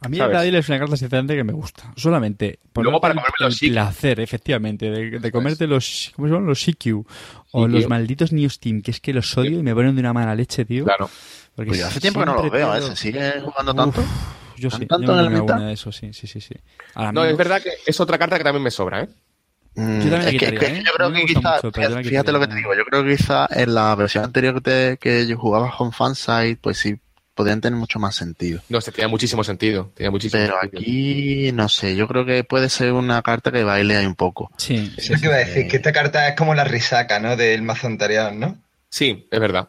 A 0.00 0.08
mí 0.08 0.18
el 0.18 0.30
Dadil 0.30 0.54
es 0.54 0.68
una 0.68 0.78
carta 0.78 0.96
sinceramente 0.96 1.34
que 1.34 1.44
me 1.44 1.52
gusta. 1.52 1.92
Solamente 1.96 2.60
por 2.72 2.84
Luego 2.84 3.00
para 3.00 3.14
comerme 3.14 3.34
los 3.40 3.62
el 3.62 3.72
placer, 3.72 4.20
efectivamente, 4.20 4.90
de, 4.90 5.32
comerte 5.32 5.66
los, 5.66 6.12
¿cómo 6.14 6.28
se 6.28 6.34
llaman? 6.34 6.48
Los 6.48 6.64
CQ. 6.64 7.06
O 7.52 7.66
los 7.66 7.88
malditos 7.88 8.32
New 8.32 8.48
Steam, 8.48 8.82
que 8.82 8.92
es 8.92 9.00
que 9.00 9.12
los 9.12 9.36
odio 9.36 9.58
y 9.58 9.62
me 9.62 9.74
ponen 9.74 9.96
de 9.96 10.00
una 10.00 10.12
mala 10.12 10.34
leche, 10.34 10.64
tío. 10.64 10.84
Claro. 10.84 11.10
Porque 11.56 11.70
pues 11.70 11.82
hace 11.82 12.00
tiempo 12.00 12.20
que 12.20 12.26
no 12.26 12.34
los 12.34 12.50
veo, 12.50 12.74
¿eh? 12.76 12.82
¿Se 12.82 12.96
sigue 12.96 13.40
jugando 13.40 13.74
tanto? 13.74 14.04
yo 14.56 14.70
sí, 14.70 14.86
tanto 14.86 15.20
yo 15.20 15.30
me 15.30 15.40
una 15.40 15.66
de 15.66 15.72
eso, 15.72 15.90
sí, 15.92 16.12
sí, 16.12 16.26
sí. 16.26 16.40
sí. 16.40 16.54
no, 17.12 17.24
es 17.24 17.36
verdad 17.36 17.62
que 17.62 17.70
es 17.86 18.00
otra 18.00 18.18
carta 18.18 18.38
que 18.38 18.44
también 18.44 18.62
me 18.62 18.70
sobra, 18.70 19.02
¿eh? 19.02 19.08
Mm, 19.74 20.00
yo 20.00 20.10
también 20.10 20.30
quitaría, 20.32 20.60
que, 20.60 20.66
¿eh? 20.66 20.82
Yo 20.84 20.92
creo 20.92 21.12
que 21.12 21.24
quizá, 21.26 21.60
fíjate, 22.02 22.32
lo 22.32 22.40
que 22.40 22.46
te 22.48 22.54
digo, 22.54 22.74
yo 22.74 22.84
creo 22.84 23.04
que 23.04 23.16
quizá 23.16 23.48
en 23.50 23.74
la 23.74 23.94
versión 23.94 24.24
anterior 24.24 24.54
que, 24.54 24.60
te, 24.60 24.96
que 24.98 25.26
yo 25.26 25.36
jugaba 25.36 25.74
con 25.76 25.92
Fanside, 25.92 26.56
pues 26.60 26.78
sí 26.78 26.98
podrían 27.38 27.60
tener 27.60 27.78
mucho 27.78 28.00
más 28.00 28.16
sentido. 28.16 28.60
No, 28.68 28.80
se 28.80 28.90
tenía 28.90 29.06
muchísimo 29.06 29.44
sentido. 29.44 29.92
Tenía 29.94 30.10
muchísimo 30.10 30.42
Pero 30.42 30.56
aquí, 30.60 31.52
no 31.52 31.68
sé, 31.68 31.94
yo 31.94 32.08
creo 32.08 32.26
que 32.26 32.42
puede 32.42 32.68
ser 32.68 32.92
una 32.92 33.22
carta 33.22 33.52
que 33.52 33.62
baile 33.62 33.96
ahí 33.96 34.06
un 34.06 34.16
poco. 34.16 34.50
Sí. 34.56 34.92
Eso 34.96 35.14
que 35.14 35.26
iba 35.26 35.36
a 35.36 35.38
decir, 35.38 35.68
que 35.68 35.76
esta 35.76 35.92
carta 35.92 36.26
es 36.26 36.34
como 36.34 36.56
la 36.56 36.64
risaca, 36.64 37.20
¿no? 37.20 37.36
Del 37.36 37.62
mazo 37.62 37.86
anterior, 37.86 38.32
¿no? 38.32 38.58
Sí, 38.90 39.28
es 39.30 39.38
verdad. 39.38 39.68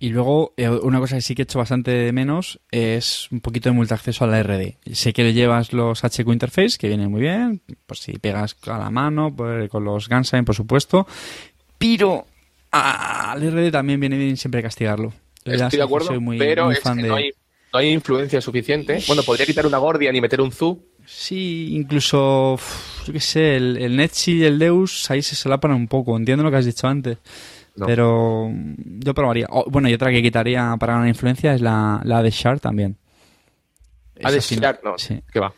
Y 0.00 0.08
luego, 0.08 0.52
eh, 0.56 0.68
una 0.68 0.98
cosa 0.98 1.14
que 1.14 1.22
sí 1.22 1.36
que 1.36 1.42
he 1.42 1.44
hecho 1.44 1.60
bastante 1.60 1.92
de 1.92 2.10
menos 2.10 2.58
es 2.72 3.30
un 3.30 3.38
poquito 3.38 3.68
de 3.68 3.76
multiacceso 3.76 4.24
a 4.24 4.26
la 4.26 4.42
RD. 4.42 4.78
Sé 4.94 5.12
que 5.12 5.22
le 5.22 5.34
llevas 5.34 5.72
los 5.72 6.02
HQ 6.02 6.26
Interface, 6.26 6.76
que 6.76 6.88
vienen 6.88 7.08
muy 7.08 7.20
bien, 7.20 7.62
pues 7.86 8.00
si 8.00 8.18
pegas 8.18 8.56
a 8.66 8.78
la 8.78 8.90
mano, 8.90 9.32
pues, 9.32 9.70
con 9.70 9.84
los 9.84 10.08
Gunsign, 10.08 10.44
por 10.44 10.56
supuesto. 10.56 11.06
Pero 11.78 12.26
al 12.72 13.40
RD 13.48 13.70
también 13.70 14.00
viene 14.00 14.18
bien 14.18 14.36
siempre 14.36 14.60
castigarlo. 14.60 15.12
Estoy 15.52 15.76
de 15.78 15.82
acuerdo, 15.82 16.10
pero 16.38 16.70
es 16.70 16.80
que 16.80 16.94
no, 16.94 17.14
hay, 17.14 17.30
no, 17.72 17.78
hay, 17.78 17.90
influencia 17.90 18.40
suficiente. 18.40 19.02
Bueno, 19.06 19.22
podría 19.22 19.46
quitar 19.46 19.66
una 19.66 19.78
Gordian 19.78 20.14
y 20.14 20.20
meter 20.20 20.40
un 20.40 20.52
Zu. 20.52 20.82
Sí, 21.06 21.74
incluso, 21.74 22.58
yo 23.06 23.12
qué 23.12 23.20
sé, 23.20 23.56
el, 23.56 23.76
el 23.78 24.10
y 24.26 24.44
el 24.44 24.58
Deus 24.58 25.10
ahí 25.10 25.22
se 25.22 25.34
solapan 25.34 25.72
un 25.72 25.88
poco. 25.88 26.16
Entiendo 26.16 26.44
lo 26.44 26.50
que 26.50 26.58
has 26.58 26.66
dicho 26.66 26.86
antes. 26.86 27.18
Pero 27.86 28.50
yo 28.52 29.14
probaría. 29.14 29.46
bueno, 29.66 29.88
y 29.88 29.94
otra 29.94 30.10
que 30.10 30.22
quitaría 30.22 30.74
para 30.78 30.94
ganar 30.94 31.08
influencia 31.08 31.54
es 31.54 31.60
la, 31.60 32.00
la 32.04 32.22
de 32.22 32.30
Shard 32.30 32.60
también. 32.60 32.96
Ah, 34.22 34.32
de 34.32 34.40
Shard, 34.40 34.80
no, 34.82 34.98
sí. 34.98 35.22
que 35.32 35.40
va. 35.40 35.54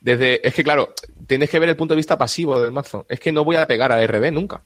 Desde, 0.00 0.46
es 0.46 0.54
que 0.54 0.62
claro, 0.62 0.92
tienes 1.26 1.48
que 1.48 1.58
ver 1.58 1.70
el 1.70 1.76
punto 1.76 1.94
de 1.94 1.96
vista 1.96 2.18
pasivo 2.18 2.60
del 2.60 2.72
mazo. 2.72 3.06
Es 3.08 3.20
que 3.20 3.32
no 3.32 3.44
voy 3.44 3.56
a 3.56 3.66
pegar 3.66 3.90
a 3.92 4.06
RD 4.06 4.30
nunca. 4.32 4.62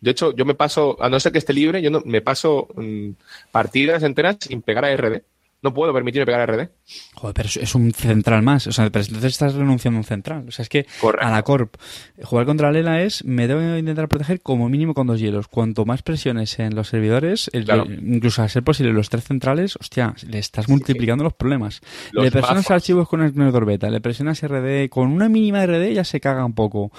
De 0.00 0.10
hecho, 0.12 0.34
yo 0.34 0.44
me 0.44 0.54
paso, 0.54 0.96
a 1.00 1.08
no 1.08 1.20
ser 1.20 1.32
que 1.32 1.38
esté 1.38 1.52
libre, 1.52 1.82
yo 1.82 1.90
no, 1.90 2.02
me 2.04 2.22
paso 2.22 2.68
mm, 2.74 3.10
partidas 3.52 4.02
enteras 4.02 4.38
sin 4.40 4.62
pegar 4.62 4.84
a 4.84 4.96
RD. 4.96 5.22
No 5.62 5.74
puedo 5.74 5.92
permitirme 5.92 6.26
pegar 6.26 6.40
a 6.40 6.46
RD. 6.46 6.70
Joder, 7.14 7.34
pero 7.34 7.48
es 7.48 7.74
un 7.74 7.92
central 7.92 8.42
más. 8.42 8.66
O 8.66 8.72
sea, 8.72 8.88
pero 8.90 9.04
entonces 9.04 9.32
estás 9.32 9.54
renunciando 9.54 9.98
a 9.98 10.00
un 10.00 10.04
central. 10.04 10.44
O 10.48 10.50
sea, 10.50 10.62
es 10.62 10.68
que 10.68 10.86
a 11.20 11.30
la 11.30 11.42
Corp, 11.42 11.76
jugar 12.22 12.46
contra 12.46 12.72
Lela 12.72 13.02
es, 13.02 13.24
me 13.24 13.46
debo 13.46 13.76
intentar 13.76 14.08
proteger 14.08 14.40
como 14.40 14.68
mínimo 14.68 14.94
con 14.94 15.06
dos 15.06 15.20
hielos. 15.20 15.48
Cuanto 15.48 15.84
más 15.84 16.02
presiones 16.02 16.58
en 16.58 16.74
los 16.74 16.88
servidores, 16.88 17.50
incluso 17.52 18.42
a 18.42 18.48
ser 18.48 18.62
posible 18.62 18.92
los 18.92 19.10
tres 19.10 19.24
centrales, 19.24 19.76
hostia, 19.76 20.14
le 20.26 20.38
estás 20.38 20.68
multiplicando 20.68 21.24
los 21.24 21.34
problemas. 21.34 21.80
le 22.12 22.30
presionas 22.30 22.70
archivos 22.70 23.08
con 23.08 23.22
el 23.22 23.32
beta, 23.32 23.90
le 23.90 24.00
presionas 24.00 24.40
RD, 24.42 24.88
con 24.88 25.10
una 25.10 25.28
mínima 25.28 25.64
RD 25.66 25.92
ya 25.92 26.04
se 26.04 26.20
caga 26.20 26.44
un 26.44 26.54
poco. 26.54 26.90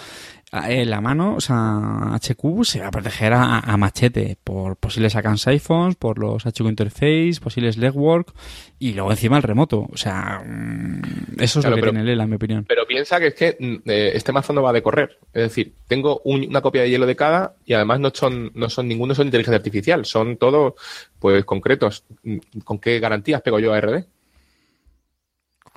Eh, 0.68 0.86
la 0.86 1.00
mano, 1.00 1.36
o 1.36 1.40
sea, 1.40 2.20
HQ 2.20 2.66
se 2.66 2.82
va 2.82 2.88
a 2.88 2.92
proteger 2.92 3.32
a, 3.34 3.78
machete 3.78 4.38
por 4.44 4.76
posibles 4.76 5.16
account 5.16 5.48
iPhones, 5.48 5.96
por 5.96 6.20
los 6.20 6.46
HQ 6.46 6.60
Interface, 6.68 7.40
posibles 7.42 7.78
legwork 7.78 8.34
y 8.78 8.92
luego 8.92 9.12
encima 9.12 9.38
el 9.38 9.44
remoto. 9.44 9.81
O 9.92 9.98
sea, 9.98 10.44
mm, 10.46 11.40
eso 11.40 11.60
es 11.60 11.66
lo 11.66 11.76
que 11.76 11.82
tiene 11.82 12.04
Lela, 12.04 12.24
en 12.24 12.30
mi 12.30 12.36
opinión. 12.36 12.66
Pero 12.68 12.86
piensa 12.86 13.20
que 13.20 13.28
es 13.28 13.34
que 13.34 13.58
mm, 13.60 13.90
eh, 13.90 14.12
este 14.14 14.32
mazo 14.32 14.54
no 14.54 14.62
va 14.62 14.74
de 14.74 14.84
correr. 14.84 15.18
Es 15.34 15.44
decir, 15.44 15.74
tengo 15.88 16.22
una 16.26 16.62
copia 16.62 16.82
de 16.82 16.90
hielo 16.90 17.06
de 17.06 17.16
cada 17.16 17.56
y 17.66 17.74
además 17.74 18.00
no 18.00 18.12
son, 18.14 18.52
no 18.54 18.70
son 18.70 18.88
ninguno 18.88 19.16
son 19.16 19.28
inteligencia 19.28 19.58
artificial, 19.58 20.06
son 20.06 20.38
todos 20.38 20.74
pues 21.20 21.46
concretos. 21.46 22.06
Mm, 22.24 22.38
¿Con 22.64 22.80
qué 22.80 23.00
garantías 23.00 23.42
pego 23.42 23.60
yo 23.60 23.74
a 23.74 23.82
RD? 23.82 24.06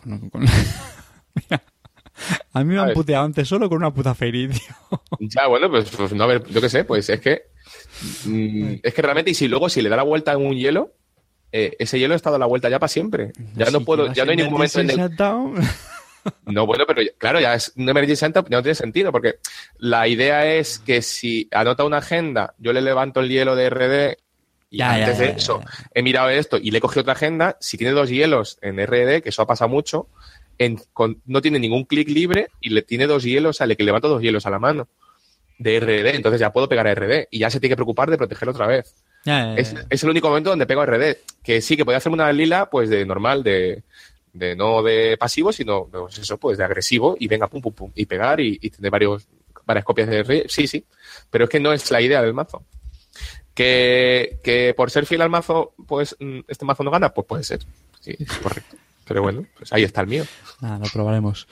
A 2.52 2.62
mí 2.62 2.74
me 2.74 2.80
han 2.80 2.92
puteado 2.92 3.24
antes 3.24 3.48
solo 3.48 3.68
con 3.68 3.78
una 3.78 3.92
puta 3.92 4.14
tío. 4.20 4.50
Ya, 5.18 5.48
bueno, 5.48 5.68
pues, 5.68 5.90
pues, 5.90 6.12
no, 6.12 6.24
a 6.24 6.28
ver, 6.28 6.44
yo 6.48 6.60
qué 6.60 6.68
sé, 6.68 6.84
pues 6.84 7.08
es 7.10 7.20
que. 7.20 7.42
Mm, 8.24 8.74
es 8.82 8.94
que 8.94 9.02
realmente, 9.02 9.32
y 9.32 9.34
si 9.34 9.48
luego 9.48 9.68
si 9.68 9.82
le 9.82 9.88
da 9.88 9.96
la 9.96 10.02
vuelta 10.04 10.32
en 10.32 10.46
un 10.46 10.54
hielo, 10.54 10.92
eh, 11.56 11.76
ese 11.78 12.00
hielo 12.00 12.14
ha 12.14 12.16
estado 12.16 12.34
a 12.34 12.38
la 12.40 12.46
vuelta 12.46 12.68
ya 12.68 12.80
para 12.80 12.88
siempre. 12.88 13.30
Ya 13.54 13.70
no 13.70 13.82
puedo, 13.82 14.12
ya 14.12 14.24
no 14.24 14.32
hay 14.32 14.38
ningún 14.38 14.54
momento 14.54 14.80
en 14.80 14.90
el. 14.90 15.10
No, 16.46 16.64
bueno, 16.64 16.84
pero 16.86 17.02
claro, 17.18 17.38
ya 17.38 17.52
es 17.52 17.70
un 17.76 17.86
emergency 17.86 18.24
ya 18.24 18.42
no 18.48 18.62
tiene 18.62 18.74
sentido, 18.74 19.12
porque 19.12 19.40
la 19.76 20.08
idea 20.08 20.54
es 20.54 20.78
que 20.78 21.02
si 21.02 21.46
anota 21.52 21.84
una 21.84 21.98
agenda, 21.98 22.54
yo 22.56 22.72
le 22.72 22.80
levanto 22.80 23.20
el 23.20 23.28
hielo 23.28 23.54
de 23.54 23.68
RD 23.68 24.16
y 24.70 24.80
antes 24.80 25.18
de 25.18 25.30
eso 25.32 25.60
he 25.92 26.02
mirado 26.02 26.30
esto 26.30 26.56
y 26.56 26.70
le 26.70 26.78
he 26.78 26.80
cogido 26.80 27.02
otra 27.02 27.12
agenda, 27.12 27.58
si 27.60 27.76
tiene 27.76 27.92
dos 27.92 28.08
hielos 28.08 28.56
en 28.62 28.82
RD, 28.82 29.20
que 29.22 29.28
eso 29.28 29.42
ha 29.42 29.46
pasado 29.46 29.68
mucho, 29.68 30.08
no 31.26 31.42
tiene 31.42 31.58
ningún 31.58 31.84
clic 31.84 32.08
libre 32.08 32.48
y 32.58 32.70
le 32.70 32.80
tiene 32.80 33.06
dos 33.06 33.22
hielos, 33.22 33.60
o 33.60 33.66
le 33.66 33.76
que 33.76 33.84
levanto 33.84 34.08
dos 34.08 34.22
hielos 34.22 34.46
a 34.46 34.50
la 34.50 34.58
mano 34.58 34.88
de 35.58 35.78
RD, 35.78 36.16
entonces 36.16 36.40
ya 36.40 36.54
puedo 36.54 36.70
pegar 36.70 36.86
a 36.86 36.94
RD 36.94 37.28
y 37.30 37.40
ya 37.40 37.50
se 37.50 37.60
tiene 37.60 37.72
que 37.72 37.76
preocupar 37.76 38.10
de 38.10 38.16
protegerlo 38.16 38.52
otra 38.52 38.66
vez. 38.66 38.94
Es, 39.24 40.02
el 40.02 40.10
único 40.10 40.28
momento 40.28 40.50
donde 40.50 40.66
pego 40.66 40.84
RD, 40.84 41.16
que 41.42 41.60
sí, 41.60 41.76
que 41.76 41.84
podía 41.84 41.98
hacerme 41.98 42.14
una 42.14 42.32
lila, 42.32 42.68
pues 42.68 42.90
de 42.90 43.06
normal, 43.06 43.42
de, 43.42 43.82
no 44.56 44.82
de 44.82 45.16
pasivo, 45.16 45.52
sino 45.52 45.86
pues 45.86 46.18
eso, 46.18 46.38
pues 46.38 46.58
de 46.58 46.64
agresivo 46.64 47.16
y 47.18 47.28
venga, 47.28 47.48
pum, 47.48 47.62
pum, 47.62 47.72
pum, 47.72 47.92
y 47.94 48.06
pegar 48.06 48.40
y, 48.40 48.58
tener 48.70 48.90
varios, 48.90 49.26
varias 49.64 49.84
copias 49.84 50.08
de 50.08 50.22
RD, 50.22 50.48
sí, 50.48 50.66
sí, 50.66 50.84
pero 51.30 51.44
es 51.44 51.50
que 51.50 51.60
no 51.60 51.72
es 51.72 51.90
la 51.90 52.00
idea 52.00 52.22
del 52.22 52.34
mazo. 52.34 52.64
Que, 53.54 54.40
que 54.42 54.74
por 54.76 54.90
ser 54.90 55.06
fiel 55.06 55.22
al 55.22 55.30
mazo, 55.30 55.74
pues 55.86 56.16
mm, 56.18 56.40
este 56.48 56.64
mazo 56.64 56.82
no 56.82 56.90
gana, 56.90 57.10
pues 57.10 57.26
puede 57.26 57.44
ser, 57.44 57.60
sí, 58.00 58.16
es 58.18 58.32
correcto. 58.38 58.76
Pero 59.06 59.22
bueno, 59.22 59.46
pues 59.56 59.72
ahí 59.72 59.82
está 59.84 60.00
el 60.00 60.06
mío. 60.06 60.24
Nada, 60.60 60.78
lo 60.78 60.86
probaremos. 60.86 61.46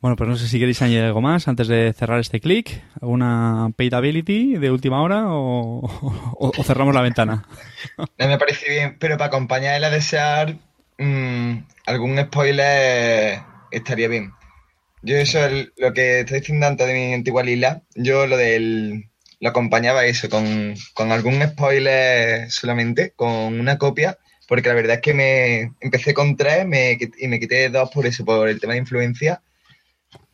Bueno, 0.00 0.16
pues 0.16 0.28
no 0.28 0.36
sé 0.36 0.46
si 0.46 0.58
queréis 0.58 0.82
añadir 0.82 1.04
algo 1.04 1.20
más 1.20 1.48
antes 1.48 1.68
de 1.68 1.92
cerrar 1.92 2.20
este 2.20 2.40
clic. 2.40 2.82
¿Alguna 3.00 3.70
paidability 3.76 4.56
de 4.56 4.70
última 4.70 5.02
hora 5.02 5.24
o, 5.28 6.52
cerramos 6.64 6.94
la 6.94 7.00
ventana? 7.00 7.48
Me 8.18 8.38
parece 8.38 8.70
bien, 8.70 8.96
pero 8.98 9.16
para 9.16 9.28
acompañarle 9.28 9.86
a 9.86 9.90
desear 9.90 10.56
mm, 10.98 11.58
algún 11.86 12.18
spoiler 12.18 13.40
estaría 13.70 14.08
bien. 14.08 14.32
Yo 15.02 15.16
eso 15.16 15.44
es 15.46 15.68
lo 15.76 15.92
que 15.92 16.20
estoy 16.20 16.40
diciendo 16.40 16.66
antes 16.66 16.86
de 16.86 16.94
mi 16.94 17.14
antigua 17.14 17.42
Lila. 17.42 17.82
Yo 17.94 18.26
lo 18.26 18.36
del 18.36 19.10
lo 19.38 19.50
acompañaba 19.50 20.06
eso 20.06 20.30
con, 20.30 20.74
con 20.94 21.12
algún 21.12 21.42
spoiler 21.42 22.50
solamente, 22.50 23.12
con 23.16 23.60
una 23.60 23.76
copia 23.76 24.18
porque 24.46 24.68
la 24.68 24.74
verdad 24.74 24.96
es 24.96 25.02
que 25.02 25.14
me 25.14 25.72
empecé 25.80 26.14
con 26.14 26.36
tres 26.36 26.66
me, 26.66 26.98
y 27.18 27.28
me 27.28 27.40
quité 27.40 27.68
dos 27.68 27.90
por 27.90 28.06
eso, 28.06 28.24
por 28.24 28.48
el 28.48 28.60
tema 28.60 28.74
de 28.74 28.80
influencia, 28.80 29.42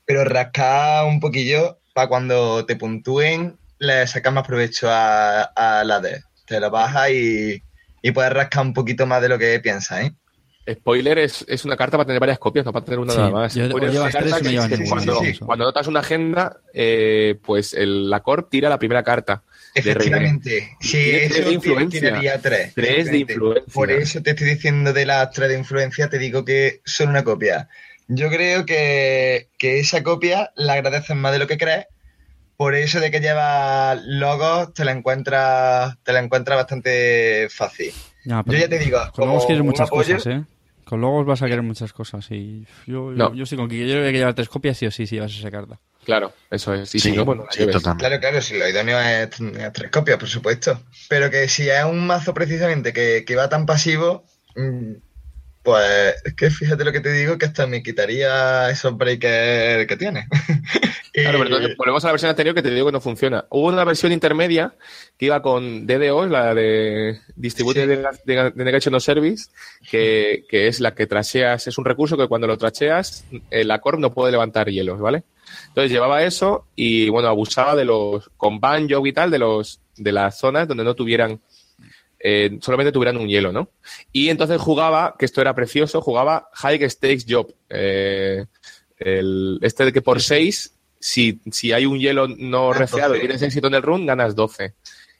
pero 0.04 0.24
rascar 0.24 1.06
un 1.06 1.20
poquillo 1.20 1.78
para 1.94 2.08
cuando 2.08 2.64
te 2.64 2.76
puntúen 2.76 3.58
le 3.78 4.06
sacas 4.06 4.32
más 4.32 4.46
provecho 4.46 4.88
a, 4.90 5.42
a 5.42 5.84
la 5.84 6.00
D. 6.00 6.22
Te 6.46 6.60
lo 6.60 6.70
bajas 6.70 7.10
y, 7.10 7.62
y 8.02 8.10
puedes 8.12 8.32
rascar 8.32 8.64
un 8.64 8.74
poquito 8.74 9.06
más 9.06 9.20
de 9.22 9.28
lo 9.28 9.38
que 9.38 9.58
piensas, 9.60 10.04
¿eh? 10.04 10.12
Spoiler 10.70 11.18
es, 11.18 11.44
es, 11.48 11.64
una 11.64 11.76
carta 11.76 11.96
para 11.96 12.06
tener 12.06 12.20
varias 12.20 12.38
copias, 12.38 12.64
no 12.64 12.72
para 12.72 12.84
tener 12.84 13.00
una 13.00 13.14
nada 13.14 13.30
más. 13.30 13.54
cuando, 14.88 15.20
cuando, 15.44 15.64
notas 15.64 15.88
una 15.88 16.00
agenda, 16.00 16.60
eh, 16.72 17.36
pues 17.44 17.74
el, 17.74 18.08
la 18.08 18.20
Corp 18.20 18.48
tira 18.48 18.68
la 18.68 18.78
primera 18.78 19.02
carta. 19.02 19.42
Efectivamente, 19.74 20.76
sí, 20.80 21.10
eso 21.10 21.42
de 21.42 21.52
influencia. 21.52 22.40
tres. 22.40 22.74
Tres 22.74 23.10
de 23.10 23.18
influencia. 23.18 23.72
Por 23.72 23.90
eso 23.90 24.22
te 24.22 24.30
estoy 24.30 24.50
diciendo 24.50 24.92
de 24.92 25.04
las 25.04 25.32
tres 25.32 25.48
de 25.48 25.58
influencia, 25.58 26.08
te 26.08 26.18
digo 26.18 26.44
que 26.44 26.80
son 26.84 27.08
una 27.08 27.24
copia. 27.24 27.68
Yo 28.08 28.28
creo 28.28 28.66
que, 28.66 29.48
que 29.58 29.78
esa 29.78 30.02
copia 30.02 30.52
la 30.56 30.74
agradeces 30.74 31.16
más 31.16 31.32
de 31.32 31.38
lo 31.38 31.46
que 31.46 31.58
crees. 31.58 31.86
Por 32.56 32.74
eso 32.74 33.00
de 33.00 33.10
que 33.10 33.20
lleva 33.20 33.94
logos, 33.94 34.72
te 34.74 34.84
la 34.84 34.92
encuentras, 34.92 35.96
te 36.04 36.12
la 36.12 36.20
encuentras 36.20 36.56
bastante 36.56 37.48
fácil. 37.50 37.92
yo 38.24 38.42
ya 38.46 38.68
te 38.68 38.78
digo, 38.78 39.00
con 39.14 39.28
logos 39.28 39.46
quieres 39.46 39.64
muchas 39.64 39.90
cosas, 39.90 40.26
¿eh? 40.26 40.44
Con 40.84 41.00
logos 41.00 41.24
vas 41.24 41.40
a 41.42 41.46
querer 41.46 41.62
muchas 41.62 41.92
cosas 41.92 42.30
y 42.30 42.66
yo, 42.86 43.14
yo, 43.32 43.46
sí, 43.46 43.56
con 43.56 43.68
que 43.68 43.78
yo 43.88 44.00
voy 44.00 44.12
que 44.12 44.18
llevar 44.18 44.34
tres 44.34 44.48
copias, 44.48 44.76
sí 44.76 44.86
o 44.86 44.90
sí, 44.90 45.06
sí, 45.06 45.18
vas 45.18 45.32
a 45.32 45.38
esa 45.38 45.50
carta. 45.50 45.80
Claro, 46.04 46.32
eso 46.50 46.74
es. 46.74 46.90
sí, 46.90 47.16
bueno, 47.18 47.46
claro, 47.98 48.20
claro, 48.20 48.40
si 48.42 48.58
lo 48.58 48.68
idóneo 48.68 49.00
es 49.00 49.30
tres 49.72 49.90
copias, 49.90 50.18
por 50.18 50.28
supuesto. 50.28 50.80
Pero 51.08 51.30
que 51.30 51.48
si 51.48 51.70
es 51.70 51.84
un 51.84 52.06
mazo 52.06 52.34
precisamente 52.34 52.92
que, 52.92 53.24
que 53.24 53.36
va 53.36 53.48
tan 53.48 53.66
pasivo, 53.66 54.24
mm, 54.56 54.92
pues 55.62 56.16
es 56.24 56.34
que 56.34 56.50
fíjate 56.50 56.84
lo 56.84 56.92
que 56.92 57.00
te 57.00 57.12
digo, 57.12 57.38
que 57.38 57.46
hasta 57.46 57.66
me 57.66 57.82
quitaría 57.82 58.68
esos 58.70 58.96
breakers 58.96 59.86
que 59.86 59.96
tiene. 59.96 60.26
claro, 61.12 61.38
pero 61.38 61.44
entonces 61.44 61.76
volvemos 61.76 62.04
a 62.04 62.08
la 62.08 62.12
versión 62.12 62.30
anterior 62.30 62.54
que 62.54 62.62
te 62.62 62.70
digo 62.70 62.86
que 62.86 62.92
no 62.92 63.00
funciona. 63.00 63.44
Hubo 63.50 63.68
una 63.68 63.84
versión 63.84 64.12
intermedia 64.12 64.74
que 65.16 65.26
iba 65.26 65.40
con 65.40 65.86
DDoS, 65.86 66.30
la 66.30 66.54
de 66.54 67.20
Distributed 67.36 67.88
de, 68.24 68.52
Negation 68.56 68.94
of 68.94 69.04
Service, 69.04 69.50
que, 69.88 70.44
que, 70.48 70.66
es 70.66 70.80
la 70.80 70.94
que 70.94 71.06
tracheas, 71.06 71.66
es 71.66 71.78
un 71.78 71.84
recurso 71.84 72.16
que 72.16 72.28
cuando 72.28 72.46
lo 72.46 72.58
tracheas, 72.58 73.24
eh, 73.50 73.64
la 73.64 73.80
Corp 73.80 74.00
no 74.00 74.12
puede 74.12 74.32
levantar 74.32 74.68
hielos, 74.68 74.98
¿vale? 75.00 75.22
Entonces 75.68 75.92
llevaba 75.92 76.22
eso 76.22 76.66
y 76.74 77.08
bueno, 77.08 77.28
abusaba 77.28 77.76
de 77.76 77.84
los, 77.84 78.30
con 78.36 78.60
banjo 78.60 79.06
y 79.06 79.12
tal, 79.12 79.30
de 79.30 79.38
los, 79.38 79.80
de 79.96 80.12
las 80.12 80.38
zonas 80.38 80.66
donde 80.66 80.84
no 80.84 80.94
tuvieran, 80.94 81.40
eh, 82.24 82.58
solamente 82.60 82.92
tuvieran 82.92 83.16
un 83.16 83.28
hielo, 83.28 83.52
¿no? 83.52 83.68
Y 84.12 84.28
entonces 84.28 84.60
jugaba, 84.60 85.16
que 85.18 85.24
esto 85.24 85.40
era 85.40 85.54
precioso, 85.54 86.00
jugaba 86.00 86.48
High 86.54 86.88
Stakes 86.88 87.24
Job. 87.28 87.52
Eh, 87.68 88.46
el, 88.98 89.58
este 89.62 89.86
de 89.86 89.92
que 89.92 90.02
por 90.02 90.22
6, 90.22 90.72
si, 91.00 91.40
si 91.50 91.72
hay 91.72 91.84
un 91.84 91.98
hielo 91.98 92.28
no 92.28 92.72
receado 92.72 93.16
y 93.16 93.20
tienes 93.20 93.42
éxito 93.42 93.66
en 93.66 93.74
el 93.74 93.82
run, 93.82 94.06
ganas 94.06 94.36
12. 94.36 94.74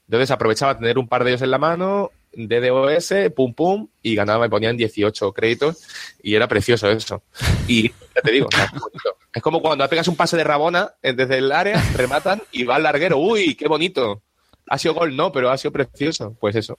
Entonces 0.07 0.31
aprovechaba 0.31 0.77
tener 0.77 0.97
un 0.97 1.07
par 1.09 1.23
de 1.23 1.31
ellos 1.31 1.41
en 1.41 1.51
la 1.51 1.57
mano, 1.57 2.11
DDoS, 2.31 3.13
pum 3.35 3.53
pum, 3.53 3.87
y 4.01 4.15
ganaba, 4.15 4.45
me 4.45 4.49
ponían 4.49 4.77
18 4.77 5.33
créditos, 5.33 5.83
y 6.21 6.35
era 6.35 6.47
precioso 6.47 6.89
eso. 6.89 7.23
Y 7.67 7.89
ya 7.89 8.21
te 8.23 8.31
digo, 8.31 8.47
es 9.33 9.41
como 9.41 9.61
cuando 9.61 9.87
pegas 9.89 10.07
un 10.07 10.15
pase 10.15 10.37
de 10.37 10.43
Rabona 10.43 10.93
eh, 11.01 11.13
desde 11.13 11.37
el 11.39 11.51
área, 11.51 11.83
rematan 11.95 12.41
y 12.51 12.63
va 12.63 12.75
al 12.75 12.83
larguero. 12.83 13.17
¡Uy, 13.17 13.55
qué 13.55 13.67
bonito! 13.67 14.21
Ha 14.67 14.77
sido 14.77 14.93
gol, 14.93 15.15
no, 15.15 15.31
pero 15.31 15.51
ha 15.51 15.57
sido 15.57 15.71
precioso. 15.71 16.35
Pues 16.39 16.55
eso. 16.55 16.77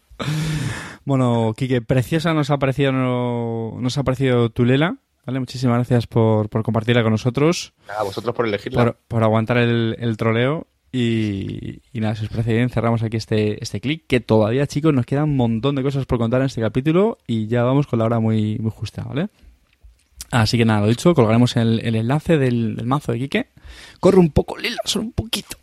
Bueno, 1.04 1.52
Quique, 1.56 1.82
preciosa 1.82 2.32
nos 2.32 2.50
ha 2.50 2.58
parecido, 2.58 2.92
nos 2.92 3.98
ha 3.98 4.02
parecido 4.04 4.48
tu 4.50 4.64
Lela. 4.64 4.96
¿vale? 5.26 5.38
Muchísimas 5.38 5.76
gracias 5.76 6.06
por, 6.06 6.48
compartirla 6.48 7.02
con 7.02 7.12
nosotros. 7.12 7.74
A 7.98 8.02
vosotros 8.02 8.34
por 8.34 8.46
elegirla. 8.46 8.96
Por, 9.08 9.22
aguantar 9.22 9.58
el, 9.58 9.96
el 9.98 10.16
troleo. 10.16 10.66
Y, 10.96 11.82
nada, 11.92 12.14
si 12.14 12.24
os 12.24 12.30
parece 12.30 12.54
bien, 12.54 12.70
cerramos 12.70 13.02
aquí 13.02 13.16
este, 13.16 13.60
este 13.60 13.80
clic, 13.80 14.04
que 14.06 14.20
todavía, 14.20 14.64
chicos, 14.68 14.94
nos 14.94 15.04
queda 15.06 15.24
un 15.24 15.36
montón 15.36 15.74
de 15.74 15.82
cosas 15.82 16.06
por 16.06 16.18
contar 16.18 16.40
en 16.40 16.46
este 16.46 16.60
capítulo 16.60 17.18
y 17.26 17.48
ya 17.48 17.64
vamos 17.64 17.88
con 17.88 17.98
la 17.98 18.04
hora 18.04 18.20
muy, 18.20 18.58
muy 18.60 18.70
justa, 18.70 19.02
¿vale? 19.02 19.26
Así 20.30 20.56
que 20.56 20.64
nada, 20.64 20.82
lo 20.82 20.86
dicho, 20.86 21.12
colgaremos 21.12 21.56
el, 21.56 21.80
enlace 21.84 22.38
del, 22.38 22.84
mazo 22.84 23.10
de 23.10 23.18
Quique. 23.18 23.48
Corre 23.98 24.18
un 24.18 24.30
poco 24.30 24.56
lila, 24.56 24.80
solo 24.84 25.06
un 25.06 25.12
poquito. 25.12 25.56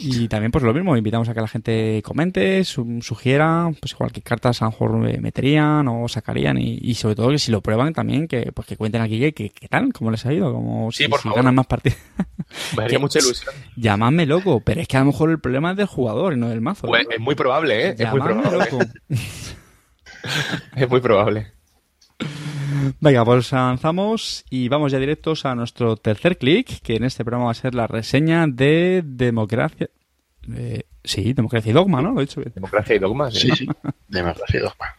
Y 0.00 0.28
también, 0.28 0.50
pues 0.50 0.64
lo 0.64 0.72
mismo, 0.72 0.96
invitamos 0.96 1.28
a 1.28 1.34
que 1.34 1.40
la 1.40 1.48
gente 1.48 2.02
comente, 2.04 2.64
sugiera, 2.64 3.70
pues 3.80 3.92
igual 3.92 4.12
qué 4.12 4.22
cartas 4.22 4.62
a 4.62 4.66
lo 4.66 4.70
mejor 4.70 5.20
meterían 5.20 5.88
o 5.88 6.08
sacarían 6.08 6.58
y, 6.58 6.94
sobre 6.94 7.14
todo 7.14 7.30
que 7.30 7.38
si 7.38 7.50
lo 7.50 7.60
prueban 7.60 7.92
también, 7.92 8.28
que 8.28 8.52
pues 8.52 8.66
que 8.66 8.76
cuenten 8.76 9.02
aquí 9.02 9.18
qué, 9.32 9.50
qué 9.50 9.68
tal, 9.68 9.92
cómo 9.92 10.10
les 10.10 10.24
ha 10.26 10.32
ido, 10.32 10.52
como 10.52 10.90
si, 10.92 11.08
por 11.08 11.20
ganan 11.34 11.54
más 11.54 11.66
partidas. 11.66 11.98
Me 12.76 12.84
haría 12.84 12.98
mucha 13.00 13.18
ilusión. 13.18 13.54
Llamadme 13.76 14.26
loco, 14.26 14.60
pero 14.60 14.80
es 14.80 14.88
que 14.88 14.96
a 14.96 15.00
lo 15.00 15.06
mejor 15.06 15.30
el 15.30 15.40
problema 15.40 15.72
es 15.72 15.76
del 15.76 15.86
jugador 15.86 16.32
y 16.32 16.36
no 16.36 16.48
del 16.48 16.60
mazo. 16.60 16.86
Pues 16.86 17.06
es 17.10 17.20
muy 17.20 17.34
probable, 17.34 17.88
¿eh? 17.88 17.94
es 17.98 18.10
muy 18.10 18.20
probable. 18.20 18.58
Loco. 18.58 18.78
es 20.76 20.88
muy 20.88 21.00
probable. 21.00 21.52
Venga, 23.00 23.24
pues 23.24 23.52
avanzamos 23.52 24.44
y 24.50 24.68
vamos 24.68 24.92
ya 24.92 24.98
directos 24.98 25.44
a 25.44 25.54
nuestro 25.54 25.96
tercer 25.96 26.38
clic, 26.38 26.80
que 26.82 26.96
en 26.96 27.04
este 27.04 27.24
programa 27.24 27.46
va 27.46 27.50
a 27.52 27.54
ser 27.54 27.74
la 27.74 27.86
reseña 27.86 28.46
de 28.46 29.02
Democracia. 29.04 29.88
Eh, 30.54 30.84
sí, 31.04 31.32
Democracia 31.32 31.70
y 31.70 31.72
Dogma, 31.74 32.02
¿no? 32.02 32.12
Lo 32.12 32.20
he 32.20 32.24
dicho 32.24 32.40
bien. 32.40 32.52
Democracia 32.54 32.96
y 32.96 32.98
Dogma, 32.98 33.30
sí. 33.30 33.50
Sí, 33.50 33.68
Democracia 34.08 34.60
y 34.60 34.62
Dogma. 34.62 34.94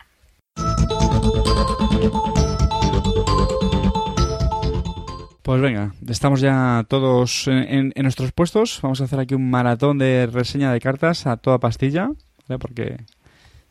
Pues 5.49 5.61
venga, 5.61 5.95
estamos 6.07 6.41
ya 6.41 6.85
todos 6.87 7.47
en, 7.47 7.91
nuestros 7.95 8.31
puestos. 8.31 8.79
Vamos 8.83 9.01
a 9.01 9.05
hacer 9.05 9.19
aquí 9.19 9.33
un 9.33 9.49
maratón 9.49 9.97
de 9.97 10.27
reseña 10.31 10.71
de 10.71 10.79
cartas 10.79 11.25
a 11.25 11.37
toda 11.37 11.57
pastilla, 11.57 12.11
¿vale? 12.47 12.59
Porque 12.59 12.97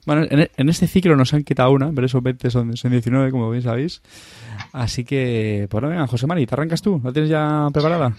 bueno, 0.08 0.26
en, 0.30 0.68
este 0.70 0.86
ciclo 0.86 1.16
nos 1.16 1.34
han 1.34 1.44
quitado 1.44 1.70
una, 1.70 1.92
pero 1.92 2.06
esos 2.06 2.22
20 2.22 2.50
son, 2.50 2.70
19, 2.72 3.30
como 3.30 3.50
bien 3.50 3.62
sabéis. 3.62 4.00
Así 4.72 5.04
que, 5.04 5.66
pues 5.70 5.84
venga, 5.84 6.06
José 6.06 6.26
Mari, 6.26 6.46
¿te 6.46 6.54
arrancas 6.54 6.80
tú? 6.80 6.98
¿La 7.04 7.12
tienes 7.12 7.28
ya 7.28 7.68
preparada? 7.74 8.14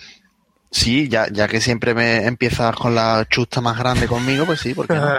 Sí, 0.69 1.09
ya, 1.09 1.25
ya 1.31 1.47
que 1.47 1.59
siempre 1.59 1.95
me 1.95 2.27
empiezas 2.27 2.75
con 2.75 2.93
la 2.93 3.25
chusta 3.27 3.59
más 3.59 3.75
grande 3.79 4.05
conmigo, 4.05 4.45
pues 4.45 4.59
sí, 4.59 4.75
porque 4.75 4.93
no? 4.93 5.15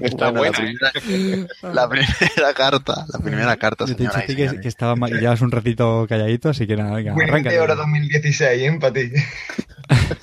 Está 0.00 0.30
Bueno, 0.30 0.52
buena. 0.52 0.78
la, 0.92 0.92
primera, 0.92 1.48
la 1.74 1.88
primera 1.88 2.54
carta, 2.54 3.04
la 3.12 3.18
primera 3.18 3.56
carta, 3.56 3.84
Yo 3.84 3.96
te 3.96 4.04
he 4.04 4.06
dicho 4.06 4.18
a 4.18 4.22
ti 4.22 4.36
que, 4.36 4.60
que 4.60 4.68
estaba 4.68 4.94
llevas 5.08 5.40
un 5.40 5.50
ratito 5.50 6.06
calladito, 6.08 6.50
así 6.50 6.68
que 6.68 6.76
nada, 6.76 6.94
venga, 6.94 7.14
arranca. 7.14 7.50
oro 7.60 7.74
2016, 7.74 8.62
¿eh? 8.62 8.78
Para 8.80 8.92
ti. 8.92 9.10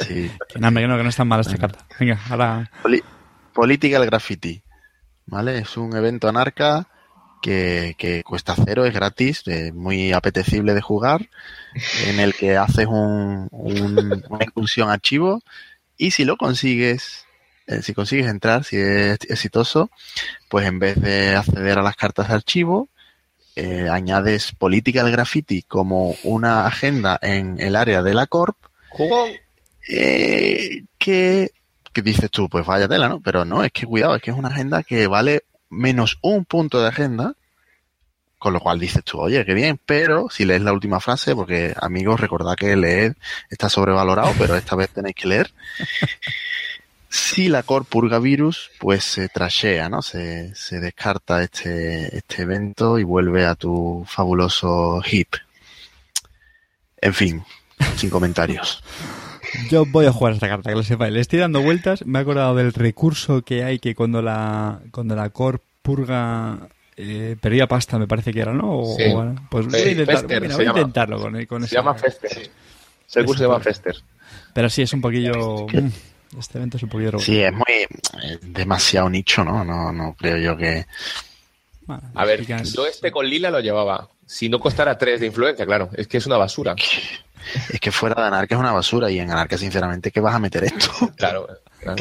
Sí. 0.08 0.32
Que 0.48 0.60
no, 0.60 0.70
hombre, 0.70 0.84
que 0.84 0.88
no, 0.88 0.96
que 0.96 1.04
no 1.04 1.10
es 1.10 1.16
tan 1.18 1.28
mala 1.28 1.42
esta 1.42 1.58
carta. 1.58 1.86
Venga, 2.00 2.18
ahora... 2.30 2.72
Poli- 3.54 3.78
Political 3.78 4.06
Graffiti, 4.06 4.62
¿vale? 5.26 5.60
Es 5.60 5.78
un 5.78 5.95
evento 5.95 6.28
anarca 6.28 6.88
que, 7.41 7.95
que 7.97 8.24
cuesta 8.24 8.56
cero, 8.66 8.86
es 8.86 8.93
gratis, 8.93 9.43
es 9.47 9.74
muy 9.74 10.14
apetecible 10.14 10.74
de 10.74 10.82
jugar, 10.82 11.30
en 12.08 12.20
el 12.20 12.34
que 12.34 12.56
haces 12.58 12.88
un, 12.88 13.47
un- 13.51 14.24
una 14.30 14.43
inclusión 14.45 14.89
archivo 14.89 15.41
y 15.97 16.12
si 16.12 16.24
lo 16.26 16.38
consigues, 16.38 17.26
eh, 17.68 17.82
si 17.82 17.93
consigues 17.93 18.28
entrar, 18.28 18.64
si 18.64 18.78
es 18.78 19.20
exitoso, 19.30 19.89
pues 20.49 20.66
en 20.68 20.80
vez 20.80 20.99
de 21.01 21.36
acceder 21.36 21.78
a 21.80 21.84
las 21.84 21.95
cartas 21.95 22.30
de 22.30 22.34
archivo, 22.36 22.89
eh, 23.56 23.88
añades 23.89 24.51
Political 24.54 25.12
Graffiti 25.12 25.62
como 25.64 26.16
una 26.24 26.66
agenda 26.66 27.20
en 27.22 27.60
el 27.60 27.76
área 27.76 28.01
de 28.01 28.14
la 28.16 28.26
Corp 28.26 28.58
eh, 29.89 30.84
que, 30.97 31.51
que 31.94 32.02
dices 32.02 32.30
tú, 32.30 32.50
pues 32.50 32.66
vaya 32.66 32.88
tela, 32.88 33.08
¿no? 33.08 33.22
Pero 33.22 33.46
no, 33.46 33.64
es 33.64 33.72
que 33.72 33.86
cuidado, 33.86 34.16
es 34.16 34.22
que 34.22 34.32
es 34.32 34.38
una 34.38 34.50
agenda 34.50 34.84
que 34.84 35.08
vale 35.08 35.44
menos 35.70 36.18
un 36.22 36.46
punto 36.46 36.82
de 36.82 36.89
agenda, 36.89 37.36
con 38.38 38.54
lo 38.54 38.60
cual 38.60 38.80
dices 38.80 39.04
tú, 39.04 39.20
oye, 39.20 39.46
qué 39.46 39.54
bien, 39.54 39.80
pero 39.86 40.30
si 40.30 40.46
lees 40.46 40.62
la 40.62 40.74
última 40.74 41.00
frase, 41.00 41.36
porque 41.36 41.74
amigos, 41.80 42.20
recordad 42.20 42.56
que 42.56 42.76
leer 42.76 43.16
está 43.50 43.70
sobrevalorado, 43.70 44.34
pero 44.38 44.56
esta 44.56 44.76
vez 44.76 44.89
tenéis 44.89 45.16
que 45.16 45.28
leer. 45.28 45.54
Si 47.10 47.48
la 47.48 47.62
core 47.62 47.86
purga 47.88 48.18
virus, 48.18 48.72
pues 48.80 49.04
se 49.04 49.30
trashea, 49.30 49.88
¿no? 49.88 50.02
Se, 50.02 50.54
se 50.56 50.80
descarta 50.80 51.44
este, 51.44 52.18
este 52.18 52.41
evento 52.41 52.98
y 52.98 53.04
vuelve 53.04 53.46
a 53.46 53.54
tu 53.54 54.04
fabuloso 54.08 55.02
hip. 55.06 55.36
En 57.00 57.14
fin, 57.14 57.44
sin 57.98 58.10
comentarios. 58.10 58.84
Yo 59.70 59.86
voy 59.86 60.06
a 60.06 60.12
jugar 60.12 60.34
esta 60.34 60.47
carta, 60.47 60.70
que 60.70 60.76
lo 60.76 60.84
sepáis. 60.84 61.14
Le 61.14 61.20
estoy 61.22 61.39
dando 61.39 61.62
vueltas. 61.62 62.06
Me 62.06 62.20
he 62.20 62.22
acordado 62.22 62.56
del 62.56 62.74
recurso 62.74 63.41
que 63.41 63.64
hay 63.64 63.80
que 63.80 63.95
cuando 63.95 64.22
la 64.22 64.80
cuando 64.91 65.16
la 65.16 65.30
Core 65.30 65.60
purga 65.82 66.68
eh, 66.97 67.36
perdía 67.41 67.68
pasta, 67.68 67.97
me 67.97 68.08
parece 68.08 68.32
que 68.34 68.39
era, 68.41 68.54
¿no? 68.54 68.80
O- 68.80 68.95
Sí. 68.97 69.04
o- 69.14 69.36
pues 69.49 69.66
voy 69.68 69.80
a, 69.80 69.84
Sí, 69.84 69.89
intentar- 69.91 70.18
Fester, 70.18 70.41
mira, 70.41 70.51
se 70.54 70.58
voy 70.58 70.66
a 70.66 70.68
llama. 70.70 70.80
intentarlo 70.80 71.22
con, 71.22 71.45
con 71.45 71.62
Se 71.62 71.66
esa- 71.68 71.76
llama 71.78 71.93
Fester. 71.95 72.32
Ese 73.10 73.24
curso 73.26 73.43
se 73.43 73.47
llama 73.49 73.60
Fester. 73.60 73.95
Pero 74.54 74.70
sí, 74.70 74.82
es 74.84 74.93
un 74.93 75.01
poquillo... 75.01 75.66
mm, 75.72 76.38
Este 76.39 76.58
evento 76.58 76.78
es 76.78 76.84
un 76.84 76.89
poquillo... 76.89 77.20
Sí, 77.20 77.39
es 77.41 77.51
muy 77.54 77.64
es 78.24 78.39
demasiado 78.54 79.10
nicho, 79.10 79.43
¿no? 79.43 79.64
No, 79.64 79.91
no 79.91 80.16
creo 80.18 80.38
yo 80.38 80.58
que. 80.58 80.86
Bueno, 81.86 82.01
A 82.16 82.26
ver, 82.26 82.39
explicas- 82.41 82.74
yo 82.74 82.86
este 82.88 83.12
con 83.12 83.28
Lila 83.28 83.51
lo 83.51 83.60
llevaba. 83.60 84.08
Si 84.26 84.47
no 84.49 84.60
costara 84.60 84.97
3 84.97 85.20
de 85.20 85.28
influencia, 85.28 85.66
claro, 85.66 85.89
es 85.95 86.08
que 86.08 86.18
es 86.18 86.26
una 86.26 86.38
basura. 86.38 86.76
Es 87.70 87.80
que 87.80 87.91
fuera 87.91 88.20
de 88.22 88.28
Anarca 88.28 88.56
es 88.56 88.60
una 88.60 88.72
basura 88.72 89.10
y 89.12 89.20
en 89.20 89.32
Anarca, 89.32 89.58
sinceramente, 89.58 90.12
¿qué 90.12 90.20
vas 90.20 90.36
a 90.36 90.39
meter 90.39 90.64
esto? 90.66 90.91
Claro. 91.18 91.48
claro. 91.80 91.98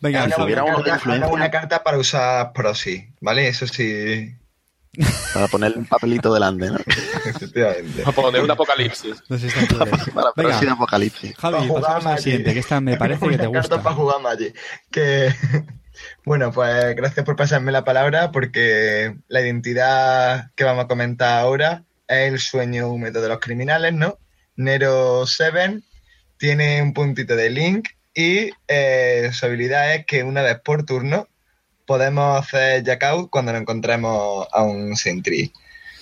Venga, 0.00 0.28
hubiera 0.42 0.64
una, 0.64 0.82
carta, 0.82 1.28
una 1.28 1.50
carta 1.50 1.82
para 1.82 1.98
usar 1.98 2.52
proxy, 2.52 3.12
¿vale? 3.20 3.48
Eso 3.48 3.66
sí, 3.66 4.34
Para 5.34 5.46
ponerle 5.48 5.78
un 5.78 5.84
papelito 5.86 6.32
delante, 6.32 6.70
¿no? 6.70 6.78
efectivamente. 7.26 8.02
A 8.04 8.12
poner 8.12 8.42
un 8.42 8.50
apocalipsis. 8.50 9.22
no 9.28 9.38
sé 9.38 9.50
si 9.50 9.66
Para 9.74 9.84
próxima 9.90 10.32
Venga, 10.36 10.72
apocalipsis. 10.72 11.36
Javi, 11.36 11.54
Para 11.54 11.66
jugar 11.68 11.82
pasamos 11.82 12.06
al 12.06 12.12
Magic. 12.12 12.24
siguiente, 12.24 12.52
que 12.54 12.58
esta 12.60 12.80
me 12.80 12.96
parece 12.96 13.28
que 13.28 13.38
te 13.38 13.38
carta 13.52 13.58
gusta. 13.58 13.82
para 13.82 13.94
jugar 13.96 14.20
Magic. 14.22 14.56
Que, 14.90 15.34
bueno, 16.24 16.50
pues 16.52 16.96
gracias 16.96 17.24
por 17.24 17.36
pasarme 17.36 17.72
la 17.72 17.84
palabra 17.84 18.32
porque 18.32 19.16
la 19.28 19.40
identidad 19.42 20.50
que 20.54 20.64
vamos 20.64 20.84
a 20.84 20.88
comentar 20.88 21.38
ahora 21.40 21.84
es 22.10 22.32
el 22.32 22.40
sueño 22.40 22.88
húmedo 22.88 23.22
de 23.22 23.28
los 23.28 23.38
criminales, 23.38 23.92
¿no? 23.92 24.18
Nero 24.56 25.26
7 25.26 25.80
tiene 26.36 26.82
un 26.82 26.92
puntito 26.92 27.36
de 27.36 27.50
link 27.50 27.88
y 28.14 28.50
eh, 28.66 29.30
su 29.32 29.46
habilidad 29.46 29.94
es 29.94 30.06
que 30.06 30.24
una 30.24 30.42
vez 30.42 30.58
por 30.60 30.84
turno 30.84 31.28
podemos 31.86 32.40
hacer 32.40 32.82
jackout 32.82 33.30
cuando 33.30 33.52
nos 33.52 33.60
encontremos 33.60 34.48
a 34.52 34.62
un 34.62 34.96
sentry. 34.96 35.52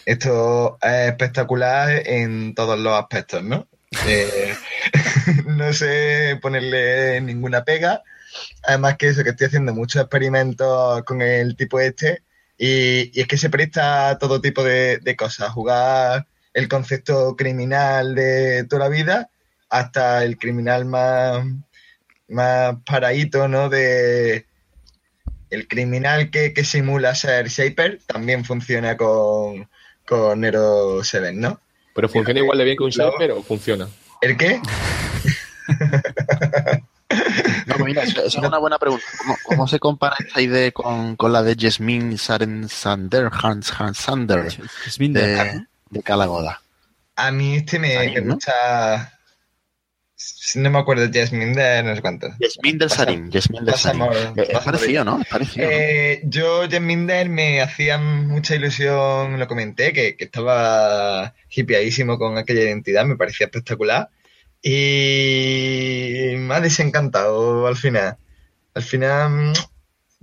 Esto 0.07 0.79
es 0.81 1.11
espectacular 1.11 2.03
en 2.07 2.55
todos 2.55 2.79
los 2.79 2.99
aspectos, 2.99 3.45
¿no? 3.45 3.69
Eh, 4.07 4.55
no 5.47 5.73
sé 5.75 6.39
ponerle 6.41 7.21
ninguna 7.21 7.65
pega. 7.65 8.03
Además 8.65 8.97
que 8.97 9.09
eso, 9.09 9.23
que 9.23 9.31
estoy 9.31 9.49
haciendo 9.49 9.75
muchos 9.75 10.01
experimentos 10.01 11.03
con 11.05 11.21
el 11.21 11.57
tipo 11.57 11.79
este 11.81 12.23
y, 12.59 13.17
y 13.17 13.21
es 13.23 13.29
que 13.29 13.39
se 13.39 13.51
presta 13.51 14.11
a 14.11 14.19
todo 14.19 14.41
tipo 14.41 14.65
de, 14.65 14.99
de 14.99 15.17
cosas. 15.17 15.51
Jugar 15.51 16.27
el 16.53 16.69
concepto 16.69 17.37
criminal 17.37 18.15
de 18.15 18.65
toda 18.65 18.85
la 18.85 18.89
vida 18.89 19.31
hasta 19.71 20.25
el 20.25 20.39
criminal 20.39 20.85
más, 20.85 21.45
más 22.29 22.77
paradito, 22.85 23.49
¿no? 23.49 23.69
De 23.69 24.47
el 25.51 25.69
criminal 25.69 26.31
que, 26.31 26.53
que 26.53 26.65
simula 26.65 27.15
ser 27.15 27.49
Shaper 27.49 28.01
también 28.07 28.45
funciona 28.45 28.97
con, 28.97 29.69
con 30.07 30.41
Nero 30.41 31.03
7, 31.03 31.33
¿no? 31.33 31.61
Pero 31.95 32.09
funciona 32.09 32.41
igual 32.41 32.59
de 32.59 32.65
bien 32.65 32.77
que 32.77 32.85
un. 32.85 32.91
Shaper 32.91 33.33
o 33.33 33.43
funciona. 33.43 33.89
¿El 34.21 34.37
qué? 34.37 34.61
No, 37.67 37.75
pues 37.77 37.85
mira, 37.87 38.03
eso, 38.03 38.21
eso 38.23 38.39
es 38.41 38.47
una 38.47 38.59
buena 38.59 38.79
pregunta. 38.79 39.05
¿Cómo, 39.19 39.37
cómo 39.45 39.69
se 39.69 39.79
compara 39.79 40.17
esta 40.19 40.41
idea 40.41 40.71
con, 40.73 41.17
con 41.17 41.33
la 41.33 41.43
de 41.43 41.57
Jasmine 41.59 42.19
Saren 42.19 42.69
Sander, 42.69 43.31
Hans, 43.33 43.73
Hans 43.79 43.99
Sander, 43.99 44.51
de, 44.99 45.65
de 45.91 46.03
Calagoda? 46.03 46.61
A 47.17 47.31
mí 47.33 47.57
este 47.57 47.79
me, 47.79 48.21
¿no? 48.21 48.35
gusta. 48.35 49.15
No 50.57 50.71
me 50.71 50.79
acuerdo, 50.79 51.09
Jasmine 51.13 51.55
de 51.55 51.83
no 51.83 51.95
sé 51.95 52.01
cuánto. 52.03 52.29
Jasmine 52.41 52.79
del 52.79 52.91
Sarin, 52.91 53.31
Jasmine 53.33 53.65
del 53.65 53.75
Sarin. 53.77 54.01
pasamos- 54.01 54.33
Es- 54.37 54.59
parecido, 54.65 55.05
¿no? 55.05 55.21
Es 55.21 55.29
parecido. 55.29 55.67
¿no? 55.67 55.73
Eh, 55.73 56.21
yo, 56.25 56.69
Jasminder, 56.69 57.29
me 57.29 57.61
hacía 57.61 57.99
mucha 57.99 58.55
ilusión, 58.57 59.39
lo 59.39 59.47
comenté, 59.47 59.93
que, 59.93 60.17
que 60.17 60.25
estaba 60.25 61.35
hippieadísimo 61.51 62.19
con 62.19 62.37
aquella 62.37 62.63
identidad, 62.63 63.05
me 63.05 63.17
parecía 63.17 63.47
espectacular. 63.47 64.09
Y 64.63 66.35
me 66.37 66.55
ha 66.55 66.61
desencantado 66.61 67.67
al 67.67 67.77
final. 67.77 68.17
Al 68.75 68.83
final 68.83 69.31
mm, 69.31 69.53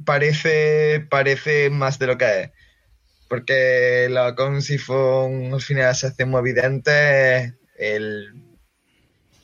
parece, 0.06 1.06
parece 1.10 1.70
más 1.70 2.00
de 2.00 2.08
lo 2.08 2.18
que 2.18 2.42
es. 2.42 2.52
Porque 3.30 4.08
la 4.10 4.36
Consifon 4.36 5.54
al 5.54 5.62
final 5.62 5.96
se 5.96 6.08
hace 6.08 6.26
muy 6.26 6.40
evidente. 6.40 7.56
El, 7.78 8.34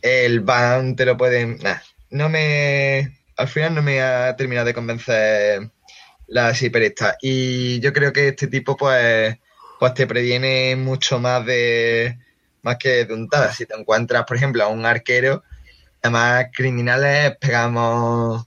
el 0.01 0.39
ban 0.41 0.95
te 0.95 1.05
lo 1.05 1.17
pueden. 1.17 1.59
no 2.09 2.29
me. 2.29 3.17
Al 3.37 3.47
final 3.47 3.75
no 3.75 3.81
me 3.81 4.01
ha 4.01 4.35
terminado 4.35 4.67
de 4.67 4.73
convencer 4.73 5.71
la 6.27 6.53
hiperesta. 6.59 7.17
Y 7.21 7.79
yo 7.79 7.93
creo 7.93 8.13
que 8.13 8.29
este 8.29 8.47
tipo, 8.47 8.77
pues, 8.77 9.37
pues 9.79 9.93
te 9.93 10.07
previene 10.07 10.75
mucho 10.75 11.19
más 11.19 11.45
de. 11.45 12.17
Más 12.63 12.77
que 12.77 13.05
de 13.05 13.13
untadas. 13.13 13.55
Si 13.55 13.65
te 13.65 13.73
encuentras, 13.75 14.23
por 14.25 14.37
ejemplo, 14.37 14.63
a 14.63 14.67
un 14.67 14.85
arquero, 14.85 15.43
además, 16.01 16.45
criminales 16.53 17.35
pegamos. 17.39 18.45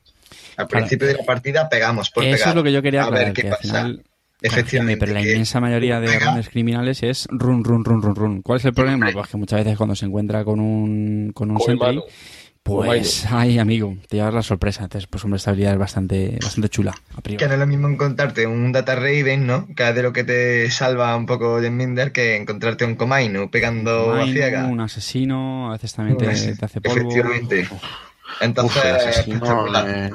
Al 0.56 0.68
principio 0.68 1.08
de 1.08 1.14
la 1.14 1.24
partida 1.24 1.68
pegamos 1.68 2.10
por 2.10 2.22
Eso 2.22 2.32
pegar. 2.36 2.48
es 2.50 2.54
lo 2.54 2.62
que 2.62 2.72
yo 2.72 2.80
quería 2.80 3.02
A 3.02 3.10
ver 3.10 3.14
aclarar, 3.14 3.32
qué 3.34 3.42
que 3.42 3.48
al 3.48 3.56
pasa. 3.56 3.62
final... 3.62 4.04
Efectivamente. 4.42 4.98
Pero 5.00 5.14
la 5.14 5.22
inmensa 5.22 5.58
mayoría 5.58 6.00
de 6.00 6.18
grandes 6.18 6.50
criminales 6.50 7.02
es 7.02 7.26
run, 7.30 7.64
run, 7.64 7.82
run, 7.82 8.02
run, 8.02 8.14
run. 8.14 8.42
¿Cuál 8.42 8.58
es 8.58 8.66
el 8.66 8.74
problema? 8.74 9.08
Pues 9.10 9.28
que 9.28 9.38
muchas 9.38 9.60
veces 9.64 9.76
cuando 9.78 9.96
se 9.96 10.04
encuentra 10.04 10.44
con 10.44 10.60
un, 10.60 11.32
con 11.32 11.50
un 11.50 11.58
sentry. 11.60 12.02
Pues, 12.64 13.26
ay, 13.30 13.58
amigo, 13.58 13.94
te 14.08 14.16
llevas 14.16 14.32
la 14.32 14.42
sorpresa. 14.42 14.84
Entonces, 14.84 15.06
pues, 15.06 15.22
hombre, 15.22 15.36
esta 15.36 15.50
habilidad 15.50 15.74
es 15.74 15.78
bastante, 15.78 16.38
bastante 16.42 16.70
chula, 16.70 16.94
a 17.14 17.20
priori. 17.20 17.36
Que 17.36 17.46
no 17.46 17.52
es 17.52 17.60
lo 17.60 17.66
mismo 17.66 17.88
encontrarte 17.88 18.46
un 18.46 18.72
Data 18.72 18.94
Raven, 18.94 19.46
¿no? 19.46 19.68
Que 19.76 19.86
es 19.86 19.94
de 19.94 20.02
lo 20.02 20.14
que 20.14 20.24
te 20.24 20.70
salva 20.70 21.14
un 21.14 21.26
poco 21.26 21.60
de 21.60 21.70
Minder 21.70 22.10
que 22.10 22.36
encontrarte 22.36 22.86
un 22.86 22.94
Comaino 22.94 23.50
pegando 23.50 24.12
a 24.14 24.16
Maino, 24.16 24.32
ciega. 24.32 24.64
un 24.64 24.80
asesino, 24.80 25.68
a 25.68 25.72
veces 25.72 25.92
también 25.92 26.16
te, 26.16 26.26
hace 26.26 26.80
polvo. 26.80 27.10
Efectivamente. 27.10 27.68
Uf, 27.70 27.82
Entonces, 28.40 28.82
el 28.82 28.96
asesino, 28.96 29.36
espectacular. 29.36 29.88
eh, 29.88 30.10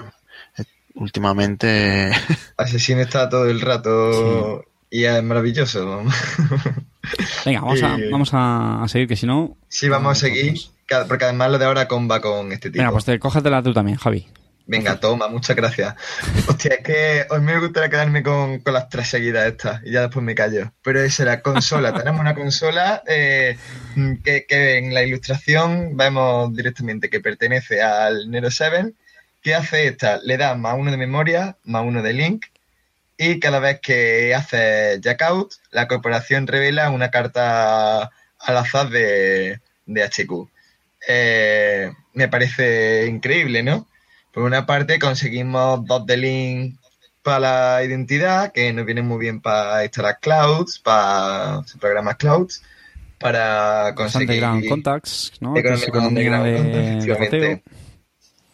eh, 0.58 0.64
últimamente 0.95 2.12
Asesino 2.58 3.02
está 3.02 3.30
todo 3.30 3.45
el 3.45 3.62
rato 3.62 4.66
y 4.90 5.06
es 5.06 5.24
maravilloso. 5.24 6.04
Venga, 7.46 7.62
vamos, 7.62 7.84
a, 7.84 7.98
Y- 8.00 8.10
vamos 8.10 8.34
a, 8.34 8.84
a 8.84 8.88
seguir, 8.88 9.08
que 9.08 9.16
si 9.16 9.26
no... 9.26 9.58
sí, 9.68 9.90
vamos 9.90 10.18
a 10.18 10.20
seguir, 10.20 10.60
porque 11.08 11.26
además 11.26 11.52
lo 11.52 11.58
de 11.58 11.66
ahora 11.66 11.88
comba 11.88 12.22
con 12.22 12.52
este 12.52 12.70
tipo. 12.70 12.82
Venga, 12.82 12.92
pues 12.92 13.06
te, 13.06 13.20
cógetela 13.20 13.64
tú 13.64 13.74
también, 13.74 13.98
Javi. 13.98 14.28
Venga, 14.66 15.00
toma, 15.00 15.28
muchas 15.30 15.56
gracias. 15.56 15.96
Hostia, 16.48 16.76
es 16.76 16.84
que 16.84 17.26
hoy 17.32 17.42
me 17.42 17.60
gustaría 17.60 17.90
quedarme 17.90 18.22
con, 18.22 18.60
con 18.60 18.74
las 18.76 18.88
tres 18.88 19.08
seguidas 19.08 19.48
estas 19.48 19.82
y 19.84 19.90
ya 19.92 20.02
después 20.02 20.24
me 20.24 20.36
callo. 20.36 20.72
Pero 20.84 21.02
esa 21.02 21.26
la 21.26 21.42
consola. 21.42 21.92
Tenemos 21.92 22.22
una 22.22 22.36
consola 22.36 23.02
eh, 23.08 23.58
que, 24.24 24.46
que 24.48 24.78
en 24.78 24.94
la 24.94 25.02
ilustración 25.02 25.98
vemos 25.98 26.56
directamente 26.56 27.10
que 27.10 27.20
pertenece 27.20 27.82
al 27.82 28.30
Nero 28.30 28.52
7 28.52 28.94
¿qué 29.42 29.56
hace 29.56 29.88
esta? 29.88 30.20
Le 30.24 30.38
da 30.38 30.54
más 30.56 30.76
uno 30.78 30.92
de 30.92 30.98
memoria, 30.98 31.58
más 31.64 31.84
uno 31.84 32.04
de 32.04 32.14
link, 32.14 32.46
y 33.22 33.38
cada 33.41 33.59
vez 33.59 33.82
que 33.82 34.34
hace 34.34 34.97
jackout, 35.01 35.51
la 35.72 35.89
corporación 35.89 36.47
revela 36.47 36.89
una 36.89 37.11
carta 37.11 38.03
al 38.39 38.57
azar 38.57 38.89
de, 38.89 39.59
de 39.86 40.03
HQ. 40.03 40.47
Eh, 41.05 41.91
me 42.13 42.30
parece 42.30 43.07
increíble, 43.07 43.61
¿no? 43.61 43.88
Por 44.32 44.43
una 44.43 44.65
parte 44.65 44.99
conseguimos 44.99 45.86
dos 45.86 46.05
de 46.05 46.15
link 46.15 46.80
para 47.22 47.39
la 47.39 47.84
identidad, 47.84 48.53
que 48.53 48.72
nos 48.72 48.86
vienen 48.86 49.05
muy 49.05 49.20
bien 49.20 49.41
para 49.41 49.84
instalar 49.84 50.20
clouds, 50.22 50.80
para 50.80 51.61
programas 51.78 52.15
clouds, 52.15 52.63
para 53.20 53.93
conseguir... 53.95 54.30
Underground 54.30 54.70
Contacts, 54.70 55.34
¿no? 55.41 55.57
economía 55.57 55.88
economía 55.88 56.39
de, 56.39 56.55
contacts, 56.55 57.32
de. 57.32 57.63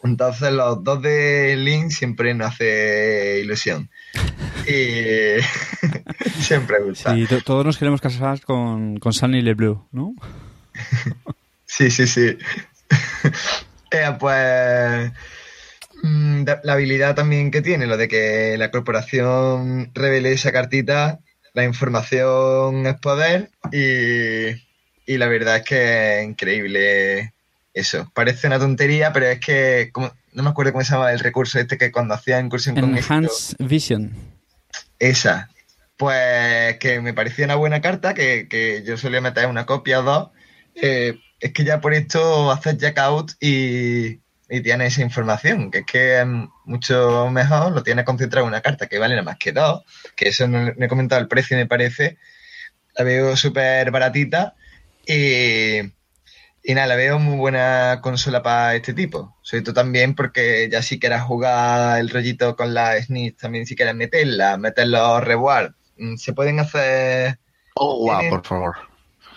Entonces 0.06 0.51
los 0.53 0.84
dos 0.84 1.01
de 1.01 1.56
Link 1.58 1.89
siempre 1.91 2.34
nos 2.34 2.53
hace 2.53 3.41
ilusión. 3.43 3.89
Y 4.68 5.41
siempre 6.41 6.80
gusta. 6.82 7.14
Sí, 7.14 7.26
to- 7.26 7.41
todos 7.41 7.66
nos 7.66 7.78
queremos 7.78 8.01
casar 8.01 8.41
con, 8.41 8.97
con 8.97 9.14
Sunny 9.14 9.41
Le 9.41 9.53
Blue, 9.53 9.88
¿no? 9.91 10.14
Sí, 11.66 11.89
sí, 11.91 12.08
sí. 12.08 12.38
Eh, 13.91 14.12
pues 14.20 15.12
mm, 16.03 16.43
la 16.64 16.74
habilidad 16.74 17.16
también 17.16 17.49
que 17.51 17.62
tiene, 17.62 17.86
lo 17.88 17.95
de 17.97 18.08
que 18.08 18.56
la 18.58 18.70
corporación 18.72 19.91
revele 19.93 20.34
esa 20.34 20.51
cartita, 20.51 21.20
la 21.53 21.64
información 21.64 22.86
es 22.88 22.95
poder 22.95 23.51
y, 23.72 24.47
y 25.06 25.18
la 25.18 25.28
verdad 25.28 25.58
es 25.58 25.64
que 25.64 26.20
es 26.20 26.26
increíble 26.28 27.34
eso. 27.76 28.10
Parece 28.16 28.48
una 28.48 28.58
tontería, 28.58 29.14
pero 29.14 29.28
es 29.28 29.40
que 29.40 29.90
como- 29.94 30.12
no 30.34 30.42
me 30.44 30.50
acuerdo 30.50 30.72
cómo 30.72 30.84
se 30.84 30.94
llama 30.94 31.12
el 31.12 31.20
recurso 31.20 31.60
este 31.60 31.78
que 31.78 31.92
cuando 31.92 32.14
hacía 32.16 32.40
incursión 32.40 32.76
con 32.76 32.96
éxito- 32.98 33.14
Enhanced 33.14 33.56
Vision. 33.60 34.12
Esa. 34.98 35.50
Pues 35.98 36.78
que 36.80 37.00
me 37.00 37.14
parecía 37.14 37.46
una 37.46 37.56
buena 37.56 37.80
carta, 37.82 38.14
que, 38.14 38.48
que 38.50 38.84
yo 38.86 38.98
solía 38.98 39.22
meter 39.22 39.48
una 39.48 39.66
copia 39.66 40.00
o 40.00 40.04
dos. 40.04 40.30
Eh, 40.74 41.20
es 41.40 41.54
que 41.54 41.64
ya 41.64 41.80
por 41.80 41.94
esto 41.94 42.52
haces 42.52 42.78
jackout 42.78 43.32
y, 43.40 44.20
y 44.50 44.62
tienes 44.62 44.94
esa 44.94 45.02
información, 45.04 45.72
que 45.72 45.80
es 45.80 45.86
que 45.86 46.20
es 46.20 46.26
mucho 46.66 47.30
mejor, 47.30 47.72
lo 47.72 47.84
tienes 47.84 48.04
concentrado 48.06 48.46
en 48.46 48.50
una 48.50 48.62
carta 48.62 48.88
que 48.88 49.00
vale 49.00 49.16
nada 49.16 49.24
más 49.26 49.38
que 49.38 49.52
dos, 49.54 49.84
que 50.18 50.30
eso 50.30 50.48
no, 50.48 50.66
no 50.66 50.86
he 50.86 50.90
comentado 50.90 51.22
el 51.22 51.28
precio, 51.30 51.56
me 51.56 51.66
parece. 51.66 52.18
La 52.98 53.04
veo 53.06 53.36
súper 53.38 53.90
baratita 53.92 54.56
y, 55.06 55.80
y 56.68 56.74
nada, 56.74 56.88
la 56.88 56.95
veo 56.95 57.20
muy 57.20 57.38
buena 57.38 57.99
consola 58.01 58.41
para 58.41 58.76
este 58.76 58.93
tipo. 58.93 59.36
Sobre 59.41 59.61
todo 59.63 59.76
también 59.76 60.16
porque 60.16 60.68
ya 60.72 60.82
si 60.82 60.99
quieres 60.99 61.22
jugar 61.22 61.99
el 61.99 62.09
rollito 62.09 62.55
con 62.55 62.74
la 62.74 62.99
SNES, 63.01 63.38
también 63.38 63.66
si 63.68 63.76
quieres 63.76 63.93
meterla, 63.95 64.57
meter 64.57 64.88
los 64.88 65.24
rewards, 65.24 65.76
mm, 65.97 66.16
se 66.16 66.34
pueden 66.34 66.59
hacer... 66.59 67.38
Oh, 67.76 68.05
Tiene- 68.20 68.30
por 68.30 68.43
favor. 68.45 68.76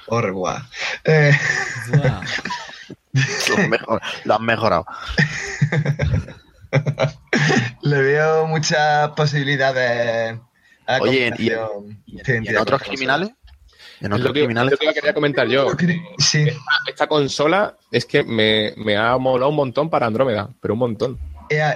Oh, 0.07 0.21
reward. 0.23 0.63
Eh, 1.05 1.33
Lo, 3.49 3.69
mejor- 3.69 4.01
lo 4.25 4.35
han 4.35 4.45
mejorado. 4.45 4.87
le 7.83 8.03
veo 8.03 8.47
muchas 8.47 9.09
posibilidades 9.11 10.39
a 10.87 10.99
Oye, 11.01 11.33
¿y- 11.39 11.47
¿Y 11.47 11.51
en 11.53 12.03
identidad 12.07 12.63
otros 12.63 12.83
criminales? 12.83 13.31
¿En 14.01 14.13
Es 14.13 14.21
lo 14.21 14.33
que, 14.33 14.41
criminales? 14.41 14.75
es 14.75 14.87
lo 14.87 14.93
que 14.93 14.95
quería 14.95 15.15
comentar 15.15 15.49
yo. 15.49 15.67
Sí, 16.19 16.47
Esta 16.87 17.07
consola 17.07 17.77
es 17.91 18.05
que 18.05 18.23
me, 18.23 18.75
me 18.77 18.97
ha 18.97 19.17
molado 19.19 19.51
un 19.51 19.57
montón 19.57 19.91
para 19.91 20.07
Andrómeda, 20.07 20.51
pero 20.61 20.75
un 20.75 20.81
montón. 20.81 21.19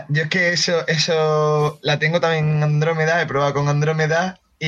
Yo 0.09 0.23
es 0.23 0.29
que 0.29 0.53
eso, 0.53 0.87
eso 0.87 1.79
la 1.83 1.99
tengo 1.99 2.21
también 2.21 2.49
en 2.57 2.63
Andrómeda, 2.63 3.23
he 3.23 3.27
probado 3.27 3.55
con 3.55 3.69
Andrómeda 3.69 4.39
y, 4.59 4.67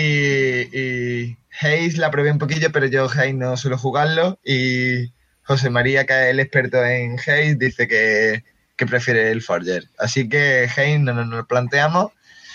y 0.79 1.37
Haze 1.61 1.99
la 1.99 2.11
probé 2.11 2.33
un 2.33 2.39
poquillo, 2.39 2.73
pero 2.73 2.87
yo 2.87 3.05
Haze 3.05 3.35
no 3.35 3.57
suelo 3.57 3.77
jugarlo 3.79 4.39
y 4.45 5.13
José 5.43 5.69
María, 5.71 6.07
que 6.07 6.15
es 6.15 6.31
el 6.31 6.41
experto 6.41 6.83
en 6.83 7.19
Haze, 7.19 7.55
dice 7.57 7.87
que, 7.87 8.45
que 8.77 8.87
prefiere 8.87 9.31
el 9.31 9.43
Forger. 9.43 9.85
Así 9.99 10.29
que 10.29 10.65
Haze 10.65 10.99
no 10.99 11.13
nos 11.13 11.27
lo 11.29 11.47
planteamos 11.47 12.13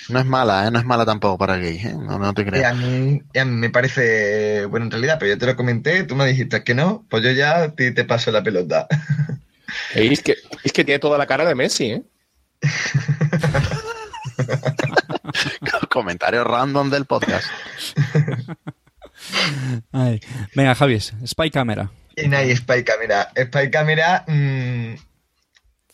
No 0.10 0.20
es 0.20 0.26
mala, 0.26 0.68
¿eh? 0.68 0.72
No 0.72 0.80
es 0.80 0.86
mala 0.86 1.06
tampoco 1.06 1.38
para 1.38 1.58
gays, 1.58 1.86
¿eh? 1.86 1.94
No, 1.94 2.18
no 2.18 2.34
te 2.34 2.42
y 2.42 2.46
a, 2.46 2.48
creas. 2.48 2.78
mí, 2.78 3.22
y 3.34 3.40
a 3.40 3.46
mí 3.46 3.52
me 3.52 3.70
parece 3.70 4.66
bueno 4.66 4.86
en 4.86 4.92
realidad, 4.92 5.18
pero 5.20 5.34
yo 5.34 5.38
te 5.38 5.46
lo 5.46 5.56
comenté, 5.56 6.04
tú 6.04 6.16
me 6.16 6.26
dijiste 6.26 6.64
que 6.64 6.74
no, 6.74 7.06
pues 7.10 7.24
yo 7.24 7.32
ya 7.32 7.64
a 7.64 7.76
te 7.76 8.04
paso 8.06 8.32
la 8.32 8.44
pelota. 8.44 8.88
Ey, 9.94 10.12
Es 10.12 10.24
que, 10.24 10.36
es 10.64 10.74
que 10.74 10.84
tiene 10.84 11.00
toda 11.00 11.18
la 11.18 11.28
cara 11.28 11.46
de 11.46 11.56
Messi, 11.56 11.92
¿eh? 11.92 12.04
Comentario 15.90 16.44
random 16.44 16.90
del 16.90 17.06
podcast. 17.06 17.48
Ay. 19.92 20.20
Venga, 20.56 20.76
Javis, 20.76 21.14
Spy 21.26 21.52
Camera. 21.52 21.92
Y 22.16 22.28
no 22.28 22.38
hay 22.38 22.56
Spy 22.56 22.84
Camera. 22.84 23.32
Spy 23.36 23.70
Camera, 23.70 24.24
mm, 24.28 24.94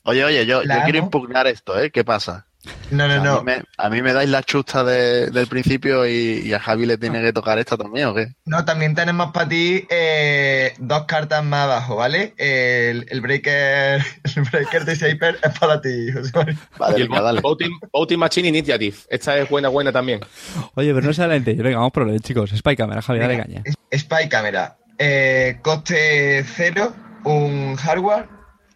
Oye, 0.07 0.23
oye, 0.23 0.45
yo, 0.45 0.61
yo 0.61 0.83
quiero 0.83 0.99
impugnar 0.99 1.47
esto, 1.47 1.79
¿eh? 1.79 1.89
¿Qué 1.89 2.03
pasa? 2.03 2.45
No, 2.91 3.07
no, 3.07 3.23
no. 3.23 3.39
Mí 3.43 3.45
me, 3.45 3.63
a 3.77 3.89
mí 3.89 4.01
me 4.01 4.13
dais 4.13 4.29
la 4.29 4.43
chusta 4.43 4.83
de- 4.83 5.29
del 5.31 5.47
principio 5.47 6.05
y, 6.07 6.41
y 6.45 6.53
a 6.53 6.59
Javi 6.59 6.85
le 6.85 6.97
tiene 6.97 7.21
que 7.21 7.33
tocar 7.33 7.57
esta 7.59 7.77
también, 7.77 8.07
¿o 8.07 8.15
qué? 8.15 8.27
No, 8.45 8.63
también 8.65 8.95
tenemos 8.95 9.31
para 9.31 9.47
ti 9.49 9.85
eh, 9.89 10.73
dos 10.79 11.05
cartas 11.05 11.43
más 11.43 11.63
abajo, 11.65 11.95
¿vale? 11.95 12.33
El, 12.37 13.05
el 13.09 13.21
breaker 13.21 14.01
el 14.35 14.43
breaker 14.43 14.85
de 14.85 14.95
Shaper 14.95 15.37
es 15.43 15.59
para 15.59 15.81
ti, 15.81 16.11
José 16.11 16.31
María. 16.33 16.57
Vale, 16.77 16.99
y 16.99 17.01
el 17.01 17.07
venga, 17.09 17.21
dale. 17.21 17.41
Voting, 17.41 17.79
Voting 17.91 18.19
Machine 18.19 18.47
Initiative. 18.49 18.97
Esta 19.09 19.37
es 19.37 19.49
buena, 19.49 19.69
buena 19.69 19.91
también. 19.91 20.19
Oye, 20.75 20.93
pero 20.93 21.05
no 21.07 21.13
sea 21.13 21.27
la 21.27 21.33
lente. 21.35 21.53
Venga, 21.53 21.77
vamos 21.77 21.91
por 21.91 22.05
lo 22.05 22.17
chicos. 22.19 22.51
Spy 22.51 22.75
Camera, 22.75 23.01
Javi, 23.01 23.19
dale 23.19 23.37
caña. 23.37 23.63
Spy 23.93 24.29
Camera. 24.29 24.77
Eh, 24.97 25.57
coste 25.61 26.43
cero, 26.55 26.95
un 27.25 27.75
hardware 27.75 28.27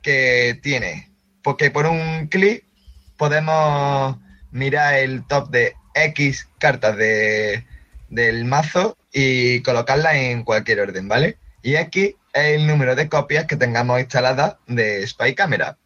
que 0.02 0.60
tiene, 0.62 1.12
porque 1.44 1.72
por 1.72 1.86
un 1.86 2.28
clic 2.28 2.64
podemos 3.20 4.18
mirar 4.52 4.96
el 4.96 5.28
top 5.28 5.50
de 5.52 5.76
X 5.94 6.48
cartas 6.58 6.98
de, 6.98 7.66
del 8.08 8.46
mazo 8.46 8.98
y 9.12 9.62
colocarlas 9.62 10.16
en 10.16 10.44
cualquier 10.44 10.80
orden, 10.80 11.08
¿vale? 11.08 11.38
Y 11.62 11.76
X 11.76 12.16
es 12.34 12.44
el 12.56 12.66
número 12.66 12.96
de 12.96 13.10
copias 13.10 13.46
que 13.46 13.58
tengamos 13.58 14.00
instaladas 14.00 14.56
de 14.68 15.06
Spy 15.06 15.36
Camera. 15.36 15.78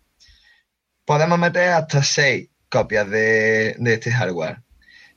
Podemos 1.05 1.39
meter 1.39 1.69
hasta 1.69 2.03
6 2.03 2.49
copias 2.69 3.09
de, 3.09 3.75
de 3.79 3.93
este 3.95 4.11
hardware. 4.11 4.61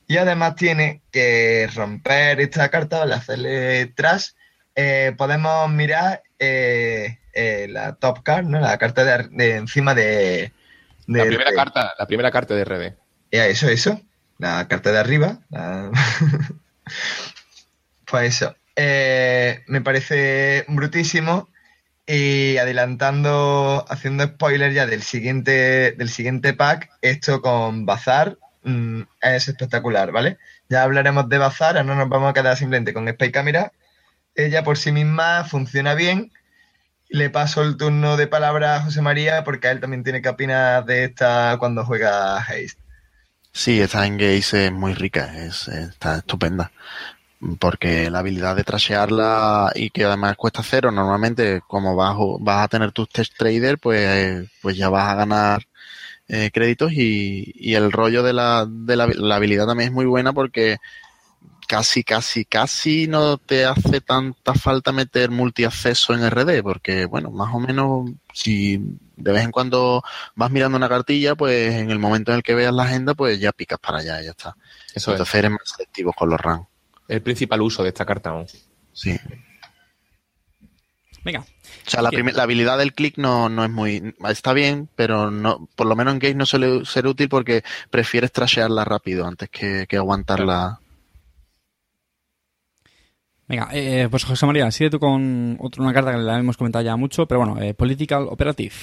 Y 0.07 0.17
además 0.17 0.55
tiene 0.55 1.01
que 1.11 1.69
romper 1.75 2.39
esta 2.39 2.69
carta, 2.69 3.03
al 3.03 3.13
hacerle 3.13 3.87
trash, 3.87 4.29
eh, 4.75 5.13
podemos 5.17 5.69
mirar 5.69 6.23
eh, 6.39 7.19
eh, 7.33 7.67
la 7.69 7.93
top 7.95 8.23
card, 8.23 8.45
¿no? 8.45 8.59
La 8.59 8.77
carta 8.77 9.03
de, 9.03 9.11
ar- 9.11 9.29
de 9.29 9.55
encima 9.55 9.93
de... 9.93 10.51
La 11.07 11.25
primera 11.25 11.53
carta, 11.53 11.93
la 11.97 12.05
primera 12.07 12.31
carta 12.31 12.53
de 12.55 12.65
RD. 12.65 12.93
Ya, 13.31 13.47
eso, 13.47 13.67
eso. 13.69 14.01
La 14.37 14.67
carta 14.67 14.91
de 14.91 14.99
arriba. 14.99 15.39
la- 15.49 15.91
pues 18.05 18.35
eso. 18.35 18.55
Eh, 18.75 19.63
me 19.67 19.81
parece 19.81 20.65
brutísimo. 20.67 21.49
Y 22.09 22.55
adelantando, 22.57 23.83
haciendo 23.89 24.23
spoiler 24.23 24.71
ya 24.71 24.85
del 24.85 25.03
siguiente, 25.03 25.91
del 25.91 26.07
siguiente 26.07 26.53
pack, 26.53 26.89
esto 27.01 27.41
con 27.41 27.85
Bazar 27.85 28.37
mm, 28.63 29.01
es 29.21 29.49
espectacular, 29.49 30.13
¿vale? 30.13 30.37
Ya 30.69 30.83
hablaremos 30.83 31.27
de 31.27 31.37
Bazar, 31.37 31.75
ahora 31.75 31.83
no 31.83 31.95
nos 31.95 32.07
vamos 32.07 32.29
a 32.29 32.33
quedar 32.33 32.55
simplemente 32.55 32.93
con 32.93 33.09
Spy 33.09 33.29
Camera. 33.33 33.73
Ella 34.35 34.63
por 34.63 34.77
sí 34.77 34.93
misma 34.93 35.43
funciona 35.43 35.95
bien. 35.95 36.31
Le 37.09 37.29
paso 37.29 37.63
el 37.63 37.77
turno 37.77 38.17
de 38.17 38.27
palabra 38.27 38.75
a 38.75 38.81
José 38.81 39.01
María 39.01 39.43
porque 39.43 39.69
él 39.69 39.79
también 39.79 40.03
tiene 40.03 40.21
que 40.21 40.29
opinar 40.29 40.85
de 40.85 41.05
esta 41.05 41.55
cuando 41.57 41.85
juega 41.85 42.37
Haste. 42.37 42.77
Sí, 43.51 43.81
esta 43.81 44.05
Engage 44.05 44.67
es 44.67 44.71
muy 44.71 44.93
rica, 44.93 45.45
es, 45.45 45.67
está 45.67 46.17
estupenda. 46.17 46.71
Porque 47.59 48.09
la 48.09 48.19
habilidad 48.19 48.55
de 48.55 48.63
trashearla 48.63 49.71
y 49.75 49.89
que 49.91 50.05
además 50.05 50.35
cuesta 50.35 50.63
cero, 50.63 50.91
normalmente 50.91 51.61
como 51.67 51.95
vas, 51.95 52.15
vas 52.39 52.65
a 52.65 52.67
tener 52.67 52.91
tus 52.91 53.09
test 53.09 53.37
trader, 53.37 53.77
pues, 53.77 54.49
pues 54.61 54.75
ya 54.75 54.89
vas 54.89 55.09
a 55.09 55.15
ganar 55.15 55.63
eh, 56.27 56.51
créditos 56.51 56.91
y, 56.93 57.51
y 57.55 57.75
el 57.75 57.91
rollo 57.91 58.21
de, 58.21 58.33
la, 58.33 58.65
de 58.67 58.95
la, 58.95 59.07
la 59.07 59.35
habilidad 59.35 59.65
también 59.65 59.89
es 59.89 59.93
muy 59.93 60.05
buena 60.05 60.33
porque 60.33 60.77
casi, 61.67 62.03
casi, 62.03 62.45
casi 62.45 63.07
no 63.07 63.37
te 63.37 63.65
hace 63.65 64.01
tanta 64.01 64.53
falta 64.55 64.91
meter 64.91 65.29
multiacceso 65.29 66.13
en 66.13 66.27
RD, 66.29 66.63
porque 66.63 67.05
bueno, 67.05 67.29
más 67.29 67.53
o 67.53 67.59
menos 67.59 68.09
si 68.33 68.77
de 69.15 69.31
vez 69.31 69.43
en 69.43 69.51
cuando 69.51 70.03
vas 70.35 70.49
mirando 70.49 70.77
una 70.77 70.89
cartilla, 70.89 71.35
pues 71.35 71.73
en 71.75 71.91
el 71.91 71.99
momento 71.99 72.31
en 72.31 72.37
el 72.37 72.43
que 72.43 72.55
veas 72.55 72.73
la 72.73 72.83
agenda, 72.83 73.13
pues 73.13 73.39
ya 73.39 73.51
picas 73.51 73.79
para 73.79 73.99
allá 73.99 74.21
y 74.21 74.25
ya 74.25 74.31
está. 74.31 74.55
Eso 74.93 75.11
es 75.11 75.15
Entonces 75.15 75.35
eres 75.35 75.51
más 75.51 75.61
selectivo 75.65 76.13
con 76.13 76.29
los 76.29 76.39
RAM. 76.39 76.65
el 77.07 77.21
principal 77.21 77.61
uso 77.61 77.83
de 77.83 77.89
esta 77.89 78.05
carta. 78.05 78.31
¿no? 78.31 78.45
Sí. 78.93 79.15
Venga. 81.23 81.41
O 81.41 81.89
sea, 81.89 82.01
la, 82.01 82.09
la 82.11 82.43
habilidad 82.43 82.77
del 82.77 82.93
clic 82.93 83.17
no, 83.17 83.49
no 83.49 83.65
es 83.65 83.69
muy... 83.69 84.15
Está 84.29 84.53
bien, 84.53 84.89
pero 84.95 85.29
no 85.29 85.67
por 85.75 85.87
lo 85.87 85.95
menos 85.95 86.13
en 86.13 86.19
Gage 86.19 86.35
no 86.35 86.45
suele 86.45 86.85
ser 86.85 87.05
útil 87.05 87.27
porque 87.27 87.63
prefieres 87.89 88.31
trashearla 88.31 88.85
rápido 88.85 89.27
antes 89.27 89.49
que, 89.49 89.85
que 89.89 89.97
aguantarla. 89.97 90.79
Venga, 93.47 93.69
eh, 93.71 94.07
pues 94.11 94.25
José 94.25 94.45
María, 94.45 94.69
sigue 94.71 94.89
tú 94.89 94.99
con 94.99 95.57
otra, 95.61 95.81
una 95.81 95.93
carta 95.93 96.11
que 96.11 96.17
la 96.17 96.37
hemos 96.37 96.57
comentado 96.57 96.83
ya 96.83 96.97
mucho, 96.97 97.25
pero 97.27 97.39
bueno, 97.39 97.61
eh, 97.61 97.73
Political 97.73 98.27
Operative. 98.29 98.75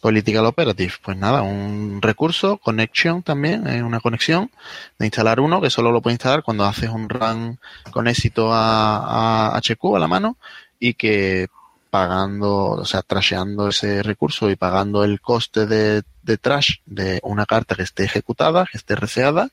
Political 0.00 0.46
Operative, 0.46 0.92
pues 1.02 1.16
nada, 1.18 1.42
un 1.42 2.00
recurso, 2.00 2.56
connection 2.58 3.22
también, 3.22 3.66
es 3.66 3.82
una 3.82 4.00
conexión 4.00 4.50
de 4.98 5.06
instalar 5.06 5.40
uno 5.40 5.60
que 5.60 5.70
solo 5.70 5.92
lo 5.92 6.00
puedes 6.00 6.14
instalar 6.14 6.42
cuando 6.42 6.64
haces 6.64 6.88
un 6.90 7.08
run 7.10 7.58
con 7.90 8.08
éxito 8.08 8.52
a, 8.52 9.54
a 9.54 9.56
HQ 9.58 9.96
a 9.96 9.98
la 9.98 10.08
mano 10.08 10.36
y 10.78 10.94
que 10.94 11.48
pagando, 11.90 12.70
o 12.70 12.84
sea, 12.86 13.02
trasheando 13.02 13.68
ese 13.68 14.02
recurso 14.02 14.50
y 14.50 14.56
pagando 14.56 15.04
el 15.04 15.20
coste 15.20 15.66
de, 15.66 16.02
de 16.22 16.38
trash 16.38 16.78
de 16.86 17.20
una 17.22 17.46
carta 17.46 17.74
que 17.74 17.82
esté 17.82 18.04
ejecutada, 18.04 18.66
que 18.70 18.78
esté 18.78 18.96
reseada, 18.96 19.50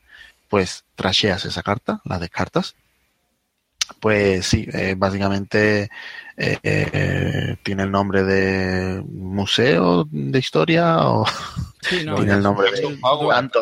pues 0.50 0.86
trasheas 0.96 1.46
esa 1.46 1.64
carta, 1.64 2.02
la 2.04 2.18
descartas 2.18 2.76
pues 4.00 4.46
sí, 4.46 4.68
eh, 4.74 4.96
básicamente 4.98 5.90
eh, 6.38 6.58
eh, 6.64 7.56
tiene 7.64 7.84
el 7.84 7.92
nombre 7.92 8.24
de 8.24 9.02
museo 9.08 10.08
de 10.10 10.40
historia 10.40 11.08
o 11.08 11.26
tiene 11.90 12.34
el 12.34 12.42
nombre 12.42 12.72
de 12.72 12.98
tanto 13.30 13.62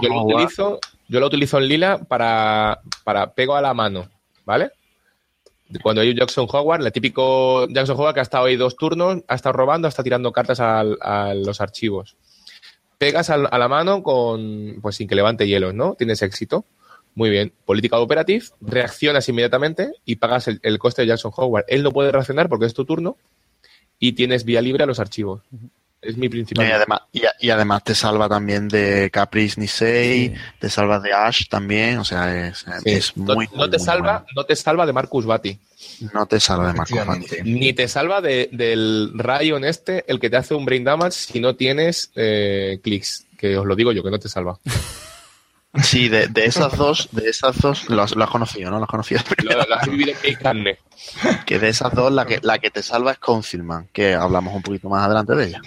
yo, 0.00 0.08
lo 0.08 0.24
utilizo, 0.24 0.80
yo 1.08 1.20
lo 1.20 1.26
utilizo 1.26 1.58
en 1.58 1.68
lila 1.68 1.98
para, 1.98 2.80
para 3.04 3.32
pego 3.34 3.54
a 3.54 3.60
la 3.60 3.74
mano, 3.74 4.08
¿vale? 4.44 4.70
Cuando 5.82 6.02
hay 6.02 6.10
un 6.10 6.16
Jackson 6.16 6.46
Howard, 6.50 6.84
el 6.84 6.92
típico 6.92 7.66
Jackson 7.68 7.96
Howard 7.96 8.14
que 8.14 8.20
ha 8.20 8.24
estado 8.24 8.44
ahí 8.44 8.56
dos 8.56 8.76
turnos, 8.76 9.22
ha 9.26 9.34
estado 9.34 9.54
robando, 9.54 9.88
está 9.88 10.02
tirando 10.02 10.30
cartas 10.30 10.60
a, 10.60 10.84
los 11.34 11.60
archivos. 11.62 12.16
Pegas 12.98 13.30
a, 13.30 13.34
a, 13.34 13.58
la 13.58 13.68
mano 13.68 14.02
con, 14.02 14.78
pues 14.82 14.96
sin 14.96 15.08
que 15.08 15.14
levante 15.14 15.46
hielos, 15.46 15.72
¿no? 15.72 15.94
Tienes 15.94 16.20
éxito. 16.20 16.66
Muy 17.14 17.30
bien. 17.30 17.52
Política 17.64 17.98
operative, 17.98 18.44
reaccionas 18.60 19.28
inmediatamente 19.28 19.92
y 20.04 20.16
pagas 20.16 20.48
el, 20.48 20.78
coste 20.78 21.02
de 21.02 21.08
Jackson 21.08 21.32
Howard. 21.36 21.64
Él 21.68 21.82
no 21.82 21.92
puede 21.92 22.10
reaccionar 22.10 22.48
porque 22.48 22.66
es 22.66 22.74
tu 22.74 22.84
turno 22.84 23.16
y 23.98 24.12
tienes 24.12 24.44
vía 24.44 24.62
libre 24.62 24.84
a 24.84 24.86
los 24.86 24.98
archivos. 24.98 25.42
Es 26.00 26.16
mi 26.16 26.28
principal. 26.28 26.66
Y 26.66 26.72
además, 26.72 27.00
y, 27.38 27.50
además 27.50 27.84
te 27.84 27.94
salva 27.94 28.28
también 28.28 28.66
de 28.66 29.08
Caprice 29.12 29.60
Nisei, 29.60 30.34
te 30.58 30.68
salva 30.68 30.98
de 30.98 31.12
Ash 31.12 31.46
también, 31.48 31.98
o 31.98 32.04
sea, 32.04 32.50
es, 32.84 33.16
muy. 33.16 33.46
No, 33.54 33.70
te 33.70 33.78
salva, 33.78 34.26
no 34.34 34.44
te 34.44 34.56
salva 34.56 34.84
de 34.84 34.92
Marcus 34.92 35.26
Bati. 35.26 35.56
No 36.12 36.26
te 36.26 36.40
salva 36.40 36.68
de 36.68 36.74
Marcus 36.74 37.06
Bati. 37.06 37.26
Ni 37.44 37.72
te 37.72 37.86
salva 37.86 38.20
del 38.20 39.12
Rayon 39.14 39.64
este, 39.64 40.04
el 40.08 40.18
que 40.18 40.28
te 40.28 40.36
hace 40.36 40.56
un 40.56 40.64
brain 40.64 40.82
damage 40.82 41.12
si 41.12 41.38
no 41.38 41.54
tienes 41.54 42.10
eh, 42.16 42.80
clics. 42.82 43.26
Que 43.38 43.56
os 43.56 43.66
lo 43.66 43.76
digo 43.76 43.92
yo, 43.92 44.02
que 44.02 44.10
no 44.10 44.18
te 44.18 44.28
salva. 44.28 44.58
Sí, 45.80 46.10
de, 46.10 46.26
de, 46.28 46.44
esas 46.44 46.76
dos, 46.76 47.08
de 47.12 47.30
esas 47.30 47.58
dos, 47.58 47.88
lo 47.88 48.02
has, 48.02 48.12
conocido, 48.30 48.70
¿no? 48.70 48.76
Lo 48.76 48.84
has 48.84 48.90
conocido 48.90 49.22
Lo, 49.42 49.74
has 49.74 49.88
vivido 49.88 50.12
en 50.22 50.34
carne. 50.34 50.78
Que 51.46 51.58
de 51.58 51.70
esas 51.70 51.94
dos, 51.94 52.12
la 52.12 52.26
que, 52.26 52.40
la 52.42 52.58
que 52.58 52.70
te 52.70 52.82
salva 52.82 53.12
es 53.12 53.18
Concealman, 53.18 53.88
que 53.90 54.12
hablamos 54.12 54.54
un 54.54 54.62
poquito 54.62 54.90
más 54.90 55.06
adelante 55.06 55.34
de 55.34 55.46
ella. 55.46 55.62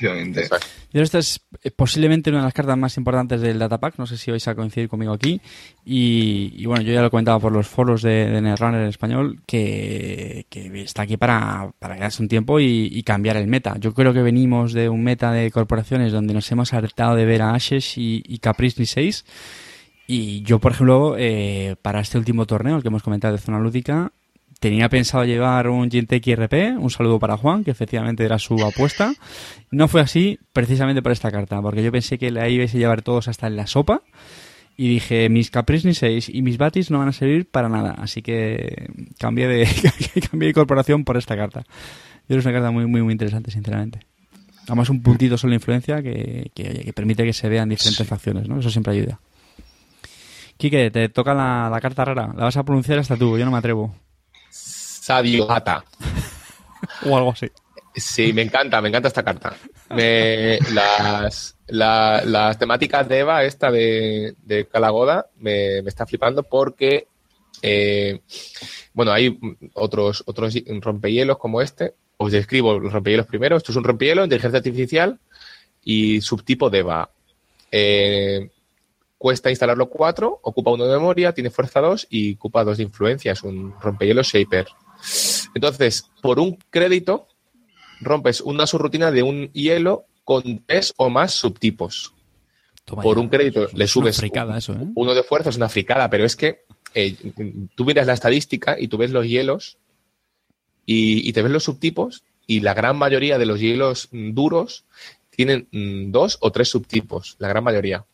Yo 0.94 1.02
esta 1.02 1.18
es 1.18 1.42
posiblemente 1.76 2.30
una 2.30 2.40
de 2.40 2.46
las 2.46 2.54
cartas 2.54 2.78
más 2.78 2.96
importantes 2.98 3.42
del 3.42 3.58
Datapack, 3.58 3.98
no 3.98 4.06
sé 4.06 4.18
si 4.18 4.30
vais 4.30 4.48
a 4.48 4.54
coincidir 4.54 4.90
conmigo 4.90 5.12
aquí. 5.12 5.42
Y, 5.84 6.64
bueno, 6.68 6.84
yo 6.84 6.94
ya 6.94 7.02
lo 7.02 7.08
he 7.08 7.10
comentado 7.10 7.40
por 7.40 7.52
los 7.52 7.68
foros 7.68 8.04
de, 8.04 8.30
de 8.30 8.42
Netrunner 8.42 8.82
en 8.82 8.90
español, 8.90 9.42
que, 9.48 10.46
que, 10.50 10.84
está 10.84 11.02
aquí 11.02 11.18
para, 11.18 11.72
para 11.80 11.96
quedarse 11.96 12.22
un 12.22 12.30
tiempo 12.30 12.60
y, 12.60 13.02
cambiar 13.04 13.38
el 13.38 13.48
meta. 13.48 13.76
Yo 13.80 13.94
creo 13.94 14.14
que 14.14 14.22
venimos 14.22 14.72
de 14.72 14.88
un 14.88 15.04
meta 15.04 15.32
de 15.32 15.50
corporaciones 15.50 16.12
donde 16.12 16.34
nos 16.34 16.52
hemos 16.52 16.74
hartado 16.74 17.16
de 17.16 17.26
ver 17.26 17.42
a 17.42 17.56
Ashes 17.56 17.98
y, 17.98 18.24
y 18.26 18.38
Caprice 18.38 18.86
6 18.86 19.26
y 20.08 20.42
yo, 20.44 20.60
por 20.60 20.74
ejemplo, 20.74 21.16
eh, 21.18 21.76
para 21.82 22.00
este 22.00 22.18
último 22.18 22.46
torneo, 22.46 22.78
el 22.78 22.82
que 22.82 22.90
hemos 22.90 23.04
comentado 23.04 23.34
de 23.34 23.42
Zona 23.42 23.60
Lúdica, 23.60 24.12
tenía 24.60 24.90
pensado 24.90 25.26
llevar 25.26 25.68
un 25.68 25.90
Ginteki 25.90 26.36
RP, 26.36 26.78
un 26.78 26.90
saludo 26.90 27.20
para 27.20 27.38
Juan, 27.38 27.64
que 27.64 27.72
efectivamente 27.72 28.24
era 28.24 28.40
su 28.40 28.56
apuesta. 28.64 29.14
No 29.72 29.88
fue 29.88 30.02
así 30.02 30.40
precisamente 30.54 31.02
por 31.02 31.12
esta 31.12 31.32
carta, 31.32 31.62
porque 31.62 31.84
yo 31.84 31.92
pensé 31.92 32.18
que 32.18 32.32
la 32.32 32.50
ibais 32.50 32.74
a 32.74 32.78
llevar 32.78 33.02
todos 33.02 33.28
hasta 33.28 33.48
en 33.48 33.56
la 33.56 33.68
sopa. 33.68 34.02
Y 34.78 34.90
dije, 34.90 35.30
mis 35.30 35.52
Caprice 35.52 35.94
6 35.94 36.30
y 36.34 36.42
mis 36.42 36.58
Batis 36.58 36.92
no 36.92 37.00
van 37.00 37.08
a 37.08 37.14
servir 37.14 37.50
para 37.50 37.70
nada. 37.70 37.96
Así 37.98 38.22
que 38.22 38.90
cambié 39.18 39.48
de, 39.48 39.68
cambié 40.32 40.48
de 40.48 40.54
corporación 40.54 41.06
por 41.06 41.16
esta 41.16 41.38
carta. 41.38 41.62
Yo 41.62 42.28
creo 42.28 42.40
es 42.40 42.46
una 42.46 42.54
carta 42.54 42.72
muy, 42.72 42.86
muy, 42.86 43.02
muy 43.02 43.14
interesante, 43.14 43.52
sinceramente. 43.52 44.00
Además, 44.64 44.90
un 44.90 45.02
puntito 45.02 45.38
solo 45.38 45.54
influencia 45.54 46.02
que, 46.02 46.52
que, 46.54 46.92
permite 46.94 47.24
que 47.24 47.34
se 47.34 47.48
vean 47.48 47.70
diferentes 47.70 48.06
facciones, 48.08 48.50
¿no? 48.50 48.60
Eso 48.60 48.70
siempre 48.70 48.94
ayuda. 48.94 49.20
Quique, 50.58 50.90
te 50.90 51.10
toca 51.10 51.34
la, 51.34 51.78
carta 51.82 52.06
rara. 52.06 52.34
La 52.36 52.46
vas 52.46 52.58
a 52.58 52.64
pronunciar 52.64 53.00
hasta 53.00 53.18
tú, 53.18 53.38
yo 53.38 53.46
no 53.46 53.52
me 53.52 53.58
atrevo. 53.58 53.94
Sadiogata. 54.50 55.84
o 57.06 57.18
algo 57.18 57.32
así. 57.32 57.48
Sí, 57.96 58.34
me 58.34 58.42
encanta, 58.42 58.82
me 58.82 58.90
encanta 58.90 59.08
esta 59.08 59.24
carta. 59.24 59.56
las, 59.90 61.58
las 61.68 62.60
temáticas 62.60 63.08
de 63.08 63.20
Eva, 63.20 63.44
esta 63.44 63.72
de, 63.72 64.36
de 64.44 64.68
Calagoda, 64.68 65.28
me, 65.38 65.80
está 65.80 66.06
flipando 66.06 66.44
porque, 66.44 67.08
eh, 67.62 68.20
bueno, 68.94 69.12
hay 69.12 69.38
otros, 69.74 70.24
otros 70.26 70.56
rompehielos 70.82 71.38
como 71.38 71.62
este. 71.62 71.94
Os 72.18 72.32
describo 72.32 72.80
los 72.80 72.94
rompehielos 72.94 73.28
primero. 73.28 73.58
Esto 73.58 73.72
es 73.72 73.78
un 73.78 73.84
rompehielo, 73.84 74.24
inteligencia 74.24 74.58
artificial 74.58 75.20
y 75.84 76.22
subtipo 76.22 76.70
de 76.70 76.80
Eva. 76.80 77.10
Eh, 77.72 78.50
cuesta 79.26 79.50
instalarlo 79.50 79.90
4, 79.90 80.42
ocupa 80.44 80.70
uno 80.70 80.86
de 80.86 80.94
memoria, 80.94 81.34
tiene 81.34 81.50
fuerza 81.50 81.82
2 81.82 82.10
y 82.12 82.36
ocupa 82.36 82.64
2 82.64 82.78
de 82.78 82.84
influencia. 82.84 83.32
Es 83.32 83.42
un 83.42 83.74
rompehielos 83.82 84.28
shaper. 84.28 84.68
Entonces, 85.56 86.12
por 86.22 86.38
un 86.38 86.60
crédito, 86.70 87.28
rompes 88.02 88.40
una 88.40 88.68
subrutina 88.68 89.10
de 89.10 89.24
un 89.24 89.52
hielo 89.52 90.06
con 90.24 90.64
tres 90.68 90.94
o 90.98 91.10
más 91.10 91.34
subtipos. 91.34 92.14
por 92.86 93.18
un 93.18 93.28
crédito 93.28 93.68
le 93.74 93.88
subes 93.88 94.22
eso, 94.22 94.74
¿eh? 94.74 94.92
uno 94.94 95.16
de 95.16 95.24
fuerza, 95.24 95.50
es 95.50 95.58
una 95.58 95.70
fricada, 95.70 96.08
pero 96.08 96.24
es 96.24 96.36
que 96.36 96.66
eh, 96.94 97.16
tú 97.74 97.84
miras 97.84 98.06
la 98.06 98.14
estadística 98.14 98.80
y 98.80 98.90
tú 98.90 99.00
ves 99.00 99.10
los 99.10 99.26
hielos 99.26 99.80
y, 100.86 101.34
te 101.34 101.42
ves 101.42 101.52
los 101.52 101.64
subtipos 101.64 102.26
y 102.46 102.60
la 102.60 102.76
gran 102.76 102.96
mayoría 102.96 103.40
de 103.40 103.48
los 103.48 103.60
hielos 103.60 104.08
duros 104.12 104.86
tienen 105.32 105.68
mm, 105.72 106.12
dos 106.12 106.38
o 106.42 106.52
tres 106.52 106.70
subtipos, 106.70 107.38
la 107.40 107.48
gran 107.48 107.64
mayoría. 107.64 108.06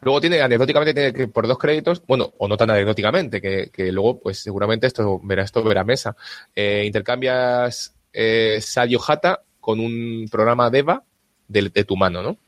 Luego 0.00 0.20
tiene, 0.20 0.40
anecdóticamente, 0.40 0.94
tiene 0.94 1.12
que 1.12 1.28
por 1.28 1.46
dos 1.46 1.58
créditos, 1.58 2.02
bueno, 2.06 2.32
o 2.38 2.48
no 2.48 2.56
tan 2.56 2.70
anecdóticamente, 2.70 3.40
que, 3.40 3.70
que 3.72 3.92
luego, 3.92 4.20
pues 4.20 4.38
seguramente 4.38 4.86
esto 4.86 5.20
verá 5.22 5.42
esto 5.42 5.62
verá 5.62 5.84
mesa. 5.84 6.16
Eh, 6.54 6.84
intercambias 6.86 7.94
eh, 8.12 8.58
Sadio 8.60 9.00
Hata 9.06 9.42
con 9.60 9.80
un 9.80 10.28
programa 10.30 10.70
DEVA 10.70 11.02
de, 11.48 11.70
de 11.70 11.84
tu 11.84 11.96
mano, 11.96 12.22
¿no? 12.22 12.38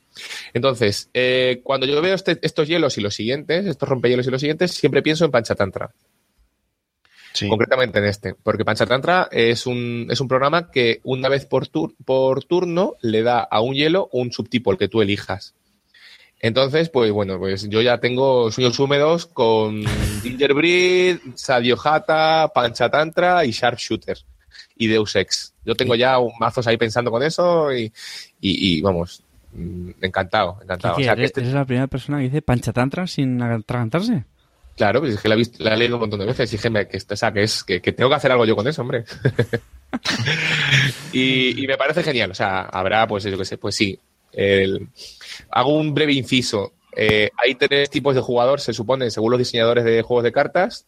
Entonces, 0.55 1.11
eh, 1.13 1.61
cuando 1.63 1.87
yo 1.87 2.01
veo 2.01 2.15
este, 2.15 2.39
estos 2.43 2.69
hielos 2.69 2.97
y 2.99 3.01
los 3.01 3.15
siguientes, 3.15 3.67
estos 3.67 3.89
rompehielos 3.89 4.27
y 4.27 4.31
los 4.31 4.41
siguientes, 4.41 4.73
siempre 4.73 5.03
pienso 5.03 5.25
en 5.25 5.31
Panchatantra. 5.31 5.91
Sí. 7.33 7.49
Concretamente 7.49 7.99
en 7.99 8.07
este. 8.07 8.35
Porque 8.35 8.65
Panchatantra 8.65 9.29
es 9.31 9.67
un, 9.67 10.07
es 10.11 10.21
un 10.21 10.29
programa 10.29 10.71
que 10.71 11.01
una 11.05 11.29
vez 11.29 11.45
por, 11.45 11.69
por 12.05 12.45
turno 12.45 12.95
le 13.03 13.23
da 13.23 13.41
a 13.41 13.61
un 13.61 13.75
hielo 13.75 14.09
un 14.13 14.33
subtipo, 14.33 14.73
el 14.73 14.79
que 14.79 14.89
tú 14.89 15.03
elijas. 15.03 15.55
Entonces, 16.47 16.89
pues 16.91 17.11
bueno, 17.11 17.41
pues 17.41 17.69
yo 17.69 17.83
ya 17.83 17.99
tengo 17.99 18.53
sueños 18.53 18.79
húmedos 18.79 19.27
con 19.27 19.83
Gingerbread, 20.23 21.19
Sadio 21.35 21.77
Hata, 21.83 22.53
Pancha 22.55 22.89
Tantra 22.89 23.45
y 23.45 23.51
Sharpshooter 23.51 24.19
y 24.77 24.87
Deus 24.87 25.17
Ex. 25.17 25.55
Yo 25.65 25.75
tengo 25.75 25.97
ya 25.97 26.21
un 26.21 26.31
mazos 26.39 26.69
ahí 26.69 26.77
pensando 26.77 27.11
con 27.11 27.25
eso 27.25 27.75
y, 27.75 27.93
y, 28.41 28.81
vamos, 28.81 29.25
mm, 29.55 29.91
encantado, 30.03 30.61
encantado. 30.63 30.95
O 30.95 31.01
sea, 31.01 31.15
¿Eres, 31.15 31.37
la 31.37 31.65
primera 31.65 31.89
persona 31.89 32.19
que 32.19 32.25
dice 32.25 32.43
Pancha 32.43 32.73
Tantra 32.73 33.09
sin 33.09 33.43
atragantarse? 33.43 34.25
Claro, 34.77 35.01
pues 35.01 35.15
es 35.15 35.21
que 35.21 35.29
la 35.29 35.35
he, 35.35 35.39
visto, 35.39 35.65
la 35.65 35.75
he 35.75 35.77
leído 35.77 35.97
un 35.97 36.03
montón 36.03 36.21
de 36.21 36.27
veces 36.27 36.53
y 36.53 36.59
dije 36.59 36.71
que, 36.87 36.99
o 37.13 37.17
sea, 37.17 37.33
que, 37.33 37.43
es, 37.43 37.65
que, 37.65 37.81
tengo 37.81 38.09
que 38.09 38.15
hacer 38.15 38.31
algo 38.31 38.45
yo 38.45 38.55
con 38.55 38.69
eso, 38.69 38.83
hombre. 38.83 39.05
y, 41.13 41.61
y, 41.61 41.67
me 41.67 41.77
parece 41.77 42.05
genial. 42.05 42.31
O 42.31 42.35
sea, 42.35 42.61
habrá, 42.61 43.09
pues 43.09 43.25
yo 43.25 43.37
qué 43.37 43.45
sé, 43.45 43.59
pues 43.59 43.75
sí, 43.75 43.99
el, 44.37 44.87
hago 45.51 45.75
un 45.77 45.95
breve 45.95 46.13
inciso. 46.13 46.73
Eh, 46.97 47.31
hay 47.37 47.55
tres 47.57 47.91
tipos 47.91 48.15
de 48.15 48.21
jugador, 48.23 48.61
se 48.61 48.73
supone, 48.73 49.11
según 49.11 49.31
los 49.33 49.39
diseñadores 49.39 49.85
de 49.85 50.03
juegos 50.03 50.25
de 50.25 50.33
cartas. 50.33 50.87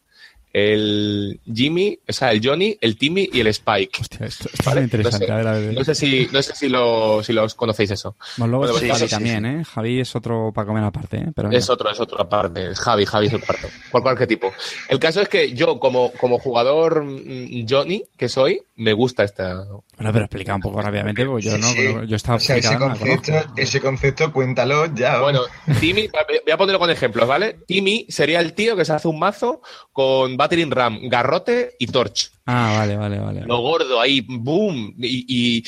el 0.54 1.40
Jimmy, 1.52 1.98
o 2.08 2.12
sea, 2.12 2.32
el 2.32 2.40
Johnny, 2.42 2.76
el 2.80 2.96
Timmy 2.96 3.28
y 3.30 3.40
el 3.40 3.48
Spike. 3.48 4.00
Hostia, 4.00 4.26
esto, 4.26 4.48
esto 4.52 4.70
es 4.70 4.74
muy 4.74 4.84
interesante. 4.84 5.26
No 5.26 5.26
sé, 5.26 5.32
a 5.32 5.36
ver, 5.36 5.46
a 5.46 5.52
ver. 5.52 5.74
no 5.74 5.84
sé 5.84 5.94
si, 5.94 6.26
no 6.32 6.42
sé 6.42 6.54
si, 6.56 6.68
lo, 6.70 7.22
si 7.22 7.34
los 7.34 7.54
conocéis 7.54 7.90
eso. 7.90 8.16
Bueno, 8.38 8.58
pues 8.60 8.72
Javi 8.72 8.92
sí, 8.94 9.04
sí, 9.04 9.10
también, 9.10 9.44
¿eh? 9.44 9.64
Javi 9.64 10.00
es 10.00 10.16
otro 10.16 10.50
para 10.54 10.66
comer 10.66 10.84
aparte, 10.84 11.18
¿eh? 11.18 11.32
Pero 11.34 11.50
Es 11.50 11.68
otro, 11.68 11.90
es 11.90 12.00
otro 12.00 12.18
aparte. 12.20 12.70
Es 12.70 12.80
Javi, 12.80 13.04
Javi 13.04 13.26
es 13.26 13.34
otro 13.34 13.44
aparte. 13.44 13.68
Por 13.90 14.02
cualquier 14.02 14.28
tipo. 14.28 14.50
El 14.88 14.98
caso 14.98 15.20
es 15.20 15.28
que 15.28 15.52
yo, 15.52 15.78
como, 15.78 16.12
como 16.12 16.38
jugador 16.38 17.04
mm, 17.04 17.66
Johnny, 17.68 18.02
que 18.16 18.30
soy, 18.30 18.62
me 18.76 18.94
gusta 18.94 19.24
esta. 19.24 19.66
Bueno, 19.98 20.12
pero 20.12 20.24
explica 20.26 20.54
un 20.54 20.60
poco 20.60 20.80
rápidamente, 20.80 21.26
porque 21.26 21.46
yo 21.46 21.56
Sí, 21.56 21.60
no, 21.60 21.68
sí. 21.72 22.08
yo 22.08 22.16
estaba 22.16 22.36
O 22.36 22.40
sea, 22.40 22.56
ese 22.56 22.78
concepto, 22.78 23.32
ese 23.56 23.80
concepto, 23.80 24.32
cuéntalo 24.32 24.86
ya. 24.94 25.20
Bueno, 25.20 25.40
Timmy, 25.80 26.08
voy 26.44 26.52
a 26.52 26.56
ponerlo 26.56 26.78
con 26.78 26.88
ejemplos, 26.90 27.26
¿vale? 27.26 27.58
Timmy 27.66 28.06
sería 28.08 28.38
el 28.40 28.52
tío 28.54 28.76
que 28.76 28.84
se 28.84 28.92
hace 28.92 29.08
un 29.08 29.18
mazo 29.18 29.60
con 29.92 30.36
Battering 30.36 30.70
Ram, 30.70 31.00
Garrote 31.08 31.72
y 31.80 31.88
Torch. 31.88 32.30
Ah, 32.46 32.76
vale, 32.78 32.96
vale, 32.96 33.18
vale. 33.18 33.40
Lo 33.44 33.58
gordo 33.58 34.00
ahí, 34.00 34.20
boom, 34.26 34.94
y, 34.98 35.24
y, 35.28 35.64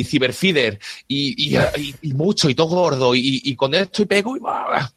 y 0.00 0.04
Cyberfeeder, 0.04 0.78
y, 1.06 1.54
y, 1.54 1.56
y- 1.76 1.94
y 2.02 2.14
mucho, 2.14 2.48
y 2.48 2.54
todo 2.54 2.68
gordo, 2.68 3.14
y, 3.14 3.42
y 3.44 3.54
con 3.54 3.74
esto 3.74 4.02
y 4.02 4.06
pego 4.06 4.36
y... 4.36 4.40
¡bah! 4.40 4.90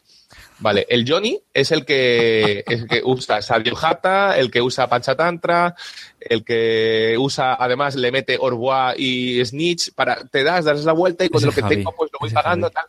Vale, 0.61 0.85
el 0.89 1.05
Johnny 1.09 1.39
es 1.55 1.71
el 1.71 1.85
que, 1.85 2.63
es 2.67 2.81
el 2.81 2.87
que 2.87 3.01
usa 3.03 3.41
Sadio 3.41 3.75
Hata, 3.75 4.37
el 4.37 4.51
que 4.51 4.61
usa 4.61 4.87
Panchatantra, 4.87 5.75
el 6.19 6.45
que 6.45 7.15
usa, 7.17 7.55
además, 7.55 7.95
le 7.95 8.11
mete 8.11 8.37
Orbois 8.39 8.93
y 8.97 9.43
Snitch 9.43 9.91
para, 9.95 10.23
te 10.25 10.43
das, 10.43 10.63
das 10.63 10.85
la 10.85 10.93
vuelta 10.93 11.25
y 11.25 11.29
con 11.29 11.39
Ese 11.39 11.47
lo 11.47 11.51
que 11.51 11.61
Javi, 11.61 11.75
tengo, 11.77 11.91
pues 11.97 12.11
lo 12.13 12.19
voy 12.19 12.29
pagando, 12.29 12.67
Javi. 12.67 12.75
tal. 12.75 12.85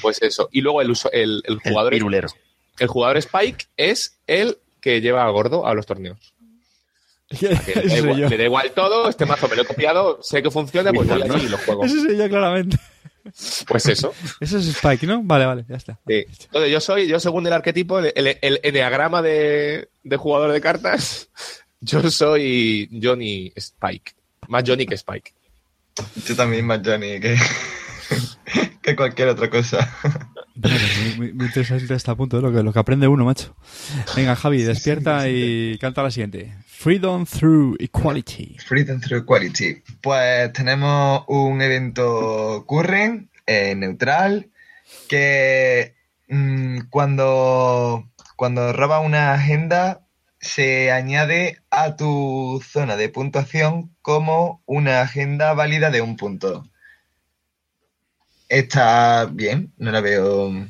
Pues 0.00 0.20
eso. 0.22 0.48
Y 0.50 0.62
luego 0.62 0.80
el, 0.80 0.90
uso, 0.90 1.12
el, 1.12 1.42
el 1.44 1.54
El 1.54 1.60
jugador, 1.60 1.92
pirulero. 1.92 2.28
el 2.78 2.88
jugador 2.88 3.18
Spike 3.18 3.66
es 3.76 4.16
el 4.26 4.56
que 4.80 5.02
lleva 5.02 5.24
a 5.24 5.28
gordo 5.30 5.66
a 5.66 5.74
los 5.74 5.84
torneos. 5.84 6.32
Le, 7.40 7.48
da 7.54 7.96
igual, 7.98 8.16
yo. 8.18 8.28
le 8.28 8.36
da 8.38 8.44
igual 8.44 8.72
todo, 8.72 9.08
este 9.10 9.26
mazo 9.26 9.46
me 9.46 9.56
lo 9.56 9.62
he 9.62 9.66
copiado, 9.66 10.18
sé 10.22 10.42
que 10.42 10.50
funciona, 10.50 10.90
pues 10.92 11.06
voy 11.06 11.22
allí 11.22 11.44
y 11.44 11.48
lo 11.48 11.58
juego. 11.58 11.84
Ese 11.84 12.00
soy 12.00 12.16
yo, 12.16 12.28
claramente. 12.28 12.76
Pues 13.66 13.86
eso. 13.86 14.12
Ese 14.40 14.58
es 14.58 14.66
Spike, 14.68 15.06
¿no? 15.06 15.22
Vale, 15.22 15.46
vale, 15.46 15.64
ya 15.68 15.76
está. 15.76 15.98
Sí. 16.06 16.24
Entonces, 16.44 16.70
yo 16.70 16.80
soy, 16.80 17.06
yo 17.06 17.20
según 17.20 17.46
el 17.46 17.52
arquetipo, 17.52 17.98
el, 17.98 18.12
el, 18.14 18.38
el 18.40 18.60
enneagrama 18.62 19.22
de, 19.22 19.88
de 20.02 20.16
jugador 20.16 20.52
de 20.52 20.60
cartas, 20.60 21.28
yo 21.80 22.10
soy 22.10 22.88
Johnny 23.02 23.52
Spike. 23.56 24.12
Más 24.48 24.64
Johnny 24.66 24.86
que 24.86 24.94
Spike. 24.94 25.32
Yo 26.26 26.36
también 26.36 26.66
más 26.66 26.80
Johnny 26.84 27.20
que, 27.20 27.36
que 28.82 28.96
cualquier 28.96 29.28
otra 29.28 29.50
cosa. 29.50 29.92
Bueno, 30.54 30.78
muy, 31.16 31.28
interesante 31.28 31.94
hasta 31.94 32.12
el 32.12 32.16
punto 32.16 32.36
de 32.36 32.42
lo 32.42 32.52
que, 32.52 32.62
lo 32.62 32.72
que 32.72 32.78
aprende 32.78 33.08
uno, 33.08 33.24
macho. 33.24 33.54
Venga, 34.16 34.36
Javi, 34.36 34.62
despierta 34.62 35.28
y 35.28 35.78
canta 35.78 36.02
la 36.02 36.10
siguiente. 36.10 36.54
Freedom 36.80 37.26
through 37.26 37.76
equality. 37.78 38.56
Freedom 38.66 38.98
through 39.02 39.20
Equality. 39.20 39.82
Pues 40.00 40.50
tenemos 40.54 41.24
un 41.28 41.60
evento 41.60 42.64
current, 42.66 43.28
eh, 43.44 43.74
neutral, 43.74 44.48
que 45.06 45.94
mm, 46.28 46.88
cuando, 46.88 48.08
cuando 48.34 48.72
roba 48.72 49.00
una 49.00 49.34
agenda 49.34 50.06
se 50.40 50.90
añade 50.90 51.60
a 51.70 51.96
tu 51.96 52.62
zona 52.66 52.96
de 52.96 53.10
puntuación 53.10 53.94
como 54.00 54.62
una 54.64 55.02
agenda 55.02 55.52
válida 55.52 55.90
de 55.90 56.00
un 56.00 56.16
punto. 56.16 56.66
Está 58.48 59.26
bien, 59.26 59.74
no 59.76 59.90
la 59.90 60.00
veo. 60.00 60.66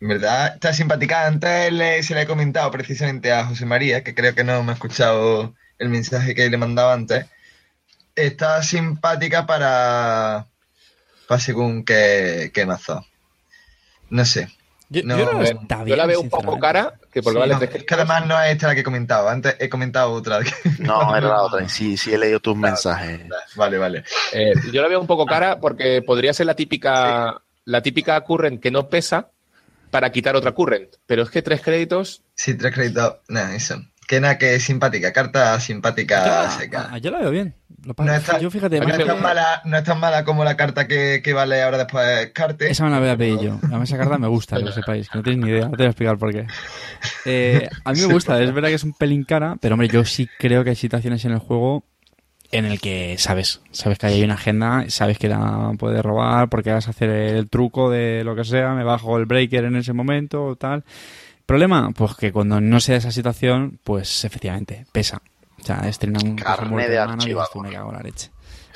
En 0.00 0.08
verdad, 0.08 0.54
está 0.54 0.72
simpática. 0.72 1.26
Antes 1.26 1.72
le- 1.72 2.02
se 2.02 2.14
le 2.14 2.22
he 2.22 2.26
comentado 2.26 2.70
precisamente 2.70 3.32
a 3.32 3.44
José 3.46 3.66
María, 3.66 4.04
que 4.04 4.14
creo 4.14 4.34
que 4.34 4.44
no 4.44 4.62
me 4.62 4.70
ha 4.72 4.74
escuchado 4.74 5.54
el 5.78 5.88
mensaje 5.88 6.34
que 6.34 6.48
le 6.48 6.56
mandaba 6.56 6.92
antes. 6.92 7.26
Está 8.14 8.62
simpática 8.62 9.46
para. 9.46 10.46
para 11.26 11.40
según 11.40 11.84
qué, 11.84 12.50
qué 12.54 12.64
mazo. 12.66 13.04
No 14.10 14.24
sé. 14.24 14.48
Yo, 14.90 15.02
No, 15.04 15.16
la 15.84 16.06
veo 16.06 16.20
un 16.22 16.30
poco 16.30 16.58
cara, 16.58 16.94
que 17.12 17.22
porque 17.22 17.34
Sí, 17.34 17.38
vale 17.40 17.54
No, 17.54 17.60
es 17.78 17.84
que 17.84 17.94
además 17.94 18.26
no 18.26 18.40
es 18.40 18.52
esta 18.52 18.68
la 18.68 18.74
que 18.74 18.80
he 18.80 18.84
comentado. 18.84 19.28
Antes 19.28 19.56
he 19.58 19.68
comentado 19.68 20.12
otra. 20.12 20.38
No, 20.78 21.14
era 21.14 21.28
la 21.28 21.42
otra. 21.42 21.68
Sí, 21.68 21.96
sí 21.96 22.14
he 22.14 22.18
leído 22.18 22.40
tus 22.40 22.56
mensajes. 22.56 23.20
Vale, 23.56 23.76
vale. 23.78 24.04
Eh, 24.32 24.54
yo 24.72 24.80
la 24.80 24.88
veo 24.88 25.00
un 25.00 25.06
poco 25.06 25.26
cara 25.26 25.58
porque 25.60 26.00
podría 26.02 26.32
ser 26.32 26.46
la 26.46 26.54
típica, 26.54 27.42
la 27.64 27.82
típica 27.82 28.18
current 28.22 28.62
que 28.62 28.70
no 28.70 28.88
pesa 28.88 29.28
para 29.90 30.10
quitar 30.12 30.36
otra 30.36 30.52
current. 30.52 30.88
Pero 31.06 31.22
es 31.22 31.30
que 31.30 31.42
tres 31.42 31.60
créditos, 31.62 32.22
Sí, 32.34 32.54
tres 32.54 32.72
créditos. 32.74 33.16
Nada, 33.28 33.54
eso. 33.54 33.80
Que 34.06 34.20
nada, 34.20 34.38
que 34.38 34.54
es 34.54 34.62
simpática. 34.64 35.12
Carta 35.12 35.60
simpática 35.60 36.24
Ya, 36.24 36.50
seca. 36.50 36.88
ah, 36.90 36.96
yo 36.98 37.10
la 37.10 37.18
veo 37.18 37.30
bien. 37.30 37.54
Lo 37.84 37.94
No 37.98 38.12
está- 38.14 38.38
yo 38.38 38.50
fíjate, 38.50 38.80
No 38.80 38.88
es, 38.88 39.06
tan 39.06 39.20
mala, 39.22 39.60
no 39.64 39.76
es 39.76 39.84
tan 39.84 40.00
mala 40.00 40.24
como 40.24 40.44
la 40.44 40.56
carta 40.56 40.88
que, 40.88 41.20
que 41.22 41.32
vale 41.34 41.62
ahora 41.62 41.78
después 41.78 42.30
Carte. 42.34 42.70
esa 42.70 42.84
me 42.84 42.90
la 42.90 43.00
voy 43.00 43.08
a 43.10 43.16
pedir 43.18 43.38
yo. 43.38 43.60
A 43.70 43.76
mí 43.78 43.84
esa 43.84 43.98
carta 43.98 44.16
me 44.18 44.26
gusta, 44.26 44.56
que 44.56 44.62
lo 44.64 44.72
sepáis, 44.72 45.08
que 45.10 45.18
no 45.18 45.22
tenéis 45.24 45.44
ni 45.44 45.50
idea. 45.50 45.64
Ahora 45.66 45.76
te 45.76 45.82
voy 45.82 45.86
a 45.86 45.90
explicar 45.90 46.18
por 46.18 46.32
qué. 46.32 46.46
Eh, 47.26 47.68
a 47.84 47.92
mí 47.92 48.00
me 48.00 48.06
gusta, 48.12 48.42
es 48.42 48.52
verdad 48.52 48.68
que 48.70 48.74
es 48.76 48.84
un 48.84 48.94
pelín 48.94 49.24
cara, 49.24 49.56
pero 49.60 49.74
hombre, 49.74 49.88
yo 49.88 50.04
sí 50.04 50.28
creo 50.38 50.64
que 50.64 50.70
hay 50.70 50.76
situaciones 50.76 51.24
en 51.24 51.32
el 51.32 51.38
juego 51.38 51.84
en 52.50 52.64
el 52.64 52.80
que 52.80 53.16
sabes, 53.18 53.60
sabes 53.72 53.98
que 53.98 54.06
hay 54.06 54.22
una 54.22 54.34
agenda, 54.34 54.84
sabes 54.88 55.18
que 55.18 55.28
la 55.28 55.72
puedes 55.78 56.02
robar 56.02 56.48
porque 56.48 56.70
vas 56.72 56.86
a 56.86 56.90
hacer 56.90 57.10
el 57.10 57.48
truco 57.48 57.90
de 57.90 58.24
lo 58.24 58.34
que 58.34 58.44
sea, 58.44 58.74
me 58.74 58.84
bajo 58.84 59.16
el 59.18 59.26
breaker 59.26 59.64
en 59.64 59.76
ese 59.76 59.92
momento 59.92 60.44
o 60.44 60.56
tal. 60.56 60.84
Problema, 61.46 61.90
pues 61.92 62.14
que 62.14 62.32
cuando 62.32 62.60
no 62.60 62.80
sea 62.80 62.96
esa 62.96 63.10
situación, 63.10 63.78
pues 63.84 64.24
efectivamente, 64.24 64.86
pesa. 64.92 65.20
O 65.60 65.64
sea, 65.64 65.80
estrena 65.88 66.20
un 66.22 66.36
Carne 66.36 66.88
de 66.88 66.94
y 66.94 66.98
archivador. 66.98 67.48
tú, 67.52 67.60
me 67.60 67.72
cago 67.72 67.90
en 67.90 67.96
la 67.96 68.02
leche. 68.02 68.30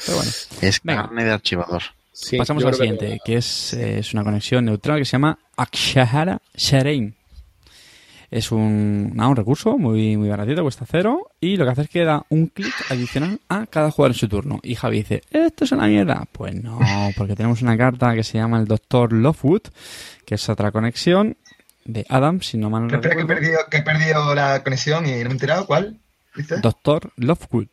Pero 0.04 0.16
bueno. 0.16 0.32
Es 0.60 0.80
Venga. 0.82 1.02
carne 1.02 1.24
de 1.24 1.30
archivador. 1.32 1.82
sí, 2.12 2.36
Pasamos 2.36 2.64
al 2.64 2.70
que- 2.72 2.76
siguiente, 2.76 3.20
que 3.24 3.36
es, 3.36 3.72
eh, 3.74 3.98
es 4.00 4.12
una 4.14 4.24
conexión 4.24 4.64
neutral 4.64 4.98
que 4.98 5.04
se 5.04 5.12
llama 5.12 5.38
Akshahara 5.56 6.40
Sharein. 6.56 7.14
Es 8.32 8.50
un, 8.50 9.12
nada, 9.14 9.28
un 9.28 9.36
recurso 9.36 9.76
muy, 9.76 10.16
muy 10.16 10.28
baratito, 10.30 10.62
cuesta 10.62 10.86
cero, 10.90 11.28
y 11.38 11.59
lo 11.59 11.66
que 11.66 11.70
hace 11.72 11.82
es 11.82 11.88
que 11.90 12.02
da 12.04 12.24
un 12.30 12.46
clic 12.46 12.72
adicional 12.90 13.38
a 13.50 13.66
cada 13.66 13.90
jugador 13.90 14.12
en 14.14 14.18
su 14.18 14.26
turno. 14.26 14.59
Y 14.62 14.74
Javi 14.74 14.96
dice, 14.98 15.22
¿esto 15.30 15.64
es 15.64 15.72
una 15.72 15.86
mierda? 15.86 16.24
Pues 16.32 16.54
no, 16.54 16.80
porque 17.14 17.36
tenemos 17.36 17.60
una 17.60 17.76
carta 17.76 18.14
que 18.14 18.24
se 18.24 18.38
llama 18.38 18.59
el 18.59 18.66
Doctor 18.66 19.12
Lovewood, 19.12 19.60
que 20.24 20.36
es 20.36 20.48
otra 20.48 20.72
conexión 20.72 21.36
de 21.84 22.06
Adam, 22.09 22.40
si 22.40 22.56
no 22.56 22.70
mal 22.70 22.86
no 22.86 22.94
Espera, 22.94 23.16
que 23.16 23.20
he, 23.22 23.26
perdido, 23.26 23.59
que 23.70 23.76
he 23.76 23.82
perdido 23.82 24.34
la 24.34 24.62
conexión 24.62 25.04
y 25.04 25.10
no 25.10 25.16
me 25.16 25.20
he 25.20 25.30
enterado. 25.32 25.66
¿Cuál? 25.66 25.98
Doctor 26.62 27.12
Lovewood. 27.16 27.68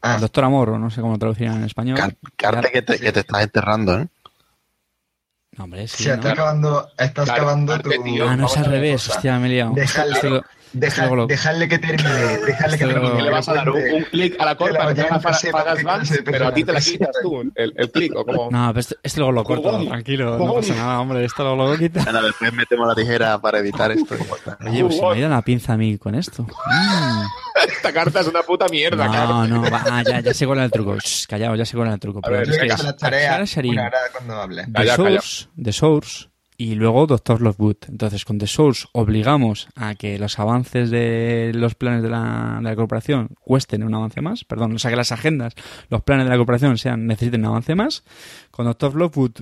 Ah, 0.00 0.14
El 0.14 0.22
Doctor 0.22 0.44
Amor, 0.44 0.70
o 0.70 0.78
no 0.78 0.90
sé 0.90 1.02
cómo 1.02 1.12
lo 1.12 1.18
traducirían 1.18 1.56
en 1.58 1.64
español. 1.64 1.98
Car- 1.98 2.16
Carta 2.36 2.70
que 2.70 2.80
te, 2.80 2.98
que 2.98 3.12
te 3.12 3.20
estás 3.20 3.42
enterrando, 3.42 4.00
¿eh? 4.00 4.06
Hombre, 5.62 5.86
sí, 5.88 6.04
sí, 6.04 6.08
¿no? 6.08 6.14
estás 6.14 6.32
acabando, 6.32 6.88
estás 6.96 7.24
Claro, 7.26 7.42
acabando 7.42 7.72
Arte, 7.74 7.96
tu... 7.96 8.02
tío. 8.02 8.28
Ah, 8.28 8.36
no 8.36 8.46
es 8.46 8.56
al 8.56 8.64
revés, 8.64 9.02
cosa. 9.02 9.14
hostia, 9.16 9.38
me 9.38 9.46
he 9.46 9.50
liado. 9.50 9.74
Lo- 10.22 10.42
deja- 10.72 11.02
luego 11.02 11.16
lo- 11.16 11.26
dejadle 11.26 11.68
que 11.68 11.78
termine, 11.78 12.08
dejadle 12.10 12.78
que 12.78 12.84
Esto 12.84 12.94
termine. 12.94 13.16
que 13.16 13.22
le 13.22 13.30
vas 13.30 13.48
a 13.48 13.54
dar 13.54 13.70
un, 13.70 13.76
un 13.94 14.02
clic 14.04 14.36
a 14.40 14.44
la 14.44 14.56
Que 14.56 14.64
la 14.70 14.78
para 14.78 14.94
que 14.94 15.00
sepa 15.34 15.58
Fagas 15.58 15.78
qué 15.78 15.84
Vans, 15.84 16.10
de 16.10 16.22
pero 16.22 16.46
a 16.48 16.54
ti 16.54 16.64
te 16.64 16.72
la 16.72 16.80
quitas 16.80 17.10
tú, 17.22 17.40
el, 17.54 17.72
el 17.76 17.90
clic, 17.92 18.14
o 18.16 18.24
como... 18.24 18.50
No, 18.50 18.68
pero 18.68 18.80
este, 18.80 18.96
este 19.02 19.20
luego 19.20 19.32
lo 19.32 19.44
corto, 19.44 19.70
Jugón. 19.70 19.88
tranquilo, 19.88 20.30
no 20.38 20.38
Jugón. 20.38 20.60
pasa 20.62 20.74
nada, 20.74 21.00
hombre, 21.00 21.24
esto 21.24 21.42
luego 21.42 21.72
lo 21.72 21.78
quita. 21.78 22.02
Bueno, 22.04 22.22
después 22.22 22.52
metemos 22.52 22.88
la 22.88 22.94
tijera 22.94 23.38
para 23.40 23.58
evitar 23.58 23.90
esto. 23.92 24.14
Oye, 24.66 24.82
pues 24.84 24.96
se 24.96 25.02
me 25.02 25.08
ha 25.12 25.16
ido 25.18 25.28
la 25.28 25.42
pinza 25.42 25.72
a 25.74 25.76
mí 25.76 25.98
con 25.98 26.14
esto. 26.14 26.42
Mm. 26.44 27.22
Esta 27.68 27.92
carta 27.92 28.20
es 28.20 28.26
una 28.26 28.42
puta 28.42 28.66
mierda, 28.68 29.04
No, 29.04 29.10
claro. 29.12 29.46
no, 29.46 29.62
va, 29.70 29.84
ah, 29.90 30.02
ya, 30.02 30.20
ya 30.20 30.32
sé 30.32 30.46
cuál 30.46 30.60
el 30.60 30.70
truco. 30.70 30.96
Shh, 30.96 31.26
callado, 31.26 31.54
ya 31.56 31.66
sé 31.66 31.76
cuál 31.76 31.92
el 31.92 32.00
truco. 32.00 32.20
A 32.22 32.30
ver, 32.30 32.40
Pero 32.48 32.52
es 32.52 32.58
que 32.58 32.66
es 32.68 32.84
Akshara 32.86 33.44
Sharim, 33.44 33.72
una 33.72 33.90
cuando 34.12 34.34
hable. 34.40 34.66
Calla. 34.72 34.96
Source, 34.96 35.48
The 35.62 35.72
Source 35.72 36.29
y 36.60 36.74
luego 36.74 37.06
Doctor 37.06 37.40
Lovewood. 37.40 37.76
Entonces, 37.88 38.26
con 38.26 38.36
The 38.36 38.46
Source 38.46 38.86
obligamos 38.92 39.66
a 39.76 39.94
que 39.94 40.18
los 40.18 40.38
avances 40.38 40.90
de 40.90 41.52
los 41.54 41.74
planes 41.74 42.02
de 42.02 42.10
la, 42.10 42.58
de 42.58 42.68
la 42.68 42.76
corporación 42.76 43.30
cuesten 43.40 43.82
un 43.82 43.94
avance 43.94 44.20
más. 44.20 44.44
Perdón, 44.44 44.74
o 44.74 44.78
sea, 44.78 44.90
que 44.90 44.96
las 44.98 45.10
agendas, 45.10 45.54
los 45.88 46.02
planes 46.02 46.26
de 46.26 46.30
la 46.30 46.36
corporación 46.36 46.76
sean 46.76 47.06
necesiten 47.06 47.40
un 47.40 47.46
avance 47.46 47.74
más. 47.74 48.04
Con 48.50 48.66
Doctor 48.66 48.94
Lovewood 48.94 49.36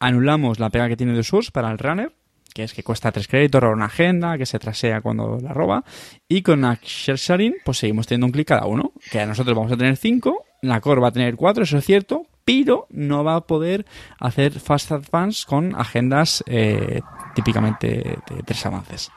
anulamos 0.00 0.58
la 0.58 0.70
pega 0.70 0.88
que 0.88 0.96
tiene 0.96 1.14
The 1.14 1.22
Source 1.22 1.52
para 1.52 1.70
el 1.70 1.78
runner, 1.78 2.12
que 2.52 2.64
es 2.64 2.74
que 2.74 2.82
cuesta 2.82 3.12
tres 3.12 3.28
créditos, 3.28 3.62
roba 3.62 3.74
una 3.74 3.84
agenda, 3.84 4.36
que 4.36 4.44
se 4.44 4.58
trasea 4.58 5.00
cuando 5.00 5.38
la 5.40 5.52
roba. 5.52 5.84
Y 6.28 6.42
con 6.42 6.62
Sharin, 6.62 7.54
pues 7.64 7.78
seguimos 7.78 8.08
teniendo 8.08 8.26
un 8.26 8.32
clic 8.32 8.48
cada 8.48 8.66
uno, 8.66 8.94
que 9.12 9.20
a 9.20 9.26
nosotros 9.26 9.54
vamos 9.54 9.70
a 9.70 9.76
tener 9.76 9.96
cinco, 9.96 10.44
la 10.62 10.80
core 10.80 11.00
va 11.00 11.08
a 11.08 11.12
tener 11.12 11.36
cuatro, 11.36 11.62
eso 11.62 11.78
es 11.78 11.84
cierto, 11.84 12.26
pero 12.48 12.86
no 12.90 13.24
va 13.24 13.34
a 13.36 13.40
poder 13.42 13.84
hacer 14.18 14.58
fast 14.58 14.90
advance 14.92 15.44
con 15.46 15.74
agendas 15.78 16.42
eh, 16.46 17.02
típicamente 17.34 18.18
de 18.26 18.42
tres 18.42 18.64
avances. 18.64 19.10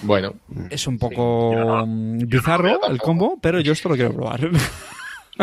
Bueno, 0.00 0.34
Es 0.68 0.88
un 0.88 0.98
poco 0.98 1.84
mm, 1.86 2.18
bizarro 2.26 2.80
el 2.88 2.98
combo, 2.98 3.38
pero 3.40 3.60
yo 3.60 3.72
esto 3.72 3.88
lo 3.88 3.94
quiero 3.94 4.12
probar. 4.12 4.40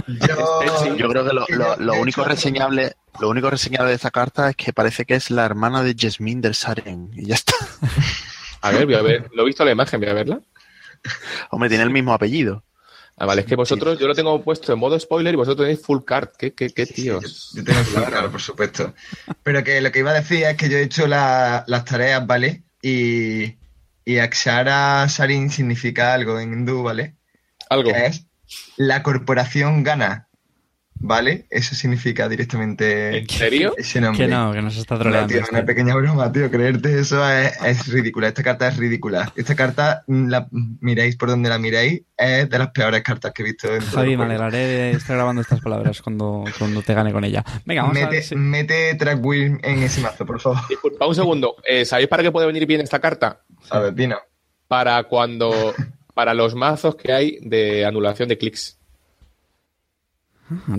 Yo, 0.07 0.95
Yo 0.97 1.09
creo 1.09 1.25
que 1.27 1.33
lo, 1.33 1.45
lo- 1.49 1.75
lo 1.77 1.93
de 1.93 1.99
único 2.01 2.23
reseñable, 2.23 2.93
lo 3.19 3.29
único 3.29 3.49
reseñable 3.49 3.89
de 3.89 3.95
esta 3.95 4.11
carta 4.11 4.49
es 4.49 4.55
que 4.55 4.71
parece 4.71 5.03
que 5.05 5.15
es 5.15 5.31
la 5.31 5.45
hermana 5.45 5.81
de 5.81 5.95
Jasmine 5.97 6.41
del 6.41 6.53
Saren. 6.55 7.09
Y 7.15 7.25
ya 7.25 7.35
está. 7.35 7.53
a 8.61 8.71
ver, 8.71 8.85
voy 8.85 8.95
a 8.95 9.01
ver. 9.01 9.29
Lo 9.33 9.41
he 9.43 9.45
visto 9.45 9.63
en 9.63 9.67
la 9.67 9.71
imagen, 9.73 9.99
voy 9.99 10.09
a 10.09 10.13
verla. 10.13 10.41
Hombre, 11.51 11.69
tiene 11.69 11.85
el 11.85 11.89
mismo 11.89 12.13
apellido. 12.13 12.63
Ah, 13.21 13.25
vale, 13.25 13.41
es 13.41 13.47
que 13.47 13.55
vosotros, 13.57 13.99
yo 13.99 14.07
lo 14.07 14.15
tengo 14.15 14.41
puesto 14.41 14.71
en 14.71 14.79
modo 14.79 14.97
spoiler 14.97 15.33
y 15.33 15.37
vosotros 15.37 15.65
tenéis 15.67 15.85
full 15.85 16.03
card. 16.05 16.29
¿Qué, 16.37 16.53
qué, 16.53 16.69
qué 16.69 16.85
tíos? 16.85 17.51
Yo 17.53 17.63
tengo 17.65 17.83
full 17.83 18.03
card, 18.03 18.31
por 18.31 18.41
supuesto. 18.41 18.93
Pero 19.43 19.61
que 19.63 19.81
lo 19.81 19.91
que 19.91 19.99
iba 19.99 20.11
a 20.11 20.13
decir 20.13 20.43
es 20.45 20.55
que 20.55 20.69
yo 20.69 20.77
he 20.77 20.83
hecho 20.83 21.05
la- 21.05 21.65
las 21.67 21.83
tareas, 21.83 22.25
¿vale? 22.25 22.63
Y, 22.81 23.57
y 24.05 24.19
Akshara 24.19 25.09
Sarin 25.09 25.49
significa 25.49 26.13
algo 26.13 26.39
en 26.39 26.53
hindú, 26.53 26.81
¿vale? 26.83 27.15
Algo. 27.69 27.91
Que 27.91 28.05
es 28.05 28.25
la 28.77 29.03
corporación 29.03 29.83
gana, 29.83 30.28
¿vale? 30.99 31.45
Eso 31.49 31.75
significa 31.75 32.27
directamente 32.29 33.17
¿En 33.19 33.29
serio? 33.29 33.73
ese 33.77 34.01
nombre. 34.01 34.25
Que 34.25 34.31
no, 34.31 34.51
que 34.51 34.61
nos 34.61 34.77
está 34.77 34.95
No, 34.95 35.01
troleando. 35.01 35.27
tío, 35.29 35.39
este. 35.41 35.55
una 35.55 35.65
pequeña 35.65 35.95
broma, 35.95 36.31
tío. 36.31 36.49
Creerte 36.51 36.99
eso 36.99 37.27
es, 37.29 37.53
es 37.63 37.87
ridícula. 37.87 38.27
Esta 38.27 38.43
carta 38.43 38.67
es 38.67 38.77
ridícula. 38.77 39.31
Esta 39.35 39.55
carta, 39.55 40.03
mm, 40.07 40.27
la 40.29 40.47
miráis 40.51 41.15
por 41.15 41.29
donde 41.29 41.49
la 41.49 41.57
miráis, 41.57 42.01
es 42.17 42.49
de 42.49 42.59
las 42.59 42.71
peores 42.71 43.01
cartas 43.01 43.31
que 43.33 43.41
he 43.43 43.45
visto 43.45 43.73
en 43.73 43.81
Javi, 43.81 44.17
me 44.17 44.25
alegraré 44.25 44.57
de 44.57 44.91
estar 44.91 45.15
grabando 45.15 45.41
estas 45.41 45.61
palabras 45.61 46.01
cuando, 46.01 46.43
cuando 46.57 46.81
te 46.81 46.93
gane 46.93 47.11
con 47.13 47.23
ella. 47.23 47.43
Venga, 47.65 47.83
vamos 47.83 47.97
a 47.97 48.01
Mete, 48.01 48.15
ver 48.15 48.23
si- 48.23 48.35
mete 48.35 48.95
track 48.95 49.23
wheel 49.25 49.59
en 49.63 49.83
ese 49.83 50.01
mazo, 50.01 50.25
por 50.25 50.39
favor. 50.39 50.59
Disculpa, 50.69 51.07
un 51.07 51.15
segundo. 51.15 51.55
Eh, 51.67 51.85
¿Sabéis 51.85 52.09
para 52.09 52.23
qué 52.23 52.31
puede 52.31 52.47
venir 52.47 52.65
bien 52.65 52.81
esta 52.81 52.99
carta? 52.99 53.41
A 53.69 53.79
ver, 53.79 53.93
Dino. 53.93 54.17
Para 54.67 55.03
cuando. 55.03 55.73
Para 56.13 56.33
los 56.33 56.53
mazos 56.53 56.95
que 56.95 57.13
hay 57.13 57.37
de 57.41 57.85
anulación 57.85 58.27
de 58.27 58.37
clics. 58.37 58.78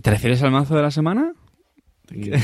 ¿Te 0.03 0.11
refieres 0.11 0.43
al 0.43 0.51
mazo 0.51 0.75
de 0.77 0.83
la 0.83 0.91
semana? 0.91 1.33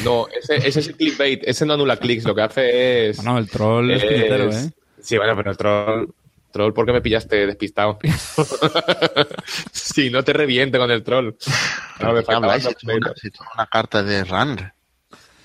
No, 0.04 0.26
ese, 0.28 0.56
ese 0.68 0.80
es 0.80 0.88
el 0.88 0.96
clickbait. 0.96 1.42
Ese 1.44 1.66
no 1.66 1.74
anula 1.74 1.96
clics. 1.96 2.24
Lo 2.24 2.34
que 2.34 2.42
hace 2.42 3.08
es. 3.08 3.16
Bueno, 3.16 3.38
el 3.38 3.50
troll 3.50 3.90
es 3.90 4.04
puñetero, 4.04 4.48
es- 4.50 4.66
¿eh? 4.66 4.72
Sí, 5.00 5.16
bueno, 5.16 5.34
pero 5.36 5.50
el 5.50 5.56
troll. 5.56 6.08
Troll, 6.52 6.72
¿por 6.72 6.86
qué 6.86 6.92
me 6.92 7.02
pillaste 7.02 7.46
despistado? 7.46 7.98
sí, 9.72 10.10
no 10.10 10.22
te 10.24 10.32
reviente 10.32 10.78
con 10.78 10.90
el 10.90 11.02
troll. 11.02 11.34
No, 12.00 12.12
me 12.12 12.20
es 12.20 12.28
una, 12.28 12.38
una 13.54 13.66
carta 13.66 14.02
de 14.02 14.24
runner. 14.24 14.72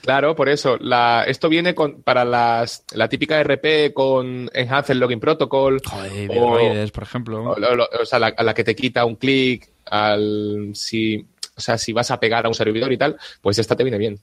Claro, 0.02 0.36
por 0.36 0.50
eso. 0.50 0.78
La, 0.80 1.24
esto 1.28 1.48
viene 1.50 1.76
con, 1.76 2.02
para 2.02 2.26
las, 2.26 2.86
la 2.94 3.08
típica 3.08 3.40
RP 3.44 3.94
con 3.94 4.50
Enhanced 4.54 4.96
Login 4.96 5.20
Protocol. 5.20 5.80
Joder, 5.86 6.30
O- 6.32 6.92
por 6.92 7.04
ejemplo. 7.04 7.44
O, 7.52 7.60
lo- 7.60 7.76
lo- 7.76 7.90
o 8.02 8.06
sea, 8.06 8.18
la, 8.20 8.28
a 8.28 8.44
la 8.44 8.54
que 8.54 8.64
te 8.64 8.76
quita 8.76 9.06
un 9.06 9.16
clic, 9.16 9.70
al 9.86 10.72
si, 10.74 11.26
o 11.62 11.64
sea, 11.64 11.78
si 11.78 11.94
vas 11.94 12.12
a 12.12 12.20
pegar 12.20 12.46
a 12.46 12.50
un 12.50 12.56
servidor 12.56 12.92
y 12.92 12.98
tal, 12.98 13.18
pues 13.42 13.60
esta 13.60 13.76
te 13.76 13.84
viene 13.84 13.98
bien. 13.98 14.20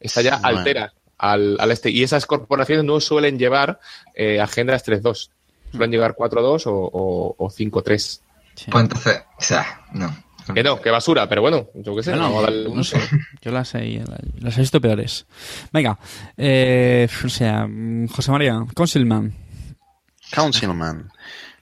Esta 0.00 0.22
ya 0.22 0.38
Bueno. 0.38 0.58
altera 0.58 0.92
al, 1.18 1.56
al 1.60 1.70
este. 1.70 1.90
Y 1.90 2.02
esas 2.02 2.26
corporaciones 2.26 2.84
no 2.84 2.98
suelen 3.00 3.38
llevar 3.38 3.78
eh, 4.14 4.40
agendas 4.40 4.84
3.2. 4.86 5.30
Suelen 5.70 5.90
llevar 5.90 6.14
4.2 6.16 6.66
o, 6.66 6.72
o, 6.72 7.34
o 7.38 7.48
5.3. 7.50 8.20
Sí. 8.54 8.70
Pues 8.70 8.82
entonces, 8.82 9.22
o 9.38 9.42
sea, 9.42 9.82
no. 9.92 10.14
Que 10.54 10.62
no, 10.64 10.80
que 10.80 10.90
basura, 10.90 11.28
pero 11.28 11.40
bueno, 11.40 11.68
yo 11.74 11.94
qué 11.94 12.02
sé. 12.02 12.10
Bueno, 12.10 12.24
vamos 12.24 12.42
a 12.42 12.46
darle 12.50 12.68
un 12.68 12.76
no 12.78 12.82
sé, 12.84 12.98
yo 13.42 13.52
las 13.52 13.74
he, 13.76 14.02
las 14.40 14.56
he 14.58 14.60
visto 14.60 14.80
peores. 14.80 15.24
Venga, 15.72 15.96
eh, 16.36 17.06
o 17.24 17.28
sea, 17.28 17.68
José 18.12 18.30
María, 18.32 18.66
Consilman. 18.74 19.32
Councilman. 20.32 21.10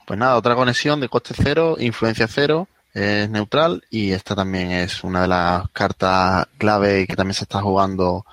Pues 0.06 0.18
nada, 0.18 0.36
otra 0.36 0.54
conexión 0.54 0.98
de 1.00 1.08
coste 1.10 1.34
cero, 1.36 1.76
influencia 1.78 2.26
cero, 2.26 2.68
es 2.92 3.30
neutral 3.30 3.84
y 3.90 4.12
esta 4.12 4.34
también 4.34 4.72
es 4.72 5.04
una 5.04 5.22
de 5.22 5.28
las 5.28 5.68
cartas 5.70 6.46
clave 6.58 7.02
y 7.02 7.06
que 7.06 7.16
también 7.16 7.34
se 7.34 7.44
está 7.44 7.60
jugando 7.62 8.26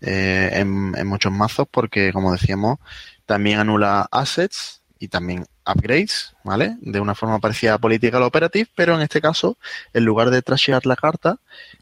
eh, 0.00 0.50
en, 0.54 1.06
muchos 1.06 1.32
mazos 1.32 1.66
porque, 1.70 2.12
como 2.12 2.32
decíamos, 2.32 2.78
también 3.24 3.58
anula 3.58 4.08
assets 4.10 4.82
y 4.98 5.08
también 5.08 5.46
upgrades, 5.64 6.34
¿vale? 6.44 6.76
De 6.80 7.00
una 7.00 7.14
forma 7.14 7.38
parecida 7.38 7.74
a 7.74 7.78
Political 7.78 8.22
Operative, 8.22 8.68
pero 8.74 8.94
en 8.94 9.02
este 9.02 9.20
caso, 9.20 9.56
en 9.92 10.04
lugar 10.04 10.30
de 10.30 10.42
trashear 10.42 10.86
la 10.86 10.96
carta, 10.96 11.38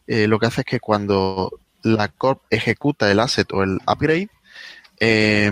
eh, 0.07 0.27
lo 0.27 0.39
que 0.39 0.47
hace 0.47 0.61
es 0.61 0.67
que 0.67 0.81
cuando 0.81 1.59
la 1.83 2.09
Corp 2.09 2.43
ejecuta 2.51 3.11
el 3.11 3.21
asset 3.21 3.51
o 3.53 3.63
el 3.63 3.79
upgrade, 3.87 4.29
eh, 5.01 5.51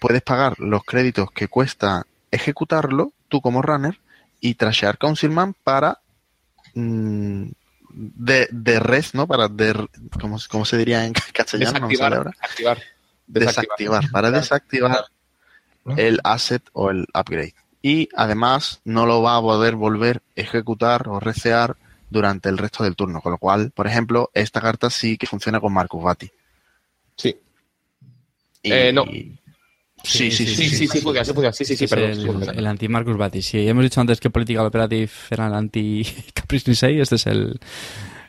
puedes 0.00 0.22
pagar 0.22 0.58
los 0.58 0.84
créditos 0.84 1.30
que 1.30 1.48
cuesta 1.48 2.06
ejecutarlo, 2.30 3.12
tú 3.28 3.42
como 3.42 3.60
runner, 3.60 4.00
y 4.40 4.54
trashear 4.54 4.98
Councilman 4.98 5.54
para 5.64 6.00
mm, 6.80 7.48
de, 7.90 8.48
de 8.50 8.80
res, 8.80 9.14
¿no? 9.14 9.26
Para 9.26 9.48
de, 9.48 9.88
¿cómo, 10.20 10.38
cómo 10.48 10.64
se 10.64 10.76
diría 10.76 11.04
en 11.04 11.12
castellano? 11.32 11.80
No 11.80 11.88
me 11.88 11.96
sale 11.96 12.16
Desactivar, 12.16 12.34
activar, 12.40 12.82
Desactivar, 13.26 14.10
para 14.10 14.30
desactivar 14.30 15.04
¿no? 15.84 15.96
el 15.96 16.20
asset 16.24 16.62
o 16.72 16.90
el 16.90 17.06
upgrade. 17.14 17.54
Y 17.82 18.08
además 18.14 18.80
no 18.84 19.06
lo 19.06 19.22
va 19.22 19.36
a 19.36 19.40
poder 19.40 19.74
volver 19.76 20.18
a 20.36 20.40
ejecutar 20.40 21.08
o 21.08 21.20
recear 21.20 21.76
durante 22.10 22.48
el 22.48 22.58
resto 22.58 22.82
del 22.84 22.96
turno. 22.96 23.20
Con 23.20 23.32
lo 23.32 23.38
cual, 23.38 23.70
por 23.72 23.86
ejemplo, 23.86 24.30
esta 24.34 24.60
carta 24.60 24.90
sí 24.90 25.16
que 25.16 25.26
funciona 25.26 25.60
con 25.60 25.72
Marcus 25.72 26.02
Bati. 26.02 26.30
Sí. 27.16 27.36
Y- 28.62 28.72
Eh, 28.72 28.92
no. 28.92 29.04
Sí, 30.06 30.30
sí, 30.30 30.46
sí. 30.46 30.54
Sí, 30.54 30.68
sí, 30.68 30.76
sí, 30.76 30.86
sí. 30.88 31.00
Sí, 31.52 31.64
sí, 31.64 31.76
sí, 31.76 31.84
Es 31.84 31.90
perdón. 31.90 32.10
el, 32.10 32.16
sí, 32.20 32.26
funciona. 32.26 32.58
el 32.58 32.66
anti-Marcus 32.66 33.16
Bati. 33.16 33.42
Sí, 33.42 33.68
hemos 33.68 33.82
dicho 33.84 34.00
antes 34.00 34.20
que 34.20 34.30
Political 34.30 34.66
Operative 34.66 35.10
era 35.30 35.46
el 35.48 35.54
anti-Caprice 35.54 36.70
Nisei, 36.70 37.00
este 37.00 37.16
es 37.16 37.26
el, 37.26 37.58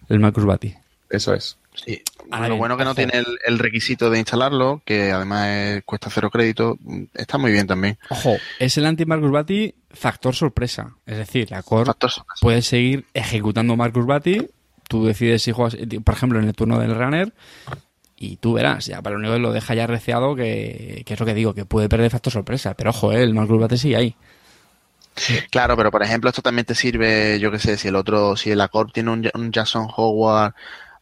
el 0.10 0.20
Marcus 0.20 0.46
Bati. 0.46 0.74
Eso 1.10 1.34
es. 1.34 1.58
Sí. 1.74 2.02
Ahora 2.32 2.48
lo 2.48 2.56
bien, 2.56 2.60
bueno 2.60 2.78
que 2.78 2.84
no 2.84 2.96
tiene 2.96 3.14
el, 3.18 3.26
el 3.46 3.60
requisito 3.60 4.10
de 4.10 4.18
instalarlo, 4.20 4.82
que 4.84 5.12
además 5.12 5.48
es- 5.50 5.84
cuesta 5.86 6.10
cero 6.12 6.30
crédito, 6.32 6.78
está 7.14 7.38
muy 7.38 7.52
bien 7.52 7.68
también. 7.68 7.98
Ojo, 8.10 8.36
es 8.60 8.78
el 8.78 8.86
anti-Marcus 8.88 9.32
Bati 9.32 9.76
factor 9.92 10.36
sorpresa. 10.36 10.96
Es 11.06 11.18
decir, 11.18 11.50
la 11.52 11.62
core 11.64 11.92
puede 12.42 12.62
seguir 12.64 13.06
ejecutando 13.14 13.76
Marcus 13.78 14.06
Bati. 14.06 14.48
Tú 14.90 15.06
decides 15.06 15.44
si 15.44 15.52
juegas, 15.52 15.78
por 16.04 16.16
ejemplo, 16.16 16.40
en 16.40 16.48
el 16.48 16.54
turno 16.56 16.80
del 16.80 16.96
runner. 16.96 17.32
Y 18.20 18.38
tú 18.38 18.54
verás, 18.54 18.86
ya 18.88 19.02
para 19.02 19.14
lo 19.14 19.20
único 19.20 19.34
que 19.36 19.40
lo 19.40 19.52
deja 19.52 19.76
ya 19.76 19.86
receado, 19.86 20.36
que, 20.36 21.04
que 21.06 21.14
es 21.14 21.20
lo 21.20 21.26
que 21.26 21.36
digo, 21.36 21.54
que 21.54 21.66
puede 21.66 21.88
perder 21.88 22.10
factor 22.10 22.34
sorpresa. 22.34 22.74
Pero 22.74 22.90
ojo, 22.90 23.12
eh, 23.12 23.22
el 23.24 23.34
Marcus 23.34 23.60
Bati 23.60 23.78
sigue 23.78 23.96
ahí. 23.96 24.16
Claro, 25.50 25.76
pero 25.76 25.92
por 25.92 26.04
ejemplo, 26.04 26.30
esto 26.30 26.42
también 26.42 26.66
te 26.66 26.76
sirve, 26.76 27.40
yo 27.40 27.52
qué 27.52 27.60
sé, 27.60 27.78
si 27.78 27.88
el 27.88 27.96
otro, 27.96 28.36
si 28.36 28.52
el 28.52 28.62
Accord 28.62 28.92
tiene 28.92 29.12
un, 29.12 29.30
un 29.34 29.52
Jason 29.52 29.88
Howard 29.96 30.54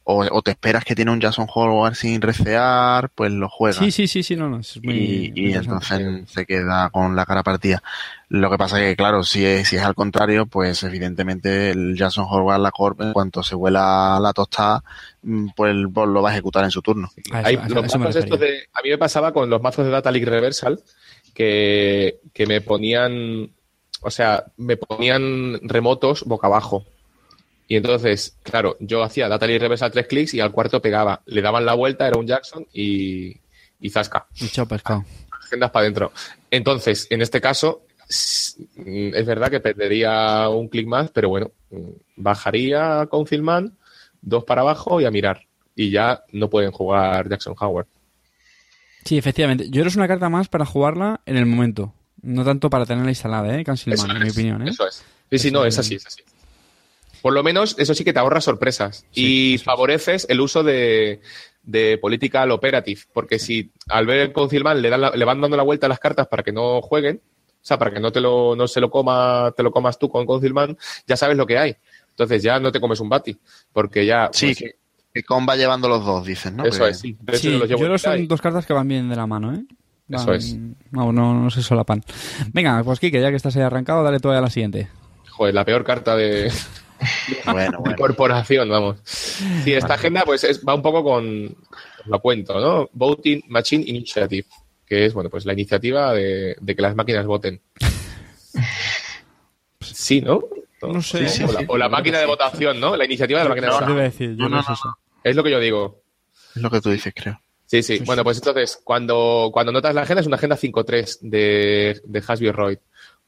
o, 0.08 0.24
o 0.32 0.42
te 0.44 0.52
esperas 0.52 0.86
que 0.86 0.94
tiene 0.96 1.12
un 1.12 1.20
Jason 1.20 1.48
Howard 1.54 1.96
sin 1.96 2.22
recear, 2.22 3.10
pues 3.10 3.32
lo 3.32 3.50
juegas. 3.50 3.78
Sí, 3.84 3.90
sí, 3.92 4.08
sí, 4.08 4.22
sí, 4.24 4.36
no, 4.36 4.48
no. 4.50 4.60
Es 4.60 4.80
muy, 4.84 4.94
y, 4.94 5.32
muy 5.32 5.42
y 5.42 5.46
interesante. 5.56 5.96
entonces 5.96 6.30
se 6.32 6.46
queda 6.46 6.90
con 6.92 7.16
la 7.16 7.26
cara 7.26 7.42
partida. 7.42 7.82
Lo 8.30 8.50
que 8.52 8.58
pasa 8.58 8.78
que, 8.78 8.96
claro, 8.96 9.24
si 9.24 9.44
es, 9.46 9.68
si 9.68 9.76
es 9.78 9.84
al 9.84 9.96
contrario, 9.96 10.46
pues 10.46 10.84
evidentemente 10.84 11.72
el 11.72 11.96
Jason 11.98 12.26
Howard, 12.30 12.60
la 12.62 12.72
Corp, 12.72 13.02
en 13.02 13.14
cuanto 13.14 13.42
se 13.44 13.56
vuela 13.56 14.20
la 14.22 14.32
tostada, 14.34 14.84
mm, 15.24 15.48
pues 15.56 15.72
el 15.72 15.88
bot 15.88 16.08
lo 16.08 16.22
va 16.22 16.30
a 16.30 16.34
ejecutar 16.34 16.64
en 16.64 16.72
su 16.72 16.82
turno. 16.84 17.10
A 17.32 17.40
eso- 17.42 17.48
Hay 17.50 17.56
a 17.56 17.66
eso- 17.66 17.74
los 17.76 17.84
a 17.84 17.88
eso 17.88 18.00
me 18.00 18.06
mazos 18.06 18.24
estos 18.24 18.40
de- 18.40 18.68
a 18.74 18.82
mí 18.84 18.90
me 18.90 18.98
pasaba 19.00 19.34
con 19.34 19.50
los 19.50 19.62
mazos 19.62 19.86
de 19.86 19.92
Data 19.92 20.12
League 20.12 20.30
Reversal 20.30 20.80
que, 21.34 22.20
que 22.34 22.46
me 22.46 22.62
ponían, 22.62 23.50
o 24.02 24.10
sea, 24.12 24.46
me 24.58 24.78
ponían 24.78 25.60
remotos 25.64 26.24
boca 26.26 26.48
abajo. 26.48 26.86
Y 27.68 27.76
entonces, 27.78 28.38
claro, 28.44 28.78
yo 28.80 29.04
hacía 29.04 29.28
Data 29.28 29.48
League 29.48 29.60
Reversal 29.60 29.92
tres 29.92 30.08
clics 30.08 30.34
y 30.34 30.40
al 30.40 30.52
cuarto 30.52 30.82
pegaba. 30.82 31.22
Le 31.26 31.42
daban 31.42 31.66
la 31.66 31.74
vuelta, 31.74 32.08
era 32.08 32.18
un 32.18 32.28
Jackson 32.28 32.68
y, 32.74 33.38
y 33.80 33.90
zasca. 33.90 34.28
Y 34.36 34.48
chao 34.50 34.68
pescado. 34.68 35.04
Agendas 35.44 35.72
para 35.72 35.84
adentro. 35.84 36.12
Entonces, 36.52 37.08
en 37.10 37.22
este 37.22 37.42
caso, 37.42 37.82
mm, 38.76 39.16
es 39.16 39.26
verdad 39.26 39.50
que 39.50 39.60
perdería 39.60 40.48
un 40.50 40.68
clic 40.68 40.88
más, 40.88 41.10
pero 41.12 41.30
bueno, 41.30 41.52
mm, 41.72 41.90
bajaría 42.18 43.08
con 43.10 43.26
Filman, 43.26 43.76
dos 44.22 44.44
para 44.44 44.62
abajo 44.62 45.02
y 45.02 45.06
a 45.06 45.12
mirar. 45.12 45.42
Y 45.76 45.90
ya 45.90 46.24
no 46.32 46.50
pueden 46.50 46.72
jugar 46.72 47.28
Jackson 47.30 47.56
Howard. 47.60 47.88
Sí, 49.04 49.18
efectivamente. 49.18 49.66
Yo 49.66 49.72
creo 49.72 49.84
que 49.84 49.90
es 49.90 49.96
una 49.96 50.08
carta 50.08 50.30
más 50.30 50.48
para 50.48 50.66
jugarla 50.66 51.22
en 51.26 51.38
el 51.38 51.46
momento. 51.46 51.94
No 52.22 52.44
tanto 52.44 52.70
para 52.70 52.86
tenerla 52.86 53.12
instalada, 53.12 53.56
¿eh? 53.58 53.64
Cancelman, 53.64 54.18
en 54.18 54.24
mi 54.24 54.30
opinión, 54.30 54.68
¿eh? 54.68 54.72
Eso 54.72 54.88
es. 54.88 55.04
Sí, 55.30 55.40
sí, 55.40 55.52
no, 55.52 55.66
es 55.66 55.78
así, 55.78 55.96
es 55.96 56.06
así. 56.08 56.24
Por 57.26 57.34
lo 57.34 57.42
menos, 57.42 57.76
eso 57.80 57.96
sí 57.96 58.04
que 58.04 58.14
te 58.14 58.20
ahorra 58.20 58.40
sorpresas 58.40 59.04
Sí, 59.10 59.54
y 59.54 59.58
favoreces 59.58 60.28
el 60.30 60.40
uso 60.42 60.62
de, 60.62 61.22
de 61.64 61.98
Political 61.98 62.52
Operative, 62.52 63.02
porque 63.14 63.40
si 63.40 63.72
al 63.90 64.06
ver 64.06 64.20
el 64.20 64.32
Concilman 64.32 64.80
le, 64.80 64.92
dan 64.92 65.02
la- 65.02 65.10
le 65.10 65.26
van 65.26 65.42
dando 65.42 65.58
la 65.58 65.64
vuelta 65.64 65.88
a 65.88 65.90
las 65.90 65.98
cartas 65.98 66.28
para 66.28 66.44
que 66.44 66.52
no 66.52 66.84
jueguen, 66.84 67.20
o 67.26 67.58
sea, 67.64 67.80
para 67.80 67.90
que 67.92 68.00
no 68.00 68.12
te 68.12 68.22
lo, 68.22 68.56
no 68.56 68.68
se 68.68 68.80
lo 68.80 68.92
coma, 68.92 69.52
te 69.58 69.64
lo 69.64 69.72
comas 69.72 69.98
tú 69.98 70.08
con 70.08 70.28
Concilman, 70.28 70.78
ya 71.08 71.18
sabes 71.18 71.36
lo 71.36 71.48
que 71.48 71.58
hay. 71.58 71.76
Entonces 72.12 72.44
ya 72.44 72.60
no 72.60 72.72
te 72.72 72.80
comes 72.80 73.00
un 73.00 73.10
bati, 73.10 73.36
porque 73.74 74.06
ya... 74.06 74.30
Sí, 74.32 74.46
pues, 74.46 74.58
que, 74.60 74.76
que 75.12 75.24
con 75.24 75.48
va 75.50 75.56
llevando 75.56 75.90
los 75.90 76.06
dos, 76.06 76.28
dicen, 76.28 76.56
¿no? 76.58 76.64
eso 76.64 76.84
Que- 76.84 76.92
es, 76.92 77.00
sí. 77.00 77.18
Sí, 77.34 77.50
los 77.58 77.62
yo 77.62 77.66
llevo 77.66 77.80
creo 77.80 77.90
en 77.94 77.96
que 77.96 78.00
son 78.04 78.28
dos 78.28 78.40
cartas 78.42 78.68
que 78.68 78.74
van 78.74 78.88
bien 78.88 79.10
de 79.10 79.16
la 79.16 79.26
mano, 79.26 79.52
¿eh? 79.52 79.64
Eso 80.12 80.32
es. 80.32 80.56
No, 80.92 81.12
no, 81.12 81.34
no 81.34 81.50
se 81.50 81.64
solapan. 81.64 82.04
Venga, 82.54 82.84
pues 82.84 83.00
Kike, 83.00 83.20
ya 83.20 83.32
que 83.32 83.36
estás 83.38 83.56
ahí 83.56 83.64
arrancado, 83.64 84.04
dale 84.04 84.20
todavía 84.20 84.38
a 84.38 84.44
la 84.44 84.52
siguiente. 84.52 84.90
Joder, 85.32 85.56
la 85.56 85.66
peor 85.66 85.84
carta 85.84 86.16
de, 86.16 86.50
Bueno, 87.46 87.72
de 87.72 87.78
bueno. 87.78 87.98
corporación, 87.98 88.70
vamos. 88.70 88.98
Sí, 89.04 89.74
esta 89.74 89.96
agenda 89.96 90.24
pues 90.26 90.44
es- 90.44 90.62
va 90.64 90.74
un 90.76 90.82
poco 90.82 91.04
con, 91.04 91.56
lo 92.06 92.20
cuento, 92.22 92.60
¿no? 92.60 92.90
Voting 92.94 93.44
Machine 93.48 93.84
Initiative, 93.88 94.48
que 94.86 95.06
es, 95.06 95.14
bueno, 95.14 95.30
pues 95.30 95.46
la 95.46 95.54
iniciativa 95.54 96.14
de, 96.14 96.56
de 96.60 96.76
que 96.76 96.82
las 96.82 96.96
máquinas 96.96 97.26
voten. 97.26 97.62
Sí, 99.82 100.22
¿no? 100.22 100.44
No 100.82 101.02
sé. 101.02 101.26
o, 101.46 101.52
la, 101.52 101.64
o 101.68 101.78
la 101.78 101.90
máquina 101.90 102.20
de 102.20 102.26
votación, 102.26 102.80
¿no? 102.80 102.96
La 102.96 103.06
iniciativa 103.06 103.40
de 103.40 103.46
la 103.46 103.50
máquina 103.50 103.68
de 103.68 103.74
iba 103.74 103.78
a 103.78 103.82
votación. 103.82 104.04
decir, 104.04 104.30
yo 104.36 104.50
No, 104.50 104.62
no, 104.62 104.62
no. 104.62 104.98
Es 105.24 105.36
lo 105.36 105.44
que 105.44 105.52
yo 105.52 105.60
digo. 105.60 106.02
Es 106.56 106.62
lo 106.62 106.70
que 106.70 106.82
tú 106.82 106.90
dices, 106.90 107.14
creo. 107.16 107.40
Sí, 107.66 107.82
sí. 107.82 108.00
Bueno, 108.06 108.24
pues 108.24 108.38
entonces, 108.38 108.80
cuando, 108.84 109.50
cuando 109.52 109.72
notas 109.72 109.96
la 109.96 110.02
agenda, 110.02 110.22
es 110.22 110.28
una 110.28 110.36
agenda 110.38 110.58
5.3 110.58 111.20
de, 111.22 112.00
de 112.04 112.24
Hasby 112.28 112.52
Royd. 112.52 112.78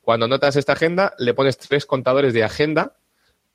Cuando 0.01 0.27
notas 0.27 0.55
esta 0.55 0.73
agenda, 0.73 1.13
le 1.17 1.33
pones 1.33 1.57
tres 1.57 1.85
contadores 1.85 2.33
de 2.33 2.43
agenda 2.43 2.93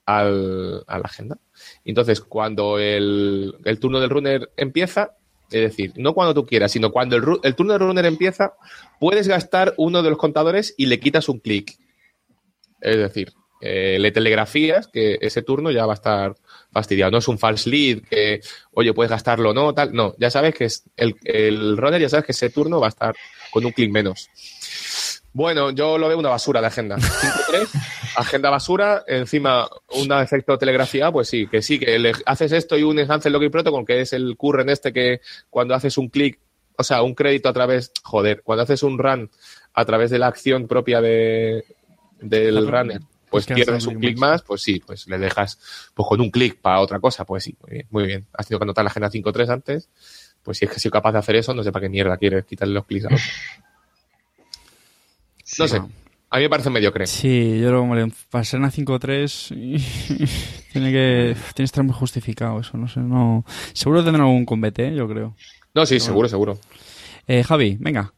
al, 0.07 0.85
a 0.87 0.99
la 0.99 1.05
agenda. 1.05 1.39
Entonces, 1.85 2.21
cuando 2.21 2.79
el, 2.79 3.55
el 3.65 3.79
turno 3.79 4.01
del 4.01 4.11
runner 4.11 4.51
empieza, 4.57 5.17
es 5.51 5.61
decir, 5.61 5.93
no 5.97 6.15
cuando 6.15 6.35
tú 6.35 6.47
quieras, 6.47 6.73
sino 6.73 6.91
cuando 6.91 7.17
el, 7.17 7.25
el 7.43 7.55
turno 7.55 7.73
del 7.73 7.83
runner 7.83 8.07
empieza, 8.07 8.55
puedes 8.99 9.29
gastar 9.29 9.75
uno 9.77 10.03
de 10.03 10.11
los 10.11 10.19
contadores 10.19 10.75
y 10.77 10.87
le 10.87 11.01
quitas 11.01 11.29
un 11.29 11.41
clic. 11.41 11.79
Es 12.81 12.97
decir, 12.97 13.33
eh, 13.65 13.97
le 14.01 14.11
telegrafías 14.11 14.89
que 14.89 15.19
ese 15.21 15.43
turno 15.43 15.71
ya 15.71 15.87
va 15.87 15.93
a 15.93 15.95
estar 15.95 16.35
fastidiado. 16.73 17.13
No 17.13 17.19
es 17.19 17.29
un 17.29 17.39
false 17.39 17.71
lead 17.71 18.01
que, 18.03 18.41
oye, 18.73 18.93
puedes 18.93 19.11
gastarlo 19.11 19.51
o 19.51 19.55
no, 19.55 19.73
tal. 19.73 19.93
No, 19.93 20.15
ya 20.19 20.31
sabes 20.31 20.55
que 20.55 20.65
es 20.65 20.83
el, 20.97 21.15
el 21.23 21.77
runner, 21.77 22.01
ya 22.01 22.09
sabes 22.09 22.27
que 22.27 22.33
ese 22.33 22.51
turno 22.51 22.81
va 22.81 22.89
a 22.89 22.91
estar 22.91 23.15
con 23.53 23.65
un 23.65 23.71
clic 23.71 23.93
menos. 23.93 24.29
Bueno, 25.33 25.71
yo 25.71 25.97
lo 25.97 26.09
veo 26.09 26.19
una 26.19 26.29
basura 26.29 26.61
de 26.61 26.67
agenda. 26.67 26.97
5.3, 26.97 27.69
agenda 28.17 28.51
basura, 28.51 29.05
encima 29.07 29.69
un 29.91 30.13
efecto 30.13 30.59
telegrafía, 30.59 31.11
pues 31.11 31.29
sí, 31.29 31.47
que 31.47 31.63
sí, 31.63 31.79
que 31.79 31.99
le 31.99 32.13
haces 32.27 32.53
esto 32.53 32.77
y 32.77 32.83
un 32.83 32.99
enhance 32.99 33.31
login 33.31 33.51
protocol, 33.51 33.85
que 33.85 34.01
es 34.01 34.13
el 34.13 34.37
current 34.37 34.71
este 34.71 34.93
que 34.93 35.21
cuando 35.51 35.75
haces 35.75 35.99
un 35.99 36.09
clic, 36.09 36.39
o 36.77 36.85
sea, 36.85 37.03
un 37.03 37.15
crédito 37.15 37.49
a 37.49 37.53
través, 37.53 37.93
joder, 38.03 38.43
cuando 38.43 38.63
haces 38.63 38.83
un 38.83 38.99
run 38.99 39.31
a 39.75 39.85
través 39.85 40.11
de 40.11 40.19
la 40.19 40.27
acción 40.27 40.67
propia 40.67 41.01
de, 41.01 41.65
del 42.21 42.67
runner, 42.67 43.01
pues 43.31 43.47
pierdes 43.47 43.87
un 43.87 43.99
clic 43.99 44.19
más, 44.19 44.43
pues 44.43 44.63
sí, 44.63 44.83
pues 44.87 45.07
le 45.07 45.19
dejas 45.19 45.59
pues 45.95 46.07
con 46.07 46.21
un 46.21 46.31
clic 46.31 46.61
para 46.61 46.81
otra 46.81 47.01
cosa, 47.01 47.25
pues 47.25 47.45
sí, 47.45 47.57
muy 47.63 47.71
bien, 47.71 47.87
muy 47.91 48.07
bien. 48.07 48.27
Has 48.35 48.47
tenido 48.47 48.59
que 48.59 48.65
anotar 48.65 48.85
la 48.85 48.91
agenda 48.91 49.11
5.3 49.11 49.49
antes, 49.49 49.89
pues 50.43 50.59
si 50.59 50.67
es 50.67 50.71
que 50.71 50.81
soy 50.81 50.91
capaz 50.91 51.13
de 51.13 51.19
hacer 51.19 51.37
eso, 51.37 51.55
no 51.55 51.63
sé 51.63 51.73
para 51.73 51.85
qué 51.85 51.89
mierda 51.89 52.17
quieres 52.19 52.45
quitarle 52.45 52.75
los 52.75 52.85
clics 52.85 53.05
a 53.07 53.09
otro. 53.09 53.19
No 55.59 55.69
sé, 55.69 55.83
a 56.33 56.37
mí 56.39 56.43
me 56.45 56.49
parece 56.49 56.71
mediocre. 56.71 57.07
Sí, 57.07 57.61
yo 57.61 57.71
lo 57.71 57.83
hombre, 57.83 58.07
para 58.31 58.43
ser 58.43 58.59
una 58.59 58.71
5-3 58.71 59.49
tiene 60.73 60.91
que 60.91 61.35
tiene 61.35 61.55
que 61.55 61.63
estar 61.63 61.85
muy 61.85 61.95
justificado 61.95 62.59
eso, 62.61 62.77
no 62.79 62.89
sé, 62.89 63.01
no 63.01 63.45
seguro 63.75 64.03
tendrán 64.03 64.27
algún 64.27 64.47
combate, 64.47 64.89
¿eh? 64.89 64.95
yo 64.95 65.07
creo. 65.07 65.37
No, 65.75 65.85
sí, 65.87 66.01
seguro, 66.01 66.29
seguro. 66.29 66.59
Eh, 67.27 67.45
Javi, 67.45 67.77
venga. 67.79 68.13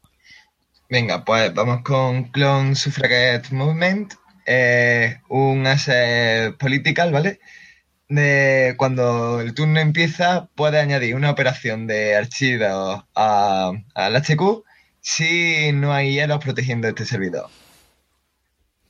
Venga, 0.89 1.25
pues 1.25 1.53
vamos 1.55 1.83
con 1.83 2.25
Clone 2.25 2.75
Suffragette 2.77 3.51
Movement, 3.53 4.15
eh, 4.47 5.19
un 5.29 5.67
asset 5.67 6.57
political, 6.57 7.11
¿vale? 7.11 7.41
De 8.09 8.75
cuando 8.77 9.41
el 9.41 9.55
turno 9.55 9.81
empieza, 9.81 10.49
puede 10.55 10.79
añadir 10.79 11.17
una 11.17 11.31
operación 11.31 11.87
de 11.89 12.15
archivo 12.17 13.07
a- 13.15 13.73
al 13.95 14.17
HQ 14.17 14.63
si 15.01 15.73
no 15.73 15.93
hay 15.93 16.13
hielos 16.13 16.39
protegiendo 16.39 16.87
este 16.87 17.05
servidor. 17.07 17.47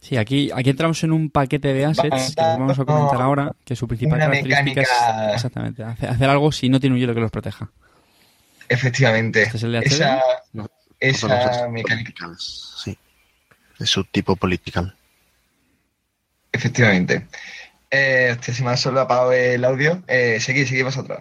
Sí, 0.07 0.19
aquí, 0.19 0.51
aquí 0.55 0.69
entramos 0.69 1.03
en 1.03 1.13
un 1.13 1.31
paquete 1.31 1.73
de 1.73 1.87
assets 1.87 2.35
que 2.37 2.43
vamos 2.43 2.79
a 2.79 2.85
comentar 2.85 3.23
ahora, 3.23 3.53
que 3.65 3.75
su 3.75 3.89
principal 3.89 4.17
Una 4.19 4.27
característica 4.27 4.61
es 4.83 4.89
mecánica- 4.89 5.35
exactamente 5.35 5.83
hacer, 5.83 6.11
hacer 6.11 6.29
algo 6.29 6.53
si 6.53 6.69
no 6.69 6.79
tiene 6.79 6.95
un 6.95 7.01
hielo 7.01 7.15
que 7.15 7.21
los 7.21 7.31
proteja. 7.31 7.71
Efectivamente. 8.69 9.45
¿Este 9.45 9.57
es 9.57 9.63
el 9.63 9.73
de 9.73 9.79
HD? 9.79 9.87
esa 9.87 10.23
No, 10.53 10.69
esa 11.01 11.69
mecánica. 11.69 12.31
Sí. 12.39 12.99
De 13.79 13.87
su 13.87 14.05
tipo 14.05 14.37
political. 14.37 14.95
Efectivamente. 16.53 17.27
Eh, 17.91 18.31
hostia, 18.33 18.55
se 18.55 18.63
me 18.63 18.71
ha 18.71 18.77
solo 18.77 19.01
apagado 19.01 19.33
el 19.33 19.65
audio. 19.65 20.03
Eh, 20.07 20.39
seguid, 20.41 20.67
seguid 20.67 20.85
vosotros. 20.85 21.21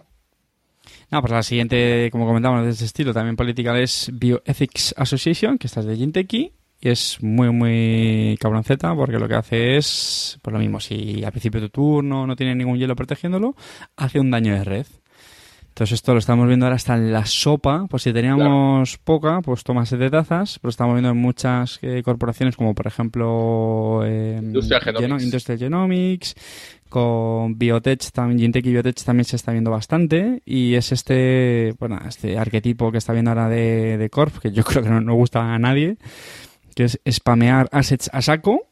No, 1.10 1.22
pues 1.22 1.31
la 1.31 1.43
siguiente, 1.43 2.10
como 2.11 2.26
comentábamos 2.26 2.65
de 2.65 2.72
este 2.72 2.85
estilo, 2.85 3.14
también 3.14 3.35
political 3.35 3.80
es 3.80 4.10
Bioethics 4.14 4.95
Association, 4.97 5.57
que 5.57 5.68
esta 5.68 5.80
es 5.81 5.85
de 5.85 5.95
Jinteki, 5.95 6.51
y 6.84 6.89
es 6.89 7.18
muy, 7.22 7.49
muy 7.51 8.38
cabronceta, 8.41 8.93
porque 8.95 9.18
lo 9.19 9.27
que 9.27 9.35
hace 9.35 9.77
es, 9.77 10.38
pues 10.41 10.53
lo 10.53 10.60
mismo, 10.60 10.80
si 10.80 11.23
al 11.23 11.31
principio 11.31 11.61
de 11.61 11.69
tu 11.69 11.81
turno 11.81 12.27
no 12.27 12.35
tiene 12.35 12.55
ningún 12.55 12.77
hielo 12.77 12.95
protegiéndolo, 12.95 13.55
hace 13.95 14.19
un 14.19 14.30
daño 14.31 14.53
de 14.53 14.64
red. 14.64 14.85
Entonces 15.69 15.93
esto 15.95 16.14
lo 16.14 16.19
estamos 16.19 16.45
viendo 16.47 16.68
ahora 16.68 16.76
hasta 16.76 16.93
en 16.95 17.11
la 17.11 17.26
sopa, 17.26 17.88
pues 17.89 18.03
si 18.03 18.14
teníamos 18.14 18.99
poca, 18.99 19.41
pues 19.41 19.64
toma 19.64 19.88
siete 19.88 20.11
tazas, 20.11 20.60
pero 20.60 20.69
estamos 20.69 20.93
viendo 20.93 21.10
en 21.10 21.18
muchas 21.18 21.80
eh, 21.81 22.03
corporaciones 22.03 22.55
como 22.55 22.76
por 22.76 22.85
ejemplo 22.85 24.01
eh, 24.05 24.38
Industrial 24.39 24.81
Geno- 24.84 24.99
Genomics. 24.99 25.23
Industrial 25.23 25.57
Genomics, 25.60 26.35
con 26.89 27.57
Biotech 27.57 28.11
también, 28.11 28.39
Gintech 28.39 28.65
y 28.68 28.72
Biotech 28.72 29.01
también 29.03 29.26
se 29.26 29.35
está 29.35 29.51
viendo 29.51 29.72
bastante 29.72 30.43
y 30.45 30.76
es 30.76 30.91
este, 30.91 31.73
bueno, 31.80 31.99
este 32.07 32.38
arquetipo 32.38 32.91
que 32.91 32.99
está 32.99 33.11
viendo 33.14 33.31
ahora 33.31 33.49
de, 33.49 33.97
de 33.97 34.10
Corp, 34.11 34.38
que 34.38 34.51
yo 34.51 34.64
creo 34.65 34.84
que 34.84 34.89
no, 34.89 35.01
no 35.01 35.15
gusta 35.15 35.55
a 35.55 35.57
nadie, 35.57 35.97
que 36.74 36.86
es 36.86 37.00
spamear 37.10 37.70
assets 37.72 38.10
a 38.14 38.22
saco 38.22 38.68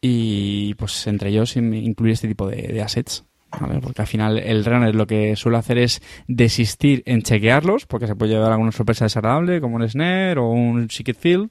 y 0.00 0.74
pues 0.74 1.06
entre 1.06 1.30
ellos 1.30 1.56
in- 1.56 1.74
incluir 1.74 2.12
este 2.14 2.28
tipo 2.28 2.46
de, 2.48 2.80
assets. 2.82 3.24
Porque 3.82 4.02
al 4.02 4.06
final 4.08 4.38
el 4.38 4.62
runner 4.64 4.94
lo 4.94 5.06
que 5.06 5.34
suele 5.34 5.56
hacer 5.58 5.78
es 5.78 6.02
desistir 6.26 7.02
en 7.06 7.22
chequearlos, 7.22 7.86
porque 7.86 8.06
se 8.06 8.14
puede 8.14 8.32
llevar 8.34 8.52
alguna 8.52 8.72
sorpresa 8.72 9.06
desagradable, 9.06 9.60
como 9.62 9.76
un 9.76 9.88
snare 9.88 10.38
o 10.38 10.50
un 10.50 10.90
secret 10.90 11.16
field. 11.18 11.50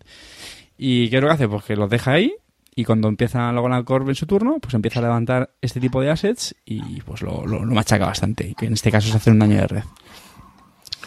¿Y 0.78 1.10
qué 1.10 1.15
es 1.18 1.22
lo 1.24 1.28
que 1.30 1.34
hace? 1.34 1.48
Pues 1.48 1.64
que 1.64 1.76
los 1.76 1.90
deja 1.90 2.11
ahí 2.11 2.34
y 2.76 2.86
cuando 2.86 3.07
empieza 3.07 3.52
luego 3.52 3.68
la 3.68 3.82
Corp 3.84 4.07
en 4.10 4.14
su 4.14 4.28
turno, 4.28 4.60
pues 4.61 4.76
empieza 4.76 4.99
a 4.99 5.02
levantar 5.02 5.49
este 5.60 5.80
tipo 5.80 5.99
de 5.99 6.11
assets 6.11 6.56
y 6.65 7.02
pues 7.02 7.24
lo, 7.24 7.48
lo- 7.48 7.65
lo 7.65 7.74
machaca 7.74 8.06
bastante. 8.06 8.53
Que 8.56 8.68
en 8.68 8.74
este 8.74 8.91
caso 8.91 9.10
es 9.10 9.15
hacer 9.15 9.34
un 9.34 9.40
daño 9.40 9.56
de 9.57 9.68
red. 9.68 9.84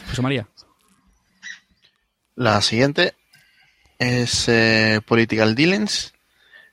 José 0.08 0.22
María. 0.22 0.48
La 2.34 2.60
siguiente 2.62 3.14
es 4.00 4.48
eh, 4.48 5.00
Political 5.06 5.54
Dealings. 5.54 6.14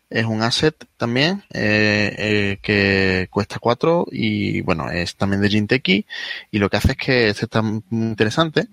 Es 0.09 0.25
un 0.25 0.41
asset 0.41 0.87
también 0.95 1.43
eh, 1.53 2.15
eh, 2.17 2.59
que 2.63 3.27
cuesta 3.29 3.59
4 3.59 4.07
y 4.09 4.61
bueno, 4.61 4.89
es 4.89 5.17
también 5.17 5.41
de 5.41 5.49
Jinteki 5.49 6.05
y 6.49 6.59
lo 6.59 6.69
que 6.69 6.77
hace 6.77 6.91
es 6.91 6.97
que 6.97 7.27
este 7.27 7.45
está 7.45 7.61
muy 7.61 7.83
interesante. 7.91 8.69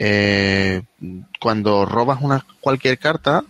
Eh, 0.00 0.82
cuando 1.40 1.86
robas 1.86 2.20
una 2.20 2.44
cualquier 2.60 2.98
carta, 2.98 3.44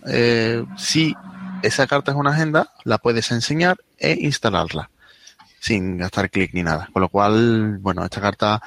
si 0.77 1.15
esa 1.63 1.87
carta 1.87 2.11
es 2.11 2.17
una 2.17 2.31
agenda, 2.31 2.69
la 2.83 2.99
puedes 2.99 3.31
enseñar 3.31 3.77
e 3.97 4.15
instalarla 4.21 4.91
sin 5.59 5.97
gastar 5.97 6.29
clic 6.29 6.53
ni 6.53 6.61
nada. 6.61 6.89
Con 6.91 7.01
lo 7.01 7.09
cual, 7.09 7.77
bueno, 7.79 8.03
esta 8.03 8.21
carta 8.21 8.61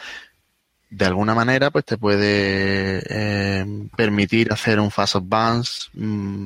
de 0.96 1.04
alguna 1.04 1.34
manera 1.34 1.70
pues 1.70 1.84
te 1.84 1.98
puede 1.98 3.02
eh, 3.08 3.66
permitir 3.96 4.50
hacer 4.52 4.80
un 4.80 4.90
fast 4.90 5.16
advance 5.16 5.88
mm, 5.94 6.44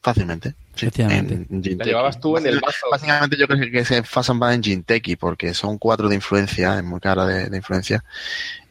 fácilmente. 0.00 0.54
Sí, 0.74 0.88
en 0.98 1.28
La 1.28 1.46
Jinteki. 1.62 1.84
llevabas 1.84 2.20
tú 2.20 2.36
en 2.38 2.46
el 2.46 2.60
mazo. 2.60 2.86
Básicamente 2.90 3.36
yo 3.36 3.46
creo 3.46 3.70
que 3.70 3.80
es 3.80 4.08
fast 4.08 4.30
advance 4.30 4.54
en 4.56 4.62
Jinteki 4.62 5.16
porque 5.16 5.52
son 5.52 5.76
cuatro 5.76 6.08
de 6.08 6.14
influencia, 6.14 6.78
es 6.78 6.84
muy 6.84 7.00
cara 7.00 7.26
de, 7.26 7.50
de 7.50 7.56
influencia 7.56 8.02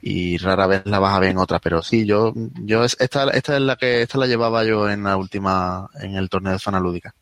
y 0.01 0.37
rara 0.37 0.67
vez 0.67 0.81
la 0.85 0.99
vas 0.99 1.13
a 1.15 1.19
ver 1.19 1.31
en 1.31 1.37
otra, 1.37 1.59
pero 1.59 1.81
sí, 1.83 2.05
yo, 2.05 2.33
yo 2.63 2.83
es- 2.85 2.95
esta, 2.99 3.29
esta 3.31 3.55
es 3.55 3.61
la 3.61 3.75
que 3.75 4.01
esta 4.01 4.17
la 4.17 4.25
llevaba 4.27 4.63
yo 4.63 4.89
en 4.89 5.03
la 5.03 5.17
última, 5.17 5.89
en 6.01 6.15
el 6.15 6.29
torneo 6.29 6.53
de 6.53 6.59
zona 6.59 6.79
lúdica. 6.79 7.13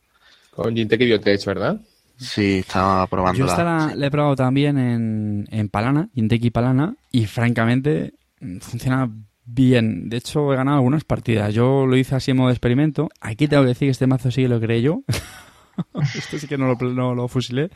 Con 0.51 0.75
Jintec 0.75 1.01
y 1.01 1.05
Biotech, 1.05 1.43
¿verdad? 1.45 1.77
Sí, 2.17 2.59
estaba 2.59 3.07
probando 3.07 3.37
Yo 3.37 3.45
esta 3.45 3.63
la, 3.63 3.95
la 3.95 4.07
he 4.07 4.11
probado 4.11 4.35
también 4.35 4.77
en, 4.77 5.47
en 5.51 5.69
Palana, 5.69 6.09
Jinteki 6.13 6.49
Palana, 6.49 6.95
y 7.11 7.25
francamente 7.25 8.13
mm, 8.39 8.59
funciona 8.59 9.09
bien. 9.45 10.09
De 10.09 10.17
hecho, 10.17 10.51
he 10.53 10.55
ganado 10.55 10.77
algunas 10.77 11.03
partidas. 11.03 11.53
Yo 11.53 11.85
lo 11.85 11.95
hice 11.95 12.15
así 12.15 12.31
en 12.31 12.37
modo 12.37 12.49
experimento. 12.49 13.09
Aquí 13.21 13.47
tengo 13.47 13.63
que 13.63 13.69
decir 13.69 13.87
que 13.87 13.91
este 13.91 14.07
mazo 14.07 14.31
sí 14.31 14.43
que 14.43 14.49
lo 14.49 14.59
creé 14.59 14.81
yo. 14.81 15.03
este 16.15 16.39
sí 16.39 16.47
que 16.47 16.57
no 16.57 16.67
lo, 16.67 16.75
no 16.89 17.15
lo 17.15 17.27
fusilé. 17.27 17.69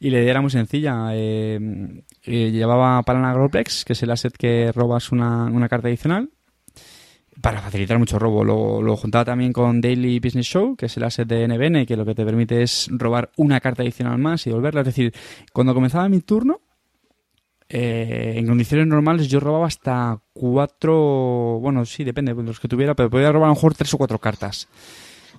Y 0.00 0.10
la 0.10 0.18
idea 0.18 0.32
era 0.32 0.40
muy 0.40 0.50
sencilla. 0.50 1.10
Eh, 1.12 1.58
eh, 2.24 2.50
llevaba 2.50 3.02
Palana 3.02 3.30
Agroplex, 3.30 3.84
que 3.84 3.94
es 3.94 4.02
el 4.02 4.10
asset 4.10 4.36
que 4.36 4.72
robas 4.72 5.12
una, 5.12 5.44
una 5.44 5.68
carta 5.68 5.88
adicional. 5.88 6.30
Para 7.40 7.60
facilitar 7.60 7.98
mucho 7.98 8.18
robo. 8.18 8.42
Lo, 8.44 8.82
lo 8.82 8.96
juntaba 8.96 9.24
también 9.24 9.52
con 9.52 9.80
Daily 9.80 10.18
Business 10.18 10.46
Show, 10.46 10.76
que 10.76 10.86
es 10.86 10.96
el 10.96 11.04
asset 11.04 11.28
de 11.28 11.46
NBN, 11.46 11.86
que 11.86 11.96
lo 11.96 12.04
que 12.04 12.14
te 12.14 12.24
permite 12.24 12.62
es 12.62 12.88
robar 12.90 13.30
una 13.36 13.60
carta 13.60 13.82
adicional 13.82 14.18
más 14.18 14.46
y 14.46 14.50
devolverla. 14.50 14.80
Es 14.80 14.86
decir, 14.86 15.14
cuando 15.52 15.74
comenzaba 15.74 16.08
mi 16.08 16.20
turno, 16.20 16.60
eh, 17.68 18.34
en 18.36 18.46
condiciones 18.46 18.86
normales 18.86 19.28
yo 19.28 19.40
robaba 19.40 19.66
hasta 19.66 20.18
cuatro, 20.32 21.58
bueno, 21.60 21.84
sí, 21.84 22.02
depende 22.02 22.32
de 22.32 22.42
los 22.42 22.60
que 22.60 22.68
tuviera, 22.68 22.94
pero 22.94 23.10
podía 23.10 23.30
robar 23.30 23.46
a 23.46 23.50
lo 23.50 23.54
mejor 23.54 23.74
tres 23.74 23.92
o 23.92 23.98
cuatro 23.98 24.18
cartas. 24.18 24.68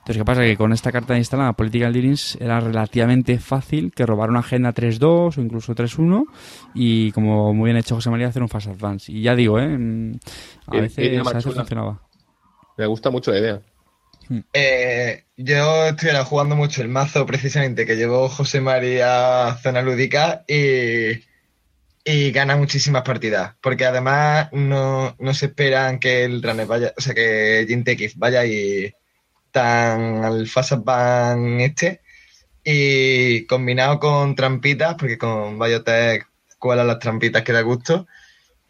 Entonces, 0.09 0.21
¿qué 0.21 0.25
pasa? 0.25 0.41
Que 0.41 0.57
con 0.57 0.73
esta 0.73 0.91
carta 0.91 1.15
instalada, 1.15 1.53
Political 1.53 1.93
Dealings, 1.93 2.35
era 2.41 2.59
relativamente 2.59 3.37
fácil 3.37 3.91
que 3.95 4.07
robar 4.07 4.31
una 4.31 4.39
agenda 4.39 4.73
3-2 4.73 5.37
o 5.37 5.41
incluso 5.41 5.75
3-1 5.75 6.23
y, 6.73 7.11
como 7.11 7.53
muy 7.53 7.65
bien 7.67 7.77
hecho 7.77 7.93
José 7.93 8.09
María, 8.09 8.25
hacer 8.25 8.41
un 8.41 8.49
Fast 8.49 8.69
Advance. 8.69 9.11
Y 9.11 9.21
ya 9.21 9.35
digo, 9.35 9.59
¿eh? 9.59 9.67
Mm, 9.67 10.15
A 10.65 10.71
Bien, 10.71 10.83
veces, 10.85 11.11
bien, 11.11 11.19
a 11.19 11.31
veces 11.31 11.53
funcionaba. 11.53 12.01
Me 12.75 12.87
gusta 12.87 13.11
mucho 13.11 13.31
la 13.31 13.37
idea. 13.37 13.61
Eh, 14.51 15.25
yo 15.37 15.85
estoy 15.85 16.09
ahora 16.09 16.25
jugando 16.25 16.55
mucho 16.55 16.81
el 16.81 16.87
mazo 16.87 17.27
precisamente 17.27 17.85
que 17.85 17.95
llevó 17.95 18.29
José 18.29 18.61
María 18.61 19.59
Zona 19.61 19.83
Lúdica 19.83 20.43
y, 20.47 21.23
y 22.03 22.31
gana 22.31 22.55
muchísimas 22.55 23.03
partidas. 23.03 23.53
Porque 23.61 23.85
además 23.85 24.49
no, 24.53 25.15
no 25.19 25.33
se 25.35 25.45
esperan 25.45 25.99
que 25.99 26.23
el 26.23 26.41
runner 26.41 26.65
vaya, 26.65 26.93
o 26.97 27.01
sea 27.01 27.13
que 27.13 27.65
Jintekis 27.67 28.17
vaya 28.17 28.43
y 28.47 28.91
tan 29.51 30.23
al 30.23 30.47
Fast 30.47 30.73
Ban 30.83 31.59
este. 31.59 32.01
Y 32.63 33.45
combinado 33.45 33.99
con 33.99 34.35
trampitas, 34.35 34.95
porque 34.95 35.17
con 35.17 35.57
Biotech 35.57 36.27
cuela 36.59 36.83
las 36.83 36.99
trampitas 36.99 37.43
que 37.43 37.53
da 37.53 37.61
gusto. 37.61 38.07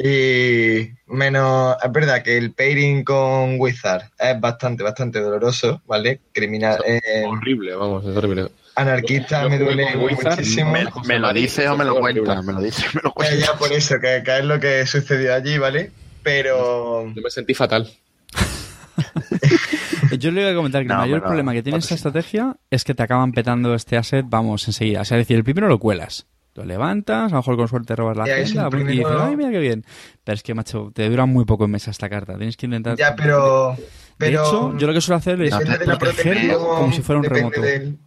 Y 0.01 0.91
menos, 1.07 1.76
es 1.84 1.91
verdad 1.91 2.23
que 2.23 2.38
el 2.38 2.53
pairing 2.53 3.03
con 3.03 3.60
Wizard 3.60 4.03
es 4.18 4.39
bastante, 4.39 4.81
bastante 4.81 5.19
doloroso, 5.19 5.81
¿vale? 5.85 6.22
Criminal. 6.31 6.81
Eh, 6.85 7.26
horrible, 7.27 7.76
vamos, 7.76 8.06
es 8.06 8.15
horrible. 8.15 8.47
Anarquista 8.76 9.43
Yo 9.43 9.49
me 9.49 9.57
duele 9.57 9.97
Wizard, 9.97 10.38
muchísimo. 10.38 10.72
Me, 10.72 10.88
me 11.06 11.19
lo 11.19 11.34
dices 11.34 11.68
o 11.68 11.76
me 11.76 11.84
lo 11.84 11.99
cuentas, 11.99 12.45
me 12.45 12.53
lo 12.53 12.61
dices 12.61 12.85
o 12.85 12.95
me 12.95 13.01
lo 13.03 13.11
cuentas. 13.11 13.39
ya 13.39 13.53
por 13.57 13.73
eso, 13.73 13.99
que, 13.99 14.22
que 14.23 14.38
es 14.38 14.45
lo 14.45 14.57
que 14.57 14.85
sucedió 14.85 15.34
allí, 15.34 15.57
¿vale? 15.57 15.91
Pero 16.23 17.11
Yo 17.14 17.22
me 17.22 17.30
sentí 17.30 17.53
fatal. 17.53 17.91
Yo 20.20 20.32
le 20.32 20.44
voy 20.44 20.52
a 20.52 20.56
comentar 20.56 20.82
que 20.84 20.88
No, 20.88 20.94
el 20.96 21.00
mayor 21.02 21.20
pero- 21.20 21.28
problema 21.30 21.54
que 21.54 21.64
tiene 21.64 21.80
esta 21.80 21.90
sí. 21.90 21.96
estrategia 21.96 22.58
es 22.70 22.84
que 22.84 22.94
te 22.94 23.04
acaban 23.04 23.32
petando 23.32 23.74
este 23.76 23.98
asset, 23.98 24.26
vamos, 24.28 24.68
enseguida. 24.68 25.02
O 25.02 25.06
sea, 25.06 25.18
es 25.18 25.22
decir, 25.28 25.38
el 25.38 25.44
primero 25.44 25.68
lo 25.68 25.80
cuelas. 25.80 26.28
Lo 26.56 26.66
levantas, 26.66 27.32
a 27.32 27.36
lo 27.36 27.38
mejor 27.38 27.56
con 27.58 27.68
suerte 27.68 27.96
robas 27.96 28.18
la 28.18 28.24
agenda 28.24 28.70
y 28.82 28.84
dices, 28.88 29.08
ay, 29.20 29.36
mira 29.38 29.52
qué 29.52 29.60
bien. 29.60 29.86
Pero 30.24 30.36
es 30.36 30.44
que, 30.44 30.54
macho, 30.54 30.92
te 30.94 31.08
dura 31.10 31.26
muy 31.26 31.46
poco 31.46 31.66
en 31.66 31.72
mesa 31.72 31.92
esta 31.92 32.10
carta. 32.10 32.36
Tienes 32.38 32.58
que 32.58 32.66
intentar... 32.66 32.98
ya, 32.98 33.16
pero. 33.16 33.78
pero 34.18 34.42
de 34.42 34.46
hecho, 34.48 34.78
yo 34.78 34.88
lo 34.88 34.94
que 34.94 35.00
suelo 35.00 35.18
hacer 35.18 35.42
es 35.42 35.56
protegerlo 35.56 36.60
como 36.60 36.92
si 36.92 37.02
fuera 37.02 37.20
un 37.20 37.26
remoto. 37.26 37.62
del- 37.62 37.98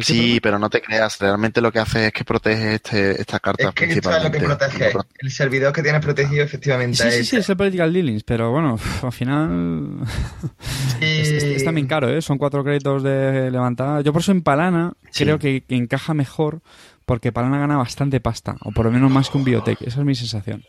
Sí, 0.00 0.40
pero 0.42 0.58
no 0.58 0.70
te 0.70 0.80
creas, 0.80 1.18
realmente 1.18 1.60
lo 1.60 1.70
que 1.70 1.78
hace 1.78 2.06
es 2.06 2.12
que 2.12 2.24
protege 2.24 2.76
este, 2.76 3.20
esta 3.20 3.38
carta 3.40 3.68
Es 3.68 3.74
que 3.74 3.84
esto 3.84 4.10
es 4.10 4.22
lo 4.24 4.30
que 4.30 4.38
principalmente. 4.38 4.90
protege. 4.90 5.08
El 5.18 5.30
servidor 5.30 5.72
que 5.72 5.82
tienes 5.82 6.00
protegido, 6.00 6.42
efectivamente. 6.42 6.96
Sí, 6.96 7.10
sí, 7.10 7.18
es- 7.20 7.28
sí, 7.28 7.36
es 7.36 7.48
el 7.50 7.56
Political 7.58 7.92
Dealings, 7.92 8.24
pero 8.24 8.50
bueno, 8.50 8.78
al 9.02 9.12
final 9.12 9.98
Y- 11.00 11.04
es, 11.04 11.28
es- 11.30 11.44
es 11.44 11.64
también 11.64 11.86
caro, 11.86 12.08
¿eh? 12.08 12.22
Son 12.22 12.38
cuatro 12.38 12.64
créditos 12.64 13.02
de 13.02 13.50
levantada. 13.50 14.00
Yo 14.00 14.12
por 14.14 14.22
eso 14.22 14.32
en 14.32 14.42
Palana 14.42 14.94
Sí. 15.10 15.24
creo 15.24 15.38
que, 15.38 15.62
que 15.62 15.74
encaja 15.76 16.14
mejor 16.14 16.62
porque 17.04 17.30
Palana 17.32 17.58
gana 17.58 17.76
bastante 17.76 18.20
pasta, 18.20 18.56
o 18.62 18.70
por 18.72 18.86
lo 18.86 18.92
menos 18.92 19.10
más 19.10 19.28
que 19.28 19.36
un 19.36 19.44
Biotech. 19.44 19.82
Esa 19.82 20.00
es 20.00 20.06
mi 20.06 20.14
sensación. 20.14 20.64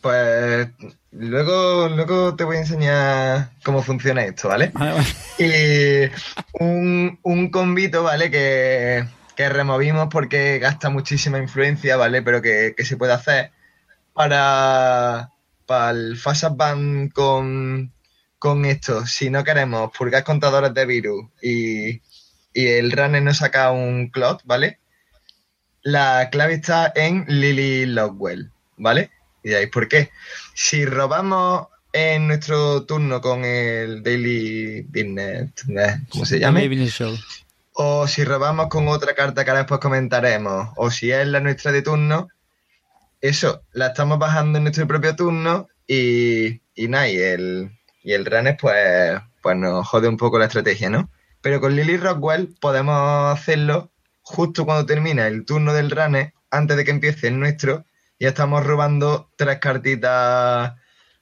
Pues 0.00 0.68
luego, 1.10 1.88
luego 1.88 2.36
te 2.36 2.44
voy 2.44 2.56
a 2.56 2.60
enseñar 2.60 3.50
cómo 3.64 3.82
funciona 3.82 4.24
esto, 4.24 4.48
¿vale? 4.48 4.70
Vale, 4.74 4.92
vale. 4.92 5.06
Y 5.38 6.62
un, 6.62 7.18
un 7.22 7.50
combito, 7.50 8.04
¿vale? 8.04 8.30
Que, 8.30 9.04
que 9.34 9.48
removimos 9.48 10.08
porque 10.10 10.58
gasta 10.60 10.88
muchísima 10.88 11.38
influencia, 11.38 11.96
¿vale? 11.96 12.22
Pero 12.22 12.40
que, 12.40 12.74
que 12.76 12.84
se 12.84 12.96
puede 12.96 13.12
hacer 13.12 13.50
para, 14.12 15.30
para 15.66 15.90
el 15.90 16.16
Fast 16.16 16.44
Ban 16.52 17.08
con, 17.08 17.92
con 18.38 18.64
esto. 18.64 19.04
Si 19.06 19.30
no 19.30 19.42
queremos 19.42 19.90
purgar 19.96 20.22
contadores 20.24 20.72
de 20.74 20.86
virus 20.86 21.26
y, 21.42 22.00
y 22.52 22.66
el 22.66 22.92
runner 22.92 23.22
nos 23.22 23.38
saca 23.38 23.72
un 23.72 24.10
clock, 24.10 24.42
¿vale? 24.44 24.78
La 25.82 26.28
clave 26.30 26.54
está 26.54 26.92
en 26.94 27.24
Lily 27.28 27.86
Lockwell, 27.86 28.50
¿vale? 28.76 29.10
Ahí 29.56 29.66
por 29.66 29.88
qué. 29.88 30.10
Si 30.54 30.84
robamos 30.84 31.68
en 31.92 32.28
nuestro 32.28 32.84
turno 32.84 33.20
con 33.20 33.44
el 33.44 34.02
Daily 34.02 34.82
Business, 34.82 35.50
¿eh? 35.68 36.00
¿cómo 36.10 36.24
se 36.24 36.38
llama? 36.38 36.60
Daily 36.60 36.74
Business 36.74 36.94
Show. 36.94 37.16
O 37.72 38.06
si 38.08 38.24
robamos 38.24 38.68
con 38.68 38.88
otra 38.88 39.14
carta 39.14 39.44
que 39.44 39.50
ahora 39.50 39.62
después 39.62 39.80
comentaremos, 39.80 40.70
o 40.76 40.90
si 40.90 41.10
es 41.10 41.26
la 41.26 41.40
nuestra 41.40 41.70
de 41.72 41.82
turno, 41.82 42.28
eso, 43.20 43.62
la 43.72 43.88
estamos 43.88 44.18
bajando 44.18 44.58
en 44.58 44.64
nuestro 44.64 44.86
propio 44.86 45.16
turno 45.16 45.68
y, 45.86 46.60
y 46.74 46.88
nada, 46.88 47.08
y 47.08 47.18
el, 47.18 47.70
y 48.02 48.12
el 48.12 48.26
runner 48.26 48.56
pues, 48.60 49.20
pues 49.42 49.56
nos 49.56 49.86
jode 49.86 50.08
un 50.08 50.16
poco 50.16 50.38
la 50.38 50.46
estrategia, 50.46 50.90
¿no? 50.90 51.10
Pero 51.40 51.60
con 51.60 51.74
Lily 51.74 51.96
Rockwell 51.96 52.54
podemos 52.60 53.32
hacerlo 53.32 53.90
justo 54.22 54.64
cuando 54.64 54.86
termina 54.86 55.26
el 55.26 55.44
turno 55.44 55.72
del 55.72 55.90
runner, 55.90 56.34
antes 56.50 56.76
de 56.76 56.84
que 56.84 56.90
empiece 56.90 57.28
el 57.28 57.40
nuestro, 57.40 57.84
y 58.18 58.26
estamos 58.26 58.64
robando 58.64 59.30
tres 59.36 59.58
cartitas 59.58 60.72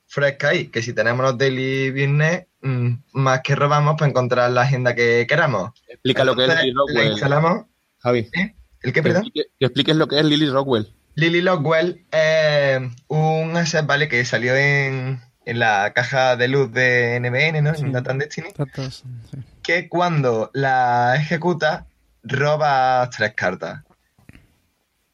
frescas 0.07 0.51
ahí, 0.53 0.69
que 0.69 0.83
si 0.83 0.93
tenemos 0.93 1.25
los 1.25 1.37
Daily 1.39 1.91
Business, 1.91 2.47
mm, 2.63 2.91
más 3.15 3.41
que 3.43 3.55
robamos 3.55 3.97
para 3.99 4.09
encontrar 4.11 4.51
la 4.51 4.63
agenda 4.63 4.95
que 4.95 5.27
queramos. 5.29 5.73
Explica 5.89 6.25
lo 6.25 6.35
que 6.37 6.45
es 6.47 6.63
Lily 6.63 6.73
Rockwell. 6.73 7.13
instalamos. 7.13 7.65
Javi, 7.99 8.19
¿eh? 8.33 8.55
¿El 8.83 8.93
qué, 8.93 8.93
que 8.93 9.03
perdón? 9.03 9.23
explique- 9.25 9.49
que 9.59 9.67
expliques 9.67 9.97
lo 9.97 10.07
que 10.07 10.19
es 10.21 10.25
Lily 10.25 10.49
Rockwell. 10.49 10.93
Lily 11.17 11.41
Lockwell 11.43 12.05
es 12.13 12.81
un 13.09 13.57
asset, 13.57 13.87
¿vale? 13.87 14.07
Que 14.09 14.25
salió 14.25 14.55
en, 14.55 15.21
en 15.45 15.59
la 15.59 15.93
caja 15.95 16.37
de 16.37 16.47
luz 16.49 16.71
de 16.73 17.17
NBN, 17.21 17.63
¿no? 17.63 17.75
Sí. 17.75 17.83
En 17.85 17.93
Data 17.93 18.11
and 18.13 18.21
Destiny. 18.23 18.49
Sí. 18.91 19.03
Que 19.63 19.89
cuando 19.89 20.51
la 20.55 21.17
ejecuta, 21.17 21.87
roba 22.23 23.09
tres 23.11 23.33
cartas. 23.35 23.83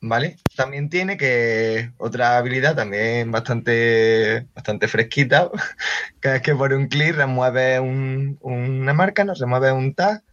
¿Vale? 0.05 0.37
También 0.57 0.89
tiene 0.91 1.17
que 1.17 1.93
otra 1.97 2.37
habilidad 2.37 2.75
también 2.75 3.31
bastante, 3.31 4.49
bastante 4.55 4.89
fresquita, 4.89 5.49
que 6.21 6.37
es 6.37 6.43
que 6.43 6.55
por 6.57 6.73
un 6.73 6.89
clic 6.89 7.15
remueve 7.15 7.79
un- 7.81 8.37
una 8.43 8.93
marca, 8.95 9.25
nos 9.25 9.39
remueve 9.39 9.71
un 9.73 9.95
tag 9.95 10.25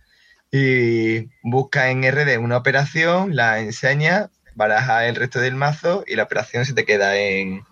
y 0.52 1.30
busca 1.44 1.92
en 1.92 2.04
RD 2.06 2.38
una 2.40 2.58
operación, 2.58 3.36
la 3.36 3.60
enseña, 3.62 4.32
baraja 4.56 5.08
el 5.08 5.16
resto 5.16 5.40
del 5.42 5.56
mazo 5.56 6.04
y 6.08 6.16
la 6.16 6.24
operación 6.24 6.66
se 6.66 6.74
te 6.74 6.86
queda 6.86 7.18
en, 7.18 7.64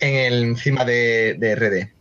en 0.00 0.14
el, 0.14 0.42
encima 0.44 0.84
de, 0.84 1.36
de 1.38 1.50
RD. 1.52 1.92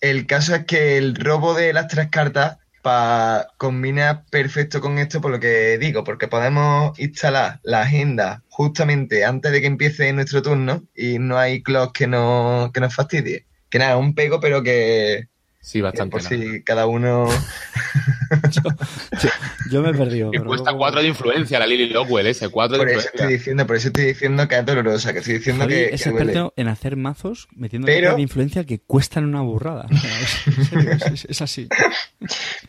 El 0.00 0.26
caso 0.26 0.54
es 0.56 0.66
que 0.66 0.98
el 0.98 1.16
robo 1.16 1.54
de 1.54 1.72
las 1.72 1.88
tres 1.88 2.08
cartas 2.10 2.58
pa- 2.82 3.48
combina 3.58 4.24
perfecto 4.30 4.80
con 4.80 4.98
esto 4.98 5.20
por 5.20 5.30
lo 5.30 5.40
que 5.40 5.78
digo, 5.78 6.04
porque 6.04 6.28
podemos 6.28 6.98
instalar 6.98 7.60
la 7.62 7.82
agenda 7.82 8.44
justamente 8.48 9.24
antes 9.24 9.52
de 9.52 9.60
que 9.60 9.66
empiece 9.68 10.12
nuestro 10.12 10.42
turno 10.42 10.84
y 10.94 11.18
no 11.18 11.38
hay 11.38 11.62
clock 11.62 11.92
que, 11.96 12.06
no, 12.06 12.70
que 12.74 12.80
nos 12.80 12.94
fastidie. 12.94 13.46
Que 13.70 13.78
nada, 13.78 13.96
un 13.96 14.14
pego, 14.14 14.40
pero 14.40 14.62
que, 14.62 15.28
Sí, 15.64 15.80
bastante. 15.80 16.10
por 16.10 16.22
¿no? 16.24 16.28
si 16.28 16.62
cada 16.64 16.86
uno... 16.86 17.28
Yo 19.70 19.80
me 19.80 19.90
he 19.90 19.94
perdido. 19.94 20.30
Pero 20.32 20.44
cuesta 20.44 20.70
luego- 20.72 20.78
4 20.80 21.02
de 21.02 21.08
influencia 21.08 21.58
la 21.60 21.66
Lily 21.66 21.90
Lockwell, 21.90 22.26
ese, 22.26 22.48
4 22.48 22.76
de 22.76 22.78
Por 22.78 22.88
eso 22.88 22.96
influencia. 22.98 23.20
estoy 23.22 23.32
diciendo, 23.38 23.66
por 23.66 23.76
eso 23.76 23.88
estoy 23.88 24.04
diciendo 24.06 24.48
que 24.48 24.58
es 24.58 24.66
dolorosa, 24.66 25.12
que 25.12 25.18
estoy 25.20 25.34
diciendo 25.34 25.62
Javi 25.62 25.74
que, 25.74 25.94
es 25.94 26.02
que 26.02 26.10
duele. 26.10 26.24
experto 26.32 26.52
en 26.56 26.68
hacer 26.68 26.96
mazos 26.96 27.46
metiendo 27.54 27.86
Pero- 27.86 28.16
de 28.16 28.22
influencia 28.22 28.64
que 28.64 28.80
cuestan 28.80 29.24
una 29.24 29.40
burrada. 29.42 29.86
O 29.92 30.98
sea, 30.98 31.12
es, 31.28 31.42
así. 31.42 31.68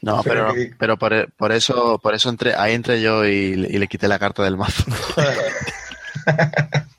No, 0.02 0.22
Pero 0.24 0.54
pero, 0.78 0.98
por, 0.98 1.32
por 1.34 1.52
eso, 1.52 2.00
por 2.02 2.14
eso 2.14 2.30
entre, 2.30 2.54
ahí 2.56 2.74
entré 2.74 3.02
yo 3.02 3.26
y, 3.26 3.30
y 3.32 3.78
le 3.80 3.88
quité 3.88 4.08
la 4.08 4.20
carta 4.20 4.44
del 4.44 4.58
mazo. 4.58 4.84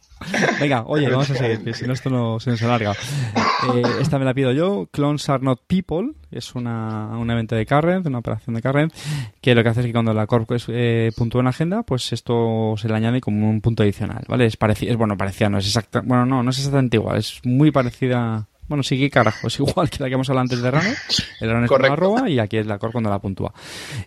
Venga, 0.60 0.84
oye, 0.86 1.08
vamos 1.10 1.30
a 1.30 1.34
seguir, 1.34 1.62
que 1.62 1.74
si 1.74 1.86
no 1.86 1.92
esto 1.92 2.10
no 2.10 2.40
se 2.40 2.50
nos 2.50 2.62
alarga. 2.62 2.92
Eh, 2.92 3.82
esta 4.00 4.18
me 4.18 4.24
la 4.24 4.34
pido 4.34 4.52
yo. 4.52 4.88
Clones 4.90 5.28
are 5.28 5.42
not 5.42 5.60
people. 5.66 6.12
Es 6.30 6.54
una, 6.54 7.16
un 7.16 7.30
evento 7.30 7.54
de 7.54 7.64
Current, 7.64 8.06
una 8.06 8.18
operación 8.18 8.56
de 8.56 8.62
Current, 8.62 8.92
que 9.40 9.54
lo 9.54 9.62
que 9.62 9.68
hace 9.68 9.80
es 9.80 9.86
que 9.86 9.92
cuando 9.92 10.12
la 10.12 10.26
Corp 10.26 10.50
eh, 10.68 11.12
puntúa 11.16 11.40
en 11.42 11.46
agenda, 11.46 11.82
pues 11.84 12.12
esto 12.12 12.74
se 12.76 12.88
le 12.88 12.94
añade 12.94 13.20
como 13.20 13.48
un 13.48 13.60
punto 13.60 13.84
adicional, 13.84 14.24
¿vale? 14.28 14.46
Es 14.46 14.56
parecido, 14.56 14.92
es 14.92 14.98
bueno, 14.98 15.16
parecida, 15.16 15.48
no 15.48 15.58
es 15.58 15.66
exacta, 15.66 16.02
bueno, 16.04 16.26
no, 16.26 16.42
no 16.42 16.50
es 16.50 16.58
exactamente 16.58 16.96
igual, 16.96 17.18
es 17.18 17.40
muy 17.44 17.70
parecida. 17.70 18.48
Bueno, 18.66 18.82
sí, 18.82 18.98
qué 18.98 19.10
carajo, 19.10 19.46
es 19.48 19.58
igual 19.60 19.90
que 19.90 20.02
la 20.02 20.08
que 20.08 20.14
hemos 20.14 20.28
hablado 20.30 20.42
antes 20.42 20.62
de 20.62 20.70
Runner. 20.70 20.96
El 21.40 21.50
Runner 21.50 21.64
es 21.64 21.68
cuando 21.68 21.88
la 21.88 21.94
Correcto. 21.96 21.96
roba 21.96 22.30
y 22.30 22.38
aquí 22.38 22.56
es 22.56 22.66
la 22.66 22.78
Corp 22.78 22.92
cuando 22.92 23.10
la 23.10 23.18
puntúa. 23.18 23.52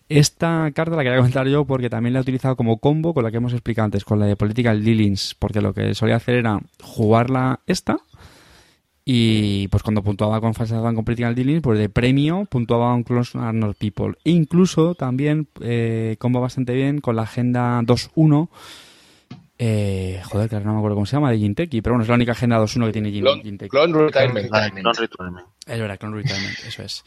Esta 0.09 0.71
carta 0.73 0.95
la 0.95 1.03
quería 1.03 1.17
comentar 1.17 1.47
yo 1.47 1.65
porque 1.65 1.89
también 1.89 2.13
la 2.13 2.19
he 2.19 2.21
utilizado 2.23 2.55
como 2.55 2.79
combo 2.79 3.13
con 3.13 3.23
la 3.23 3.31
que 3.31 3.37
hemos 3.37 3.53
explicado 3.53 3.85
antes, 3.85 4.03
con 4.03 4.19
la 4.19 4.25
de 4.25 4.35
Political 4.35 4.83
Dealings, 4.83 5.35
porque 5.37 5.61
lo 5.61 5.73
que 5.73 5.93
solía 5.93 6.15
hacer 6.15 6.35
era 6.35 6.59
jugarla 6.81 7.59
esta 7.67 7.97
y 9.09 9.69
pues 9.69 9.83
cuando 9.83 10.03
puntuaba 10.03 10.41
con 10.41 10.53
False 10.53 10.75
Advance 10.75 10.95
con 10.95 11.05
Political 11.05 11.33
Dealings, 11.33 11.61
pues 11.61 11.79
de 11.79 11.87
premio 11.87 12.45
puntuaba 12.49 12.93
un 12.93 13.03
Close 13.03 13.37
Are 13.37 13.57
Not 13.57 13.77
People. 13.77 14.15
E 14.25 14.31
incluso 14.31 14.95
también 14.95 15.47
eh, 15.61 16.17
combo 16.19 16.41
bastante 16.41 16.73
bien 16.73 16.99
con 16.99 17.15
la 17.15 17.21
agenda 17.21 17.79
2.1 17.83 18.49
eh, 19.59 20.21
joder, 20.25 20.49
que 20.49 20.55
ahora 20.55 20.65
no 20.67 20.73
me 20.73 20.77
acuerdo 20.79 20.95
cómo 20.95 21.05
se 21.05 21.15
llama, 21.15 21.31
de 21.31 21.37
Jinteki, 21.39 21.81
pero 21.81 21.93
bueno, 21.95 22.03
es 22.03 22.09
la 22.09 22.15
única 22.15 22.33
agenda 22.33 22.59
2.1 22.59 22.85
que 22.87 22.91
tiene 22.93 23.09
Jin- 23.09 23.21
Clone, 23.21 23.43
Jinteki. 23.43 23.69
Clone 23.69 23.93
Retirement. 23.97 24.51
La 24.51 24.69
de 24.69 24.83
Non-Returnement. 24.83 25.47
Es 25.65 25.79
verdad, 25.79 25.97
Clone 25.97 26.17
Retirement, 26.17 26.57
eso 26.67 26.83
es. 26.83 27.03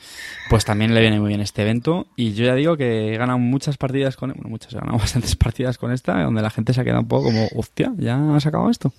Pues 0.49 0.65
también 0.65 0.93
le 0.95 1.01
viene 1.01 1.21
muy 1.21 1.29
bien 1.29 1.41
este 1.41 1.63
evento. 1.63 2.09
Y 2.17 2.33
yo 2.35 2.45
ya 2.45 2.55
digo 2.55 2.77
que 2.77 3.15
he 3.15 3.17
ganado 3.17 3.39
muchas 3.39 3.77
partidas 3.77 4.17
con. 4.17 4.33
Bueno, 4.33 4.49
muchas, 4.51 4.73
he 4.75 4.77
ganado 4.79 4.99
bastantes 4.99 5.37
partidas 5.37 5.79
con 5.79 5.93
esta, 5.93 6.23
donde 6.23 6.43
la 6.43 6.51
gente 6.51 6.73
se 6.75 6.81
ha 6.81 6.85
quedado 6.85 7.01
un 7.01 7.09
poco 7.09 7.25
como, 7.25 7.47
hostia, 7.55 7.93
ya 7.97 8.35
ha 8.37 8.41
sacado 8.41 8.69
esto. 8.71 8.93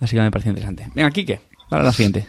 Así 0.00 0.16
que 0.16 0.22
me 0.22 0.30
parece 0.30 0.48
interesante. 0.48 0.88
Venga, 0.94 1.10
Kike, 1.10 1.40
dale 1.70 1.82
a 1.82 1.86
la 1.86 1.92
siguiente. 1.92 2.26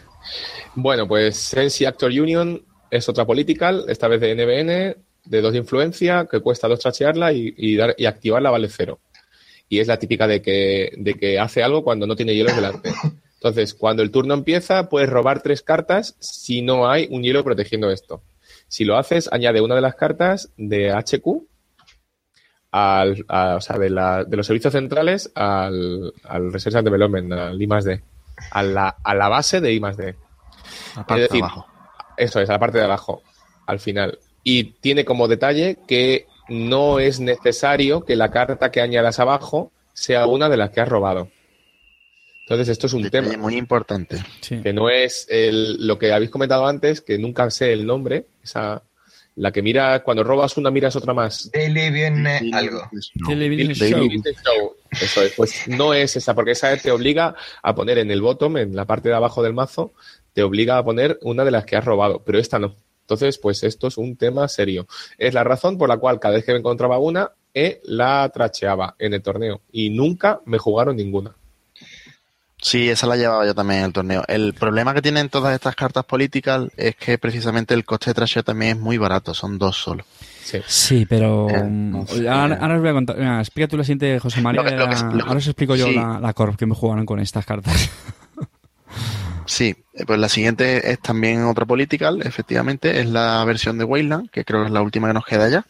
Bueno, 0.74 1.08
pues 1.08 1.36
Sensi 1.36 1.84
Actor 1.84 2.10
Union 2.10 2.62
es 2.90 3.08
otra 3.08 3.24
political, 3.26 3.84
esta 3.88 4.06
vez 4.08 4.20
de 4.20 4.34
NBN, 4.34 4.96
de 5.24 5.40
dos 5.40 5.52
de 5.52 5.58
influencia, 5.58 6.26
que 6.30 6.40
cuesta 6.40 6.68
dos 6.68 6.78
trachearla 6.78 7.32
y, 7.32 7.76
dar, 7.76 7.94
y 7.98 8.06
activarla 8.06 8.50
vale 8.50 8.68
cero. 8.68 9.00
Y 9.74 9.80
es 9.80 9.88
la 9.88 9.98
típica 9.98 10.28
de 10.28 10.40
que, 10.40 10.92
de 10.96 11.14
que 11.14 11.40
hace 11.40 11.64
algo 11.64 11.82
cuando 11.82 12.06
no 12.06 12.14
tiene 12.14 12.32
hielo 12.32 12.54
delante. 12.54 12.92
Entonces, 13.34 13.74
cuando 13.74 14.04
el 14.04 14.12
turno 14.12 14.32
empieza, 14.32 14.88
puedes 14.88 15.10
robar 15.10 15.42
tres 15.42 15.62
cartas 15.62 16.14
si 16.20 16.62
no 16.62 16.88
hay 16.88 17.08
un 17.10 17.24
hielo 17.24 17.42
protegiendo 17.42 17.90
esto. 17.90 18.22
Si 18.68 18.84
lo 18.84 18.96
haces, 18.96 19.28
añade 19.32 19.60
una 19.60 19.74
de 19.74 19.80
las 19.80 19.96
cartas 19.96 20.52
de 20.56 20.92
HQ 20.92 21.26
al, 22.70 23.26
o 23.28 23.60
sea, 23.60 23.78
de, 23.78 23.90
los 23.90 24.46
servicios 24.46 24.72
centrales 24.72 25.32
al, 25.34 26.12
al 26.22 26.52
Research 26.52 26.76
and 26.76 26.86
Development, 26.86 27.32
al 27.32 27.60
I 27.60 27.66
D, 27.66 28.00
a 28.52 28.62
la, 28.62 28.96
a 29.02 29.14
la 29.16 29.28
base 29.28 29.60
de 29.60 29.72
I 29.72 29.80
D. 29.80 30.14
La 30.94 31.04
parte 31.04 31.26
de 31.32 31.38
abajo. 31.38 31.66
Eso 32.16 32.40
es, 32.40 32.48
a 32.48 32.52
la 32.52 32.60
parte 32.60 32.78
de 32.78 32.84
abajo, 32.84 33.22
al 33.66 33.80
final. 33.80 34.20
Y 34.44 34.74
tiene 34.80 35.04
como 35.04 35.26
detalle 35.26 35.78
que 35.88 36.28
no 36.48 36.98
es 36.98 37.20
necesario 37.20 38.04
que 38.04 38.16
la 38.16 38.30
carta 38.30 38.70
que 38.70 38.80
añadas 38.80 39.18
abajo 39.20 39.72
sea 39.92 40.26
una 40.26 40.48
de 40.48 40.56
las 40.56 40.70
que 40.70 40.80
has 40.80 40.88
robado. 40.88 41.28
Entonces, 42.42 42.68
esto 42.68 42.86
es 42.88 42.92
un 42.92 43.08
tema. 43.08 43.36
Muy 43.38 43.56
importante. 43.56 44.22
Que 44.40 44.72
no 44.72 44.90
es 44.90 45.26
el, 45.30 45.86
lo 45.86 45.98
que 45.98 46.12
habéis 46.12 46.30
comentado 46.30 46.66
antes, 46.66 47.00
que 47.00 47.16
nunca 47.16 47.50
sé 47.50 47.72
el 47.72 47.86
nombre, 47.86 48.26
esa, 48.42 48.82
la 49.36 49.50
que 49.50 49.62
mira, 49.62 50.02
cuando 50.02 50.22
robas 50.24 50.56
una, 50.58 50.70
miras 50.70 50.94
otra 50.94 51.14
más. 51.14 51.50
Daily 51.52 51.90
viene 51.90 52.50
algo. 52.52 52.82
Daily 53.26 53.74
Show. 53.74 54.08
Show. 54.08 54.76
Eso 54.90 55.22
es, 55.22 55.32
pues 55.32 55.66
no 55.68 55.94
es 55.94 56.16
esa, 56.16 56.34
porque 56.34 56.52
esa 56.52 56.76
te 56.76 56.90
obliga 56.90 57.34
a 57.62 57.74
poner 57.74 57.98
en 57.98 58.10
el 58.10 58.20
bottom, 58.20 58.58
en 58.58 58.76
la 58.76 58.84
parte 58.84 59.08
de 59.08 59.14
abajo 59.14 59.42
del 59.42 59.54
mazo, 59.54 59.92
te 60.34 60.42
obliga 60.42 60.78
a 60.78 60.84
poner 60.84 61.18
una 61.22 61.44
de 61.44 61.50
las 61.50 61.64
que 61.64 61.76
has 61.76 61.84
robado, 61.84 62.22
pero 62.24 62.38
esta 62.38 62.58
no. 62.58 62.76
Entonces, 63.04 63.38
pues 63.38 63.62
esto 63.62 63.86
es 63.86 63.98
un 63.98 64.16
tema 64.16 64.48
serio. 64.48 64.86
Es 65.18 65.34
la 65.34 65.44
razón 65.44 65.76
por 65.76 65.90
la 65.90 65.98
cual 65.98 66.18
cada 66.18 66.36
vez 66.36 66.44
que 66.44 66.52
me 66.52 66.58
encontraba 66.58 66.98
una, 66.98 67.32
eh, 67.52 67.80
la 67.84 68.28
tracheaba 68.30 68.96
en 68.98 69.12
el 69.12 69.22
torneo 69.22 69.60
y 69.70 69.90
nunca 69.90 70.40
me 70.46 70.58
jugaron 70.58 70.96
ninguna. 70.96 71.34
Sí, 72.60 72.88
esa 72.88 73.06
la 73.06 73.16
llevaba 73.16 73.44
yo 73.44 73.54
también 73.54 73.80
en 73.80 73.86
el 73.86 73.92
torneo. 73.92 74.22
El 74.26 74.54
problema 74.54 74.94
que 74.94 75.02
tienen 75.02 75.28
todas 75.28 75.54
estas 75.54 75.76
cartas 75.76 76.06
políticas 76.06 76.64
es 76.78 76.96
que 76.96 77.18
precisamente 77.18 77.74
el 77.74 77.84
coste 77.84 78.08
de 78.08 78.14
trasheo 78.14 78.42
también 78.42 78.78
es 78.78 78.82
muy 78.82 78.96
barato, 78.96 79.34
son 79.34 79.58
dos 79.58 79.76
solo. 79.76 80.04
Sí, 80.66 81.04
pero 81.06 81.48
eh, 81.50 81.62
mm, 81.62 82.06
ahora, 82.28 82.74
os 82.76 82.80
voy 82.80 82.88
a 82.88 82.92
contar. 82.92 83.40
explica 83.40 83.68
tú 83.68 83.76
la 83.76 83.84
siguiente, 83.84 84.18
José 84.18 84.40
María. 84.40 84.62
ahora 84.62 85.36
os 85.36 85.46
explico 85.46 85.76
yo 85.76 85.90
la, 85.90 86.18
la 86.20 86.32
corp 86.32 86.56
que 86.56 86.64
me 86.64 86.74
jugaron 86.74 87.04
con 87.04 87.20
estas 87.20 87.44
cartas. 87.44 87.90
Sí, 89.46 89.76
pues 90.06 90.18
la 90.18 90.28
siguiente 90.28 90.90
es 90.90 91.00
también 91.00 91.44
otra 91.44 91.66
political, 91.66 92.22
efectivamente, 92.22 93.00
es 93.00 93.08
la 93.08 93.44
versión 93.44 93.76
de 93.78 93.84
Wayland, 93.84 94.30
que 94.30 94.44
creo 94.44 94.60
que 94.60 94.66
es 94.66 94.72
la 94.72 94.82
última 94.82 95.08
que 95.08 95.14
nos 95.14 95.26
queda 95.26 95.48
ya, 95.48 95.66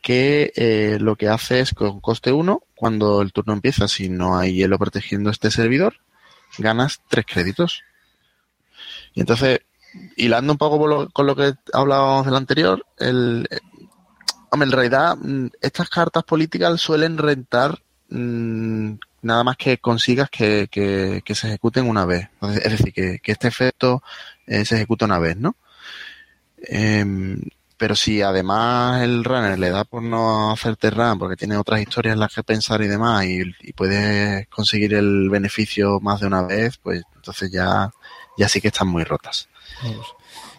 que 0.00 0.52
eh, 0.54 0.98
lo 1.00 1.16
que 1.16 1.28
hace 1.28 1.60
es 1.60 1.74
con 1.74 2.00
coste 2.00 2.32
1, 2.32 2.62
cuando 2.74 3.20
el 3.22 3.32
turno 3.32 3.52
empieza, 3.52 3.88
si 3.88 4.08
no 4.08 4.38
hay 4.38 4.54
hielo 4.54 4.78
protegiendo 4.78 5.30
este 5.30 5.50
servidor, 5.50 5.96
ganas 6.58 7.00
3 7.08 7.26
créditos. 7.26 7.82
Y 9.14 9.20
entonces, 9.20 9.60
hilando 10.16 10.52
un 10.52 10.58
poco 10.58 11.10
con 11.12 11.26
lo, 11.26 11.36
que 11.36 11.54
hablábamos 11.72 12.26
del 12.26 12.36
anterior, 12.36 12.86
el, 12.98 13.48
eh, 13.50 13.58
hombre, 14.50 14.66
en 14.66 14.72
realidad 14.72 15.16
mm, 15.16 15.46
estas 15.60 15.88
cartas 15.88 16.22
políticas 16.24 16.80
suelen 16.80 17.18
rentar 17.18 17.82
mm, 18.10 18.94
nada 19.22 19.44
más 19.44 19.56
que 19.56 19.78
consigas 19.78 20.28
que, 20.30 20.68
que, 20.70 21.34
se 21.34 21.48
ejecuten 21.48 21.88
una 21.88 22.04
vez. 22.04 22.28
Es 22.42 22.72
decir, 22.72 22.92
que, 22.92 23.20
este 23.24 23.48
efecto 23.48 24.02
eh, 24.46 24.64
se 24.64 24.76
ejecute 24.76 25.04
una 25.04 25.18
vez, 25.18 25.36
¿no? 25.36 25.56
Em, 26.58 27.40
pero 27.76 27.96
si 27.96 28.22
además 28.22 29.02
el 29.02 29.24
runner 29.24 29.58
le 29.58 29.70
da 29.70 29.84
por 29.84 30.02
no 30.02 30.52
hacerte 30.52 30.90
run 30.90 31.18
porque 31.18 31.36
tiene 31.36 31.56
otras 31.56 31.80
historias 31.80 32.14
en 32.14 32.20
las 32.20 32.32
que 32.32 32.44
pensar 32.44 32.80
y 32.82 32.86
demás 32.86 33.24
y, 33.24 33.42
y 33.60 33.72
puedes 33.72 34.46
conseguir 34.48 34.94
el 34.94 35.28
beneficio 35.30 35.98
más 36.00 36.20
de 36.20 36.28
una 36.28 36.42
vez, 36.42 36.78
pues 36.78 37.02
entonces 37.16 37.50
ya, 37.50 37.90
ya 38.36 38.48
sí 38.48 38.60
que 38.60 38.68
están 38.68 38.88
muy 38.88 39.04
rotas. 39.04 39.48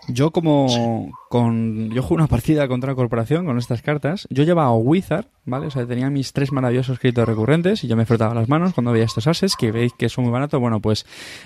Yo 0.07 0.31
como 0.31 1.11
con 1.29 1.89
yo 1.91 2.01
jugué 2.01 2.15
una 2.15 2.27
partida 2.27 2.67
contra 2.67 2.91
la 2.91 2.95
corporación 2.95 3.45
con 3.45 3.57
estas 3.57 3.81
cartas. 3.81 4.27
Yo 4.29 4.43
llevaba 4.43 4.69
a 4.69 4.73
Wizard, 4.73 5.27
¿vale? 5.45 5.67
O 5.67 5.71
sea, 5.71 5.85
tenía 5.85 6.09
mis 6.09 6.33
tres 6.33 6.51
maravillosos 6.51 6.99
créditos 6.99 7.27
recurrentes 7.27 7.83
y 7.83 7.87
yo 7.87 7.95
me 7.95 8.05
frotaba 8.05 8.33
las 8.33 8.49
manos 8.49 8.73
cuando 8.73 8.91
veía 8.91 9.05
estos 9.05 9.27
assets 9.27 9.55
que 9.55 9.71
veis 9.71 9.93
que 9.93 10.09
son 10.09 10.25
muy 10.25 10.33
baratos. 10.33 10.59
Bueno, 10.59 10.81
pues 10.81 11.05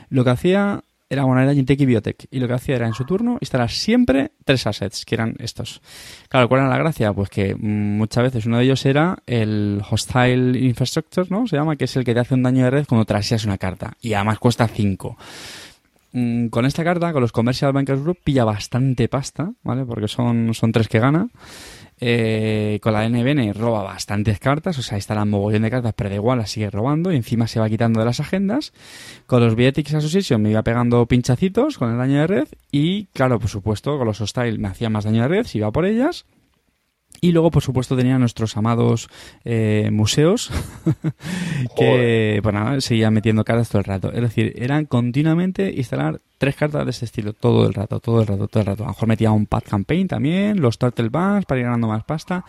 lo 0.10 0.24
que 0.24 0.30
hacía 0.32 0.84
era 1.10 1.24
bueno, 1.24 1.42
era 1.42 1.54
Gintech 1.54 1.80
y 1.80 1.86
Biotech. 1.86 2.28
Y 2.32 2.40
lo 2.40 2.48
que 2.48 2.54
hacía 2.54 2.76
era 2.76 2.88
en 2.88 2.94
su 2.94 3.06
turno 3.06 3.38
instalar 3.40 3.70
siempre 3.70 4.32
tres 4.44 4.68
assets, 4.68 5.06
que 5.06 5.16
eran 5.16 5.36
estos. 5.40 5.82
Claro, 6.28 6.50
¿cuál 6.50 6.62
era 6.62 6.70
la 6.70 6.78
gracia? 6.78 7.14
Pues 7.14 7.30
que 7.30 7.56
muchas 7.56 8.24
veces 8.24 8.46
uno 8.46 8.58
de 8.58 8.66
ellos 8.66 8.86
era 8.86 9.20
el 9.26 9.82
Hostile 9.90 10.60
Infrastructure, 10.60 11.28
¿no? 11.30 11.48
Se 11.48 11.56
llama, 11.56 11.78
que 11.78 11.86
es 11.86 11.96
el 11.96 12.04
que 12.04 12.14
te 12.14 12.20
hace 12.20 12.34
un 12.34 12.44
daño 12.44 12.66
de 12.66 12.72
red 12.72 12.86
cuando 12.86 13.06
traseas 13.06 13.46
una 13.46 13.58
carta. 13.58 13.94
Y 14.02 14.14
además 14.14 14.40
cuesta 14.40 14.68
5. 14.68 15.18
Mm, 16.20 16.48
con 16.48 16.66
esta 16.66 16.84
carta, 16.84 17.14
con 17.14 17.22
los 17.22 17.32
Commercial 17.32 17.74
Bankers 17.74 18.02
Group, 18.02 18.18
pilla 18.24 18.44
bastante 18.44 19.08
pasta, 19.08 19.52
¿vale? 19.62 19.86
Porque 19.86 20.08
son, 20.08 20.52
son 20.56 20.72
tres 20.72 20.88
que 20.88 20.98
gana. 20.98 21.28
Eh, 22.00 22.80
con 22.82 22.94
la 22.94 23.08
NBN 23.08 23.54
roba 23.54 23.84
bastantes 23.84 24.40
cartas, 24.40 24.80
o 24.80 24.82
sea, 24.82 24.98
está 24.98 25.14
la 25.14 25.26
mogollón 25.26 25.62
de 25.62 25.70
cartas, 25.70 25.94
pero 25.96 26.10
da 26.10 26.16
igual, 26.16 26.40
la 26.40 26.48
sigue 26.48 26.72
robando 26.72 27.12
y 27.12 27.18
encima 27.18 27.46
se 27.46 27.60
va 27.60 27.70
quitando 27.70 28.00
de 28.00 28.08
las 28.08 28.20
agendas. 28.20 28.74
Con 29.28 29.44
los 29.44 29.54
Vietix 29.54 29.94
Association 29.94 30.42
me 30.42 30.50
iba 30.50 30.64
pegando 30.64 31.06
pinchacitos 31.06 31.78
con 31.78 31.92
el 31.92 32.00
daño 32.00 32.22
de 32.22 32.28
red 32.28 32.48
y, 32.72 33.06
claro, 33.14 33.38
por 33.38 33.50
supuesto, 33.52 33.96
con 34.00 34.08
los 34.08 34.20
Hostile 34.20 34.58
me 34.58 34.70
hacía 34.70 34.90
más 34.90 35.04
daño 35.04 35.22
de 35.22 35.28
red, 35.28 35.46
si 35.46 35.60
iba 35.60 35.72
por 35.72 35.86
ellas. 35.86 36.26
Y 37.22 37.32
luego, 37.32 37.52
por 37.52 37.64
supuesto, 37.64 37.96
tenía 37.96 38.18
nuestros 38.20 38.56
amados 38.58 39.10
eh, 39.44 39.90
museos 39.92 40.52
que, 41.78 42.40
pues 42.44 42.54
nada, 42.54 42.82
seguían 42.82 43.14
metiendo 43.14 43.44
cartas 43.44 43.70
todo 43.70 43.80
el 43.80 43.86
rato. 43.86 44.12
Es 44.12 44.22
decir, 44.22 44.54
eran 44.56 44.86
continuamente 44.86 45.74
instalar 45.76 46.22
tres 46.38 46.56
cartas 46.56 46.86
de 46.86 46.92
este 46.92 47.06
estilo, 47.06 47.34
todo 47.34 47.68
el 47.68 47.74
rato, 47.74 48.00
todo 48.00 48.22
el 48.22 48.28
rato, 48.28 48.48
todo 48.48 48.62
el 48.62 48.68
rato. 48.68 48.84
A 48.84 48.88
lo 48.88 48.94
mejor 48.94 49.08
metía 49.08 49.32
un 49.32 49.48
Path 49.48 49.68
Campaign 49.68 50.08
también, 50.08 50.62
los 50.62 50.78
Turtle 50.78 51.10
Bands 51.10 51.46
para 51.46 51.60
ir 51.60 51.66
ganando 51.66 51.88
más 51.88 52.04
pasta. 52.04 52.46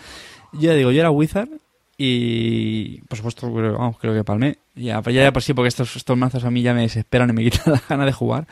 Yo 0.52 0.60
ya 0.60 0.74
digo, 0.74 0.90
yo 0.92 1.00
era 1.00 1.10
Wizard 1.10 1.48
y, 1.96 3.00
por 3.08 3.16
supuesto, 3.16 3.52
creo, 3.52 3.78
vamos, 3.78 3.98
creo 3.98 4.14
que 4.14 4.22
palmé. 4.22 4.58
Ya, 4.74 5.02
ya, 5.02 5.10
ya 5.10 5.32
por 5.32 5.42
sí, 5.42 5.54
porque 5.54 5.68
estos, 5.68 5.96
estos 5.96 6.16
mazos 6.16 6.44
a 6.44 6.50
mí 6.50 6.62
ya 6.62 6.72
me 6.72 6.82
desesperan 6.82 7.30
y 7.30 7.32
me 7.32 7.42
quitan 7.50 7.72
la 7.72 7.82
gana 7.88 8.04
de 8.06 8.12
jugar. 8.12 8.46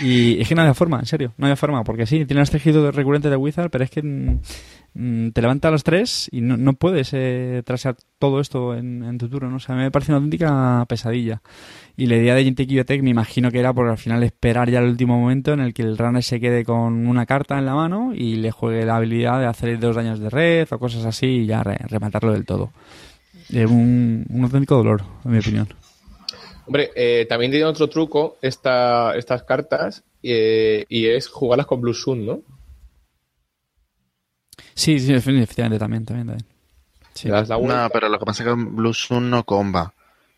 Y 0.00 0.40
es 0.40 0.48
que 0.48 0.54
no 0.54 0.60
había 0.60 0.74
forma, 0.74 1.00
en 1.00 1.06
serio, 1.06 1.32
no 1.36 1.46
había 1.46 1.56
forma, 1.56 1.82
porque 1.82 2.06
sí, 2.06 2.24
tiene 2.24 2.42
este 2.42 2.60
giro 2.60 2.92
recurrente 2.92 3.30
de 3.30 3.36
Wizard, 3.36 3.70
pero 3.70 3.82
es 3.82 3.90
que 3.90 4.02
Mm, 4.02 4.40
te 4.94 5.42
levanta 5.42 5.68
a 5.68 5.70
las 5.72 5.82
3 5.82 6.28
y 6.32 6.40
no, 6.40 6.72
puedes 6.74 7.10
eh, 7.12 7.62
trasear 7.64 7.96
todo 8.18 8.40
esto 8.40 8.74
en, 8.74 9.18
tu 9.18 9.28
turno, 9.28 9.50
¿no? 9.50 9.56
O 9.56 9.60
sea, 9.60 9.74
me 9.74 9.90
parece 9.90 10.12
una 10.12 10.18
auténtica 10.18 10.84
pesadilla. 10.88 11.42
Y 11.96 12.06
la 12.06 12.16
idea 12.16 12.34
de 12.34 12.44
Gentek 12.44 12.68
Biotech 12.68 13.02
me 13.02 13.10
imagino 13.10 13.50
que 13.50 13.58
era 13.58 13.72
por 13.72 13.88
al 13.88 13.98
final 13.98 14.22
esperar 14.22 14.70
ya 14.70 14.78
el 14.78 14.86
último 14.86 15.18
momento 15.18 15.52
en 15.52 15.60
el 15.60 15.74
que 15.74 15.82
el 15.82 15.98
runner 15.98 16.22
se 16.22 16.38
quede 16.38 16.64
con 16.64 17.06
una 17.06 17.26
carta 17.26 17.58
en 17.58 17.66
la 17.66 17.74
mano 17.74 18.12
y 18.14 18.36
le 18.36 18.52
juegue 18.52 18.86
la 18.86 18.96
habilidad 18.96 19.40
de 19.40 19.46
hacer 19.46 19.78
dos 19.80 19.96
daños 19.96 20.20
de 20.20 20.30
red 20.30 20.68
o 20.70 20.78
cosas 20.78 21.04
así 21.04 21.26
y 21.26 21.46
ya 21.46 21.62
rematarlo 21.62 22.32
del 22.32 22.46
todo. 22.46 22.70
Es 23.52 23.68
un, 23.68 24.24
un 24.30 24.44
auténtico 24.44 24.76
dolor, 24.76 25.02
en 25.24 25.32
mi 25.32 25.38
opinión. 25.38 25.68
Hombre, 26.66 26.90
eh, 26.94 27.26
también 27.28 27.50
tiene 27.50 27.66
otro 27.66 27.88
truco 27.88 28.38
esta, 28.40 29.16
estas 29.16 29.42
cartas 29.42 30.02
eh, 30.22 30.84
y 30.88 31.06
es 31.06 31.28
jugarlas 31.28 31.66
con 31.66 31.80
Blue 31.80 31.92
Sun, 31.92 32.24
¿no? 32.24 32.40
Sí, 34.74 34.98
sí, 34.98 35.12
efectivamente, 35.12 35.78
también, 35.78 36.04
también, 36.04 36.26
también. 36.26 36.46
Sí. 37.14 37.28
No, 37.28 37.88
pero 37.92 38.08
lo 38.08 38.18
que 38.18 38.24
pasa 38.24 38.42
es 38.42 38.48
que 38.48 38.54
Blue 38.54 38.92
Sun 38.92 39.30
no 39.30 39.44
comba. 39.44 39.92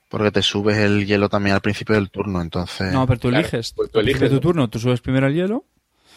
Porque 0.09 0.31
te 0.31 0.41
subes 0.41 0.77
el 0.79 1.05
hielo 1.05 1.29
también 1.29 1.55
al 1.55 1.61
principio 1.61 1.97
del 1.97 2.11
turno, 2.11 2.41
entonces... 2.41 2.93
No, 2.93 3.07
pero 3.07 3.19
tú 3.19 3.29
eliges. 3.29 3.73
Pues 3.73 3.91
tú 3.91 3.99
eliges 3.99 4.31
tu 4.31 4.39
turno, 4.39 4.69
tú 4.69 4.79
subes 4.79 5.01
primero 5.01 5.27
el 5.27 5.35
hielo. 5.35 5.65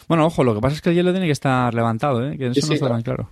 Bueno, 0.08 0.28
ojo, 0.28 0.44
lo 0.44 0.54
que 0.54 0.62
pasa 0.62 0.76
es 0.76 0.82
que 0.82 0.90
el 0.90 0.96
hielo 0.96 1.12
tiene 1.12 1.26
que 1.26 1.32
estar 1.32 1.74
levantado, 1.74 2.24
¿eh? 2.28 2.38
Que 2.38 2.48
eso 2.48 2.68
no 2.68 2.74
está 2.74 2.88
tan 2.88 3.02
claro. 3.02 3.32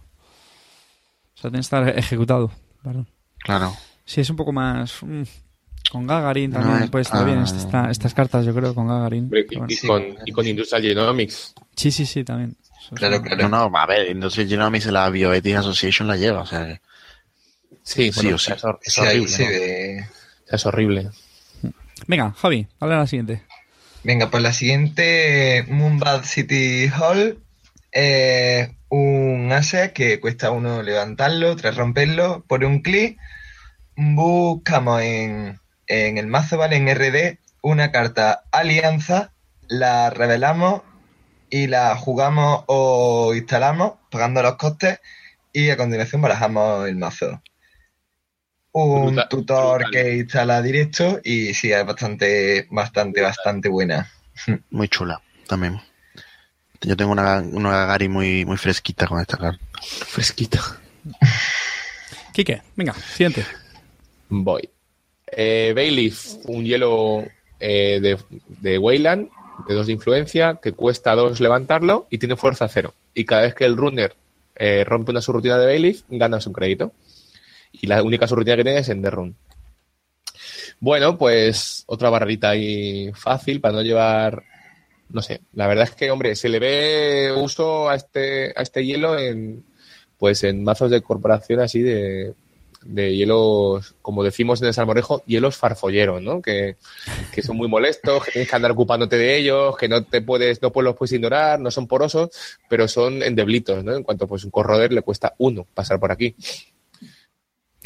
O 1.35 1.39
sea, 1.39 1.51
tiene 1.51 1.57
que 1.57 1.61
estar 1.61 1.87
ejecutado. 1.89 2.51
Perdón. 2.83 3.07
Claro. 3.39 3.73
Sí, 4.03 4.21
es 4.21 4.29
un 4.29 4.35
poco 4.35 4.51
más... 4.51 5.03
Mm, 5.03 5.23
con 5.91 6.05
Gagarin 6.05 6.51
también, 6.51 6.89
pues 6.89 7.07
está 7.07 7.23
bien 7.23 7.39
estas 7.39 8.13
cartas, 8.13 8.45
yo 8.45 8.53
creo, 8.53 8.75
con 8.75 8.87
Gagarin. 8.87 9.31
Y, 9.69 9.77
con, 9.87 10.15
y 10.25 10.31
con 10.31 10.45
Industrial 10.45 10.81
Genomics. 10.81 11.53
Sí, 11.75 11.91
sí, 11.91 12.05
sí, 12.05 12.23
también. 12.23 12.57
Claro, 12.93 13.21
claro. 13.21 13.49
No, 13.49 13.69
no, 13.69 13.77
a 13.77 13.85
ver, 13.85 14.09
Industrial 14.09 14.49
Genomics 14.49 14.85
la 14.87 15.09
Bioethics 15.09 15.57
Association 15.57 16.07
la 16.07 16.15
lleva, 16.15 16.41
o 16.41 16.45
sea. 16.45 16.79
Sí, 17.83 18.11
sí, 18.11 18.31
o 18.31 18.37
sea, 18.37 18.55
es, 18.81 18.97
horrible. 18.97 20.07
Es 20.49 20.65
horrible. 20.65 21.09
Venga, 22.05 22.33
Javi, 22.33 22.67
habla 22.79 22.97
la 22.97 23.07
siguiente. 23.07 23.43
Venga, 24.03 24.29
pues 24.29 24.43
la 24.43 24.53
siguiente 24.53 25.65
Moonbad 25.69 26.23
City 26.23 26.89
Hall 26.89 27.39
es 27.91 28.69
un 28.89 29.51
asset 29.51 29.93
que 29.93 30.19
cuesta 30.19 30.51
uno 30.51 30.83
levantarlo, 30.83 31.55
tras 31.55 31.75
romperlo, 31.75 32.43
por 32.47 32.63
un 32.63 32.81
clic. 32.81 33.17
Buscamos 33.95 35.01
en, 35.01 35.59
en 35.87 36.17
el 36.17 36.27
mazo, 36.27 36.57
¿vale? 36.57 36.75
En 36.75 36.93
RD, 36.93 37.39
una 37.61 37.91
carta 37.91 38.43
alianza, 38.51 39.31
la 39.67 40.09
revelamos 40.09 40.81
y 41.49 41.67
la 41.67 41.95
jugamos 41.95 42.63
o 42.67 43.33
instalamos 43.35 43.93
pagando 44.09 44.41
los 44.41 44.55
costes 44.55 44.99
y 45.53 45.69
a 45.69 45.77
continuación 45.77 46.21
barajamos 46.21 46.87
el 46.87 46.95
mazo. 46.97 47.41
Un 48.71 49.15
Brutal, 49.15 49.29
tutor 49.29 49.81
brutal. 49.83 49.91
que 49.91 50.15
instala 50.17 50.61
directo 50.61 51.19
y 51.23 51.53
sí, 51.53 51.71
es 51.71 51.85
bastante, 51.85 52.67
bastante, 52.69 53.21
bastante 53.21 53.69
buena. 53.69 54.11
Muy 54.69 54.87
chula 54.87 55.21
también. 55.47 55.81
Yo 56.81 56.95
tengo 56.95 57.11
una, 57.11 57.39
una 57.39 57.85
Gary 57.87 58.07
muy, 58.07 58.45
muy 58.45 58.55
fresquita 58.57 59.07
con 59.07 59.19
esta 59.19 59.35
carta. 59.37 59.59
Fresquita. 59.81 60.61
Quique, 62.33 62.61
venga, 62.75 62.93
siguiente. 62.93 63.43
Voy. 64.29 64.69
Eh, 65.31 65.73
Bailiff, 65.75 66.35
un 66.45 66.63
hielo 66.63 67.25
eh, 67.59 67.99
de, 67.99 68.17
de 68.61 68.77
Wayland, 68.77 69.29
de 69.67 69.75
2 69.75 69.87
de 69.87 69.93
influencia, 69.93 70.59
que 70.61 70.73
cuesta 70.73 71.15
2 71.15 71.39
levantarlo 71.39 72.07
y 72.09 72.17
tiene 72.17 72.35
fuerza 72.35 72.67
0. 72.67 72.93
Y 73.13 73.25
cada 73.25 73.43
vez 73.43 73.55
que 73.55 73.65
el 73.65 73.77
runner 73.77 74.15
eh, 74.55 74.83
rompe 74.83 75.11
una 75.11 75.21
subrutina 75.21 75.57
de 75.57 75.65
Bailiff, 75.65 76.03
ganas 76.09 76.47
un 76.47 76.53
crédito. 76.53 76.93
Y 77.71 77.87
la 77.87 78.01
única 78.01 78.27
subrutina 78.27 78.55
que 78.57 78.63
tiene 78.63 78.79
es 78.79 78.89
en 78.89 79.03
Run. 79.03 79.35
Bueno, 80.79 81.17
pues 81.17 81.83
otra 81.87 82.09
barrerita 82.09 82.49
ahí 82.49 83.11
fácil 83.13 83.61
para 83.61 83.75
no 83.75 83.81
llevar. 83.81 84.43
No 85.09 85.21
sé, 85.21 85.41
la 85.53 85.67
verdad 85.67 85.85
es 85.85 85.95
que, 85.95 86.11
hombre, 86.11 86.35
se 86.35 86.49
le 86.49 86.59
ve 86.59 87.33
uso 87.35 87.89
a 87.89 87.95
este, 87.95 88.53
a 88.55 88.61
este 88.61 88.85
hielo 88.85 89.17
en 89.17 89.63
pues 90.17 90.43
en 90.43 90.63
mazos 90.63 90.89
de 90.89 91.01
corporación 91.01 91.59
así 91.59 91.81
de, 91.81 92.33
de 92.87 93.15
hielos, 93.15 93.95
como 94.01 94.23
decimos 94.23 94.61
en 94.61 94.67
el 94.67 94.73
salmorejo, 94.73 95.21
hielos 95.25 95.57
farfolleros, 95.57 96.21
¿no? 96.21 96.41
Que, 96.41 96.77
que 97.33 97.41
son 97.41 97.57
muy 97.57 97.67
molestos, 97.67 98.23
que 98.23 98.31
tienes 98.31 98.49
que 98.49 98.55
andar 98.55 98.71
ocupándote 98.71 99.17
de 99.17 99.37
ellos, 99.37 99.75
que 99.77 99.87
no 99.89 100.03
te 100.03 100.21
puedes, 100.21 100.61
no 100.61 100.71
pues 100.71 100.83
los 100.85 100.95
puedes 100.95 101.11
ignorar, 101.13 101.59
no 101.59 101.69
son 101.69 101.87
porosos, 101.87 102.29
pero 102.69 102.87
son 102.87 103.21
endeblitos, 103.23 103.83
¿no? 103.83 103.93
En 103.95 104.03
cuanto 104.03 104.27
pues 104.27 104.43
un 104.43 104.51
corroder 104.51 104.93
le 104.93 105.01
cuesta 105.01 105.35
uno 105.37 105.65
pasar 105.73 105.99
por 105.99 106.11
aquí. 106.11 106.35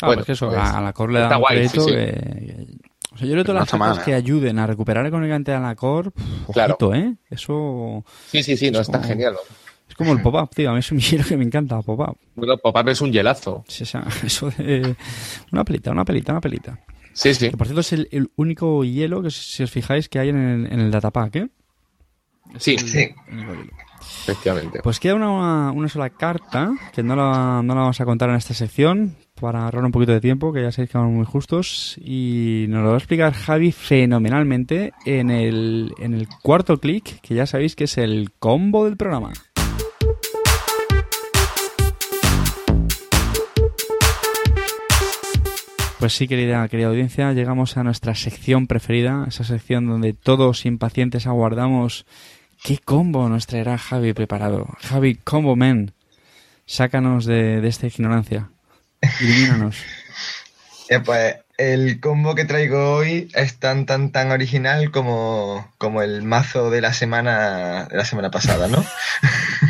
Ah, 0.01 0.07
Bueno, 0.07 0.19
pues 0.19 0.25
que 0.27 0.31
eso, 0.33 0.47
pues, 0.49 0.59
a 0.59 0.81
la 0.81 0.93
core 0.93 1.13
le 1.13 1.19
da 1.19 1.35
un 1.37 1.41
guay, 1.41 1.57
crédito 1.57 1.81
sí, 1.81 1.89
sí. 1.89 1.95
que- 1.95 2.05
que- 2.05 2.67
O 3.13 3.17
sea, 3.17 3.27
yo 3.27 3.33
creo 3.33 3.43
que 3.43 3.47
todas 3.51 3.71
las 3.71 3.79
mal, 3.79 4.03
que 4.03 4.11
¿eh? 4.11 4.15
ayuden 4.15 4.57
a 4.57 4.65
recuperar 4.67 5.05
económicamente 5.05 5.51
a 5.51 5.59
la 5.59 5.75
core, 5.75 6.11
pff, 6.11 6.51
Claro. 6.53 6.75
ojito, 6.79 6.95
¿eh? 6.95 7.15
Eso 7.29 8.03
Sí, 8.27 8.41
sí, 8.41 8.55
sí, 8.55 8.71
no 8.71 8.79
Es 8.79 8.87
está 8.87 8.99
como- 8.99 9.09
genial. 9.09 9.33
¿no? 9.33 9.39
Es 10.01 10.07
como 10.07 10.17
el 10.17 10.23
pop-up, 10.23 10.49
tío. 10.55 10.69
A 10.69 10.73
mí 10.73 10.79
es 10.79 10.91
un 10.91 10.99
hielo 10.99 11.23
que 11.25 11.37
me 11.37 11.43
encanta, 11.43 11.81
pop-up. 11.81 12.17
Bueno, 12.35 12.57
Pop-Up 12.57 12.89
es 12.89 13.01
un 13.01 13.11
hielazo. 13.11 13.63
Sí, 13.67 13.83
o 13.83 13.85
sea, 13.85 14.05
eso 14.25 14.49
de... 14.51 14.95
Una 15.51 15.63
pelita, 15.63 15.91
una 15.91 16.05
pelita, 16.05 16.31
una 16.33 16.41
pelita. 16.41 16.79
Sí, 17.13 17.33
sí. 17.33 17.49
Que 17.49 17.57
por 17.57 17.67
cierto 17.67 17.81
es 17.81 17.93
el, 17.93 18.07
el 18.11 18.31
único 18.35 18.83
hielo 18.83 19.21
que, 19.21 19.31
si 19.31 19.63
os 19.63 19.71
fijáis, 19.71 20.09
que 20.09 20.19
hay 20.19 20.29
en 20.29 20.37
el, 20.37 20.73
en 20.73 20.79
el 20.79 20.91
datapack, 20.91 21.35
¿eh? 21.35 21.49
Sí, 22.57 22.77
Sí. 22.77 23.09
El 23.27 23.69
efectivamente. 24.23 24.79
Pues 24.83 24.99
queda 24.99 25.15
una, 25.15 25.71
una 25.71 25.87
sola 25.87 26.09
carta, 26.09 26.71
que 26.93 27.03
no 27.03 27.15
la, 27.15 27.61
no 27.63 27.75
la 27.75 27.81
vamos 27.81 28.01
a 28.01 28.05
contar 28.05 28.29
en 28.29 28.35
esta 28.35 28.53
sección, 28.53 29.15
para 29.39 29.63
ahorrar 29.63 29.83
un 29.83 29.91
poquito 29.91 30.11
de 30.11 30.21
tiempo, 30.21 30.53
que 30.53 30.61
ya 30.61 30.71
sabéis 30.71 30.91
que 30.91 30.97
vamos 30.97 31.13
muy 31.13 31.25
justos, 31.25 31.97
y 32.03 32.65
nos 32.69 32.83
lo 32.83 32.89
va 32.89 32.95
a 32.95 32.97
explicar 32.97 33.33
Javi 33.33 33.71
fenomenalmente 33.71 34.93
en 35.05 35.29
el, 35.29 35.93
en 35.99 36.13
el 36.13 36.27
cuarto 36.41 36.77
clic, 36.77 37.21
que 37.21 37.35
ya 37.35 37.45
sabéis 37.45 37.75
que 37.75 37.85
es 37.85 37.97
el 37.97 38.31
combo 38.39 38.85
del 38.85 38.97
programa. 38.97 39.31
Pues 46.01 46.13
sí, 46.13 46.27
querida, 46.27 46.67
querida 46.67 46.87
audiencia, 46.87 47.31
llegamos 47.31 47.77
a 47.77 47.83
nuestra 47.83 48.15
sección 48.15 48.65
preferida, 48.65 49.25
esa 49.27 49.43
sección 49.43 49.85
donde 49.85 50.13
todos 50.13 50.65
impacientes 50.65 51.27
aguardamos 51.27 52.07
qué 52.63 52.79
combo 52.79 53.29
nos 53.29 53.45
traerá 53.45 53.77
Javi 53.77 54.13
preparado. 54.13 54.67
Javi, 54.79 55.13
combo 55.13 55.55
man, 55.55 55.93
sácanos 56.65 57.25
de, 57.25 57.61
de 57.61 57.67
esta 57.67 57.85
ignorancia, 57.85 58.49
ilumínanos. 59.19 59.77
Eh, 60.89 60.99
pues 60.99 61.37
el 61.57 62.01
combo 62.01 62.35
que 62.35 62.43
traigo 62.43 62.95
hoy 62.95 63.29
es 63.33 63.59
tan 63.59 63.85
tan 63.85 64.11
tan 64.11 64.31
original 64.31 64.91
como, 64.91 65.71
como 65.77 66.01
el 66.01 66.21
mazo 66.21 66.69
de 66.69 66.81
la 66.81 66.91
semana 66.91 67.85
de 67.85 67.95
la 67.95 68.03
semana 68.03 68.29
pasada, 68.29 68.67
¿no? 68.67 68.83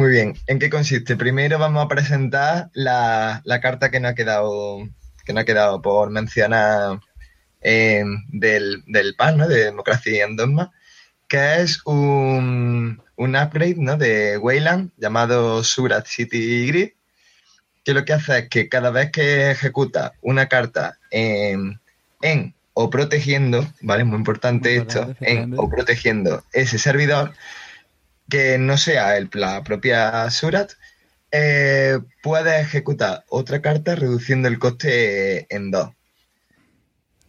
Muy 0.00 0.12
bien. 0.12 0.34
¿En 0.46 0.58
qué 0.58 0.70
consiste? 0.70 1.14
Primero 1.14 1.58
vamos 1.58 1.84
a 1.84 1.88
presentar 1.88 2.70
la, 2.72 3.42
la 3.44 3.60
carta 3.60 3.90
que 3.90 4.00
no 4.00 4.08
ha 4.08 4.14
quedado 4.14 4.88
que 5.26 5.34
no 5.34 5.40
ha 5.40 5.44
quedado 5.44 5.82
por 5.82 6.08
mencionar 6.08 7.00
eh, 7.60 8.02
del, 8.28 8.82
del 8.86 9.14
PAN, 9.14 9.36
¿no? 9.36 9.46
De 9.46 9.66
Democracia 9.66 10.24
en 10.24 10.36
Dogma, 10.36 10.72
que 11.28 11.60
es 11.60 11.82
un, 11.84 13.02
un 13.16 13.36
upgrade 13.36 13.74
¿no? 13.76 13.98
de 13.98 14.38
Wayland 14.38 14.90
llamado 14.96 15.62
Surat 15.62 16.06
City 16.06 16.66
Grid, 16.68 16.92
que 17.84 17.92
lo 17.92 18.02
que 18.06 18.14
hace 18.14 18.38
es 18.38 18.48
que 18.48 18.70
cada 18.70 18.88
vez 18.88 19.10
que 19.10 19.50
ejecuta 19.50 20.14
una 20.22 20.48
carta 20.48 20.96
en, 21.10 21.78
en 22.22 22.54
o 22.72 22.88
protegiendo, 22.88 23.70
¿vale? 23.82 24.04
Muy 24.04 24.16
importante 24.16 24.70
Muy 24.70 24.78
esto, 24.78 25.14
en 25.20 25.52
o 25.58 25.68
protegiendo 25.68 26.42
ese 26.54 26.78
servidor, 26.78 27.34
que 28.30 28.58
no 28.58 28.78
sea 28.78 29.18
el, 29.18 29.28
la 29.34 29.62
propia 29.62 30.30
Surat, 30.30 30.72
eh, 31.32 31.98
puede 32.22 32.60
ejecutar 32.60 33.24
otra 33.28 33.60
carta 33.60 33.94
reduciendo 33.94 34.48
el 34.48 34.58
coste 34.58 35.46
en 35.54 35.70
dos. 35.70 35.90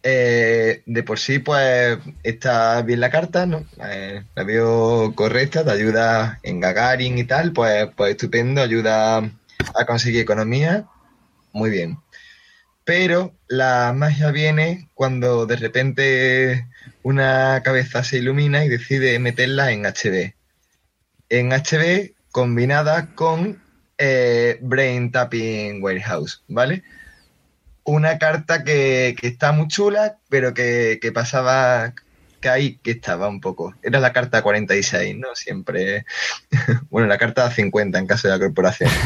Eh, 0.04 0.82
de 0.84 1.02
por 1.04 1.18
sí, 1.20 1.38
pues 1.38 1.98
está 2.24 2.82
bien 2.82 3.00
la 3.00 3.10
carta, 3.10 3.46
¿no? 3.46 3.64
Eh, 3.84 4.24
la 4.34 4.42
veo 4.42 5.14
correcta, 5.14 5.64
te 5.64 5.70
ayuda 5.70 6.40
en 6.42 6.58
Gagarin 6.60 7.18
y 7.18 7.24
tal, 7.24 7.52
pues, 7.52 7.88
pues 7.96 8.12
estupendo, 8.12 8.60
ayuda 8.62 9.18
a 9.18 9.86
conseguir 9.86 10.22
economía, 10.22 10.86
muy 11.52 11.70
bien. 11.70 11.98
Pero 12.84 13.32
la 13.46 13.92
magia 13.94 14.32
viene 14.32 14.88
cuando 14.94 15.46
de 15.46 15.56
repente 15.56 16.66
una 17.04 17.62
cabeza 17.62 18.02
se 18.02 18.18
ilumina 18.18 18.64
y 18.64 18.68
decide 18.68 19.18
meterla 19.20 19.70
en 19.70 19.84
HB. 19.84 20.34
En 21.32 21.50
HB 21.50 22.12
combinada 22.30 23.14
con 23.14 23.58
eh, 23.96 24.58
Brain 24.60 25.10
Tapping 25.10 25.82
Warehouse, 25.82 26.42
¿vale? 26.46 26.82
Una 27.84 28.18
carta 28.18 28.64
que, 28.64 29.16
que 29.18 29.28
está 29.28 29.50
muy 29.52 29.66
chula, 29.68 30.18
pero 30.28 30.52
que, 30.52 30.98
que 31.00 31.10
pasaba, 31.10 31.94
que 32.38 32.48
ahí 32.50 32.76
que 32.82 32.90
estaba 32.90 33.28
un 33.28 33.40
poco. 33.40 33.74
Era 33.82 33.98
la 33.98 34.12
carta 34.12 34.42
46, 34.42 35.16
¿no? 35.16 35.28
Siempre. 35.34 36.04
bueno, 36.90 37.08
la 37.08 37.16
carta 37.16 37.50
50 37.50 37.98
en 37.98 38.06
caso 38.06 38.28
de 38.28 38.34
la 38.34 38.40
corporación. 38.40 38.90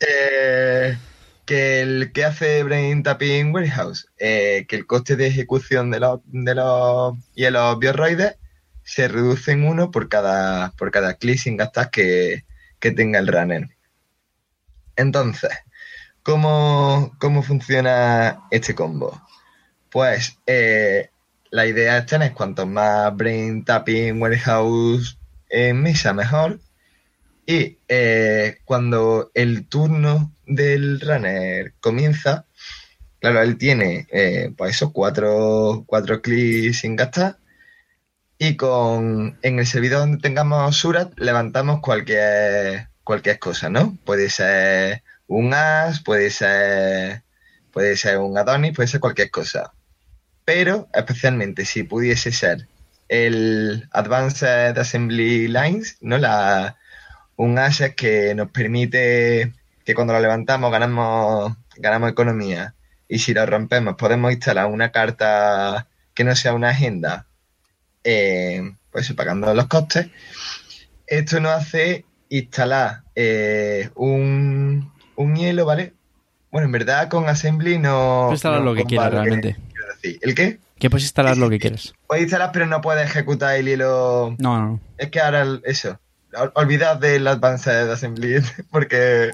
Eh, 0.00 0.96
que 1.44 1.82
el 1.82 2.12
que 2.12 2.24
hace 2.24 2.64
Brain 2.64 3.04
Tapping 3.04 3.54
Warehouse, 3.54 4.08
eh, 4.18 4.64
que 4.66 4.74
el 4.74 4.86
coste 4.86 5.14
de 5.14 5.28
ejecución 5.28 5.92
de 5.92 6.00
los, 6.00 6.20
de 6.24 6.54
los 6.56 7.14
y 7.36 7.42
de 7.44 7.52
los 7.52 7.78
bioroides 7.78 8.36
se 8.84 9.08
reduce 9.08 9.52
en 9.52 9.64
uno 9.64 9.90
por 9.90 10.08
cada, 10.08 10.72
por 10.72 10.90
cada 10.90 11.14
clic 11.14 11.38
sin 11.38 11.56
gastar 11.56 11.90
que, 11.90 12.44
que 12.78 12.90
tenga 12.90 13.18
el 13.18 13.28
runner. 13.28 13.70
Entonces, 14.96 15.50
¿cómo, 16.22 17.14
cómo 17.18 17.42
funciona 17.42 18.40
este 18.50 18.74
combo? 18.74 19.20
Pues 19.90 20.38
eh, 20.46 21.10
la 21.50 21.66
idea 21.66 21.98
es 21.98 22.06
tener 22.06 22.32
cuantos 22.32 22.66
más 22.66 23.14
Brain 23.16 23.64
Tapping 23.64 24.20
Warehouse 24.20 25.18
en 25.48 25.82
mesa, 25.82 26.12
mejor. 26.12 26.60
Y 27.46 27.78
eh, 27.88 28.58
cuando 28.64 29.30
el 29.34 29.66
turno 29.66 30.32
del 30.46 31.00
runner 31.00 31.74
comienza, 31.80 32.46
claro, 33.20 33.42
él 33.42 33.58
tiene 33.58 34.06
eh, 34.10 34.52
pues 34.56 34.76
esos 34.76 34.92
cuatro, 34.92 35.84
cuatro 35.86 36.22
clics 36.22 36.80
sin 36.80 36.96
gastar. 36.96 37.36
Y 38.44 38.56
con 38.56 39.38
en 39.42 39.60
el 39.60 39.66
servidor 39.68 40.00
donde 40.00 40.18
tengamos 40.18 40.76
Surat, 40.76 41.12
levantamos 41.16 41.78
cualquier, 41.78 42.88
cualquier 43.04 43.38
cosa, 43.38 43.70
¿no? 43.70 43.96
Puede 44.04 44.30
ser 44.30 45.04
un 45.28 45.54
as, 45.54 46.00
puede 46.00 46.28
ser, 46.30 47.22
puede 47.70 47.96
ser 47.96 48.18
un 48.18 48.36
Adonis, 48.36 48.74
puede 48.74 48.88
ser 48.88 48.98
cualquier 48.98 49.30
cosa. 49.30 49.72
Pero 50.44 50.88
especialmente 50.92 51.64
si 51.64 51.84
pudiese 51.84 52.32
ser 52.32 52.66
el 53.08 53.88
Advanced 53.92 54.76
Assembly 54.76 55.46
Lines, 55.46 55.98
¿no? 56.00 56.18
La, 56.18 56.78
un 57.36 57.56
asset 57.60 57.94
que 57.94 58.34
nos 58.34 58.50
permite 58.50 59.52
que 59.84 59.94
cuando 59.94 60.14
lo 60.14 60.20
levantamos 60.20 60.72
ganamos, 60.72 61.56
ganamos 61.76 62.10
economía. 62.10 62.74
Y 63.06 63.20
si 63.20 63.34
lo 63.34 63.46
rompemos, 63.46 63.94
podemos 63.94 64.32
instalar 64.32 64.66
una 64.66 64.90
carta 64.90 65.86
que 66.12 66.24
no 66.24 66.34
sea 66.34 66.54
una 66.54 66.70
agenda, 66.70 67.26
eh, 68.04 68.74
pues 68.90 69.12
pagando 69.12 69.52
los 69.54 69.66
costes. 69.66 70.08
Esto 71.06 71.40
nos 71.40 71.52
hace 71.52 72.04
instalar 72.28 73.02
eh, 73.14 73.90
un, 73.94 74.92
un 75.16 75.36
hielo, 75.36 75.66
¿vale? 75.66 75.94
Bueno, 76.50 76.66
en 76.66 76.72
verdad 76.72 77.08
con 77.08 77.28
Assembly 77.28 77.78
no. 77.78 78.22
Puedes 78.26 78.36
instalar 78.38 78.60
no 78.60 78.66
lo 78.66 78.74
que 78.74 78.84
quieras 78.84 79.10
realmente. 79.10 79.56
decir. 79.94 80.18
¿El 80.22 80.34
qué? 80.34 80.58
Que 80.78 80.90
puedes 80.90 81.04
instalar 81.04 81.36
lo 81.36 81.48
que 81.48 81.58
quieras. 81.58 81.94
Puedes 82.06 82.24
instalar, 82.24 82.50
pero 82.52 82.66
no 82.66 82.80
puedes 82.80 83.04
ejecutar 83.08 83.56
el 83.56 83.66
hielo. 83.66 84.34
No, 84.38 84.58
no. 84.60 84.80
Es 84.98 85.10
que 85.10 85.20
ahora 85.20 85.42
el- 85.42 85.62
eso. 85.64 85.98
Ol- 86.36 86.52
Olvidad 86.54 86.96
del 86.96 87.26
Advanced 87.26 87.90
Assembly 87.90 88.36
porque 88.70 89.32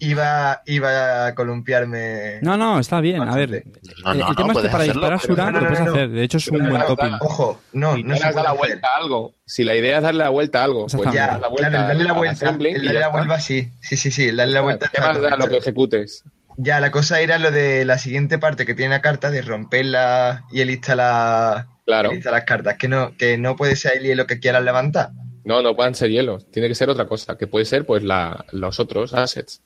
iba, 0.00 0.62
iba 0.66 1.26
a 1.26 1.34
columpiarme. 1.34 2.38
No, 2.42 2.56
no, 2.56 2.78
está 2.78 3.00
bien. 3.00 3.22
A 3.22 3.34
ver. 3.34 3.64
No, 4.04 4.12
el, 4.12 4.18
no, 4.18 4.28
el 4.30 4.36
tema 4.36 4.52
no, 4.52 4.60
es 4.60 4.62
que 4.64 4.68
puedes 4.68 4.70
para 4.70 4.82
hacerlo, 4.84 5.00
disparar 5.00 5.20
Surat 5.20 5.52
No, 5.52 5.60
lo 5.60 5.66
puedes 5.66 5.78
no, 5.80 5.84
no. 5.86 5.92
hacer. 5.92 6.08
De 6.10 6.22
hecho, 6.22 6.38
es 6.38 6.48
un 6.48 6.68
buen 6.68 6.82
topping. 6.86 7.16
Ojo, 7.20 7.60
no, 7.72 7.94
si 7.96 8.02
no 8.04 8.16
se 8.16 8.22
puede 8.22 8.34
la 8.34 8.40
hacer. 8.42 8.56
vuelta 8.58 8.88
a 8.88 8.96
algo, 9.02 9.34
si 9.44 9.64
la 9.64 9.74
idea 9.74 9.96
es 9.98 10.02
darle 10.02 10.24
la 10.24 10.30
vuelta 10.30 10.60
a 10.60 10.64
algo, 10.64 10.86
pues 10.86 11.12
Ya, 11.12 11.38
la 11.38 11.48
vuelta 11.48 11.68
claro, 11.70 11.82
el 11.82 11.88
darle 11.88 12.04
la 12.04 12.12
vuelta, 12.12 12.46
assembly 12.46 12.70
el 12.70 12.82
y 12.82 12.86
darle 12.86 13.00
la 13.00 13.08
vuelta 13.08 13.40
sí, 13.40 13.70
sí, 13.80 13.96
sí, 13.96 14.10
sí, 14.10 14.28
el 14.28 14.36
darle 14.36 14.54
la 14.54 14.60
vuelta 14.60 14.90
¿Qué 14.92 15.00
más 15.00 15.20
da 15.20 15.36
lo 15.36 15.48
que 15.48 15.56
ejecutes? 15.58 16.24
Ya, 16.56 16.80
la 16.80 16.90
cosa 16.90 17.20
era 17.20 17.38
lo 17.38 17.50
de 17.52 17.84
la 17.84 17.98
siguiente 17.98 18.38
parte 18.38 18.66
que 18.66 18.74
tiene 18.74 18.94
la 18.94 19.00
carta 19.00 19.30
de 19.30 19.42
romperla 19.42 20.44
y 20.50 20.60
él 20.60 20.70
instala, 20.70 21.68
Claro. 21.86 22.10
él 22.10 22.16
instala 22.16 22.38
las 22.38 22.46
cartas, 22.46 22.76
que 22.76 22.88
no, 22.88 23.16
que 23.16 23.38
no 23.38 23.54
puede 23.56 23.76
ser 23.76 23.96
el 23.98 24.02
hielo 24.04 24.26
que 24.26 24.40
quieras 24.40 24.62
levantar. 24.64 25.10
No, 25.48 25.62
no 25.62 25.74
pueden 25.74 25.94
ser 25.94 26.10
hielos. 26.10 26.50
Tiene 26.50 26.68
que 26.68 26.74
ser 26.76 26.90
otra 26.90 27.06
cosa, 27.08 27.36
que 27.38 27.46
puede 27.46 27.64
ser 27.64 27.84
pues 27.86 28.02
la, 28.04 28.44
los 28.52 28.78
otros 28.80 29.14
assets, 29.14 29.62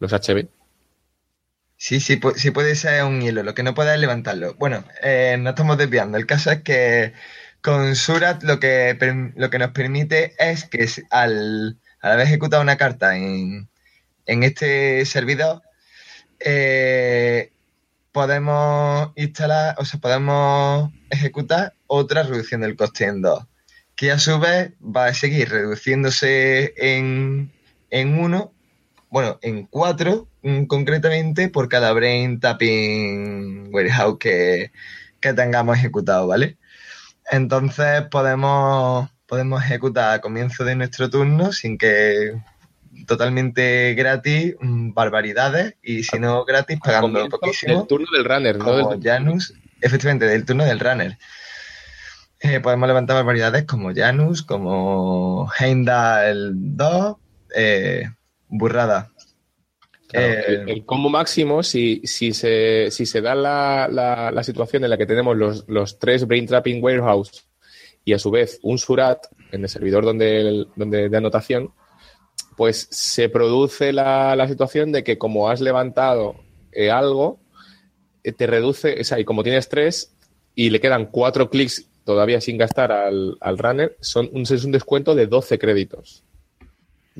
los 0.00 0.12
HB. 0.12 0.48
Sí, 1.76 2.00
sí, 2.00 2.16
pu- 2.20 2.34
sí 2.36 2.50
puede 2.52 2.74
ser 2.76 3.04
un 3.04 3.20
hielo, 3.20 3.42
lo 3.42 3.54
que 3.54 3.62
no 3.64 3.74
puede 3.74 3.94
es 3.94 4.00
levantarlo. 4.00 4.54
Bueno, 4.54 4.84
eh, 5.02 5.36
no 5.40 5.50
estamos 5.50 5.76
desviando. 5.78 6.16
El 6.16 6.26
caso 6.26 6.50
es 6.52 6.62
que 6.62 7.12
con 7.60 7.96
Surat 7.96 8.42
lo 8.44 8.60
que, 8.60 8.96
lo 9.36 9.50
que 9.50 9.58
nos 9.58 9.70
permite 9.72 10.34
es 10.38 10.64
que 10.64 10.86
al, 11.10 11.78
al 12.00 12.12
haber 12.12 12.26
ejecutado 12.26 12.62
una 12.62 12.76
carta 12.76 13.16
en, 13.16 13.68
en 14.26 14.42
este 14.44 15.04
servidor, 15.06 15.62
eh, 16.40 17.52
podemos 18.12 19.12
instalar, 19.16 19.76
o 19.78 19.84
sea, 19.84 20.00
podemos 20.00 20.90
ejecutar 21.10 21.74
otra 21.86 22.22
reducción 22.24 22.62
del 22.62 22.76
coste 22.76 23.06
en 23.06 23.22
2, 23.22 23.44
que 24.02 24.10
a 24.10 24.18
su 24.18 24.40
vez 24.40 24.72
va 24.82 25.06
a 25.06 25.14
seguir 25.14 25.48
reduciéndose 25.48 26.74
en, 26.76 27.52
en 27.88 28.18
1 28.18 28.52
bueno, 29.10 29.38
en 29.42 29.66
cuatro 29.66 30.26
mm, 30.42 30.64
concretamente 30.64 31.48
por 31.48 31.68
cada 31.68 31.92
brain 31.92 32.40
tapping 32.40 33.68
warehouse 33.72 34.16
que, 34.18 34.72
que 35.20 35.32
tengamos 35.34 35.78
ejecutado, 35.78 36.26
¿vale? 36.26 36.56
Entonces 37.30 38.02
podemos, 38.10 39.08
podemos 39.26 39.62
ejecutar 39.62 40.14
a 40.14 40.20
comienzo 40.20 40.64
de 40.64 40.74
nuestro 40.74 41.08
turno 41.08 41.52
sin 41.52 41.78
que 41.78 42.32
totalmente 43.06 43.94
gratis, 43.94 44.56
mm, 44.60 44.94
barbaridades, 44.94 45.76
y 45.80 46.02
si 46.02 46.18
no 46.18 46.44
gratis, 46.44 46.80
pagando 46.82 47.28
poquísimo 47.28 47.78
del 47.78 47.86
turno 47.86 48.06
del 48.12 48.24
runner, 48.24 48.58
no 48.58 48.64
como 48.64 49.00
Janus, 49.00 49.54
efectivamente, 49.80 50.26
del 50.26 50.44
turno 50.44 50.64
del 50.64 50.80
runner. 50.80 51.16
Eh, 52.44 52.58
podemos 52.60 52.88
levantar 52.88 53.16
barbaridades 53.16 53.64
como 53.64 53.94
Janus, 53.94 54.42
como 54.42 55.48
Heimdall 55.58 56.52
2, 56.76 57.16
eh, 57.54 58.04
burrada. 58.48 59.12
Claro, 60.08 60.26
Eh, 60.26 60.44
el, 60.48 60.68
el 60.68 60.84
combo 60.84 61.08
máximo, 61.08 61.62
si, 61.62 62.00
si, 62.04 62.32
se, 62.32 62.90
si 62.90 63.06
se 63.06 63.20
da 63.20 63.34
la, 63.36 63.88
la- 63.90 64.30
la 64.32 64.42
situación 64.42 64.82
en 64.84 64.90
la 64.90 64.98
que 64.98 65.06
tenemos 65.06 65.36
los, 65.36 65.64
los 65.68 65.98
tres 66.00 66.26
Brain 66.26 66.46
Trapping 66.46 66.82
Warehouse 66.82 67.46
y 68.04 68.12
a 68.12 68.18
su 68.18 68.30
vez 68.32 68.58
un 68.62 68.76
Surat 68.78 69.24
en 69.52 69.62
el 69.62 69.68
servidor 69.68 70.04
donde, 70.04 70.66
donde 70.74 71.08
de 71.08 71.16
anotación, 71.16 71.72
pues 72.56 72.88
se 72.90 73.28
produce 73.28 73.92
la, 73.92 74.34
la 74.34 74.48
situación 74.48 74.90
de 74.90 75.04
que 75.04 75.16
como 75.16 75.48
has 75.48 75.60
levantado 75.60 76.34
eh, 76.72 76.90
algo, 76.90 77.40
te 78.36 78.46
reduce, 78.46 79.00
o 79.00 79.04
sea, 79.04 79.20
y 79.20 79.24
como 79.24 79.42
tienes 79.44 79.68
tres 79.68 80.14
y 80.54 80.70
le 80.70 80.80
quedan 80.80 81.06
cuatro 81.06 81.48
clics 81.48 81.88
todavía 82.04 82.40
sin 82.40 82.58
gastar 82.58 82.92
al, 82.92 83.36
al 83.40 83.58
runner, 83.58 83.96
son 84.00 84.28
un, 84.32 84.42
es 84.42 84.64
un 84.64 84.72
descuento 84.72 85.14
de 85.14 85.26
12 85.26 85.58
créditos. 85.58 86.24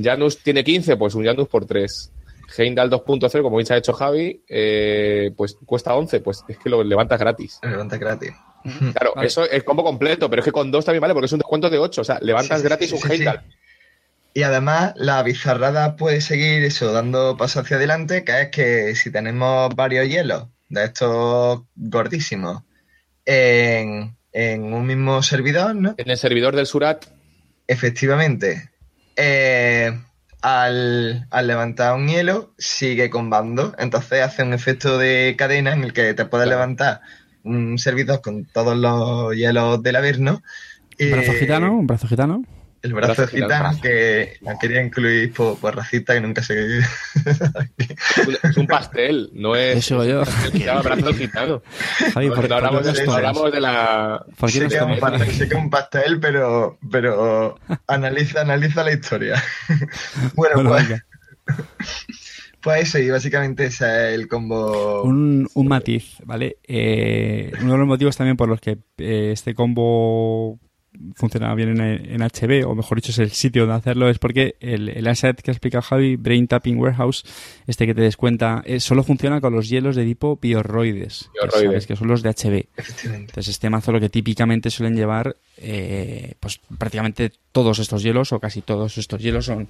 Janus 0.01 0.39
tiene 0.39 0.65
15, 0.65 0.97
pues 0.97 1.15
un 1.15 1.25
Janus 1.25 1.49
por 1.49 1.67
3. 1.67 2.13
Heimdall 2.59 2.91
2.0, 2.91 3.43
como 3.43 3.57
bien 3.57 3.67
se 3.67 3.75
ha 3.75 3.79
hecho 3.79 3.93
Javi, 3.93 4.43
eh, 4.49 5.33
pues 5.37 5.57
cuesta 5.65 5.95
11, 5.95 6.21
pues 6.21 6.45
es 6.49 6.59
que 6.59 6.69
lo 6.69 6.83
levantas 6.85 7.19
gratis. 7.19 7.59
levanta 7.63 7.97
gratis. 7.97 8.33
Claro, 8.63 9.13
Vale. 9.17 9.27
eso 9.27 9.45
es 9.45 9.65
combo 9.65 9.83
completo, 9.83 10.31
pero 10.31 10.41
es 10.41 10.45
que 10.45 10.53
con 10.53 10.71
2 10.71 10.85
también 10.85 11.01
vale, 11.01 11.15
porque 11.15 11.27
es 11.27 11.33
un 11.33 11.41
descuento 11.41 11.69
de 11.69 11.79
8, 11.79 12.01
o 12.01 12.05
sea, 12.05 12.19
levantas 12.21 12.59
Sí, 12.59 12.63
sí, 12.63 12.69
gratis 12.69 12.89
sí, 12.91 12.95
un 12.95 13.01
sí, 13.01 13.09
sí. 13.09 13.15
Heimdall. 13.15 13.43
Y 14.35 14.43
además, 14.45 14.93
la 14.97 15.23
bizarrada 15.23 15.97
puede 15.97 16.21
seguir 16.21 16.63
eso, 16.65 16.93
dando 16.93 17.37
paso 17.37 17.61
hacia 17.61 17.77
adelante, 17.77 18.25
que 18.25 18.43
es 18.43 18.49
que 18.51 18.95
si 18.95 19.11
tenemos 19.11 19.75
varios 19.75 20.09
hielos 20.09 20.47
de 20.69 20.85
estos 20.85 21.63
gordísimos 21.77 22.63
en, 23.27 24.17
en 24.33 24.73
un 24.73 24.87
mismo 24.87 25.23
servidor, 25.23 25.75
¿no? 25.75 25.95
En 25.99 26.11
el 26.11 26.17
servidor 26.17 26.57
del 26.57 26.67
Surat, 26.67 27.05
Efectivamente, 27.69 28.71
eh, 29.17 29.93
al, 30.43 31.27
al 31.31 31.47
levantar 31.47 31.95
un 31.95 32.09
hielo, 32.09 32.53
sigue 32.59 33.09
combando. 33.09 33.75
Entonces 33.79 34.21
hace 34.23 34.43
un 34.43 34.53
efecto 34.53 34.99
de 34.99 35.35
cadena 35.39 35.73
en 35.73 35.85
el 35.85 35.93
que 35.93 36.13
te 36.15 36.25
puedes 36.25 36.47
Claro. 36.47 36.61
levantar 36.61 37.01
un 37.45 37.79
servidor 37.79 38.21
con 38.21 38.45
todos 38.45 38.77
los 38.77 39.35
hielos 39.35 39.83
del 39.83 39.97
Averno. 39.97 40.43
Un 41.01 41.11
brazo 41.13 41.33
gitano, 41.33 41.73
un 41.79 41.87
brazo 41.87 42.07
gitano. 42.09 42.43
El 42.83 42.95
brazo, 42.95 43.15
Brazo 43.15 43.29
gitano. 43.29 43.71
gitano, 43.71 43.81
que 43.81 44.37
la 44.41 44.59
quería 44.59 44.83
incluir 44.83 45.33
por, 45.33 45.57
por 45.59 45.77
racista, 45.77 46.15
que 46.15 46.21
nunca 46.21 46.43
se... 46.43 46.79
es 46.79 46.87
un, 48.27 48.51
es 48.51 48.57
un 48.57 48.67
pastel, 48.67 49.31
no 49.35 49.55
es. 49.55 49.77
Eso 49.79 50.05
yo. 50.05 50.25
Se 50.25 50.59
llama 50.59 50.83
brazo 50.83 51.15
gitano. 51.15 51.63
Javi, 52.13 52.27
¿por, 52.29 52.35
Porque 52.37 52.49
no 52.49 52.55
hablamos, 52.57 52.83
por 52.83 52.93
de, 52.93 52.93
qué 52.93 53.01
no 53.01 53.07
nos 53.07 53.17
hablamos 53.17 53.53
de 53.53 53.61
la. 53.61 54.25
¿Por 54.37 54.51
qué 54.51 54.59
sé, 54.59 54.69
que 54.69 54.75
es 54.75 54.83
un 54.83 54.99
pastel, 54.99 55.31
sé 55.31 55.49
que 55.49 55.55
es 55.55 55.61
un 55.61 55.71
pastel, 55.71 56.21
pero, 56.21 56.79
pero 56.91 57.59
analiza, 57.87 58.41
analiza 58.41 58.83
la 58.83 58.93
historia. 58.93 59.43
bueno, 60.35 60.55
Bueno, 60.57 60.71
pues, 60.71 60.89
venga. 60.89 61.07
pues 62.63 62.83
eso, 62.83 62.99
y 62.99 63.11
básicamente 63.11 63.67
ese 63.67 64.09
es 64.09 64.15
el 64.19 64.27
combo... 64.27 65.03
Un, 65.05 65.49
un 65.55 65.69
matiz, 65.69 66.17
¿vale? 66.25 66.59
Eh, 66.65 67.53
uno 67.61 67.73
de 67.75 67.79
los 67.79 67.87
motivos 67.87 68.17
también 68.17 68.37
por 68.37 68.49
los 68.49 68.61
que 68.61 68.79
eh, 68.99 69.31
este 69.33 69.55
combo 69.55 70.59
funciona 71.15 71.55
bien 71.55 71.81
en, 71.81 71.81
en 71.81 72.23
HB, 72.23 72.67
o 72.67 72.75
mejor 72.75 72.99
dicho, 72.99 73.11
es 73.11 73.19
el 73.19 73.31
sitio 73.31 73.63
donde 73.63 73.77
hacerlo, 73.77 74.09
es 74.09 74.19
porque 74.19 74.57
el, 74.61 74.89
el 74.89 75.07
asset 75.09 75.41
que 75.41 75.51
ha 75.51 75.55
explicado 75.55 75.83
Javi, 75.83 76.17
Brain 76.17 76.47
Tapping 76.47 76.79
Warehouse, 76.79 77.25
este 77.67 77.87
que 77.87 77.95
te 77.95 78.03
descuenta, 78.03 78.63
eh, 78.65 78.81
solo 78.81 79.03
funciona 79.03 79.41
con 79.41 79.53
los 79.55 79.69
hielos 79.69 79.97
de 79.97 80.05
tipo 80.05 80.39
biorroides, 80.41 81.31
que 81.33 81.41
Biorroides. 81.41 81.67
sabes 81.67 81.87
que 81.87 81.97
son 81.97 82.09
los 82.09 82.23
de 82.23 82.31
HB. 82.31 82.67
Entonces, 83.15 83.49
este 83.49 83.71
mazo 83.71 83.93
lo 83.93 84.01
que 84.01 84.09
típicamente 84.09 84.71
suelen 84.71 84.97
llevar, 84.97 85.37
eh, 85.57 86.35
pues 86.41 86.61
prácticamente 86.79 87.33
todos 87.53 87.79
estos 87.79 88.03
hielos, 88.03 88.33
o 88.33 88.41
casi 88.41 88.63
todos 88.63 88.99
estos 88.99 89.21
hielos, 89.21 89.47
son, 89.47 89.69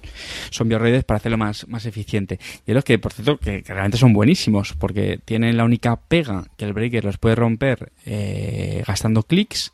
son 0.49 0.69
biorroides 0.69 1.03
para 1.03 1.17
hacerlo 1.17 1.37
más, 1.37 1.67
más 1.67 1.85
eficiente. 1.85 2.39
Hielos 2.65 2.83
que, 2.83 2.99
por 2.99 3.13
cierto, 3.13 3.37
que, 3.37 3.63
que 3.63 3.73
realmente 3.73 3.97
son 3.97 4.13
buenísimos, 4.13 4.73
porque 4.73 5.19
tienen 5.23 5.57
la 5.57 5.63
única 5.63 5.95
pega 5.95 6.45
que 6.57 6.65
el 6.65 6.73
breaker 6.73 7.03
los 7.05 7.17
puede 7.17 7.35
romper 7.35 7.91
eh, 8.05 8.83
gastando 8.85 9.23
clics. 9.23 9.73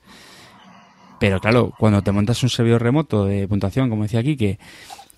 Pero 1.19 1.39
claro, 1.39 1.73
cuando 1.77 2.01
te 2.01 2.11
montas 2.11 2.41
un 2.43 2.49
servidor 2.49 2.81
remoto 2.81 3.25
de 3.25 3.47
puntuación, 3.47 3.89
como 3.89 4.03
decía 4.03 4.19
aquí, 4.21 4.37
que 4.37 4.59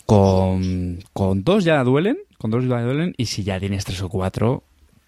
con, 0.06 1.00
con 1.14 1.44
dos 1.44 1.64
ya 1.64 1.84
duelen, 1.84 2.18
con 2.38 2.52
dos 2.52 2.66
ya 2.66 2.82
duelen, 2.82 3.14
y 3.18 3.26
si 3.28 3.44
ya 3.44 3.60
tienes 3.60 3.86
tres 3.86 4.02
o 4.02 4.10
cuatro, 4.10 4.64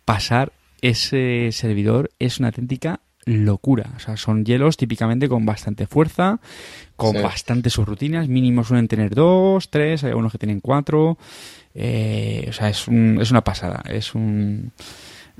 pasar 0.06 0.52
ese 0.82 1.49
servidor 1.52 2.11
es 2.20 2.40
una 2.40 2.49
auténtica 2.49 2.99
locura. 3.26 3.91
O 3.95 3.99
sea, 3.99 4.18
son 4.18 4.44
hielos 4.45 4.76
típicamente 4.78 5.30
con 5.30 5.45
bastante 5.45 5.88
fuerza, 5.88 6.40
con 6.95 7.14
Sí. 7.15 7.22
bastantes 7.22 7.74
subrutinas, 7.74 8.28
mínimo 8.28 8.64
suelen 8.64 8.88
tener 8.90 9.15
dos, 9.15 9.70
tres, 9.70 10.03
hay 10.03 10.10
algunos 10.10 10.32
que 10.32 10.38
tienen 10.38 10.60
cuatro. 10.60 11.18
Eh, 11.74 12.45
o 12.49 12.53
sea, 12.53 12.70
es, 12.70 12.88
un- 12.88 13.18
es 13.22 13.32
una 13.32 13.41
pasada. 13.44 13.82
Es 13.90 14.14
un 14.14 14.72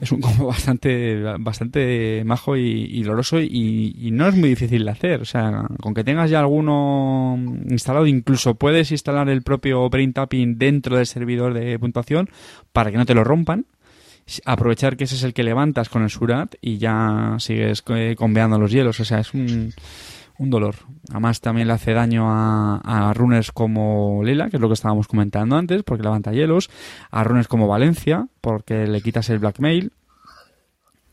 es 0.02 0.12
un 0.12 0.22
combo 0.22 0.48
bastante 0.48 1.22
bastante 1.40 2.24
majo 2.26 2.58
y, 2.58 2.88
y 2.92 3.04
doloroso 3.04 3.40
y, 3.40 3.96
y 4.00 4.12
no 4.12 4.28
es 4.28 4.36
muy 4.36 4.50
difícil 4.50 4.86
de 4.86 4.92
hacer. 4.92 5.22
O 5.22 5.26
sea, 5.26 5.68
con 5.82 5.94
que 5.94 6.04
tengas 6.04 6.30
ya 6.30 6.40
alguno 6.40 7.38
instalado, 7.70 8.08
incluso 8.08 8.56
puedes 8.56 8.92
instalar 8.92 9.30
el 9.30 9.44
propio 9.44 9.90
brain 9.90 10.14
tapping 10.14 10.58
dentro 10.58 10.98
del 10.98 11.06
servidor 11.06 11.54
de 11.54 11.78
puntuación 11.80 12.30
para 12.72 12.92
que 12.92 12.98
no 12.98 13.06
te 13.06 13.14
lo 13.14 13.24
rompan. 13.24 13.66
Aprovechar 14.46 14.96
que 14.96 15.04
ese 15.04 15.16
es 15.16 15.24
el 15.24 15.34
que 15.34 15.44
levantas 15.44 15.90
con 15.90 16.04
el 16.04 16.10
surat 16.10 16.56
y 16.62 16.78
ya 16.78 17.36
sigues 17.40 17.84
eh, 17.90 18.16
conveando 18.18 18.58
los 18.58 18.72
hielos. 18.72 19.00
O 19.02 19.06
sea, 19.06 19.20
es 19.20 19.34
un, 19.34 19.74
un 20.40 20.50
dolor. 20.50 20.76
Además, 21.12 21.42
también 21.42 21.68
le 21.68 21.74
hace 21.74 21.94
daño 21.94 22.26
a, 22.30 22.78
a 22.84 23.14
runners 23.14 23.52
como 23.52 24.22
Lela, 24.24 24.50
que 24.50 24.58
es 24.58 24.62
lo 24.62 24.68
que 24.68 24.74
estábamos 24.74 25.08
comentando 25.08 25.56
antes, 25.56 25.84
porque 25.84 26.04
levanta 26.04 26.32
hielos. 26.32 26.70
A 27.12 27.24
runners 27.24 27.48
como 27.48 27.68
Valencia, 27.68 28.28
porque 28.42 28.88
le 28.88 29.02
quitas 29.02 29.30
el 29.30 29.40
blackmail. 29.40 29.92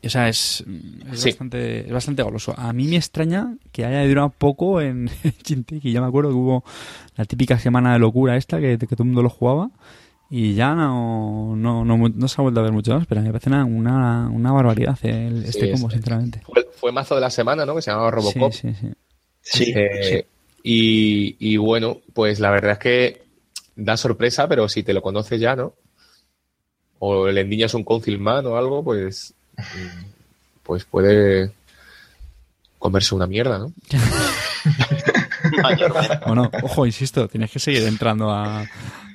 O 0.02 0.08
sea, 0.08 0.28
es, 0.30 0.64
es, 1.12 1.20
Sí. 1.20 1.28
bastante, 1.30 1.80
es 1.86 1.92
bastante 1.92 2.22
goloso. 2.22 2.54
A 2.56 2.72
mí 2.72 2.88
me 2.88 2.96
extraña 2.96 3.54
que 3.70 3.84
haya 3.84 4.06
durado 4.08 4.30
poco 4.30 4.80
en 4.80 5.10
Chinteki. 5.42 5.92
Yo 5.92 6.00
me 6.00 6.06
acuerdo 6.08 6.30
que 6.30 6.36
hubo 6.36 6.64
la 7.16 7.26
típica 7.26 7.58
semana 7.58 7.92
de 7.92 7.98
locura 7.98 8.36
esta, 8.38 8.58
que, 8.60 8.78
que 8.78 8.86
todo 8.86 9.02
el 9.02 9.08
mundo 9.08 9.22
lo 9.22 9.28
jugaba. 9.28 9.70
y 10.30 10.54
ya 10.54 10.74
no, 10.74 11.54
no, 11.54 11.84
no, 11.84 11.98
no 12.08 12.28
se 12.28 12.40
ha 12.40 12.42
vuelto 12.42 12.60
a 12.60 12.62
ver 12.62 12.72
mucho 12.72 12.94
más, 12.96 13.06
pero 13.06 13.20
me 13.20 13.26
parece 13.30 13.50
una, 13.50 13.64
una, 13.66 14.30
una 14.30 14.52
barbaridad 14.52 14.96
el, 15.02 15.44
este 15.44 15.70
combo, 15.72 15.88
es- 15.88 15.92
sinceramente. 15.94 16.40
Fue, 16.46 16.66
fue 16.76 16.92
mazo 16.92 17.16
de 17.16 17.20
la 17.20 17.30
semana, 17.30 17.66
¿no? 17.66 17.74
Que 17.74 17.82
se 17.82 17.90
llamaba 17.90 18.10
Robocop. 18.10 18.52
Sí, 18.54 18.72
sí, 18.72 18.74
sí. 18.80 18.88
Sí, 19.42 19.72
Eh, 19.74 20.02
sí. 20.02 20.24
Y, 20.62 21.36
y 21.52 21.56
bueno, 21.56 22.00
pues 22.12 22.38
la 22.40 22.50
verdad 22.50 22.72
es 22.72 22.78
que 22.78 23.22
da 23.76 23.96
sorpresa, 23.96 24.46
pero 24.46 24.68
si 24.68 24.82
te 24.82 24.92
lo 24.92 25.00
conoces 25.02 25.40
ya, 25.40 25.56
¿no? 25.56 25.74
O 26.98 27.28
le 27.28 27.40
endiñas 27.40 27.72
un 27.74 27.84
Council 27.84 28.18
Man 28.18 28.44
o 28.46 28.56
algo, 28.56 28.84
pues. 28.84 29.32
mm, 29.56 30.04
Pues 30.62 30.84
puede 30.84 31.52
comerse 32.78 33.14
una 33.14 33.26
mierda, 33.26 33.58
¿no? 33.58 33.72
Bueno, 36.26 36.50
ojo, 36.62 36.84
insisto, 36.84 37.26
tienes 37.28 37.50
que 37.50 37.58
seguir 37.58 37.82
entrando 37.84 38.30
a, 38.30 38.66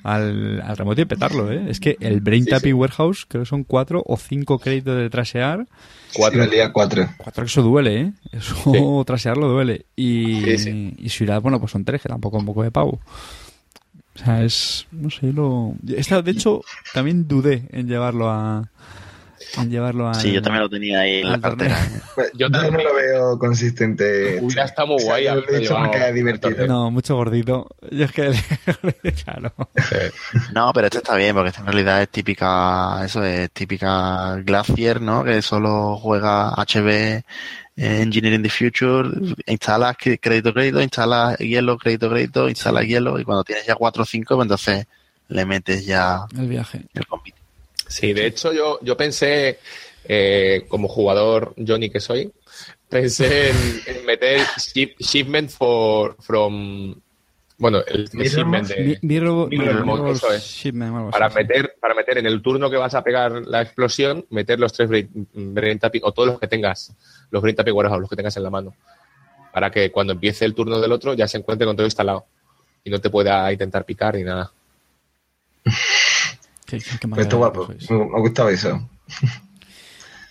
al, 0.06 0.62
al 0.62 0.78
remoto 0.78 1.02
y 1.02 1.06
petarlo, 1.06 1.52
¿eh? 1.52 1.66
Es 1.68 1.80
que 1.80 1.98
el 2.00 2.22
Brain 2.22 2.44
Sí, 2.44 2.52
Tapping 2.52 2.70
sí. 2.70 2.74
Warehouse 2.74 3.26
creo 3.28 3.44
que 3.44 3.50
son 3.50 3.64
cuatro 3.64 4.04
o 4.06 4.16
cinco 4.18 4.60
créditos 4.60 4.96
de 4.98 5.10
trasear. 5.10 5.66
Cuatro. 6.14 6.44
Sí, 6.44 6.48
valía 6.50 6.72
cuatro. 6.72 7.10
Cuatro 7.18 7.44
que 7.44 7.48
eso 7.48 7.62
duele, 7.64 8.00
¿eh? 8.02 8.14
Eso 8.32 9.04
trasearlo 9.08 9.48
duele. 9.50 9.86
Y, 9.96 10.42
Sí, 10.44 10.58
sí. 10.60 10.94
y 10.98 11.10
su 11.10 11.24
irá, 11.24 11.40
bueno, 11.40 11.60
pues 11.60 11.72
son 11.72 11.84
tres, 11.84 12.02
que 12.02 12.10
tampoco 12.10 12.38
un 12.38 12.46
poco 12.46 12.62
de 12.64 12.72
pavo. 12.72 13.00
O 14.16 14.18
sea, 14.18 14.44
es, 14.44 14.88
no 14.92 15.10
sé, 15.10 15.34
lo... 15.34 15.74
Esta, 15.88 16.22
de 16.22 16.32
hecho, 16.32 16.62
también 16.94 17.28
dudé 17.28 17.68
en 17.72 17.88
llevarlo 17.88 18.30
a... 18.30 18.70
En 19.58 19.70
llevarlo 19.70 20.08
a... 20.08 20.14
Sí, 20.14 20.32
yo 20.32 20.42
también 20.42 20.64
lo 20.64 20.70
tenía 20.70 21.00
ahí 21.00 21.22
en 21.22 21.32
la 21.32 21.40
cartera. 21.40 21.78
Pues, 22.16 22.32
Yo 22.34 22.40
yo, 22.48 22.50
no 22.50 22.62
también. 22.62 22.88
lo 22.88 22.96
veo 22.96 23.40
consistente. 23.40 24.40
Hubiera 24.42 24.66
estado 24.66 24.88
muy 24.88 24.96
O 24.98 25.00
sea, 25.00 25.08
guay 25.10 25.26
lo 25.26 25.50
he 25.50 25.60
dicho 25.60 25.76
porque 25.76 26.08
es 26.08 26.14
divertido. 26.14 26.68
No, 26.68 26.92
mucho 26.92 27.16
gordito. 27.16 27.68
Yo 27.92 28.06
es 28.06 28.12
que... 28.12 28.32
claro. 29.24 29.54
No, 30.54 30.72
pero 30.74 30.88
este 30.88 31.00
está 31.00 31.16
bien, 31.16 31.34
porque 31.36 31.50
este 31.50 31.62
en 31.62 31.68
realidad 31.68 32.02
es 32.02 32.10
típica, 32.10 33.04
eso 33.06 33.24
es 33.24 33.52
típica 33.52 34.36
Glacier, 34.44 35.02
¿no? 35.02 35.24
Que 35.24 35.42
solo 35.42 35.98
juega 35.98 36.52
HB 36.56 37.24
Engineering 37.78 38.42
the 38.42 38.50
Future, 38.50 39.10
instalas 39.48 39.98
crédito 39.98 40.54
crédito, 40.54 40.82
instalas 40.82 41.38
hielo, 41.40 41.78
crédito 41.78 42.10
crédito, 42.10 42.48
instalas 42.48 42.86
hielo, 42.86 43.20
y 43.20 43.26
cuando 43.26 43.44
tienes 43.44 43.66
ya 43.66 43.76
4 43.76 44.04
o 44.04 44.06
5, 44.06 44.36
pues 44.36 44.46
entonces 44.46 44.88
le 45.28 45.46
metes 45.46 45.86
ya 45.86 46.26
El 46.38 46.48
viaje. 46.48 46.86
el 46.94 47.06
compito. 47.08 47.38
Sí, 47.88 48.14
de 48.14 48.26
hecho 48.26 48.52
yo, 48.54 48.80
yo 48.82 48.98
pensé, 48.98 49.60
eh, 50.06 50.66
como 50.68 50.88
jugador 50.88 51.54
Johnny 51.58 51.90
que 51.90 52.00
soy, 52.00 52.32
pensé 52.90 53.50
en, 53.50 53.82
en 53.88 54.06
meter 54.06 54.40
ship- 54.58 54.96
shipment 55.00 55.50
for, 55.50 56.16
from, 56.22 56.96
bueno, 57.58 57.80
el, 57.88 58.08
shipment 58.10 58.68
de- 58.68 58.84
Mi- 58.84 58.98
Mirror, 59.02 59.50
Mirror 59.50 59.68
Mirror 59.68 59.86
Mode, 59.86 60.12
eso 60.14 60.32
es. 60.34 60.44
Shipment 60.44 60.92
o 60.94 60.98
algo 60.98 61.12
para 61.12 61.30
meter, 61.30 61.76
para 61.80 61.94
meter 61.94 62.18
en 62.18 62.26
el 62.26 62.42
turno 62.42 62.70
que 62.70 62.78
vas 62.78 62.94
a 62.96 63.04
pegar 63.04 63.32
la 63.46 63.62
explosión, 63.62 64.26
meter 64.30 64.60
los 64.60 64.74
tres 64.74 64.90
brain, 64.90 65.80
tapping, 65.80 66.02
o 66.04 66.12
todos 66.12 66.30
los 66.30 66.40
que 66.40 66.48
tengas, 66.48 66.94
los 67.32 67.42
brain 67.42 67.56
tapping 67.56 67.74
warehouse, 67.74 68.02
los 68.02 68.10
que 68.10 68.16
tengas 68.16 68.36
en 68.38 68.44
la 68.44 68.50
mano, 68.50 68.74
para 69.54 69.70
que 69.72 69.92
cuando 69.92 70.14
empiece 70.14 70.44
el 70.46 70.54
turno 70.56 70.80
del 70.82 70.92
otro 70.92 71.14
ya 71.14 71.28
se 71.28 71.38
encuentre 71.38 71.66
con 71.66 71.76
todo 71.76 71.86
instalado 71.88 72.26
y 72.84 72.90
no 72.90 73.00
te 73.00 73.10
pueda 73.10 73.52
intentar 73.52 73.86
picar 73.86 74.16
ni 74.16 74.24
nada. 74.24 74.52
Qué- 76.66 76.80
qué- 76.80 76.98
qué 77.00 77.08
Pues 77.08 77.22
está 77.22 77.36
guapo. 77.36 77.66
sois. 77.68 77.90
Me, 77.92 77.98
gustado 78.22 78.50
eso. 78.50 78.90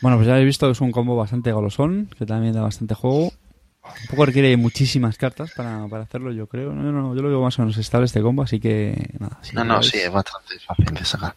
Bueno, 0.00 0.18
pues 0.18 0.26
ya 0.26 0.34
habéis 0.34 0.48
visto 0.48 0.66
que 0.66 0.72
es 0.72 0.80
un 0.82 0.92
combo 0.92 1.16
bastante 1.16 1.50
golosón, 1.50 2.10
que 2.18 2.26
también 2.26 2.52
da 2.52 2.60
bastante 2.60 2.94
juego. 2.94 3.28
Un 3.28 4.06
poco 4.10 4.26
requiere 4.26 4.54
muchísimas 4.58 5.16
cartas 5.16 5.52
para, 5.56 5.86
para 5.88 6.02
hacerlo, 6.02 6.30
yo 6.30 6.46
creo. 6.46 6.74
No, 6.74 6.92
no, 6.92 7.14
yo 7.14 7.22
lo 7.22 7.28
veo 7.30 7.40
más 7.40 7.58
o 7.58 7.62
menos 7.62 7.78
estable 7.78 8.04
este 8.04 8.20
combo, 8.20 8.42
así 8.42 8.60
que 8.60 9.12
nada. 9.18 9.38
si 9.40 9.56
No, 9.56 9.64
no, 9.64 9.82
sí, 9.82 9.96
es 9.98 10.12
bastante 10.12 10.58
fácil 10.58 10.86
de 10.92 11.04
sacar. 11.06 11.34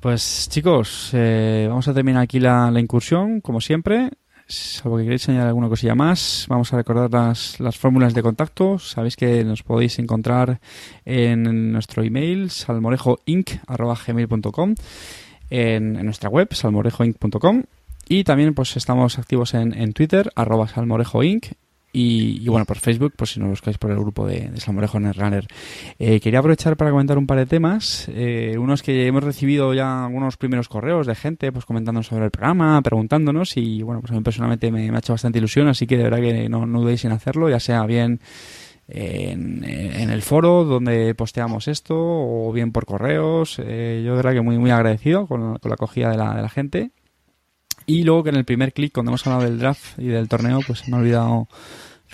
Pues 0.00 0.48
chicos, 0.50 1.10
eh, 1.12 1.66
vamos 1.68 1.86
a 1.88 1.94
terminar 1.94 2.22
aquí 2.22 2.38
la, 2.40 2.70
la 2.70 2.80
incursión, 2.80 3.40
como 3.40 3.60
siempre. 3.60 4.10
Salvo 4.46 4.98
que 4.98 5.04
queréis 5.04 5.26
añadir 5.28 5.48
alguna 5.48 5.70
cosilla 5.70 5.94
más, 5.94 6.44
vamos 6.48 6.70
a 6.72 6.76
recordar 6.76 7.10
las, 7.10 7.58
las 7.60 7.78
fórmulas 7.78 8.12
de 8.12 8.22
contacto. 8.22 8.78
Sabéis 8.78 9.16
que 9.16 9.42
nos 9.42 9.62
podéis 9.62 9.98
encontrar 9.98 10.60
en 11.06 11.72
nuestro 11.72 12.02
email, 12.02 12.50
salmorejoinc.gmail.com, 12.50 14.74
en, 15.48 15.96
en 15.96 16.04
nuestra 16.04 16.28
web, 16.28 16.52
salmorejoinc.com, 16.52 17.62
y 18.06 18.24
también 18.24 18.52
pues 18.54 18.76
estamos 18.76 19.18
activos 19.18 19.54
en, 19.54 19.72
en 19.72 19.94
Twitter, 19.94 20.30
arroba 20.34 20.68
salmorejoinc, 20.68 21.46
y, 21.96 22.48
bueno, 22.48 22.66
por 22.66 22.78
Facebook, 22.78 23.12
pues 23.16 23.30
si 23.30 23.40
nos 23.40 23.50
buscáis 23.50 23.78
por 23.78 23.92
el 23.92 23.98
grupo 23.98 24.26
de, 24.26 24.48
de 24.48 24.60
Salmorejo 24.60 24.98
Netrunner. 24.98 25.46
Eh, 26.00 26.18
quería 26.18 26.40
aprovechar 26.40 26.76
para 26.76 26.90
comentar 26.90 27.16
un 27.16 27.26
par 27.28 27.38
de 27.38 27.46
temas. 27.46 28.08
Eh, 28.08 28.56
unos 28.58 28.82
que 28.82 29.06
hemos 29.06 29.22
recibido 29.22 29.72
ya 29.74 30.06
algunos 30.06 30.36
primeros 30.36 30.68
correos 30.68 31.06
de 31.06 31.14
gente 31.14 31.52
pues 31.52 31.64
comentándonos 31.64 32.08
sobre 32.08 32.24
el 32.24 32.32
programa, 32.32 32.82
preguntándonos 32.82 33.56
y 33.56 33.82
bueno, 33.82 34.00
pues 34.00 34.10
a 34.10 34.16
mí 34.16 34.22
personalmente 34.22 34.72
me, 34.72 34.90
ha 34.90 34.98
hecho 34.98 35.12
bastante 35.12 35.38
ilusión, 35.38 35.68
así 35.68 35.86
que 35.86 35.96
de 35.96 36.02
verdad 36.02 36.18
que 36.18 36.48
no, 36.48 36.66
no 36.66 36.80
dudéis 36.80 37.04
en 37.04 37.12
hacerlo, 37.12 37.48
ya 37.48 37.60
sea 37.60 37.86
bien 37.86 38.20
en, 38.88 39.62
en 39.64 40.10
el 40.10 40.22
foro 40.22 40.64
donde 40.64 41.14
posteamos 41.14 41.68
esto 41.68 41.94
o 41.96 42.52
bien 42.52 42.72
por 42.72 42.86
correos. 42.86 43.60
Eh, 43.64 44.02
yo 44.04 44.10
de 44.10 44.16
verdad 44.16 44.32
que 44.32 44.40
muy, 44.40 44.58
muy 44.58 44.72
agradecido 44.72 45.28
con, 45.28 45.58
con 45.58 45.68
la 45.68 45.74
acogida 45.74 46.10
de 46.10 46.16
la, 46.16 46.34
de 46.34 46.42
la 46.42 46.48
gente. 46.48 46.90
Y 47.86 48.04
luego 48.04 48.24
que 48.24 48.30
en 48.30 48.36
el 48.36 48.44
primer 48.44 48.72
clic, 48.72 48.92
cuando 48.92 49.10
hemos 49.10 49.26
hablado 49.26 49.44
del 49.44 49.58
draft 49.58 49.98
y 49.98 50.06
del 50.06 50.28
torneo, 50.28 50.60
pues 50.66 50.88
me 50.88 50.96
he 50.96 51.00
olvidado 51.00 51.48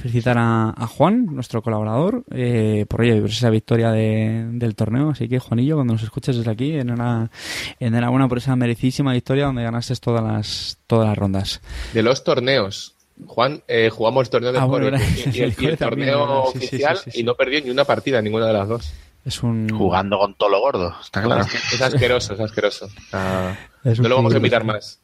felicitar 0.00 0.36
a, 0.38 0.70
a 0.70 0.86
Juan, 0.86 1.26
nuestro 1.26 1.62
colaborador, 1.62 2.24
eh, 2.30 2.86
por 2.88 3.04
ello, 3.04 3.20
por 3.22 3.30
esa 3.30 3.50
victoria 3.50 3.90
de- 3.90 4.46
del 4.52 4.74
torneo. 4.74 5.10
Así 5.10 5.28
que, 5.28 5.38
Juanillo, 5.38 5.76
cuando 5.76 5.92
nos 5.94 6.02
escuches 6.02 6.36
desde 6.36 6.50
aquí, 6.50 6.72
enhora- 6.72 7.30
enhorabuena 7.78 8.28
por 8.28 8.38
esa 8.38 8.56
merecidísima 8.56 9.12
victoria 9.12 9.46
donde 9.46 9.62
ganaste 9.62 9.94
todas 9.96 10.22
las, 10.22 10.78
todas 10.86 11.08
las 11.08 11.18
rondas. 11.18 11.60
De 11.92 12.02
los 12.02 12.24
torneos. 12.24 12.94
Juan, 13.26 13.62
eh, 13.68 13.90
jugamos 13.90 14.22
el 14.24 14.30
torneo 14.30 14.52
de 14.52 14.58
Ah, 14.58 14.64
bueno, 14.64 14.96
y, 14.96 15.00
y 15.00 15.22
el, 15.24 15.36
y 15.36 15.40
el 15.42 15.54
Core 15.56 15.76
también, 15.76 16.08
torneo 16.10 16.26
verdad. 16.26 16.44
Sí, 16.54 16.58
sí, 16.60 16.66
oficial 16.66 16.96
sí, 16.96 17.02
sí, 17.04 17.10
sí. 17.10 17.20
y 17.20 17.22
no 17.24 17.34
perdió 17.34 17.60
ni 17.62 17.68
una 17.70 17.84
partida 17.84 18.18
en 18.18 18.24
ninguna 18.24 18.46
de 18.46 18.52
las 18.54 18.66
dos. 18.68 18.92
Es 19.26 19.42
un. 19.42 19.68
Jugando 19.68 20.18
con 20.18 20.34
todo 20.34 20.48
lo 20.48 20.60
gordo, 20.60 20.94
está 21.02 21.22
claro. 21.22 21.42
Es 21.44 21.82
asqueroso, 21.82 22.32
es 22.32 22.40
asqueroso. 22.40 22.88
Ah, 23.12 23.54
es 23.84 24.00
no 24.00 24.08
lo 24.08 24.16
vamos 24.16 24.32
a 24.32 24.38
invitar 24.38 24.64
más. 24.64 24.98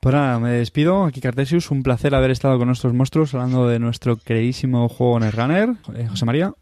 Pues 0.00 0.14
nada, 0.14 0.38
me 0.38 0.52
despido. 0.52 1.04
Aquí 1.04 1.20
Cartesius, 1.20 1.70
un 1.70 1.82
placer 1.82 2.14
haber 2.14 2.30
estado 2.30 2.56
con 2.56 2.68
nuestros 2.68 2.94
monstruos 2.94 3.34
hablando 3.34 3.68
de 3.68 3.78
nuestro 3.78 4.16
queridísimo 4.16 4.88
juego 4.88 5.20
Netrunner. 5.20 5.74
Eh, 5.94 6.06
José 6.08 6.24
María. 6.24 6.54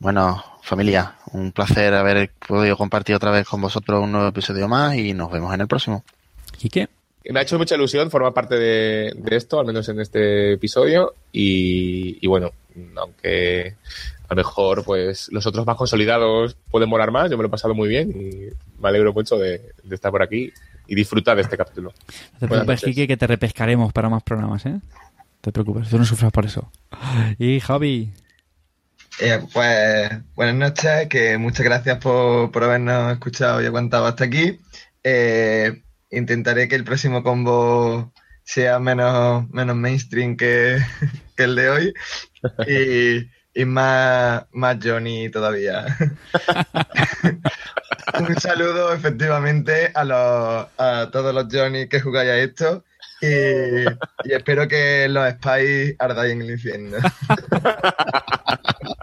Bueno, 0.00 0.42
familia, 0.62 1.14
un 1.32 1.52
placer 1.52 1.94
haber 1.94 2.32
podido 2.46 2.76
compartir 2.76 3.14
otra 3.14 3.30
vez 3.30 3.46
con 3.46 3.60
vosotros 3.60 4.02
un 4.02 4.10
nuevo 4.10 4.26
episodio 4.26 4.66
más 4.66 4.96
y 4.96 5.14
nos 5.14 5.30
vemos 5.30 5.54
en 5.54 5.60
el 5.60 5.68
próximo. 5.68 6.04
Quique. 6.56 6.88
Me 7.24 7.38
ha 7.38 7.42
hecho 7.42 7.56
mucha 7.56 7.76
ilusión 7.76 8.10
formar 8.10 8.32
parte 8.32 8.56
de, 8.56 9.12
de 9.16 9.36
esto, 9.36 9.60
al 9.60 9.66
menos 9.66 9.88
en 9.88 10.00
este 10.00 10.54
episodio. 10.54 11.14
Y, 11.30 12.18
y 12.20 12.26
bueno, 12.26 12.50
aunque 12.96 13.76
a 14.28 14.34
lo 14.34 14.36
mejor 14.36 14.84
pues 14.84 15.28
los 15.32 15.46
otros 15.46 15.66
más 15.66 15.76
consolidados 15.76 16.56
pueden 16.70 16.88
morar 16.88 17.10
más, 17.10 17.30
yo 17.30 17.36
me 17.36 17.42
lo 17.42 17.48
he 17.48 17.50
pasado 17.50 17.74
muy 17.74 17.88
bien 17.88 18.10
y 18.10 18.80
me 18.80 18.88
alegro 18.88 19.12
mucho 19.12 19.36
de, 19.36 19.72
de 19.82 19.94
estar 19.94 20.10
por 20.10 20.22
aquí 20.22 20.52
y 20.86 20.94
disfrutar 20.94 21.36
de 21.36 21.42
este 21.42 21.56
capítulo. 21.56 21.92
No 22.34 22.38
te 22.38 22.48
preocupes. 22.48 22.82
Quique, 22.82 23.08
que 23.08 23.16
te 23.16 23.26
repescaremos 23.26 23.92
para 23.92 24.08
más 24.08 24.22
programas, 24.22 24.66
¿eh? 24.66 24.70
No 24.70 24.82
te 25.40 25.52
preocupes, 25.52 25.88
tú 25.88 25.98
no 25.98 26.04
sufras 26.04 26.32
por 26.32 26.44
eso. 26.44 26.70
Y 27.38 27.60
Javi. 27.60 28.12
Eh, 29.20 29.40
pues 29.52 30.10
buenas 30.34 30.54
noches, 30.54 31.08
que 31.08 31.38
muchas 31.38 31.64
gracias 31.64 31.98
por, 31.98 32.50
por 32.52 32.64
habernos 32.64 33.12
escuchado 33.12 33.62
y 33.62 33.66
aguantado 33.66 34.06
hasta 34.06 34.24
aquí. 34.24 34.60
Eh, 35.02 35.82
intentaré 36.10 36.68
que 36.68 36.74
el 36.74 36.84
próximo 36.84 37.22
combo 37.22 38.12
sea 38.44 38.78
menos, 38.78 39.48
menos 39.50 39.76
mainstream 39.76 40.36
que, 40.36 40.78
que 41.36 41.44
el 41.44 41.54
de 41.54 41.70
hoy 41.70 41.94
y, 42.66 43.37
y 43.54 43.64
más, 43.64 44.44
más 44.52 44.76
Johnny 44.82 45.30
todavía. 45.30 45.86
Un 48.18 48.40
saludo 48.40 48.92
efectivamente 48.92 49.90
a, 49.94 50.04
los, 50.04 50.66
a 50.78 51.08
todos 51.10 51.34
los 51.34 51.46
Johnny 51.50 51.88
que 51.88 52.00
jugáis 52.00 52.30
a 52.30 52.38
esto 52.38 52.84
y, 53.20 53.84
y 54.24 54.32
espero 54.32 54.68
que 54.68 55.08
los 55.08 55.28
Spice 55.32 55.96
ardáis 55.98 56.32
en 56.32 56.42
el 56.42 56.50
infierno. 56.50 56.98